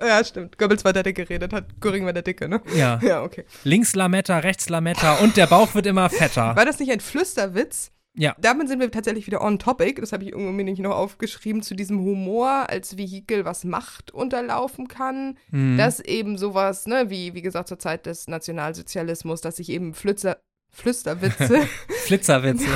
ja, 0.00 0.24
stimmt. 0.24 0.58
Goebbels 0.58 0.84
war 0.84 0.92
der, 0.92 1.02
der 1.02 1.12
geredet 1.12 1.52
hat. 1.52 1.80
Göring 1.80 2.04
war 2.04 2.12
der 2.12 2.22
Dicke, 2.22 2.48
ne? 2.48 2.60
Ja. 2.74 2.98
Ja, 3.06 3.22
okay. 3.22 3.44
Links 3.64 3.94
Lametta, 3.94 4.38
rechts 4.38 4.68
Lametta 4.68 5.16
und 5.16 5.36
der 5.36 5.46
Bauch 5.46 5.74
wird 5.74 5.86
immer 5.86 6.10
fetter. 6.10 6.56
War 6.56 6.64
das 6.64 6.78
nicht 6.78 6.90
ein 6.90 7.00
Flüsterwitz? 7.00 7.92
Ja. 8.18 8.34
Damit 8.38 8.68
sind 8.68 8.80
wir 8.80 8.90
tatsächlich 8.90 9.26
wieder 9.26 9.42
on 9.42 9.58
topic. 9.58 10.00
Das 10.00 10.12
habe 10.12 10.24
ich 10.24 10.30
irgendwie 10.30 10.64
nämlich 10.64 10.78
noch 10.78 10.96
aufgeschrieben 10.96 11.60
zu 11.62 11.74
diesem 11.74 11.98
Humor 12.00 12.70
als 12.70 12.96
Vehikel, 12.96 13.44
was 13.44 13.64
Macht 13.64 14.10
unterlaufen 14.10 14.88
kann. 14.88 15.36
Mhm. 15.50 15.76
Dass 15.76 16.00
eben 16.00 16.38
sowas, 16.38 16.86
ne, 16.86 17.10
wie, 17.10 17.34
wie 17.34 17.42
gesagt, 17.42 17.68
zur 17.68 17.78
Zeit 17.78 18.06
des 18.06 18.26
Nationalsozialismus, 18.26 19.42
dass 19.42 19.56
sich 19.56 19.68
eben 19.68 19.92
Flützer, 19.92 20.38
Flüsterwitze, 20.70 21.60
Flitzerwitze. 22.06 22.66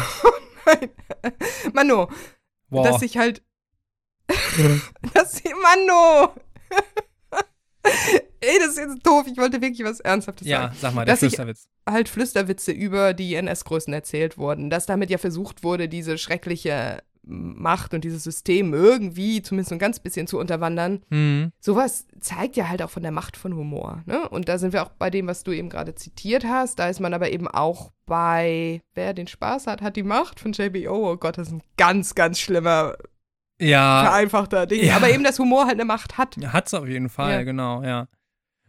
Mano, 1.72 2.08
Wow. 2.72 2.86
dass 2.86 3.00
sich 3.00 3.16
halt, 3.18 3.42
dass 5.14 5.32
sie, 5.32 5.52
Mano! 5.62 6.34
Ey, 8.42 8.58
das 8.58 8.68
ist 8.70 8.78
jetzt 8.78 9.06
doof. 9.06 9.26
Ich 9.30 9.36
wollte 9.38 9.60
wirklich 9.60 9.86
was 9.86 10.00
Ernsthaftes 10.00 10.46
sagen. 10.48 10.72
ja, 10.74 10.80
sag 10.80 10.94
mal, 10.94 11.04
der 11.04 11.14
Dass 11.14 11.20
Flüsterwitz. 11.20 11.68
halt 11.88 12.08
Flüsterwitze 12.08 12.72
über 12.72 13.12
die 13.14 13.34
NS-Größen 13.34 13.92
erzählt 13.92 14.38
wurden, 14.38 14.70
dass 14.70 14.86
damit 14.86 15.10
ja 15.10 15.18
versucht 15.18 15.62
wurde, 15.62 15.88
diese 15.88 16.16
schreckliche 16.18 17.02
Macht 17.22 17.92
und 17.92 18.02
dieses 18.02 18.24
System 18.24 18.72
irgendwie 18.72 19.42
zumindest 19.42 19.72
ein 19.72 19.78
ganz 19.78 20.00
bisschen 20.00 20.26
zu 20.26 20.38
unterwandern. 20.38 21.02
Mhm. 21.10 21.52
Sowas 21.60 22.06
zeigt 22.18 22.56
ja 22.56 22.68
halt 22.68 22.82
auch 22.82 22.90
von 22.90 23.02
der 23.02 23.12
Macht 23.12 23.36
von 23.36 23.54
Humor. 23.54 24.02
Ne? 24.06 24.26
Und 24.28 24.48
da 24.48 24.56
sind 24.58 24.72
wir 24.72 24.82
auch 24.82 24.90
bei 24.90 25.10
dem, 25.10 25.26
was 25.26 25.42
du 25.44 25.52
eben 25.52 25.68
gerade 25.68 25.94
zitiert 25.94 26.44
hast. 26.44 26.78
Da 26.78 26.88
ist 26.88 27.00
man 27.00 27.12
aber 27.12 27.30
eben 27.30 27.46
auch 27.46 27.92
bei 28.06 28.80
Wer 28.94 29.12
den 29.12 29.26
Spaß 29.26 29.66
hat, 29.66 29.82
hat 29.82 29.96
die 29.96 30.02
Macht 30.02 30.40
von 30.40 30.52
JBO. 30.52 31.12
Oh 31.12 31.16
Gott, 31.16 31.36
das 31.36 31.48
ist 31.48 31.52
ein 31.54 31.62
ganz, 31.76 32.14
ganz 32.14 32.40
schlimmer, 32.40 32.96
Ja, 33.60 34.02
vereinfachter 34.04 34.66
Ding. 34.66 34.84
ja. 34.84 34.96
Aber 34.96 35.10
eben, 35.10 35.22
dass 35.24 35.38
Humor 35.38 35.62
halt 35.66 35.74
eine 35.74 35.84
Macht 35.84 36.18
hat. 36.18 36.36
hat's 36.52 36.74
auf 36.74 36.88
jeden 36.88 37.08
Fall, 37.08 37.32
Ja. 37.32 37.42
genau, 37.42 37.82
ja. 37.82 38.08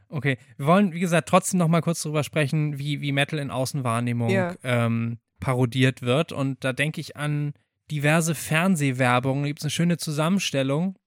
Okay, 0.10 0.38
wir 0.58 0.66
wollen, 0.66 0.92
wie 0.94 1.00
gesagt, 1.00 1.30
trotzdem 1.30 1.58
noch 1.60 1.70
mal 1.70 1.82
kurz 1.82 2.02
darüber 2.04 2.24
sprechen, 2.24 2.78
wie, 2.78 3.00
wie 3.02 3.14
Metal 3.14 3.40
in 3.40 3.50
Außenwahrnehmung 3.50 4.30
Ja. 4.30 4.54
ähm, 4.64 5.20
parodiert 5.40 6.02
wird. 6.02 6.34
Und 6.34 6.64
da 6.66 6.74
denke 6.74 7.00
ich 7.00 7.16
an 7.16 7.54
diverse 7.90 8.36
Fernsehwerbungen. 8.36 9.44
Da 9.44 9.48
gibt 9.48 9.60
es 9.60 9.64
eine 9.66 9.72
schöne 9.72 9.98
Zusammenstellung 9.98 10.98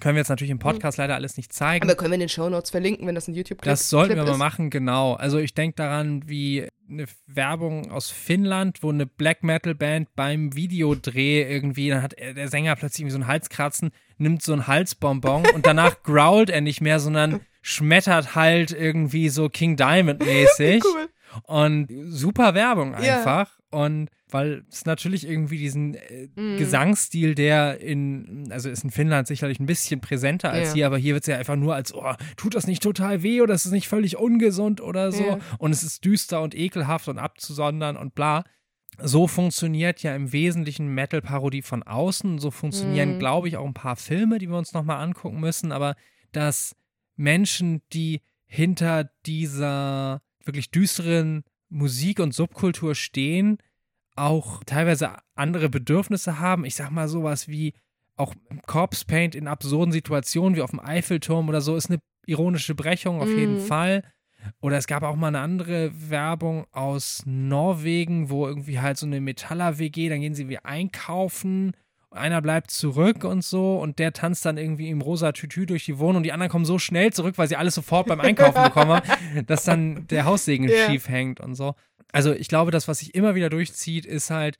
Können 0.00 0.16
wir 0.16 0.20
jetzt 0.20 0.28
natürlich 0.28 0.50
im 0.50 0.58
Podcast 0.58 0.98
leider 0.98 1.14
alles 1.14 1.36
nicht 1.36 1.52
zeigen. 1.52 1.84
Aber 1.84 1.94
können 1.94 2.10
wir 2.10 2.14
in 2.14 2.20
den 2.20 2.28
Shownotes 2.28 2.70
verlinken, 2.70 3.06
wenn 3.06 3.14
das 3.14 3.28
ein 3.28 3.34
YouTube-Clip 3.34 3.72
ist? 3.72 3.80
Das 3.82 3.90
sollten 3.90 4.16
wir 4.16 4.24
mal 4.24 4.36
machen, 4.36 4.70
genau. 4.70 5.14
Also 5.14 5.38
ich 5.38 5.54
denke 5.54 5.76
daran, 5.76 6.28
wie 6.28 6.66
eine 6.88 7.06
Werbung 7.26 7.90
aus 7.90 8.10
Finnland, 8.10 8.82
wo 8.82 8.90
eine 8.90 9.06
Black 9.06 9.42
Metal 9.42 9.74
Band 9.74 10.08
beim 10.16 10.54
Videodreh 10.54 11.42
irgendwie, 11.42 11.90
dann 11.90 12.02
hat 12.02 12.14
der 12.18 12.48
Sänger 12.48 12.74
plötzlich 12.76 13.00
irgendwie 13.00 13.12
so 13.12 13.18
einen 13.18 13.28
Halskratzen, 13.28 13.90
nimmt 14.18 14.42
so 14.42 14.52
einen 14.52 14.66
Halsbonbon 14.66 15.46
und 15.54 15.66
danach 15.66 16.02
growlt 16.02 16.50
er 16.50 16.60
nicht 16.60 16.80
mehr, 16.80 16.98
sondern 16.98 17.40
schmettert 17.62 18.34
halt 18.34 18.72
irgendwie 18.72 19.28
so 19.28 19.48
King 19.48 19.76
Diamond 19.76 20.24
mäßig. 20.24 20.82
cool. 20.94 21.08
Und 21.44 21.88
super 22.08 22.54
Werbung 22.54 22.94
einfach. 22.94 23.58
Ja. 23.58 23.78
Und 23.78 24.10
weil 24.32 24.64
es 24.70 24.84
natürlich 24.84 25.26
irgendwie 25.26 25.58
diesen 25.58 25.94
äh, 25.94 26.28
mm. 26.34 26.58
Gesangsstil, 26.58 27.34
der 27.34 27.80
in, 27.80 28.48
also 28.50 28.68
ist 28.68 28.84
in 28.84 28.90
Finnland 28.90 29.28
sicherlich 29.28 29.60
ein 29.60 29.66
bisschen 29.66 30.00
präsenter 30.00 30.50
als 30.50 30.68
ja. 30.68 30.74
hier, 30.74 30.86
aber 30.86 30.98
hier 30.98 31.14
wird 31.14 31.24
es 31.24 31.28
ja 31.28 31.38
einfach 31.38 31.56
nur 31.56 31.74
als, 31.74 31.94
oh, 31.94 32.12
tut 32.36 32.54
das 32.54 32.66
nicht 32.66 32.82
total 32.82 33.22
weh 33.22 33.40
oder 33.40 33.54
ist 33.54 33.64
es 33.64 33.72
nicht 33.72 33.88
völlig 33.88 34.16
ungesund 34.16 34.80
oder 34.80 35.12
so. 35.12 35.24
Ja. 35.24 35.38
Und 35.58 35.72
es 35.72 35.82
ist 35.82 36.04
düster 36.04 36.42
und 36.42 36.54
ekelhaft 36.54 37.08
und 37.08 37.18
abzusondern 37.18 37.96
und 37.96 38.14
bla. 38.14 38.44
So 39.02 39.26
funktioniert 39.26 40.02
ja 40.02 40.14
im 40.14 40.32
Wesentlichen 40.32 40.88
Metal-Parodie 40.88 41.62
von 41.62 41.82
außen. 41.82 42.38
So 42.38 42.50
funktionieren, 42.50 43.16
mm. 43.16 43.18
glaube 43.18 43.48
ich, 43.48 43.56
auch 43.56 43.66
ein 43.66 43.74
paar 43.74 43.96
Filme, 43.96 44.38
die 44.38 44.48
wir 44.48 44.58
uns 44.58 44.74
nochmal 44.74 45.02
angucken 45.02 45.40
müssen. 45.40 45.72
Aber 45.72 45.96
dass 46.32 46.76
Menschen, 47.16 47.82
die 47.92 48.20
hinter 48.46 49.10
dieser 49.26 50.22
wirklich 50.44 50.70
düsteren 50.70 51.44
Musik 51.68 52.18
und 52.18 52.34
Subkultur 52.34 52.94
stehen, 52.94 53.58
auch 54.20 54.62
teilweise 54.64 55.10
andere 55.34 55.68
Bedürfnisse 55.68 56.38
haben. 56.38 56.64
Ich 56.64 56.74
sag 56.74 56.90
mal 56.90 57.08
sowas 57.08 57.48
wie 57.48 57.74
auch 58.16 58.34
Corpse 58.66 59.04
Paint 59.06 59.34
in 59.34 59.48
absurden 59.48 59.92
Situationen 59.92 60.56
wie 60.56 60.62
auf 60.62 60.70
dem 60.70 60.80
Eiffelturm 60.80 61.48
oder 61.48 61.60
so 61.60 61.74
ist 61.76 61.90
eine 61.90 62.00
ironische 62.26 62.74
Brechung 62.74 63.20
auf 63.20 63.28
mm. 63.28 63.38
jeden 63.38 63.54
mhm. 63.54 63.66
Fall. 63.66 64.02
Oder 64.60 64.76
es 64.76 64.86
gab 64.86 65.02
auch 65.02 65.16
mal 65.16 65.28
eine 65.28 65.40
andere 65.40 65.90
Werbung 66.10 66.66
aus 66.72 67.22
Norwegen, 67.26 68.30
wo 68.30 68.46
irgendwie 68.46 68.80
halt 68.80 68.96
so 68.96 69.06
eine 69.06 69.20
Metaller-WG, 69.20 70.08
dann 70.08 70.20
gehen 70.20 70.34
sie 70.34 70.48
wie 70.48 70.58
einkaufen 70.58 71.72
einer 72.12 72.42
bleibt 72.42 72.70
zurück 72.70 73.24
und 73.24 73.44
so 73.44 73.78
und 73.78 73.98
der 73.98 74.12
tanzt 74.12 74.44
dann 74.44 74.58
irgendwie 74.58 74.90
im 74.90 75.00
rosa 75.00 75.32
Tütü 75.32 75.66
durch 75.66 75.84
die 75.84 75.98
Wohnung 75.98 76.16
und 76.18 76.22
die 76.24 76.32
anderen 76.32 76.50
kommen 76.50 76.64
so 76.64 76.78
schnell 76.78 77.12
zurück, 77.12 77.38
weil 77.38 77.48
sie 77.48 77.56
alles 77.56 77.74
sofort 77.74 78.08
beim 78.08 78.20
Einkaufen 78.20 78.64
bekommen, 78.64 79.00
dass 79.46 79.64
dann 79.64 80.06
der 80.08 80.24
Haussegen 80.24 80.68
yeah. 80.68 80.90
schief 80.90 81.08
hängt 81.08 81.40
und 81.40 81.54
so 81.54 81.74
also 82.12 82.32
ich 82.32 82.48
glaube, 82.48 82.70
das, 82.70 82.88
was 82.88 82.98
sich 82.98 83.14
immer 83.14 83.34
wieder 83.34 83.50
durchzieht, 83.50 84.06
ist 84.06 84.30
halt, 84.30 84.56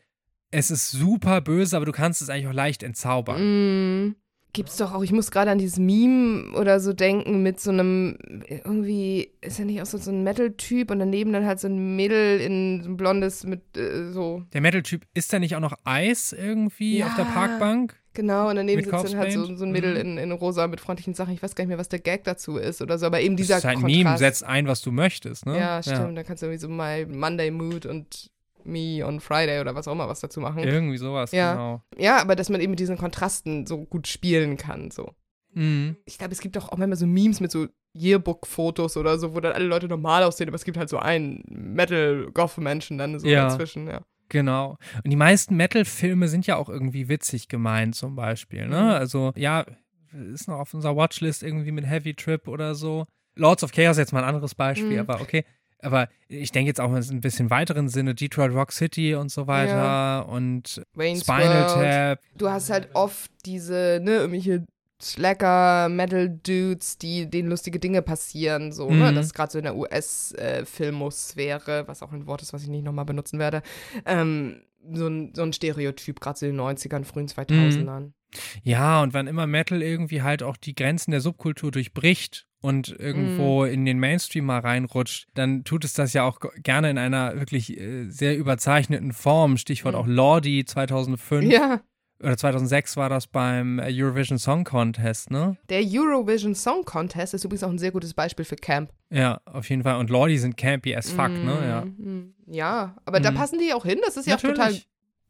es 0.51 0.71
ist 0.71 0.91
super 0.91 1.41
böse, 1.41 1.77
aber 1.77 1.87
du 1.87 1.93
kannst 1.93 2.23
es 2.23 2.31
eigentlich 2.31 2.49
auch 2.49 2.53
leicht 2.53 2.83
entzaubern. 2.83 4.07
Mm. 4.07 4.17
Gibt's 4.53 4.79
doch 4.79 4.93
auch, 4.93 5.05
ich 5.05 5.13
muss 5.13 5.31
gerade 5.31 5.53
an 5.53 5.59
dieses 5.59 5.79
Meme 5.79 6.57
oder 6.59 6.81
so 6.81 6.93
denken 6.93 7.41
mit 7.45 7.61
so 7.61 7.71
einem, 7.71 8.19
irgendwie, 8.49 9.31
ist 9.41 9.61
ja 9.61 9.65
nicht 9.65 9.81
auch 9.81 9.87
so, 9.87 9.97
so 9.97 10.11
ein 10.11 10.25
Metal-Typ 10.25 10.91
und 10.91 10.99
daneben 10.99 11.33
dann 11.33 11.47
halt 11.47 11.61
so 11.61 11.69
ein 11.69 11.95
Mädel 11.95 12.41
in 12.41 12.83
so 12.83 12.91
ein 12.91 12.97
blondes 12.97 13.45
mit 13.45 13.77
äh, 13.77 14.11
so. 14.11 14.43
Der 14.53 14.61
Metal-Typ, 14.61 15.07
ist 15.15 15.33
da 15.33 15.39
nicht 15.39 15.55
auch 15.55 15.61
noch 15.61 15.77
Eis 15.85 16.33
irgendwie 16.33 16.99
ja, 16.99 17.07
auf 17.07 17.15
der 17.15 17.27
Parkbank? 17.27 18.00
Genau, 18.13 18.49
und 18.49 18.57
daneben 18.57 18.83
sitzt 18.83 19.05
dann 19.05 19.17
halt 19.17 19.33
so, 19.33 19.55
so 19.55 19.65
ein 19.65 19.71
Mädel 19.71 19.95
mhm. 19.95 20.01
in, 20.01 20.19
in 20.19 20.33
rosa 20.33 20.67
mit 20.67 20.81
freundlichen 20.81 21.15
Sachen. 21.15 21.33
Ich 21.33 21.43
weiß 21.43 21.55
gar 21.55 21.63
nicht 21.63 21.69
mehr, 21.69 21.79
was 21.79 21.89
der 21.89 22.01
Gag 22.01 22.25
dazu 22.25 22.57
ist 22.57 22.83
oder 22.83 22.99
so, 22.99 23.07
aber 23.07 23.21
eben 23.21 23.37
dieser 23.37 23.55
das 23.55 23.65
ist 23.65 23.69
halt 23.69 23.79
ein 23.79 23.85
Meme, 23.85 24.19
setzt 24.19 24.45
ein, 24.45 24.67
was 24.67 24.83
du 24.83 24.91
möchtest, 24.91 25.47
ne? 25.47 25.59
Ja, 25.59 25.83
stimmt. 25.83 25.99
Ja. 25.99 26.13
Da 26.13 26.23
kannst 26.25 26.43
du 26.43 26.47
irgendwie 26.47 26.61
so 26.61 26.69
My 26.69 27.07
Monday 27.07 27.51
Mood 27.51 27.87
und 27.87 28.31
Me 28.65 29.05
on 29.07 29.21
Friday 29.21 29.61
oder 29.61 29.75
was 29.75 29.87
auch 29.87 29.93
immer 29.93 30.09
was 30.09 30.21
dazu 30.21 30.41
machen. 30.41 30.59
Irgendwie 30.59 30.99
sowas, 30.99 31.33
ja. 31.33 31.53
genau. 31.53 31.83
Ja, 31.99 32.21
aber 32.21 32.37
dass 32.37 32.49
man 32.49 32.61
eben 32.61 32.71
mit 32.71 32.81
diesen 32.81 32.99
Kontrasten 32.99 33.67
so 33.67 33.85
gut 33.85 34.09
spielen 34.09 34.57
kann, 34.57 34.91
so. 34.91 35.15
Mhm. 35.53 35.97
Ich 36.05 36.19
glaube, 36.19 36.33
es 36.33 36.41
gibt 36.41 36.59
auch, 36.59 36.69
auch 36.69 36.79
manchmal 36.79 36.97
so 36.97 37.07
Memes 37.07 37.41
mit 37.41 37.51
so 37.51 37.67
Yearbook-Fotos 37.95 38.97
oder 38.97 39.19
so, 39.19 39.35
wo 39.35 39.41
dann 39.41 39.53
alle 39.53 39.65
Leute 39.65 39.89
normal 39.89 40.23
aussehen, 40.23 40.49
aber 40.49 40.57
es 40.57 40.65
gibt 40.65 40.77
halt 40.77 40.89
so 40.89 40.99
einen 40.99 41.43
Metal-Goth-Menschen 41.49 42.99
dann 42.99 43.19
so 43.19 43.27
ja. 43.27 43.49
dazwischen, 43.49 43.89
ja. 43.89 44.03
Genau. 44.31 44.79
Und 45.05 45.11
die 45.11 45.17
meisten 45.17 45.57
Metal-Filme 45.57 46.29
sind 46.29 46.47
ja 46.47 46.57
auch 46.57 46.69
irgendwie 46.69 47.09
witzig 47.09 47.49
gemeint, 47.49 47.95
zum 47.95 48.17
Beispiel. 48.17 48.67
Ne? 48.67 48.81
Mhm. 48.81 48.89
Also, 48.89 49.33
ja, 49.37 49.67
ist 50.33 50.49
noch 50.49 50.59
auf 50.59 50.73
unserer 50.73 50.97
Watchlist 50.97 51.43
irgendwie 51.43 51.73
mit 51.73 51.87
Heavy 51.87 52.15
Trip 52.15 52.49
oder 52.49 52.75
so. 52.75 53.07
Lords 53.37 53.63
of 53.63 53.73
Chaos 53.73 53.99
jetzt 53.99 54.13
mal 54.13 54.23
ein 54.23 54.29
anderes 54.29 54.55
Beispiel, 54.55 54.95
mhm. 54.95 55.01
aber 55.01 55.21
okay. 55.21 55.45
Aber 55.83 56.09
ich 56.29 56.53
denke 56.53 56.69
jetzt 56.69 56.81
auch 56.81 56.91
in 56.95 56.97
ein 56.97 57.21
bisschen 57.21 57.49
weiteren 57.49 57.89
Sinne, 57.89 58.15
Detroit 58.15 58.53
Rock 58.53 58.73
City 58.73 59.15
und 59.15 59.31
so 59.31 59.47
weiter 59.47 59.77
ja. 59.77 60.21
und 60.21 60.83
Wayne's 60.95 61.23
Spinal 61.23 61.67
Tap. 61.67 62.21
Du 62.37 62.51
hast 62.51 62.71
halt 62.71 62.91
oft 62.93 63.31
diese, 63.47 63.99
ne, 64.03 64.17
irgendwelche 64.17 64.67
Slacker, 65.03 65.89
Metal-Dudes, 65.89 66.99
die 66.99 67.31
denen 67.31 67.49
lustige 67.49 67.79
Dinge 67.79 68.03
passieren, 68.03 68.73
so, 68.73 68.89
ne? 68.89 68.95
mhm. 68.95 69.03
ne? 69.03 69.15
Das 69.15 69.27
ist 69.27 69.35
gerade 69.35 69.53
so 69.53 69.59
in 69.59 69.65
der 69.65 69.77
US-Filmosphäre, 69.77 71.89
was 71.89 72.03
auch 72.03 72.13
ein 72.13 72.27
Wort 72.27 72.43
ist, 72.43 72.53
was 72.53 72.63
ich 72.63 72.69
nicht 72.69 72.85
nochmal 72.85 73.07
benutzen 73.07 73.39
werde. 73.39 73.63
Ähm, 74.05 74.63
so, 74.93 75.09
ein, 75.09 75.33
so 75.35 75.43
ein 75.43 75.53
Stereotyp, 75.53 76.21
gerade 76.21 76.39
so 76.39 76.47
in 76.47 76.57
den 76.57 76.61
90ern, 76.61 77.05
frühen 77.05 77.29
2000ern. 77.29 78.01
Mhm. 78.01 78.15
Ja, 78.63 79.03
und 79.03 79.13
wann 79.13 79.27
immer 79.27 79.47
Metal 79.47 79.83
irgendwie 79.83 80.23
halt 80.23 80.43
auch 80.43 80.57
die 80.57 80.75
Grenzen 80.75 81.11
der 81.11 81.21
Subkultur 81.21 81.71
durchbricht 81.73 82.47
und 82.61 82.95
irgendwo 82.97 83.65
mm. 83.65 83.67
in 83.67 83.85
den 83.87 83.99
Mainstream 83.99 84.45
mal 84.45 84.61
reinrutscht, 84.61 85.27
dann 85.35 85.65
tut 85.65 85.85
es 85.85 85.95
das 85.95 86.13
ja 86.13 86.23
auch 86.23 86.39
gerne 86.63 86.91
in 86.91 86.99
einer 86.99 87.41
wirklich 87.41 87.77
äh, 87.77 88.09
sehr 88.09 88.39
überzeichneten 88.39 89.13
Form. 89.13 89.57
Stichwort 89.57 89.95
mm. 89.95 89.99
auch 89.99 90.07
Lordi 90.07 90.65
2005. 90.65 91.51
Ja 91.51 91.81
oder 92.23 92.37
2006 92.37 92.97
war 92.97 93.09
das 93.09 93.27
beim 93.27 93.81
Eurovision 93.83 94.39
Song 94.39 94.65
Contest, 94.65 95.31
ne? 95.31 95.57
Der 95.69 95.83
Eurovision 95.83 96.55
Song 96.55 96.85
Contest 96.85 97.35
ist 97.35 97.45
übrigens 97.45 97.65
auch 97.65 97.71
ein 97.71 97.79
sehr 97.79 97.93
gutes 97.93 98.15
Beispiel 98.15 98.45
für 98.45 98.57
Camp. 98.57 98.91
Ja, 99.11 99.41
auf 99.47 99.69
jeden 99.71 99.83
Fall. 99.83 99.97
Und 99.97 100.11
Lordi 100.11 100.39
sind 100.39 100.57
campy 100.57 100.95
as 100.95 101.11
fuck, 101.11 101.31
mm, 101.31 101.45
ne? 101.45 101.59
Ja, 101.67 101.85
mm, 101.85 102.35
ja 102.47 102.97
aber 103.05 103.21
mm. 103.21 103.23
da 103.23 103.31
passen 103.31 103.59
die 103.59 103.73
auch 103.73 103.85
hin. 103.85 104.01
Das 104.05 104.17
ist 104.17 104.27
ja 104.27 104.35
Natürlich. 104.35 104.59
auch 104.59 104.65
total. 104.65 104.81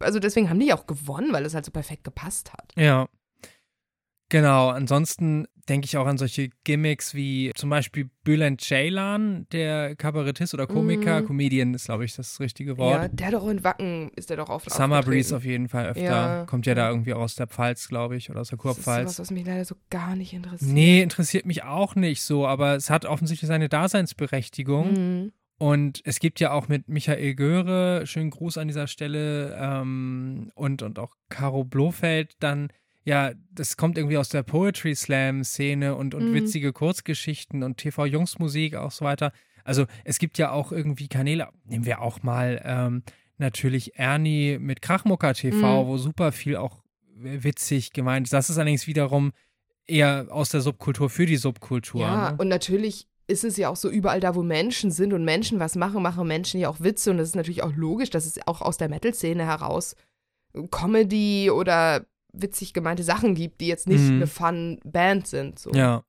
Also 0.00 0.18
deswegen 0.18 0.48
haben 0.48 0.58
die 0.58 0.66
ja 0.66 0.76
auch 0.76 0.86
gewonnen, 0.86 1.32
weil 1.32 1.44
es 1.44 1.54
halt 1.54 1.64
so 1.64 1.70
perfekt 1.70 2.04
gepasst 2.04 2.52
hat. 2.52 2.72
Ja. 2.76 3.08
Genau, 4.30 4.68
ansonsten 4.68 5.46
denke 5.68 5.86
ich 5.86 5.96
auch 5.96 6.06
an 6.06 6.18
solche 6.18 6.50
Gimmicks 6.64 7.14
wie 7.14 7.52
zum 7.54 7.68
Beispiel 7.68 8.10
Bülent 8.24 8.60
Ceylan, 8.60 9.46
der 9.52 9.94
Kabarettist 9.96 10.54
oder 10.54 10.66
Komiker. 10.66 11.20
Mm. 11.20 11.26
Comedian 11.26 11.74
ist, 11.74 11.86
glaube 11.86 12.04
ich, 12.04 12.14
das 12.16 12.40
richtige 12.40 12.78
Wort. 12.78 13.02
Ja, 13.02 13.08
der 13.08 13.30
doch 13.32 13.48
in 13.48 13.62
Wacken 13.62 14.10
ist 14.16 14.30
der 14.30 14.36
doch 14.36 14.48
oft 14.48 14.70
Summer 14.70 15.02
Breeze 15.02 15.36
auf 15.36 15.44
jeden 15.44 15.68
Fall 15.68 15.86
öfter. 15.86 16.02
Ja. 16.02 16.44
Kommt 16.46 16.66
ja 16.66 16.74
da 16.74 16.88
irgendwie 16.88 17.12
auch 17.12 17.20
aus 17.20 17.34
der 17.34 17.46
Pfalz, 17.46 17.88
glaube 17.88 18.16
ich, 18.16 18.30
oder 18.30 18.40
aus 18.40 18.48
der 18.48 18.58
Kurpfalz. 18.58 19.04
Das 19.04 19.12
ist 19.12 19.18
was, 19.18 19.26
was 19.26 19.30
mich 19.30 19.46
leider 19.46 19.64
so 19.64 19.76
gar 19.90 20.16
nicht 20.16 20.32
interessiert. 20.32 20.72
Nee, 20.72 21.02
interessiert 21.02 21.46
mich 21.46 21.64
auch 21.64 21.94
nicht 21.94 22.22
so, 22.22 22.46
aber 22.46 22.74
es 22.74 22.90
hat 22.90 23.04
offensichtlich 23.04 23.48
seine 23.48 23.68
Daseinsberechtigung. 23.68 24.92
Mm. 25.26 25.32
Und 25.58 26.00
es 26.04 26.20
gibt 26.20 26.40
ja 26.40 26.52
auch 26.52 26.68
mit 26.68 26.88
Michael 26.88 27.34
Göre, 27.34 28.06
schönen 28.06 28.30
Gruß 28.30 28.56
an 28.56 28.68
dieser 28.68 28.86
Stelle, 28.86 29.54
ähm, 29.60 30.50
und, 30.54 30.82
und 30.82 30.98
auch 30.98 31.14
Caro 31.28 31.64
Blofeld 31.64 32.34
dann 32.40 32.68
ja, 33.04 33.32
das 33.52 33.76
kommt 33.76 33.96
irgendwie 33.96 34.18
aus 34.18 34.28
der 34.28 34.42
Poetry 34.42 34.94
Slam-Szene 34.94 35.94
und, 35.94 36.14
und 36.14 36.30
mhm. 36.30 36.34
witzige 36.34 36.72
Kurzgeschichten 36.72 37.62
und 37.62 37.78
TV-Jungsmusik 37.78 38.76
auch 38.76 38.90
so 38.90 39.04
weiter. 39.04 39.32
Also 39.64 39.86
es 40.04 40.18
gibt 40.18 40.38
ja 40.38 40.52
auch 40.52 40.72
irgendwie 40.72 41.08
Kanäle, 41.08 41.48
nehmen 41.64 41.86
wir 41.86 42.00
auch 42.00 42.22
mal 42.22 42.60
ähm, 42.64 43.02
natürlich 43.38 43.98
Ernie 43.98 44.58
mit 44.58 44.82
Krachmucker 44.82 45.34
TV, 45.34 45.82
mhm. 45.82 45.86
wo 45.88 45.96
super 45.96 46.32
viel 46.32 46.56
auch 46.56 46.82
witzig 47.14 47.92
gemeint 47.92 48.26
ist. 48.26 48.32
Das 48.32 48.50
ist 48.50 48.58
allerdings 48.58 48.86
wiederum 48.86 49.32
eher 49.86 50.28
aus 50.30 50.50
der 50.50 50.60
Subkultur 50.60 51.10
für 51.10 51.26
die 51.26 51.36
Subkultur. 51.36 52.02
Ja, 52.02 52.30
ne? 52.32 52.36
und 52.38 52.48
natürlich 52.48 53.08
ist 53.26 53.44
es 53.44 53.56
ja 53.56 53.68
auch 53.68 53.76
so 53.76 53.88
überall 53.88 54.20
da, 54.20 54.34
wo 54.34 54.42
Menschen 54.42 54.90
sind 54.90 55.12
und 55.12 55.24
Menschen 55.24 55.60
was 55.60 55.76
machen, 55.76 56.02
machen 56.02 56.26
Menschen 56.26 56.60
ja 56.60 56.68
auch 56.68 56.80
Witze 56.80 57.10
und 57.10 57.18
das 57.18 57.28
ist 57.28 57.36
natürlich 57.36 57.62
auch 57.62 57.74
logisch, 57.74 58.10
dass 58.10 58.26
es 58.26 58.46
auch 58.46 58.60
aus 58.60 58.76
der 58.76 58.88
Metal-Szene 58.88 59.44
heraus 59.46 59.94
Comedy 60.70 61.50
oder 61.50 62.06
witzig 62.32 62.72
gemeinte 62.72 63.02
Sachen 63.02 63.34
gibt, 63.34 63.60
die 63.60 63.66
jetzt 63.66 63.88
nicht 63.88 64.04
mhm. 64.04 64.16
eine 64.16 64.26
Fun-Band 64.26 65.26
sind. 65.26 65.58
So. 65.58 65.72
Ja, 65.72 66.04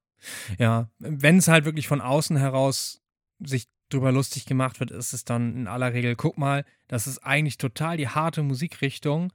ja. 0.58 0.90
Wenn 1.00 1.38
es 1.38 1.48
halt 1.48 1.66
wirklich 1.66 1.88
von 1.88 2.02
außen 2.02 2.38
heraus 2.38 3.02
sich 3.40 3.68
drüber 3.90 4.12
lustig 4.12 4.46
gemacht 4.46 4.80
wird, 4.80 4.92
ist 4.92 5.14
es 5.14 5.26
dann 5.26 5.56
in 5.56 5.68
aller 5.68 5.94
Regel, 5.94 6.16
guck 6.16 6.38
mal, 6.38 6.64
das 6.88 7.08
ist 7.08 7.20
eigentlich 7.20 7.58
total 7.58 7.98
die 7.98 8.08
harte 8.08 8.44
Musikrichtung, 8.44 9.34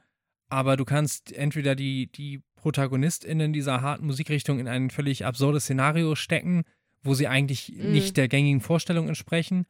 aber 0.49 0.76
du 0.76 0.84
kannst 0.84 1.32
entweder 1.32 1.74
die, 1.74 2.11
die 2.11 2.43
ProtagonistInnen 2.57 3.53
dieser 3.53 3.82
harten 3.82 4.07
Musikrichtung 4.07 4.59
in 4.59 4.68
ein 4.68 4.91
völlig 4.91 5.24
absurdes 5.24 5.64
Szenario 5.64 6.14
stecken, 6.14 6.64
wo 7.03 7.14
sie 7.14 7.28
eigentlich 7.28 7.72
mhm. 7.72 7.93
nicht 7.93 8.16
der 8.16 8.28
gängigen 8.28 8.61
Vorstellung 8.61 9.09
entsprechen, 9.09 9.66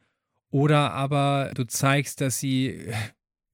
oder 0.49 0.93
aber 0.93 1.51
du 1.53 1.65
zeigst, 1.65 2.21
dass 2.21 2.39
sie 2.39 2.91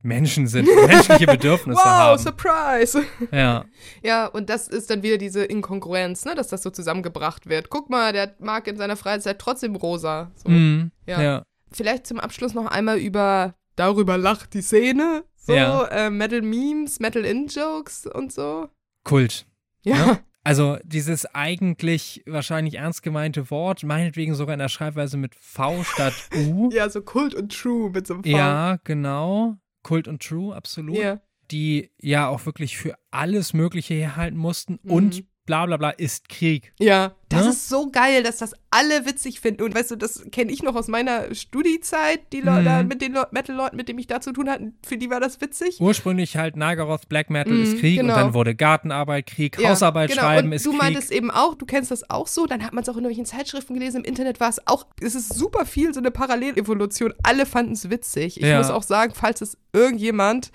Menschen 0.03 0.47
sind, 0.47 0.67
menschliche 0.87 1.25
Bedürfnisse 1.25 1.79
wow, 1.79 1.85
haben. 1.85 2.17
Wow, 2.17 2.21
Surprise! 2.21 3.03
Ja. 3.31 3.65
Ja, 4.03 4.27
und 4.27 4.49
das 4.49 4.67
ist 4.67 4.89
dann 4.89 5.01
wieder 5.01 5.17
diese 5.17 5.43
Inkongruenz, 5.43 6.25
ne, 6.25 6.35
dass 6.35 6.49
das 6.49 6.61
so 6.61 6.69
zusammengebracht 6.69 7.47
wird. 7.47 7.69
Guck 7.69 7.89
mal, 7.89 8.13
der 8.13 8.35
mag 8.39 8.67
in 8.67 8.77
seiner 8.77 8.97
Freizeit 8.97 9.39
trotzdem 9.39 9.75
rosa. 9.75 10.31
So. 10.35 10.49
Mm, 10.49 10.91
ja. 11.07 11.21
ja. 11.21 11.43
Vielleicht 11.71 12.05
zum 12.05 12.19
Abschluss 12.19 12.53
noch 12.53 12.67
einmal 12.67 12.99
über 12.99 13.55
darüber 13.75 14.17
lacht 14.17 14.53
die 14.53 14.61
Szene. 14.61 15.23
So, 15.35 15.53
ja. 15.53 15.85
äh, 15.87 16.09
Metal 16.09 16.41
Memes, 16.41 16.99
Metal 16.99 17.25
In-Jokes 17.25 18.07
und 18.07 18.31
so. 18.31 18.69
Kult. 19.03 19.45
Ja. 19.83 20.05
Ne? 20.05 20.19
Also 20.45 20.77
dieses 20.83 21.25
eigentlich 21.33 22.21
wahrscheinlich 22.25 22.75
ernst 22.75 23.01
gemeinte 23.01 23.49
Wort, 23.49 23.83
meinetwegen 23.83 24.35
sogar 24.35 24.53
in 24.53 24.59
der 24.59 24.67
Schreibweise 24.67 25.15
mit 25.15 25.35
V 25.35 25.83
statt 25.83 26.13
U. 26.35 26.69
Ja, 26.73 26.89
so 26.89 27.01
Kult 27.01 27.33
und 27.33 27.57
True 27.57 27.91
mit 27.91 28.07
so 28.07 28.15
einem 28.15 28.23
V. 28.23 28.29
Ja, 28.29 28.77
genau. 28.83 29.57
Kult 29.83 30.07
und 30.07 30.23
True, 30.23 30.55
absolut. 30.55 30.97
Ja. 30.97 31.21
Die 31.51 31.91
ja 31.99 32.27
auch 32.29 32.45
wirklich 32.45 32.77
für 32.77 32.95
alles 33.11 33.53
Mögliche 33.53 33.93
herhalten 33.93 34.37
mussten 34.37 34.77
und 34.77 35.17
Mhm. 35.17 35.27
Bla 35.45 35.65
bla 35.65 35.77
bla 35.77 35.89
ist 35.89 36.29
Krieg. 36.29 36.71
Ja, 36.79 37.13
das 37.29 37.43
Ne? 37.45 37.49
ist 37.49 37.67
so 37.69 37.89
geil, 37.91 38.23
dass 38.23 38.37
das 38.37 38.53
alle 38.71 39.05
witzig 39.05 39.39
finden. 39.39 39.63
Und 39.63 39.75
weißt 39.75 39.91
du, 39.91 39.95
das 39.95 40.23
kenne 40.31 40.51
ich 40.51 40.63
noch 40.63 40.75
aus 40.75 40.87
meiner 40.87 41.33
Studiezeit, 41.35 42.31
die 42.31 42.41
Leute 42.41 42.69
Mhm. 42.83 42.87
mit 42.87 43.01
den 43.01 43.13
Le 43.13 43.27
Metal-Leuten, 43.31 43.75
mit 43.75 43.87
denen 43.89 43.99
ich 43.99 44.07
da 44.07 44.21
zu 44.21 44.31
tun 44.33 44.49
hatte, 44.49 44.71
für 44.85 44.97
die 44.97 45.09
war 45.09 45.19
das 45.19 45.41
witzig. 45.41 45.79
Ursprünglich 45.81 46.37
halt 46.37 46.55
Nagaroth 46.55 47.09
Black 47.09 47.29
Metal 47.29 47.53
Mhm, 47.53 47.63
ist 47.63 47.79
Krieg 47.79 47.97
genau. 47.97 48.13
und 48.13 48.19
dann 48.19 48.33
wurde 48.33 48.55
Gartenarbeit 48.55 49.25
Krieg, 49.27 49.59
Ja, 49.59 49.69
Hausarbeit 49.71 50.09
genau. 50.11 50.21
schreiben 50.21 50.47
und 50.49 50.53
ist 50.53 50.65
du 50.65 50.71
Krieg. 50.71 50.81
meintest 50.81 51.11
eben 51.11 51.31
auch, 51.31 51.55
du 51.55 51.65
kennst 51.65 51.91
das 51.91 52.09
auch 52.09 52.27
so, 52.27 52.45
dann 52.45 52.63
hat 52.63 52.73
man 52.73 52.83
es 52.83 52.89
auch 52.89 52.97
in 52.97 53.03
irgendwelchen 53.03 53.25
Zeitschriften 53.25 53.73
gelesen, 53.73 53.97
im 53.97 54.03
Internet 54.05 54.39
war 54.39 54.49
es 54.49 54.65
auch, 54.67 54.85
es 55.01 55.15
ist 55.15 55.33
super 55.33 55.65
viel 55.65 55.93
so 55.93 55.99
eine 55.99 56.11
Parallelevolution. 56.11 57.13
Alle 57.23 57.45
fanden 57.45 57.73
es 57.73 57.89
witzig. 57.89 58.37
Ich 58.37 58.43
Ja. 58.47 58.57
muss 58.57 58.69
auch 58.69 58.83
sagen, 58.83 59.13
falls 59.15 59.41
es 59.41 59.57
irgendjemand 59.73 60.51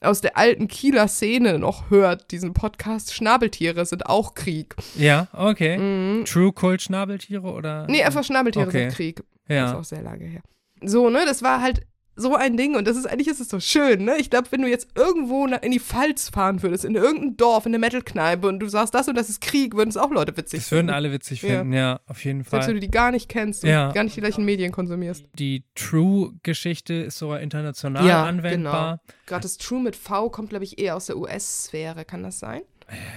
aus 0.00 0.20
der 0.20 0.36
alten 0.36 0.68
Kieler 0.68 1.08
Szene 1.08 1.58
noch 1.58 1.90
hört, 1.90 2.30
diesen 2.30 2.52
Podcast, 2.54 3.12
Schnabeltiere 3.14 3.84
sind 3.86 4.06
auch 4.06 4.34
Krieg. 4.34 4.74
ja, 4.96 5.26
okay. 5.32 5.76
Mhm. 5.78 6.24
True 6.24 6.52
Kult 6.52 6.82
Schnabeltiere 6.82 7.50
oder? 7.52 7.86
Nee, 7.88 8.02
einfach 8.04 8.22
Schnabeltiere 8.24 8.68
Okay. 8.68 8.82
sind 8.90 8.94
Krieg. 8.94 9.16
Das 9.48 9.56
ist 9.66 9.72
Ja. 9.72 9.78
auch 9.78 9.84
sehr 9.84 10.02
lange 10.02 10.24
her. 10.24 10.40
So, 10.82 11.10
ne, 11.10 11.20
das 11.26 11.42
war 11.42 11.60
halt 11.60 11.86
so 12.18 12.34
ein 12.34 12.56
Ding 12.56 12.74
und 12.76 12.86
das 12.86 12.96
ist 12.96 13.06
eigentlich 13.06 13.28
ist 13.28 13.40
es 13.40 13.48
so 13.48 13.60
schön, 13.60 14.04
ne? 14.04 14.16
Ich 14.18 14.28
glaube, 14.28 14.48
wenn 14.50 14.60
du 14.60 14.68
jetzt 14.68 14.88
irgendwo 14.96 15.46
in 15.46 15.70
die 15.70 15.78
Pfalz 15.80 16.28
fahren 16.28 16.62
würdest, 16.62 16.84
in 16.84 16.94
irgendein 16.94 17.36
Dorf, 17.36 17.64
in 17.64 17.70
eine 17.70 17.78
Metal-Kneipe 17.78 18.46
und 18.48 18.58
du 18.60 18.68
sagst, 18.68 18.94
das 18.94 19.08
und 19.08 19.16
das 19.16 19.28
ist 19.30 19.40
Krieg, 19.40 19.74
würden 19.76 19.88
es 19.88 19.96
auch 19.96 20.10
Leute 20.10 20.36
witzig 20.36 20.60
Das 20.60 20.70
würden 20.72 20.86
finden. 20.88 20.94
alle 20.94 21.12
witzig 21.12 21.42
Ja. 21.42 21.48
finden, 21.60 21.72
ja, 21.72 22.00
auf 22.06 22.24
jeden 22.24 22.40
Selbst 22.40 22.52
wenn 22.52 22.62
Fall. 22.62 22.74
du 22.74 22.80
die 22.80 22.90
gar 22.90 23.10
nicht 23.12 23.28
kennst 23.28 23.62
und 23.64 23.70
Ja. 23.70 23.92
gar 23.92 24.02
nicht 24.04 24.16
die 24.16 24.20
gleichen 24.20 24.44
Medien 24.44 24.72
konsumierst. 24.72 25.24
Die 25.38 25.64
True-Geschichte 25.74 26.94
ist 26.94 27.18
sogar 27.18 27.40
international 27.40 28.06
Ja, 28.06 28.24
anwendbar. 28.24 29.00
Gerade 29.26 29.42
das 29.42 29.56
True 29.58 29.80
mit 29.80 29.96
V 29.96 30.30
kommt, 30.30 30.50
glaube 30.50 30.64
ich, 30.64 30.78
eher 30.78 30.96
aus 30.96 31.06
der 31.06 31.16
US-Sphäre, 31.16 32.04
kann 32.04 32.22
das 32.22 32.38
sein? 32.38 32.62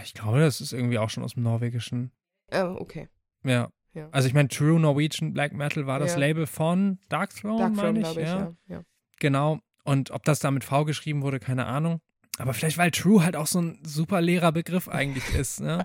Ich 0.03 0.13
glaube, 0.13 0.39
das 0.39 0.61
ist 0.61 0.73
irgendwie 0.73 0.97
auch 0.99 1.09
schon 1.09 1.23
aus 1.23 1.33
dem 1.35 1.43
Norwegischen. 1.43 2.11
Äh, 2.51 2.63
okay. 2.63 3.07
Ja. 3.43 3.69
Ja. 3.93 4.07
Also 4.11 4.27
ich 4.27 4.33
meine, 4.33 4.47
True 4.47 4.79
Norwegian 4.79 5.33
Black 5.33 5.53
Metal 5.53 5.85
war 5.85 5.99
das 5.99 6.13
Ja. 6.13 6.19
Label 6.19 6.45
von 6.47 6.99
Dark 7.09 7.35
Throne, 7.35 7.57
Dark 7.59 7.75
meine 7.75 7.99
ich. 7.99 8.05
glaube 8.05 8.21
ich, 8.21 8.27
ja. 8.69 8.83
Ja. 9.23 9.27
ja. 9.27 9.29
Genau. 9.29 9.59
Und 9.83 10.11
ob 10.11 10.23
das 10.25 10.39
da 10.39 10.51
mit 10.51 10.63
V 10.63 10.85
geschrieben 10.85 11.21
wurde, 11.23 11.39
keine 11.39 11.65
Ahnung. 11.65 12.01
Aber 12.37 12.53
vielleicht, 12.53 12.77
weil 12.77 12.91
True 12.91 13.23
halt 13.23 13.35
auch 13.35 13.47
so 13.47 13.59
ein 13.61 13.79
super 13.83 14.21
leerer 14.21 14.51
Begriff 14.51 14.87
eigentlich 14.87 15.23
ist, 15.35 15.59
ne? 15.59 15.83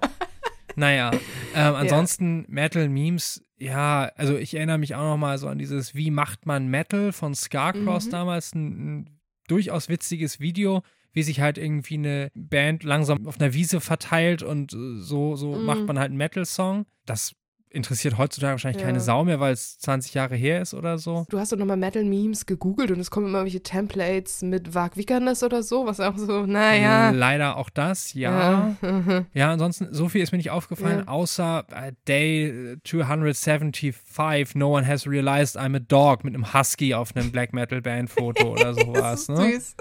naja. 0.76 1.10
Ähm, 1.54 1.74
ansonsten 1.74 2.44
Metal-Memes, 2.48 3.42
ja, 3.58 4.10
also 4.16 4.36
ich 4.36 4.54
erinnere 4.54 4.78
mich 4.78 4.94
auch 4.94 5.02
noch 5.02 5.16
mal 5.16 5.38
so 5.38 5.48
an 5.48 5.58
dieses 5.58 5.94
Wie 5.94 6.10
macht 6.10 6.44
man 6.46 6.68
Metal 6.68 7.12
von 7.12 7.34
Scarcross 7.34 8.06
Mhm. 8.06 8.10
damals, 8.10 8.54
ein, 8.54 8.66
ein 9.00 9.20
durchaus 9.48 9.88
witziges 9.88 10.40
Video, 10.40 10.82
wie 11.12 11.22
sich 11.22 11.40
halt 11.40 11.56
irgendwie 11.56 11.94
eine 11.94 12.30
Band 12.34 12.82
langsam 12.84 13.26
auf 13.26 13.40
einer 13.40 13.54
Wiese 13.54 13.80
verteilt 13.80 14.42
und 14.42 14.74
äh, 14.74 15.00
so, 15.00 15.36
so 15.36 15.54
Mhm. 15.56 15.64
macht 15.64 15.86
man 15.86 15.98
halt 15.98 16.10
einen 16.10 16.18
Metal-Song. 16.18 16.84
Das 17.06 17.32
interessiert 17.70 18.16
heutzutage 18.16 18.52
wahrscheinlich 18.52 18.82
keine 18.82 18.98
Ja. 18.98 19.04
Sau 19.04 19.24
mehr, 19.24 19.38
weil 19.40 19.52
es 19.52 19.78
20 19.78 20.14
Jahre 20.14 20.34
her 20.36 20.62
ist 20.62 20.72
oder 20.72 20.98
so. 20.98 21.26
Du 21.28 21.38
hast 21.38 21.52
doch 21.52 21.58
nochmal 21.58 21.76
Metal-Memes 21.76 22.46
gegoogelt 22.46 22.90
und 22.90 23.00
es 23.00 23.10
kommen 23.10 23.26
immer 23.26 23.42
welche 23.44 23.62
Templates 23.62 24.42
mit 24.42 24.74
Vag 24.74 24.96
Vikernes 24.96 25.42
oder 25.42 25.62
so, 25.62 25.84
was 25.86 26.00
auch 26.00 26.16
so, 26.16 26.46
naja. 26.46 27.10
Leider 27.10 27.56
auch 27.56 27.68
das, 27.68 28.14
ja. 28.14 28.74
Ja. 28.82 29.24
Ja, 29.34 29.52
ansonsten, 29.52 29.88
so 29.92 30.08
viel 30.08 30.22
ist 30.22 30.32
mir 30.32 30.38
nicht 30.38 30.50
aufgefallen, 30.50 31.00
Ja. 31.00 31.08
außer 31.08 31.64
äh, 31.70 31.92
Day 32.08 32.76
275, 32.84 34.54
no 34.54 34.74
one 34.76 34.86
has 34.86 35.06
realized 35.06 35.56
I'm 35.58 35.76
a 35.76 35.80
dog 35.80 36.24
mit 36.24 36.34
einem 36.34 36.52
Husky 36.54 36.94
auf 36.94 37.14
einem 37.14 37.30
Black 37.30 37.52
Metal 37.52 37.80
Band 37.82 38.10
Foto 38.10 38.52
oder 38.52 38.74
sowas, 38.74 39.26
das 39.26 39.28
ist 39.28 39.28
ne? 39.28 39.52
süß. 39.52 39.76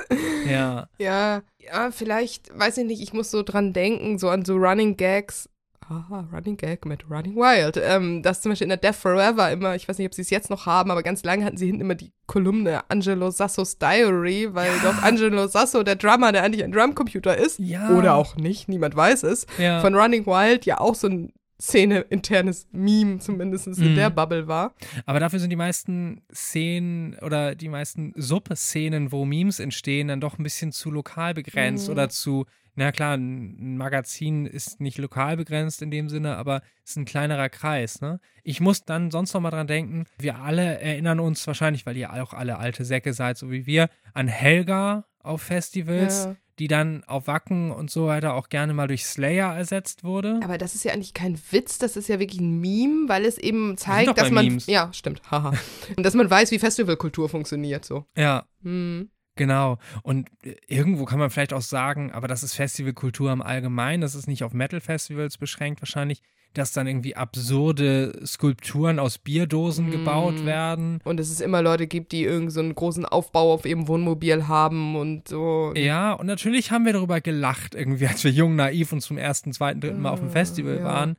Ja. 0.49 0.87
Ja, 0.97 1.41
ja, 1.59 1.91
vielleicht, 1.91 2.57
weiß 2.57 2.77
ich 2.79 2.85
nicht, 2.85 3.01
ich 3.01 3.13
muss 3.13 3.31
so 3.31 3.43
dran 3.43 3.73
denken, 3.73 4.17
so 4.17 4.29
an 4.29 4.45
so 4.45 4.55
Running 4.55 4.97
Gags. 4.97 5.49
Haha, 5.87 6.27
Running 6.33 6.57
Gag 6.57 6.85
mit 6.85 7.09
Running 7.09 7.35
Wild. 7.35 7.77
Ähm, 7.83 8.23
das 8.23 8.41
zum 8.41 8.51
Beispiel 8.51 8.65
in 8.65 8.69
der 8.69 8.77
Death 8.77 8.95
Forever 8.95 9.51
immer, 9.51 9.75
ich 9.75 9.87
weiß 9.87 9.97
nicht, 9.99 10.07
ob 10.07 10.13
sie 10.15 10.23
es 10.23 10.29
jetzt 10.31 10.49
noch 10.49 10.65
haben, 10.65 10.89
aber 10.89 11.03
ganz 11.03 11.23
lange 11.23 11.45
hatten 11.45 11.57
sie 11.57 11.67
hinten 11.67 11.81
immer 11.81 11.93
die 11.95 12.11
Kolumne 12.25 12.81
Angelo 12.89 13.29
Sassos 13.29 13.77
Diary, 13.77 14.49
weil 14.53 14.71
doch 14.83 15.03
Angelo 15.03 15.45
Sasso, 15.47 15.83
der 15.83 15.95
Drummer, 15.95 16.31
der 16.31 16.43
eigentlich 16.43 16.63
ein 16.63 16.71
Drumcomputer 16.71 17.37
ist, 17.37 17.59
Ja. 17.59 17.89
oder 17.91 18.15
auch 18.15 18.35
nicht, 18.35 18.67
niemand 18.67 18.95
weiß 18.95 19.23
es, 19.23 19.45
Ja. 19.59 19.79
von 19.81 19.93
Running 19.95 20.25
Wild 20.25 20.65
ja 20.65 20.79
auch 20.79 20.95
so 20.95 21.07
ein 21.07 21.31
Szene-internes 21.61 22.67
Meme 22.71 23.19
zumindest 23.19 23.67
in 23.67 23.91
Mhm. 23.91 23.95
der 23.95 24.09
Bubble 24.09 24.47
war. 24.47 24.73
Aber 25.05 25.19
dafür 25.19 25.39
sind 25.39 25.49
die 25.49 25.55
meisten 25.55 26.21
Szenen 26.33 27.15
oder 27.19 27.55
die 27.55 27.69
meisten 27.69 28.13
Sub-Szenen, 28.15 29.11
wo 29.11 29.25
Memes 29.25 29.59
entstehen, 29.59 30.07
dann 30.09 30.21
doch 30.21 30.37
ein 30.39 30.43
bisschen 30.43 30.71
zu 30.71 30.91
lokal 30.91 31.33
begrenzt 31.33 31.87
Mhm. 31.87 31.91
oder 31.93 32.09
zu, 32.09 32.45
na 32.75 32.91
klar, 32.91 33.15
ein 33.15 33.77
Magazin 33.77 34.45
ist 34.45 34.81
nicht 34.81 34.97
lokal 34.97 35.37
begrenzt 35.37 35.81
in 35.81 35.91
dem 35.91 36.09
Sinne, 36.09 36.35
aber 36.35 36.61
es 36.83 36.91
ist 36.91 36.97
ein 36.97 37.05
kleinerer 37.05 37.47
Kreis. 37.49 38.01
Ne? 38.01 38.19
Ich 38.43 38.59
muss 38.59 38.83
dann 38.83 39.11
sonst 39.11 39.33
noch 39.33 39.41
mal 39.41 39.51
dran 39.51 39.67
denken, 39.67 40.05
wir 40.17 40.39
alle 40.39 40.79
erinnern 40.81 41.19
uns 41.21 41.47
wahrscheinlich, 41.47 41.85
weil 41.85 41.95
ihr 41.95 42.11
auch 42.11 42.33
alle 42.33 42.57
alte 42.57 42.83
Säcke 42.83 43.13
seid, 43.13 43.37
so 43.37 43.49
wie 43.49 43.65
wir, 43.65 43.89
an 44.13 44.27
Helga 44.27 45.05
auf 45.19 45.41
Festivals, 45.41 46.25
Ja. 46.25 46.35
Die 46.59 46.67
dann 46.67 47.03
auf 47.05 47.27
Wacken 47.27 47.71
und 47.71 47.91
so 47.91 48.07
weiter 48.07 48.33
auch 48.33 48.49
gerne 48.49 48.73
mal 48.73 48.87
durch 48.87 49.05
Slayer 49.05 49.55
ersetzt 49.55 50.03
wurde. 50.03 50.39
Aber 50.43 50.57
das 50.57 50.75
ist 50.75 50.85
ja 50.85 50.93
eigentlich 50.93 51.13
kein 51.13 51.39
Witz, 51.51 51.77
das 51.77 51.97
ist 51.97 52.07
ja 52.07 52.19
wirklich 52.19 52.41
ein 52.41 52.59
Meme, 52.59 53.07
weil 53.09 53.25
es 53.25 53.37
eben 53.37 53.77
zeigt, 53.77 54.17
dass 54.17 54.31
man. 54.31 54.45
Memes. 54.45 54.67
Ja, 54.67 54.91
stimmt, 54.93 55.21
haha. 55.29 55.53
Und 55.95 56.05
dass 56.05 56.13
man 56.13 56.29
weiß, 56.29 56.51
wie 56.51 56.59
Festivalkultur 56.59 57.29
funktioniert, 57.29 57.85
so. 57.85 58.05
Ja, 58.15 58.45
Hm. 58.65 59.09
Genau. 59.37 59.77
Und 60.01 60.29
äh, 60.43 60.55
irgendwo 60.67 61.05
kann 61.05 61.19
man 61.19 61.29
vielleicht 61.29 61.53
auch 61.53 61.61
sagen, 61.61 62.11
aber 62.11 62.27
das 62.27 62.43
ist 62.43 62.53
Festivalkultur 62.53 63.31
im 63.31 63.41
Allgemeinen, 63.41 64.01
das 64.01 64.15
ist 64.15 64.27
nicht 64.27 64.43
auf 64.43 64.53
Metal-Festivals 64.53 65.37
beschränkt 65.37 65.81
wahrscheinlich, 65.81 66.21
dass 66.57 66.71
dann 66.71 66.87
irgendwie 66.87 67.15
absurde 67.15 68.19
Skulpturen 68.25 68.99
aus 68.99 69.17
Bierdosen 69.17 69.87
Mm. 69.87 69.91
gebaut 69.91 70.45
werden. 70.45 70.99
Und 71.03 71.19
es 71.19 71.29
ist 71.29 71.41
immer 71.41 71.61
Leute 71.61 71.87
gibt, 71.87 72.11
die 72.11 72.23
irgendeinen 72.23 72.49
so 72.49 72.59
einen 72.61 72.75
großen 72.75 73.05
Aufbau 73.05 73.53
auf 73.53 73.65
ihrem 73.65 73.87
Wohnmobil 73.87 74.47
haben 74.47 74.95
und 74.95 75.27
so. 75.27 75.73
Ja, 75.75 76.13
und 76.13 76.27
natürlich 76.27 76.71
haben 76.71 76.85
wir 76.85 76.93
darüber 76.93 77.21
gelacht, 77.21 77.75
irgendwie, 77.75 78.07
als 78.07 78.23
wir 78.23 78.31
jung, 78.31 78.55
naiv 78.55 78.91
und 78.91 79.01
zum 79.01 79.17
ersten, 79.17 79.53
zweiten, 79.53 79.81
dritten 79.81 80.01
Mal 80.01 80.11
auf 80.11 80.19
dem 80.19 80.31
Festival 80.31 80.77
ja. 80.77 80.83
waren, 80.83 81.17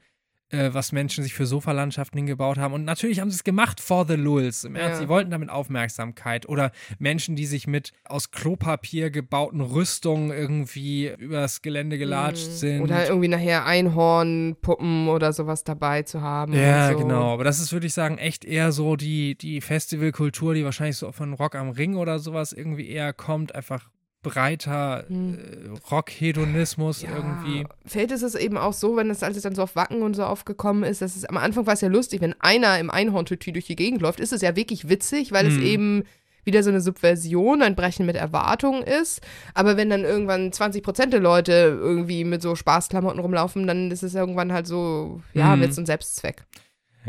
äh, 0.51 0.71
was 0.73 0.93
Menschen 0.93 1.25
sich 1.25 1.35
für 1.35 1.45
Sofalandschaften 1.47 2.19
hingebaut 2.19 2.59
haben. 2.59 2.73
Und 2.73 2.85
natürlich 2.85 3.21
haben 3.21 3.31
sie 3.31 3.37
es 3.37 3.45
gemacht 3.45 3.81
for 3.81 4.07
the 4.07 4.15
lulz. 4.15 4.65
Im 4.65 4.77
Ernst, 4.77 4.97
Ja. 5.01 5.03
sie 5.03 5.09
wollten 5.09 5.31
damit 5.31 5.51
Aufmerksamkeit. 5.51 6.49
Oder 6.49 6.71
Menschen, 6.99 7.35
die 7.35 7.47
sich 7.47 7.67
mit 7.67 7.93
aus 8.05 8.31
Klopapier 8.31 9.11
gebauten 9.11 9.61
Rüstungen 9.61 10.31
irgendwie 10.31 11.13
übers 11.19 11.63
Gelände 11.63 11.99
gelatscht 11.99 12.51
sind. 12.51 12.77
Hm. 12.77 12.83
Oder 12.83 13.09
irgendwie 13.09 13.29
nachher 13.29 13.67
Einhornpuppen 13.67 15.09
oder 15.09 15.33
sowas 15.33 15.65
dabei 15.65 16.03
zu 16.03 16.21
haben. 16.21 16.53
Ja, 16.53 16.93
so. 16.93 16.99
genau. 16.99 17.33
Aber 17.33 17.45
das 17.45 17.59
ist, 17.59 17.73
würde 17.73 17.87
ich 17.87 17.95
sagen, 17.95 18.19
echt 18.19 18.45
eher 18.45 18.73
so 18.73 18.97
die, 18.97 19.37
die 19.37 19.61
Festivalkultur, 19.61 20.55
die 20.55 20.65
wahrscheinlich 20.65 20.97
so 20.97 21.11
von 21.13 21.33
Rock 21.35 21.55
am 21.55 21.71
Ring 21.71 21.97
oder 21.97 22.19
sowas 22.19 22.53
irgendwie 22.53 22.89
eher 22.89 23.13
kommt. 23.13 23.55
Einfach 23.55 23.89
breiter 24.31 25.05
Hm. 25.09 25.39
äh, 25.39 25.91
Rockhedonismus 25.91 27.03
Ja, 27.03 27.11
irgendwie. 27.15 27.67
Fällt 27.87 28.11
es 28.13 28.23
es 28.23 28.35
eben 28.35 28.57
auch 28.57 28.73
so, 28.73 28.97
wenn 28.97 29.11
es, 29.11 29.23
als 29.23 29.37
es 29.37 29.43
dann 29.43 29.55
so 29.55 29.63
auf 29.63 29.77
Wacken 29.77 30.03
und 30.03 30.15
so 30.15 30.25
aufgekommen 30.25 30.85
ist, 30.85 31.03
dass 31.03 31.17
es 31.17 31.25
am 31.25 31.37
Anfang 31.37 31.67
war 31.67 31.75
es 31.75 31.81
ja 31.81 31.89
lustig, 31.89 32.21
wenn 32.21 32.35
einer 32.41 32.79
im 32.79 32.91
Einhorntütü 32.91 33.53
durch 33.53 33.67
die 33.67 33.77
Gegend 33.77 34.01
läuft, 34.03 34.21
ist 34.21 34.33
es 34.33 34.43
ja 34.43 34.57
wirklich 34.57 34.89
witzig, 34.89 35.33
weil 35.33 35.47
es 35.47 35.55
Hm. 35.57 35.63
eben 35.63 36.03
wieder 36.45 36.63
so 36.63 36.71
eine 36.71 36.81
Subversion, 36.81 37.61
ein 37.61 37.75
Brechen 37.75 38.07
mit 38.07 38.15
Erwartungen 38.15 38.83
ist. 38.85 39.21
Aber 39.55 39.77
wenn 39.77 39.91
dann 39.91 40.05
irgendwann 40.05 40.53
20 40.53 40.83
Prozent 40.83 41.13
der 41.13 41.19
Leute 41.21 41.53
irgendwie 41.53 42.23
mit 42.23 42.41
so 42.41 42.55
Spaßklamotten 42.55 43.19
rumlaufen, 43.19 43.67
dann 43.67 43.91
ist 43.91 44.05
es 44.05 44.15
irgendwann 44.15 44.53
halt 44.53 44.69
so, 44.69 45.21
ja, 45.35 45.55
Hm. 45.55 45.61
Witz 45.63 45.77
und 45.79 45.87
Selbstzweck. 45.87 46.45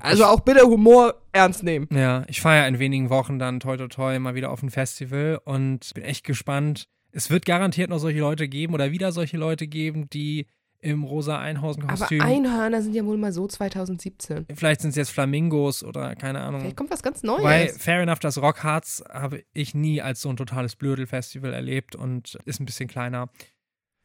Also 0.01 0.25
auch 0.25 0.41
bitte 0.41 0.61
Humor 0.61 1.15
ernst 1.31 1.63
nehmen. 1.63 1.87
Ja, 1.91 2.23
ich 2.27 2.39
feiere 2.41 2.67
in 2.67 2.77
wenigen 2.77 3.09
Wochen 3.09 3.39
dann 3.39 3.59
toi 3.59 3.77
toi 3.77 3.87
toi 3.87 4.19
mal 4.19 4.35
wieder 4.35 4.51
auf 4.51 4.61
ein 4.61 4.69
Festival 4.69 5.39
und 5.43 5.91
bin 5.95 6.03
echt 6.03 6.23
gespannt. 6.23 6.87
Es 7.11 7.29
wird 7.29 7.45
garantiert 7.45 7.89
noch 7.89 7.99
solche 7.99 8.19
Leute 8.19 8.47
geben 8.47 8.73
oder 8.73 8.91
wieder 8.91 9.11
solche 9.11 9.37
Leute 9.37 9.67
geben, 9.67 10.09
die 10.09 10.47
im 10.79 11.03
rosa 11.03 11.35
Aber 11.35 11.43
Einhausen-Kostüm. 11.43 12.21
Einhörner 12.21 12.81
sind 12.81 12.93
ja 12.93 13.03
wohl 13.05 13.17
mal 13.17 13.31
so 13.31 13.47
2017. 13.47 14.45
Vielleicht 14.53 14.81
sind 14.81 14.91
es 14.91 14.95
jetzt 14.95 15.09
Flamingos 15.09 15.83
oder 15.83 16.15
keine 16.15 16.41
Ahnung. 16.41 16.61
Vielleicht 16.61 16.77
kommt 16.77 16.91
was 16.91 17.01
ganz 17.01 17.23
Neues. 17.23 17.43
Weil 17.43 17.69
Fair 17.69 18.01
Enough, 18.01 18.19
das 18.19 18.39
Rockharz 18.39 19.03
habe 19.09 19.43
ich 19.53 19.73
nie 19.73 20.01
als 20.01 20.21
so 20.21 20.29
ein 20.29 20.37
totales 20.37 20.75
Blödel-Festival 20.75 21.53
erlebt 21.53 21.95
und 21.95 22.37
ist 22.45 22.59
ein 22.59 22.65
bisschen 22.65 22.87
kleiner. 22.87 23.29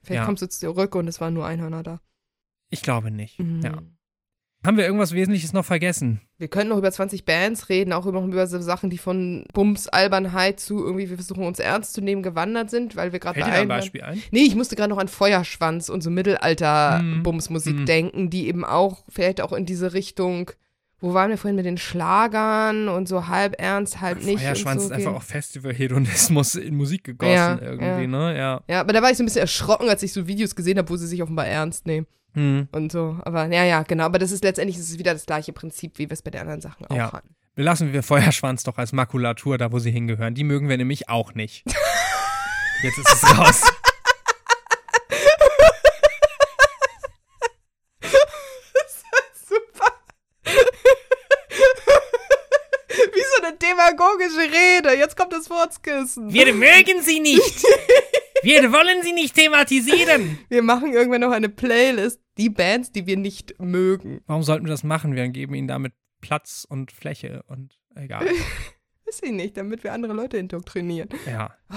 Vielleicht 0.02 0.20
ja. 0.20 0.24
kommst 0.24 0.42
du 0.42 0.48
zurück 0.48 0.94
und 0.94 1.08
es 1.08 1.20
waren 1.20 1.34
nur 1.34 1.46
Einhörner 1.46 1.82
da. 1.82 2.00
Ich 2.70 2.82
glaube 2.82 3.10
nicht. 3.10 3.38
Mhm. 3.38 3.60
Ja. 3.62 3.82
Haben 4.64 4.76
wir 4.76 4.84
irgendwas 4.84 5.12
Wesentliches 5.12 5.52
noch 5.52 5.64
vergessen? 5.64 6.20
Wir 6.38 6.46
können 6.46 6.70
noch 6.70 6.78
über 6.78 6.92
20 6.92 7.24
Bands 7.24 7.68
reden, 7.68 7.92
auch 7.92 8.04
noch 8.06 8.24
über 8.24 8.46
so 8.46 8.60
Sachen, 8.60 8.90
die 8.90 8.98
von 8.98 9.44
Bums, 9.52 9.88
Albernheit 9.88 10.60
zu 10.60 10.84
irgendwie, 10.84 11.10
wir 11.10 11.16
versuchen 11.16 11.44
uns 11.44 11.58
ernst 11.58 11.94
zu 11.94 12.00
nehmen, 12.00 12.22
gewandert 12.22 12.70
sind, 12.70 12.94
weil 12.94 13.12
wir 13.12 13.18
gerade 13.18 13.40
bei 13.40 13.46
ein 13.46 13.66
Beispiel 13.66 14.02
ein? 14.02 14.22
Nee, 14.30 14.42
ich 14.44 14.54
musste 14.54 14.76
gerade 14.76 14.90
noch 14.90 14.98
an 14.98 15.08
Feuerschwanz 15.08 15.88
und 15.88 16.02
so. 16.02 16.10
Mittelalter-Bumsmusik 16.10 17.76
Mhm. 17.80 17.86
denken, 17.86 18.30
die 18.30 18.46
eben 18.46 18.64
auch 18.64 19.04
vielleicht 19.08 19.40
auch 19.40 19.52
in 19.52 19.66
diese 19.66 19.94
Richtung, 19.94 20.52
wo 21.00 21.12
waren 21.14 21.30
wir 21.30 21.38
vorhin 21.38 21.56
mit 21.56 21.66
den 21.66 21.78
Schlagern 21.78 22.88
und 22.88 23.08
so 23.08 23.26
halb 23.26 23.60
ernst, 23.60 24.00
halb 24.00 24.22
nicht. 24.24 24.40
Feuerschwanz 24.42 24.82
so 24.82 24.86
ist 24.88 24.92
einfach 24.92 25.10
gehen. 25.10 25.16
auch 25.16 25.22
Festival-Hedonismus 25.24 26.54
in 26.56 26.76
Musik 26.76 27.02
gegossen 27.04 27.32
Ja, 27.32 27.58
irgendwie, 27.60 28.02
ja. 28.02 28.06
ne? 28.06 28.38
Ja. 28.38 28.62
Ja, 28.68 28.80
aber 28.80 28.92
da 28.92 29.02
war 29.02 29.10
ich 29.10 29.16
so 29.16 29.24
ein 29.24 29.26
bisschen 29.26 29.40
erschrocken, 29.40 29.88
als 29.88 30.02
ich 30.04 30.12
so 30.12 30.28
Videos 30.28 30.54
gesehen 30.54 30.78
habe, 30.78 30.88
wo 30.88 30.96
sie 30.96 31.08
sich 31.08 31.20
offenbar 31.20 31.46
ernst 31.48 31.86
nehmen 31.86 32.06
Hm. 32.34 32.68
und 32.72 32.90
so. 32.92 33.18
Aber 33.24 33.46
ja, 33.52 33.64
ja, 33.64 33.82
genau. 33.82 34.04
Aber 34.04 34.18
das 34.18 34.30
ist 34.32 34.42
letztendlich 34.44 34.76
das 34.78 34.88
ist 34.88 34.98
wieder 34.98 35.12
das 35.12 35.26
gleiche 35.26 35.52
Prinzip, 35.52 35.98
wie 35.98 36.08
wir 36.08 36.14
es 36.14 36.22
bei 36.22 36.30
den 36.30 36.40
anderen 36.40 36.60
Sachen 36.60 36.86
auch 36.86 36.96
Ja. 36.96 37.12
hatten. 37.12 37.34
Belassen 37.54 37.92
wir 37.92 38.02
Feuerschwanz 38.02 38.62
doch 38.64 38.78
als 38.78 38.92
Makulatur 38.92 39.58
da, 39.58 39.72
wo 39.72 39.78
sie 39.78 39.90
hingehören. 39.90 40.34
Die 40.34 40.44
mögen 40.44 40.68
wir 40.70 40.76
nämlich 40.78 41.08
auch 41.10 41.34
nicht. 41.34 41.64
Jetzt 42.82 42.98
ist 42.98 43.12
es 43.12 43.38
raus. 43.38 43.62
Super. 49.48 49.92
Wie 52.88 53.24
so 53.36 53.42
eine 53.46 53.56
demagogische 53.56 54.40
Rede. 54.52 54.96
Jetzt 54.98 55.16
kommt 55.16 55.32
das 55.32 55.48
Wortskissen. 55.50 56.32
Wir 56.32 56.52
mögen 56.54 57.02
sie 57.02 57.20
nicht. 57.20 57.64
Wir 58.42 58.72
wollen 58.72 59.02
sie 59.04 59.12
nicht 59.12 59.34
thematisieren. 59.36 60.38
Wir 60.48 60.62
machen 60.62 60.92
irgendwann 60.92 61.20
noch 61.20 61.30
eine 61.30 61.48
Playlist, 61.48 62.18
die 62.38 62.50
Bands, 62.50 62.92
die 62.92 63.06
wir 63.06 63.16
nicht 63.16 63.58
mögen. 63.60 64.20
Warum 64.26 64.42
sollten 64.42 64.64
wir 64.64 64.70
das 64.70 64.84
machen? 64.84 65.14
Wir 65.14 65.28
geben 65.28 65.54
ihnen 65.54 65.68
damit 65.68 65.92
Platz 66.20 66.66
und 66.68 66.92
Fläche 66.92 67.42
und 67.46 67.78
egal. 67.94 68.26
Weiß 69.06 69.20
ich 69.22 69.32
nicht, 69.32 69.56
damit 69.56 69.84
wir 69.84 69.92
andere 69.92 70.12
Leute 70.12 70.38
indoktrinieren. 70.38 71.08
Ja. 71.26 71.54
Oh. 71.70 71.76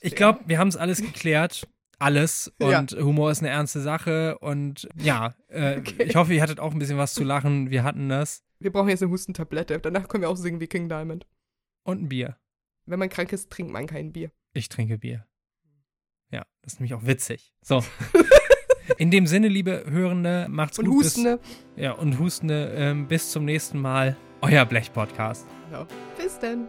Ich 0.00 0.16
glaube, 0.16 0.40
wir 0.46 0.58
haben 0.58 0.68
es 0.68 0.76
alles 0.76 1.00
geklärt. 1.00 1.68
Alles. 1.98 2.52
Ja. 2.60 2.80
Und 2.80 2.92
Humor 2.92 3.30
ist 3.30 3.38
eine 3.38 3.50
ernste 3.50 3.80
Sache. 3.80 4.36
Und 4.38 4.88
ja, 4.96 5.34
äh, 5.46 5.76
Okay. 5.78 6.02
ich 6.02 6.16
hoffe, 6.16 6.34
ihr 6.34 6.42
hattet 6.42 6.58
auch 6.58 6.72
ein 6.72 6.78
bisschen 6.80 6.98
was 6.98 7.14
zu 7.14 7.22
lachen. 7.22 7.70
Wir 7.70 7.84
hatten 7.84 8.08
das. 8.08 8.42
Wir 8.58 8.72
brauchen 8.72 8.88
jetzt 8.88 9.02
eine 9.02 9.12
Hustentablette. 9.12 9.78
Danach 9.78 10.08
können 10.08 10.22
wir 10.22 10.28
auch 10.28 10.36
singen 10.36 10.58
wie 10.58 10.66
King 10.66 10.88
Diamond. 10.88 11.26
Und 11.84 12.02
ein 12.02 12.08
Bier. 12.08 12.36
Wenn 12.86 12.98
man 12.98 13.08
krank 13.08 13.32
ist, 13.32 13.50
trinkt 13.50 13.70
man 13.72 13.86
kein 13.86 14.12
Bier. 14.12 14.32
Ich 14.54 14.68
trinke 14.68 14.98
Bier. 14.98 15.26
Ja, 16.32 16.44
das 16.62 16.72
ist 16.74 16.80
nämlich 16.80 16.94
auch 16.94 17.06
witzig. 17.06 17.54
So. 17.62 17.84
In 18.98 19.10
dem 19.10 19.26
Sinne, 19.26 19.48
liebe 19.48 19.84
Hörende, 19.88 20.46
macht's 20.50 20.78
Und 20.78 20.86
gut. 20.86 21.04
Hustende. 21.04 21.38
Bis, 21.74 21.84
ja, 21.84 21.92
und 21.92 22.18
Hustende. 22.18 22.72
Ähm, 22.74 23.06
bis 23.06 23.30
zum 23.30 23.44
nächsten 23.44 23.80
Mal. 23.80 24.16
Euer 24.40 24.64
Blech-Podcast. 24.64 25.46
Ja. 25.70 25.86
Bis 26.16 26.38
dann. 26.38 26.68